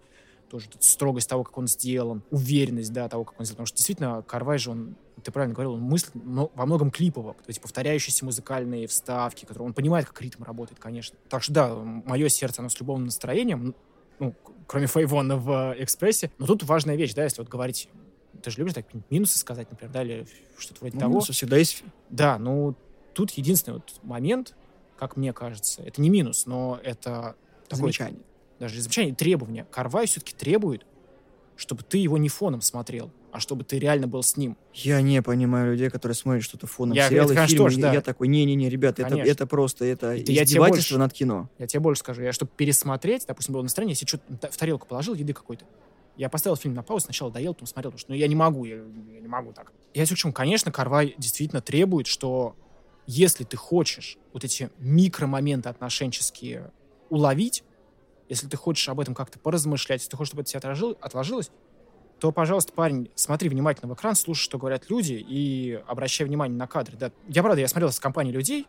тоже 0.50 0.70
тут 0.70 0.84
строгость 0.84 1.30
того, 1.30 1.44
как 1.44 1.58
он 1.58 1.68
сделан, 1.68 2.22
уверенность, 2.30 2.94
да, 2.94 3.10
того, 3.10 3.24
как 3.24 3.40
он 3.40 3.46
сделан. 3.46 3.56
Потому 3.56 3.68
что 3.68 3.78
действительно 3.78 4.22
Карвай 4.22 4.60
же, 4.60 4.70
он, 4.70 4.96
ты 5.24 5.32
правильно 5.32 5.56
говорил, 5.56 5.74
он 5.74 5.82
мыслит 5.82 6.12
во 6.14 6.66
многом 6.66 6.92
клипово. 6.92 7.34
То 7.34 7.50
есть 7.50 7.60
повторяющиеся 7.60 8.24
музыкальные 8.26 8.88
вставки, 8.88 9.46
которые 9.46 9.68
он 9.68 9.74
понимает, 9.74 10.06
как 10.06 10.22
ритм 10.22 10.44
работает, 10.44 10.80
конечно. 10.80 11.18
Так 11.30 11.42
что 11.42 11.54
да, 11.54 11.74
мое 11.76 12.30
сердце, 12.30 12.62
оно 12.62 12.70
с 12.70 12.80
любовным 12.80 13.06
настроением, 13.06 13.74
ну, 14.20 14.36
кроме 14.68 14.86
Фейвона 14.88 15.38
в 15.38 15.74
э, 15.76 15.84
«Экспрессе». 15.84 16.32
Но 16.38 16.46
тут 16.46 16.64
важная 16.64 16.96
вещь, 16.96 17.14
да, 17.14 17.24
если 17.24 17.42
вот 17.42 17.50
говорить... 17.50 17.90
Ты 18.42 18.52
же 18.52 18.58
любишь 18.58 18.74
так 18.74 18.86
минусы 19.10 19.40
сказать, 19.40 19.70
например, 19.72 19.92
да, 19.94 20.04
или 20.04 20.28
что-то 20.58 20.82
вроде 20.82 20.96
Ну, 20.96 21.00
того. 21.00 21.12
минусы 21.14 21.34
всегда 21.34 21.58
есть. 21.58 21.84
Да, 22.10 22.38
ну 22.38 22.76
тут 23.14 23.32
единственный 23.32 23.76
вот 23.76 23.94
момент, 24.04 24.56
как 24.98 25.18
мне 25.18 25.34
кажется, 25.34 25.82
это 25.84 26.02
не 26.02 26.10
минус, 26.10 26.46
но 26.46 26.80
это 26.84 27.36
такое 27.68 27.86
Замечание. 27.92 28.20
даже 28.60 28.80
замечание, 28.82 29.16
требования. 29.16 29.66
Карвай 29.72 30.06
все-таки 30.08 30.34
требует, 30.36 30.86
чтобы 31.56 31.84
ты 31.84 31.98
его 31.98 32.18
не 32.18 32.30
фоном 32.30 32.62
смотрел, 32.62 33.12
а 33.32 33.40
чтобы 33.40 33.64
ты 33.64 33.80
реально 33.80 34.08
был 34.08 34.24
с 34.24 34.38
ним. 34.38 34.58
Я 34.74 35.02
не 35.02 35.22
понимаю 35.22 35.72
людей, 35.74 35.90
которые 35.90 36.16
смотрят 36.16 36.44
что-то 36.44 36.68
фоном. 36.68 36.96
Я- 36.96 37.10
сериалы, 37.10 37.26
это, 37.28 37.36
конечно, 37.36 37.54
фильмы. 37.56 37.70
тоже, 37.70 37.80
я, 37.80 37.88
да. 37.88 37.94
я 37.94 38.02
такой, 38.02 38.28
не-не-не, 38.28 38.70
ребята, 38.70 39.02
это, 39.02 39.12
Конечно. 39.12 39.32
это 39.32 39.48
просто 39.48 39.86
это 39.86 40.14
я 40.14 40.24
тебе 40.24 40.44
издевательство 40.44 40.96
больше- 40.96 40.98
над 41.00 41.14
кино. 41.14 41.50
Я 41.58 41.68
тебе 41.68 41.80
больше 41.80 42.00
скажу, 42.00 42.22
я 42.22 42.32
чтобы 42.34 42.52
пересмотреть, 42.56 43.26
допустим, 43.28 43.54
было 43.54 43.62
настроение, 43.64 43.94
если 43.94 44.06
что-то 44.06 44.52
в 44.52 44.58
тарелку 44.58 44.88
положил, 44.88 45.14
еды 45.14 45.34
какой-то, 45.34 45.66
я 46.16 46.30
поставил 46.30 46.56
фильм 46.56 46.76
на 46.76 46.84
паузу, 46.84 47.06
сначала 47.06 47.32
доел, 47.32 47.54
потом 47.56 47.68
смотрел, 47.68 47.92
потому 47.92 48.00
что 48.00 48.12
ну, 48.12 48.18
я 48.18 48.28
не 48.28 48.36
могу, 48.36 48.66
я, 48.66 48.76
я 48.76 49.20
не 49.20 49.28
могу 49.28 49.52
так. 49.52 49.72
Я 49.96 50.06
все 50.06 50.14
к 50.14 50.18
чему, 50.18 50.32
конечно, 50.34 50.72
Карвай 50.72 51.16
действительно 51.18 51.62
требует, 51.62 52.06
что 52.06 52.56
если 53.08 53.44
ты 53.44 53.58
хочешь 53.58 54.18
вот 54.32 54.44
эти 54.44 54.70
микромоменты 54.80 55.70
отношенческие 55.70 56.72
уловить, 57.10 57.64
если 58.30 58.48
ты 58.48 58.58
хочешь 58.58 58.88
об 58.90 59.00
этом 59.00 59.14
как-то 59.14 59.40
поразмышлять, 59.40 60.02
если 60.02 60.12
ты 60.12 60.18
хочешь, 60.18 60.30
чтобы 60.30 60.42
это 60.42 60.52
тебе 60.52 60.96
отложилось, 61.02 61.52
то, 62.20 62.32
пожалуйста, 62.32 62.72
парень, 62.72 63.10
смотри 63.16 63.50
внимательно 63.50 63.92
в 63.92 63.96
экран, 63.96 64.16
слушай, 64.16 64.42
что 64.42 64.58
говорят 64.58 64.90
люди, 64.90 65.14
и 65.14 65.82
обращай 65.88 66.26
внимание 66.26 66.58
на 66.58 66.68
кадры. 66.68 66.96
Да. 66.98 67.12
Я, 67.28 67.44
правда, 67.44 67.60
я 67.60 67.68
смотрел 67.68 67.92
с 67.92 68.00
компанией 68.00 68.34
людей, 68.34 68.66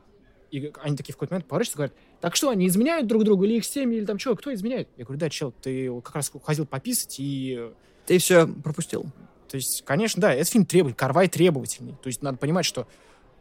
и 0.51 0.73
они 0.83 0.97
такие 0.97 1.13
в 1.13 1.17
какой-то 1.17 1.35
момент 1.35 1.49
поворачиваются 1.49 1.77
и 1.77 1.79
говорят, 1.79 2.21
так 2.21 2.37
что, 2.37 2.51
они 2.51 2.67
изменяют 2.67 3.07
друг 3.07 3.25
другу, 3.25 3.45
или 3.45 3.55
их 3.55 3.65
семьи, 3.65 3.99
или 3.99 4.05
там 4.05 4.19
что, 4.19 4.35
кто 4.35 4.53
изменяет? 4.53 4.89
Я 4.97 5.05
говорю, 5.05 5.21
да, 5.21 5.31
чел, 5.31 5.53
ты 5.53 5.89
как 6.01 6.17
раз 6.17 6.33
ходил 6.43 6.67
пописать, 6.67 7.17
и... 7.19 7.71
Ты 8.07 8.19
все 8.19 8.47
пропустил. 8.47 9.07
То 9.49 9.57
есть, 9.57 9.85
конечно, 9.85 10.21
да, 10.21 10.35
этот 10.35 10.49
фильм 10.49 10.67
требует, 10.67 10.97
Карвай 10.97 11.29
требовательный. 11.29 11.95
То 12.03 12.09
есть, 12.09 12.23
надо 12.23 12.39
понимать, 12.39 12.67
что 12.67 12.89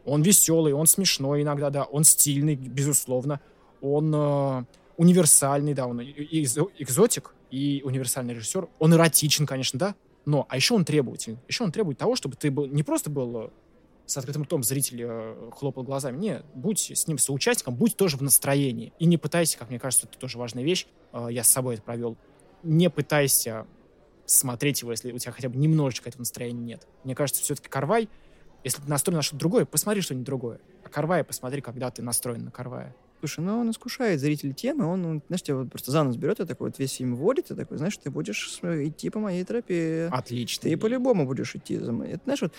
он 0.06 0.22
веселый, 0.22 0.74
он 0.74 0.88
смешной 0.88 1.42
иногда, 1.42 1.70
да, 1.70 1.84
он 1.84 2.04
стильный, 2.04 2.56
безусловно, 2.56 3.40
он 3.82 4.14
э, 4.14 4.66
универсальный, 4.98 5.74
да, 5.74 5.88
он 5.88 6.02
экзотик 6.02 7.36
и 7.52 7.82
универсальный 7.84 8.34
режиссер, 8.34 8.68
он 8.80 8.94
эротичен, 8.94 9.46
конечно, 9.46 9.80
да, 9.80 9.96
но, 10.26 10.46
а 10.50 10.56
еще 10.56 10.74
он 10.74 10.86
требовательный. 10.86 11.40
Еще 11.48 11.64
он 11.64 11.72
требует 11.72 11.98
того, 11.98 12.16
чтобы 12.16 12.36
ты 12.36 12.50
был 12.50 12.66
не 12.66 12.84
просто 12.84 13.10
был 13.10 13.46
э, 13.46 13.50
с 14.06 14.18
открытым 14.18 14.44
ртом 14.44 14.64
зритель 14.64 15.02
э, 15.04 15.50
хлопал 15.52 15.84
глазами. 15.84 16.18
Не, 16.18 16.42
будь 16.56 16.92
с 16.92 17.08
ним 17.08 17.18
соучастником, 17.18 17.76
будь 17.76 17.96
тоже 17.98 18.18
в 18.18 18.22
настроении. 18.22 18.94
И 19.00 19.06
не 19.06 19.18
пытайся, 19.18 19.58
как 19.58 19.70
мне 19.70 19.80
кажется, 19.80 20.08
это 20.08 20.18
тоже 20.18 20.38
важная 20.38 20.64
вещь, 20.64 20.88
э, 21.12 21.28
я 21.32 21.44
с 21.44 21.50
собой 21.50 21.76
это 21.76 21.84
провел, 21.84 22.18
не 22.64 22.90
пытайся 22.90 23.68
смотреть 24.26 24.82
его, 24.82 24.92
если 24.92 25.12
у 25.12 25.18
тебя 25.18 25.34
хотя 25.34 25.50
бы 25.50 25.58
немножечко 25.58 26.10
этого 26.10 26.22
настроения 26.22 26.64
нет. 26.64 26.88
Мне 27.04 27.16
кажется, 27.16 27.44
все-таки 27.44 27.68
Карвай, 27.68 28.08
если 28.64 28.82
ты 28.82 28.90
настроен 28.90 29.18
на 29.18 29.22
что-то 29.22 29.40
другое, 29.40 29.66
посмотри 29.66 30.02
что-нибудь 30.02 30.26
другое. 30.26 30.60
А 30.84 30.90
Карвая 30.90 31.24
посмотри, 31.24 31.62
когда 31.62 31.92
ты 31.92 32.02
настроен 32.02 32.46
на 32.46 32.52
Карвая. 32.52 32.96
Слушай, 33.20 33.40
ну 33.42 33.60
он 33.60 33.72
искушает 33.72 34.20
зрителей 34.20 34.54
темы, 34.54 34.86
он, 34.86 35.06
он, 35.06 35.22
знаешь, 35.28 35.42
тебя 35.42 35.56
вот 35.56 35.70
просто 35.70 35.92
за 35.92 36.04
нос 36.04 36.18
берет 36.18 36.42
и 36.42 36.46
такой 36.46 36.68
вот 36.68 36.80
весь 36.80 36.94
фильм 36.94 37.16
вводит, 37.16 37.52
и 37.52 37.56
такой, 37.56 37.78
знаешь, 37.78 37.96
ты 37.96 38.10
будешь 38.12 38.60
идти 38.62 39.10
по 39.10 39.20
моей 39.20 39.46
тропе. 39.46 40.10
Отлично. 40.12 40.70
Ты 40.70 40.76
по-любому 40.76 41.26
будешь 41.26 41.56
идти 41.56 41.78
за 41.78 41.94
мной. 41.94 42.10
Это, 42.10 42.22
знаешь, 42.26 42.42
вот 42.42 42.54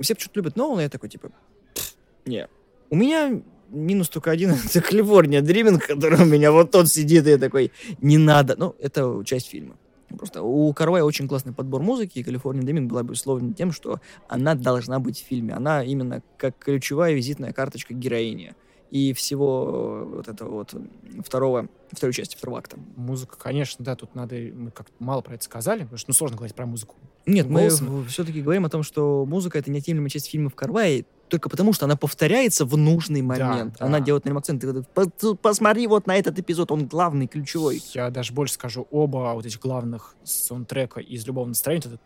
все 0.00 0.14
почему-то 0.14 0.40
любят 0.40 0.56
Нолана, 0.56 0.80
я 0.80 0.88
такой, 0.88 1.10
типа, 1.10 1.30
«Пф, 1.74 1.94
не. 2.24 2.48
У 2.88 2.96
меня 2.96 3.42
минус 3.68 4.08
только 4.08 4.30
один, 4.30 4.50
это 4.64 4.80
Калифорния 4.80 5.42
Дриминг, 5.42 5.86
который 5.86 6.22
у 6.22 6.24
меня 6.24 6.52
вот 6.52 6.70
тот 6.70 6.88
сидит, 6.88 7.26
и 7.26 7.30
я 7.30 7.38
такой, 7.38 7.72
не 8.00 8.18
надо. 8.18 8.56
Ну, 8.56 8.74
это 8.78 9.22
часть 9.24 9.48
фильма. 9.48 9.76
Просто 10.16 10.42
у 10.42 10.72
Карвая 10.72 11.04
очень 11.04 11.28
классный 11.28 11.52
подбор 11.52 11.82
музыки, 11.82 12.18
и 12.18 12.22
Калифорния 12.22 12.62
Дриминг 12.62 12.90
была 12.90 13.02
бы 13.02 13.12
условлена 13.12 13.52
тем, 13.52 13.72
что 13.72 14.00
она 14.28 14.54
должна 14.54 14.98
быть 14.98 15.20
в 15.20 15.26
фильме. 15.26 15.54
Она 15.54 15.84
именно 15.84 16.22
как 16.36 16.58
ключевая 16.58 17.12
визитная 17.12 17.52
карточка 17.52 17.94
героини 17.94 18.54
и 18.90 19.12
всего 19.12 20.06
вот 20.14 20.28
этого 20.28 20.50
вот 20.50 20.74
второго, 21.24 21.68
второй 21.92 22.14
части, 22.14 22.36
второго 22.36 22.58
акта. 22.58 22.78
Музыка, 22.96 23.36
конечно, 23.38 23.84
да, 23.84 23.96
тут 23.96 24.14
надо, 24.14 24.36
мы 24.36 24.70
как 24.70 24.86
мало 24.98 25.20
про 25.20 25.34
это 25.34 25.44
сказали, 25.44 25.80
потому 25.82 25.98
что 25.98 26.10
ну, 26.10 26.14
сложно 26.14 26.36
говорить 26.38 26.56
про 26.56 26.64
музыку. 26.64 26.96
Нет, 27.26 27.46
мы 27.46 27.60
Голосом. 27.60 28.06
все-таки 28.06 28.40
говорим 28.40 28.64
о 28.64 28.70
том, 28.70 28.82
что 28.82 29.26
музыка— 29.26 29.58
это 29.60 29.70
неотъемлемая 29.70 30.08
часть 30.08 30.30
фильмов 30.30 30.54
Карваи, 30.54 31.04
только 31.28 31.48
потому, 31.48 31.72
что 31.72 31.84
она 31.86 31.96
повторяется 31.96 32.64
в 32.64 32.76
нужный 32.76 33.22
момент. 33.22 33.76
да. 33.78 33.86
Она 33.86 34.00
делает 34.00 34.24
на 34.24 34.30
нем 34.30 34.38
акцент. 34.38 34.60
Ты 34.60 34.72
вот 34.72 34.88
«По- 34.88 35.34
посмотри 35.34 35.86
вот 35.86 36.06
на 36.06 36.16
этот 36.16 36.38
эпизод, 36.38 36.70
он 36.72 36.86
главный, 36.86 37.26
ключевой. 37.26 37.82
Я 37.94 38.10
даже 38.10 38.32
больше 38.32 38.54
скажу, 38.54 38.86
оба 38.90 39.32
вот 39.34 39.46
этих 39.46 39.60
главных 39.60 40.14
саундтрека 40.24 41.00
из 41.00 41.26
«Любовного 41.26 41.50
настроения», 41.50 41.98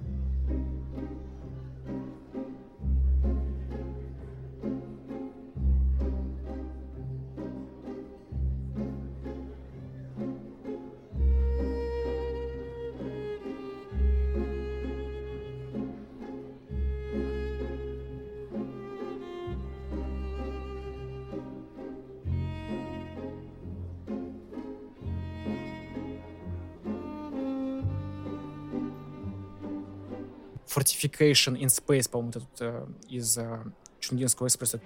Fortification 30.75 31.55
in 31.55 31.69
Space, 31.69 32.09
по-моему, 32.11 32.31
этот 32.31 32.61
э, 32.61 32.87
из 33.09 33.37
э, 33.37 33.63
Чунгинского 34.01 34.47
экспресса. 34.47 34.81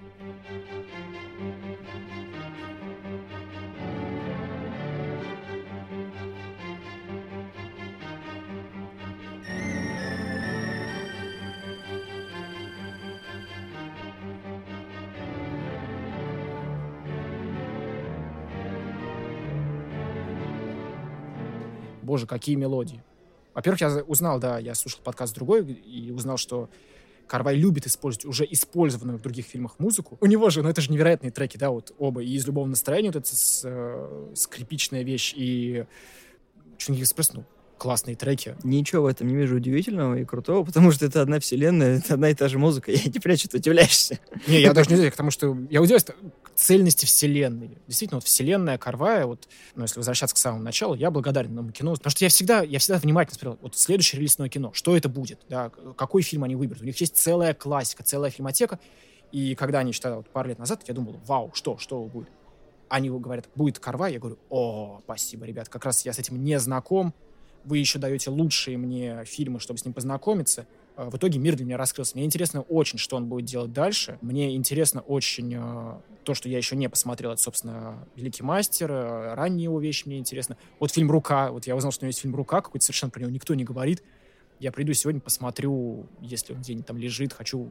Боже, 22.02 22.26
какие 22.26 22.56
мелодии. 22.56 23.02
Во-первых, 23.56 23.80
я 23.80 23.88
узнал, 24.04 24.38
да, 24.38 24.58
я 24.58 24.74
слушал 24.74 25.00
подкаст 25.02 25.34
другой 25.34 25.64
и 25.64 26.10
узнал, 26.10 26.36
что 26.36 26.68
Карвай 27.26 27.56
любит 27.56 27.86
использовать 27.86 28.26
уже 28.26 28.46
использованную 28.48 29.18
в 29.18 29.22
других 29.22 29.46
фильмах 29.46 29.78
музыку. 29.78 30.18
У 30.20 30.26
него 30.26 30.50
же, 30.50 30.62
ну 30.62 30.68
это 30.68 30.82
же 30.82 30.92
невероятные 30.92 31.30
треки, 31.30 31.56
да, 31.56 31.70
вот 31.70 31.94
оба. 31.98 32.22
И 32.22 32.34
из 32.34 32.46
любого 32.46 32.66
настроения 32.66 33.08
вот 33.08 33.16
эта 33.16 33.34
с, 33.34 33.62
э, 33.64 34.32
скрипичная 34.34 35.04
вещь, 35.04 35.32
и 35.34 35.86
Чунги 36.76 37.00
Экспресс, 37.00 37.32
ну, 37.32 37.44
классные 37.78 38.14
треки. 38.14 38.56
Ничего 38.62 39.04
в 39.04 39.06
этом 39.06 39.26
не 39.26 39.34
вижу 39.34 39.56
удивительного 39.56 40.16
и 40.16 40.26
крутого, 40.26 40.62
потому 40.62 40.92
что 40.92 41.06
это 41.06 41.22
одна 41.22 41.40
вселенная, 41.40 41.96
это 42.04 42.12
одна 42.12 42.28
и 42.28 42.34
та 42.34 42.48
же 42.48 42.58
музыка. 42.58 42.92
Я 42.92 43.04
не 43.04 43.20
прячу, 43.20 43.48
ты 43.48 43.56
удивляешься. 43.56 44.20
Не, 44.46 44.60
я 44.60 44.74
даже 44.74 44.90
не 44.90 44.96
знаю, 44.96 45.12
потому 45.12 45.30
что 45.30 45.56
я 45.70 45.80
удивляюсь 45.80 46.04
цельности 46.56 47.04
вселенной. 47.04 47.78
Действительно, 47.86 48.18
вот 48.18 48.24
вселенная 48.24 48.78
Карвая, 48.78 49.26
вот, 49.26 49.46
ну, 49.74 49.82
если 49.82 49.98
возвращаться 49.98 50.34
к 50.34 50.38
самому 50.38 50.62
началу, 50.62 50.94
я 50.94 51.10
благодарен 51.10 51.52
этому 51.52 51.70
кино, 51.70 51.94
потому 51.94 52.10
что 52.10 52.24
я 52.24 52.28
всегда, 52.28 52.62
я 52.62 52.78
всегда 52.78 52.98
внимательно 52.98 53.34
смотрел, 53.34 53.58
вот 53.60 53.76
следующее 53.76 54.18
релизное 54.18 54.48
кино, 54.48 54.72
что 54.72 54.96
это 54.96 55.08
будет, 55.08 55.40
да, 55.48 55.70
какой 55.96 56.22
фильм 56.22 56.44
они 56.44 56.56
выберут. 56.56 56.82
У 56.82 56.86
них 56.86 56.98
есть 57.00 57.16
целая 57.16 57.54
классика, 57.54 58.02
целая 58.02 58.30
фильмотека, 58.30 58.80
и 59.32 59.54
когда 59.54 59.80
они 59.80 59.92
читали 59.92 60.14
вот 60.14 60.28
пару 60.30 60.48
лет 60.48 60.58
назад, 60.58 60.82
я 60.88 60.94
думал, 60.94 61.20
вау, 61.26 61.50
что, 61.54 61.78
что 61.78 62.02
будет? 62.04 62.30
Они 62.88 63.10
говорят, 63.10 63.46
будет 63.54 63.78
Карвай, 63.78 64.14
я 64.14 64.18
говорю, 64.18 64.38
о, 64.48 65.00
спасибо, 65.04 65.44
ребят, 65.44 65.68
как 65.68 65.84
раз 65.84 66.04
я 66.06 66.12
с 66.12 66.18
этим 66.18 66.42
не 66.42 66.58
знаком, 66.58 67.12
вы 67.64 67.78
еще 67.78 67.98
даете 67.98 68.30
лучшие 68.30 68.78
мне 68.78 69.24
фильмы, 69.24 69.60
чтобы 69.60 69.78
с 69.78 69.84
ним 69.84 69.92
познакомиться. 69.92 70.66
А, 70.96 71.10
в 71.10 71.16
итоге 71.16 71.38
мир 71.38 71.56
для 71.56 71.64
меня 71.64 71.76
раскрылся. 71.76 72.16
Мне 72.16 72.24
интересно 72.24 72.62
очень, 72.62 72.98
что 72.98 73.16
он 73.16 73.26
будет 73.26 73.44
делать 73.44 73.72
дальше. 73.72 74.18
Мне 74.22 74.56
интересно 74.56 75.02
очень 75.02 75.54
э, 75.54 76.00
то, 76.24 76.34
что 76.34 76.48
я 76.48 76.56
еще 76.56 76.74
не 76.74 76.88
посмотрел. 76.88 77.32
Это, 77.32 77.42
собственно, 77.42 78.06
«Великий 78.16 78.42
мастер», 78.42 78.90
э, 78.90 79.34
ранние 79.34 79.64
его 79.64 79.78
вещи 79.78 80.04
мне 80.06 80.18
интересно. 80.18 80.56
Вот 80.80 80.90
фильм 80.92 81.10
«Рука». 81.10 81.52
Вот 81.52 81.66
я 81.66 81.76
узнал, 81.76 81.92
что 81.92 82.02
у 82.02 82.04
него 82.04 82.10
есть 82.10 82.20
фильм 82.20 82.34
«Рука», 82.34 82.62
какой-то 82.62 82.84
совершенно 82.84 83.10
про 83.10 83.20
него 83.20 83.30
никто 83.30 83.54
не 83.54 83.64
говорит. 83.64 84.02
Я 84.58 84.72
приду 84.72 84.94
сегодня, 84.94 85.20
посмотрю, 85.20 86.06
если 86.20 86.54
он 86.54 86.60
где-нибудь 86.60 86.86
там 86.86 86.96
лежит, 86.96 87.32
хочу 87.32 87.70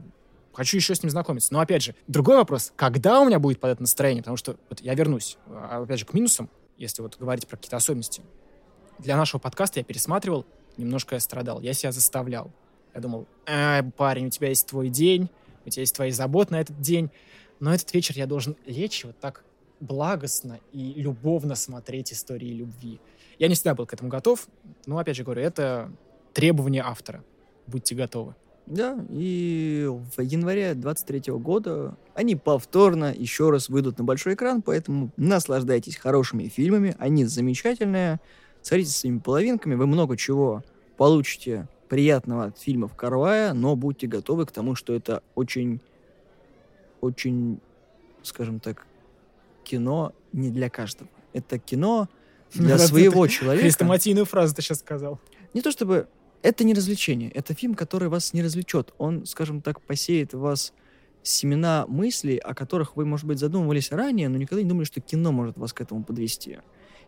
хочу 0.52 0.78
еще 0.78 0.94
с 0.94 1.02
ним 1.02 1.10
знакомиться. 1.10 1.52
Но, 1.52 1.60
опять 1.60 1.82
же, 1.82 1.94
другой 2.06 2.36
вопрос, 2.36 2.72
когда 2.76 3.20
у 3.20 3.26
меня 3.26 3.38
будет 3.38 3.60
под 3.60 3.72
это 3.72 3.82
настроение, 3.82 4.22
потому 4.22 4.38
что 4.38 4.56
вот 4.70 4.80
я 4.80 4.94
вернусь, 4.94 5.36
а, 5.48 5.82
опять 5.82 5.98
же, 5.98 6.06
к 6.06 6.14
минусам, 6.14 6.48
если 6.78 7.02
вот 7.02 7.18
говорить 7.18 7.46
про 7.46 7.56
какие-то 7.56 7.76
особенности 7.76 8.22
для 8.98 9.16
нашего 9.16 9.38
подкаста 9.38 9.80
я 9.80 9.84
пересматривал, 9.84 10.46
немножко 10.78 11.14
я 11.16 11.20
страдал. 11.20 11.60
Я 11.60 11.74
себя 11.74 11.92
заставлял. 11.92 12.50
Я 12.96 13.02
думал, 13.02 13.26
э, 13.44 13.82
парень, 13.98 14.28
у 14.28 14.30
тебя 14.30 14.48
есть 14.48 14.66
твой 14.66 14.88
день, 14.88 15.28
у 15.66 15.68
тебя 15.68 15.82
есть 15.82 15.94
твои 15.94 16.10
заботы 16.12 16.54
на 16.54 16.60
этот 16.62 16.80
день, 16.80 17.10
но 17.60 17.74
этот 17.74 17.92
вечер 17.92 18.14
я 18.16 18.26
должен 18.26 18.56
лечь 18.64 19.04
вот 19.04 19.18
так 19.20 19.44
благостно 19.80 20.60
и 20.72 20.94
любовно 20.96 21.56
смотреть 21.56 22.14
истории 22.14 22.54
любви. 22.54 22.98
Я 23.38 23.48
не 23.48 23.54
всегда 23.54 23.74
был 23.74 23.84
к 23.84 23.92
этому 23.92 24.08
готов, 24.08 24.48
но, 24.86 24.96
опять 24.96 25.14
же 25.14 25.24
говорю, 25.24 25.42
это 25.42 25.92
требование 26.32 26.82
автора. 26.82 27.22
Будьте 27.66 27.94
готовы. 27.94 28.34
Да, 28.64 28.98
и 29.10 29.86
в 30.16 30.22
январе 30.22 30.72
23 30.72 31.34
года 31.34 31.98
они 32.14 32.34
повторно 32.34 33.14
еще 33.14 33.50
раз 33.50 33.68
выйдут 33.68 33.98
на 33.98 34.04
большой 34.04 34.34
экран, 34.34 34.62
поэтому 34.62 35.10
наслаждайтесь 35.18 35.96
хорошими 35.96 36.48
фильмами, 36.48 36.96
они 36.98 37.26
замечательные 37.26 38.20
смотрите 38.62 38.90
своими 38.90 39.18
половинками, 39.18 39.74
вы 39.74 39.86
много 39.86 40.16
чего 40.16 40.64
получите 40.96 41.68
приятного 41.88 42.46
от 42.46 42.58
фильмов 42.58 42.94
Карвая, 42.94 43.52
но 43.52 43.76
будьте 43.76 44.06
готовы 44.06 44.46
к 44.46 44.52
тому, 44.52 44.74
что 44.74 44.94
это 44.94 45.22
очень, 45.34 45.80
очень, 47.00 47.60
скажем 48.22 48.60
так, 48.60 48.86
кино 49.64 50.12
не 50.32 50.50
для 50.50 50.70
каждого. 50.70 51.10
Это 51.32 51.58
кино 51.58 52.08
для 52.54 52.78
своего 52.78 53.26
человека. 53.26 53.62
Хрестоматийную 53.62 54.26
фразу 54.26 54.54
ты 54.54 54.62
сейчас 54.62 54.78
сказал. 54.78 55.20
Не 55.54 55.62
то 55.62 55.70
чтобы... 55.70 56.08
Это 56.42 56.64
не 56.64 56.74
развлечение. 56.74 57.30
Это 57.30 57.54
фильм, 57.54 57.74
который 57.74 58.08
вас 58.08 58.32
не 58.32 58.42
развлечет. 58.42 58.94
Он, 58.98 59.26
скажем 59.26 59.62
так, 59.62 59.80
посеет 59.80 60.32
в 60.32 60.38
вас 60.38 60.72
семена 61.22 61.86
мыслей, 61.88 62.36
о 62.36 62.54
которых 62.54 62.96
вы, 62.96 63.04
может 63.04 63.26
быть, 63.26 63.38
задумывались 63.38 63.90
ранее, 63.90 64.28
но 64.28 64.36
никогда 64.36 64.62
не 64.62 64.68
думали, 64.68 64.84
что 64.84 65.00
кино 65.00 65.32
может 65.32 65.56
вас 65.56 65.72
к 65.72 65.80
этому 65.80 66.04
подвести. 66.04 66.58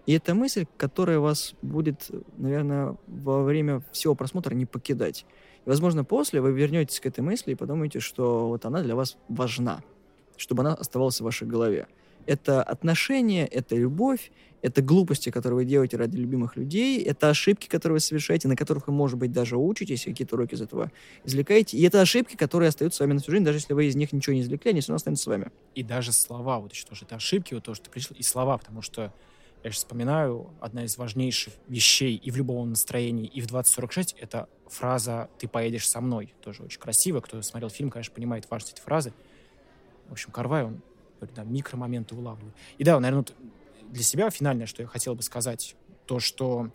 И 0.09 0.12
это 0.12 0.35
мысль, 0.35 0.64
которая 0.78 1.18
вас 1.18 1.52
будет, 1.60 2.10
наверное, 2.39 2.97
во 3.06 3.43
время 3.43 3.82
всего 3.93 4.14
просмотра 4.14 4.55
не 4.55 4.64
покидать. 4.64 5.26
И, 5.66 5.68
возможно, 5.68 6.02
после 6.02 6.40
вы 6.40 6.52
вернетесь 6.52 6.98
к 6.98 7.05
этой 7.05 7.20
мысли 7.20 7.52
и 7.52 7.55
подумаете, 7.55 8.01
что 8.01 8.48
вот 8.48 8.64
она 8.64 8.80
для 8.82 8.94
вас 8.94 9.18
важна, 9.28 9.82
чтобы 10.39 10.62
она 10.62 10.72
оставалась 10.72 11.20
в 11.20 11.24
вашей 11.24 11.47
голове. 11.47 11.89
Это 12.24 12.62
отношения, 12.62 13.44
это 13.44 13.76
любовь, 13.76 14.32
это 14.62 14.80
глупости, 14.80 15.28
которые 15.28 15.56
вы 15.56 15.64
делаете 15.66 15.98
ради 15.98 16.16
любимых 16.16 16.56
людей, 16.56 17.02
это 17.02 17.28
ошибки, 17.28 17.68
которые 17.68 17.97
вы 17.97 18.01
совершаете, 18.01 18.48
на 18.48 18.56
которых 18.56 18.86
вы, 18.86 18.94
может 18.94 19.18
быть, 19.18 19.32
даже 19.32 19.59
учитесь, 19.59 20.05
какие-то 20.05 20.36
уроки 20.36 20.55
из 20.55 20.62
этого 20.62 20.90
извлекаете. 21.24 21.76
И 21.76 21.82
это 21.82 22.01
ошибки, 22.01 22.35
которые 22.35 22.68
остаются 22.68 22.97
с 22.97 23.01
вами 23.01 23.12
на 23.12 23.20
всю 23.20 23.32
жизнь, 23.32 23.44
даже 23.44 23.59
если 23.59 23.74
вы 23.74 23.85
из 23.85 23.94
них 23.94 24.14
ничего 24.14 24.32
не 24.32 24.40
извлекли, 24.40 24.70
они 24.70 24.80
все 24.80 24.89
равно 24.89 24.97
останутся 24.97 25.24
с 25.24 25.26
вами. 25.26 25.52
И 25.74 25.82
даже 25.82 26.12
слова, 26.12 26.60
вот 26.60 26.72
еще 26.72 26.86
тоже, 26.86 27.05
это 27.05 27.16
ошибки, 27.16 27.52
вот 27.52 27.64
то, 27.64 27.74
что 27.74 27.85
ты 27.85 27.90
пришел, 27.90 28.16
и 28.18 28.22
слова, 28.22 28.56
потому 28.56 28.80
что 28.80 29.12
я 29.64 29.70
сейчас 29.70 29.78
вспоминаю, 29.78 30.51
одна 30.60 30.85
из 30.85 30.97
важнейших 30.97 31.52
вещей 31.66 32.16
и 32.16 32.30
в 32.30 32.36
любом 32.36 32.70
настроении, 32.70 33.26
и 33.26 33.40
в 33.40 33.47
2046— 33.47 34.14
это 34.20 34.48
фраза 34.68 35.28
«ты 35.39 35.48
поедешь 35.48 35.89
со 35.89 36.01
мной». 36.01 36.32
Тоже 36.43 36.62
очень 36.62 36.78
красиво. 36.78 37.20
Кто 37.20 37.43
смотрел 37.43 37.68
фильм, 37.68 37.90
конечно, 37.90 38.14
понимает 38.14 38.48
важность 38.51 38.74
этой 38.74 38.82
фразы. 38.82 39.12
В 40.09 40.12
общем, 40.12 40.30
Карвай, 40.30 40.64
он 40.64 40.80
да, 41.35 41.44
микромоменты 41.44 42.14
улавливает. 42.14 42.55
И 42.78 42.85
да, 42.85 42.98
наверное, 43.01 43.26
для 43.90 44.02
себя 44.02 44.30
финальное, 44.30 44.66
что 44.66 44.82
я 44.82 44.89
хотел 44.89 45.14
бы 45.14 45.22
сказать, 45.22 45.74
то, 46.06 46.20
что 46.20 46.70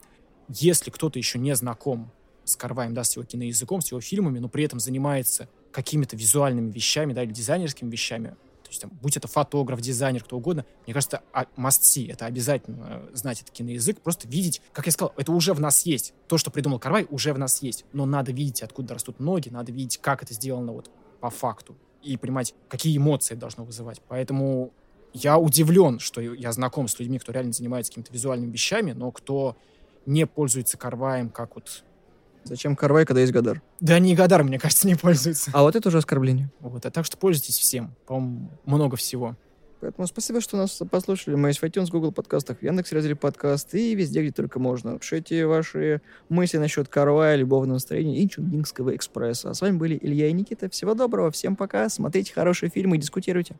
если 0.49 0.91
кто-то 0.91 1.17
еще 1.17 1.39
не 1.39 1.55
знаком 1.55 2.11
с 2.43 2.55
Карваем, 2.55 2.93
да, 2.93 3.03
с 3.03 3.15
его 3.15 3.25
киноязыком, 3.25 3.81
с 3.81 3.91
его 3.91 4.01
фильмами, 4.01 4.39
но 4.39 4.49
при 4.49 4.65
этом 4.65 4.79
занимается 4.79 5.47
какими-то 5.71 6.15
визуальными 6.15 6.71
вещами, 6.71 7.13
да, 7.13 7.23
или 7.23 7.31
дизайнерскими 7.31 7.89
вещами, 7.89 8.35
есть, 8.73 8.81
там, 8.81 8.91
будь 9.01 9.17
это 9.17 9.27
фотограф, 9.27 9.81
дизайнер, 9.81 10.23
кто 10.23 10.37
угодно, 10.37 10.65
мне 10.85 10.93
кажется, 10.93 11.21
а, 11.31 11.45
must 11.57 11.81
see, 11.81 12.11
это 12.11 12.25
обязательно 12.25 13.07
э, 13.11 13.15
знать 13.15 13.41
этот 13.41 13.51
киноязык, 13.51 14.01
просто 14.01 14.27
видеть, 14.27 14.61
как 14.71 14.85
я 14.85 14.91
сказал, 14.91 15.13
это 15.17 15.31
уже 15.31 15.53
в 15.53 15.59
нас 15.59 15.85
есть. 15.85 16.13
То, 16.27 16.37
что 16.37 16.51
придумал 16.51 16.79
Карвай, 16.79 17.07
уже 17.09 17.33
в 17.33 17.39
нас 17.39 17.61
есть. 17.61 17.85
Но 17.93 18.05
надо 18.05 18.31
видеть, 18.31 18.61
откуда 18.61 18.93
растут 18.93 19.19
ноги, 19.19 19.49
надо 19.49 19.71
видеть, 19.71 19.97
как 19.97 20.23
это 20.23 20.33
сделано 20.33 20.73
вот 20.73 20.89
по 21.19 21.29
факту. 21.29 21.75
И 22.01 22.17
понимать, 22.17 22.53
какие 22.67 22.97
эмоции 22.97 23.35
должно 23.35 23.63
вызывать. 23.63 24.01
Поэтому 24.07 24.73
я 25.13 25.37
удивлен, 25.37 25.99
что 25.99 26.21
я 26.21 26.51
знаком 26.51 26.87
с 26.87 26.99
людьми, 26.99 27.19
кто 27.19 27.31
реально 27.31 27.53
занимается 27.53 27.91
какими-то 27.91 28.11
визуальными 28.11 28.51
вещами, 28.51 28.91
но 28.91 29.11
кто 29.11 29.55
не 30.05 30.25
пользуется 30.25 30.77
Карваем 30.77 31.29
как 31.29 31.55
вот 31.55 31.83
Зачем 32.43 32.75
Карвай, 32.75 33.05
когда 33.05 33.21
есть 33.21 33.33
Гадар? 33.33 33.61
Да 33.79 33.95
они 33.95 34.13
и 34.13 34.15
Гадар, 34.15 34.43
мне 34.43 34.59
кажется, 34.59 34.87
не 34.87 34.95
пользуются. 34.95 35.51
А 35.53 35.63
вот 35.63 35.75
это 35.75 35.89
уже 35.89 35.97
оскорбление. 35.97 36.51
Вот, 36.59 36.85
а 36.85 36.91
так 36.91 37.05
что 37.05 37.17
пользуйтесь 37.17 37.57
всем. 37.57 37.95
По-моему, 38.05 38.49
много 38.65 38.95
всего. 38.97 39.35
Поэтому 39.83 40.07
спасибо, 40.07 40.39
что 40.39 40.55
нас 40.55 40.81
послушали. 40.89 41.35
Мы 41.35 41.49
есть 41.49 41.59
в 41.59 41.63
iTunes, 41.65 41.89
Google 41.89 42.13
подкастах, 42.13 42.59
в 42.59 42.63
Яндекс.Разделе 42.63 43.17
подкаст 43.17 43.75
и 43.75 43.93
везде, 43.95 44.21
где 44.21 44.31
только 44.31 44.57
можно. 44.57 44.97
Пишите 44.97 45.45
ваши 45.45 46.01
мысли 46.29 46.57
насчет 46.57 46.87
Карвая, 46.87 47.35
любовного 47.35 47.73
настроения 47.73 48.17
и 48.19 48.29
Чунгингского 48.29 48.95
экспресса. 48.95 49.49
А 49.49 49.53
с 49.53 49.59
вами 49.59 49.75
были 49.75 49.99
Илья 50.01 50.29
и 50.29 50.31
Никита. 50.31 50.69
Всего 50.69 50.93
доброго, 50.93 51.31
всем 51.31 51.57
пока. 51.57 51.89
Смотрите 51.89 52.33
хорошие 52.33 52.69
фильмы 52.69 52.95
и 52.95 52.99
дискутируйте. 52.99 53.57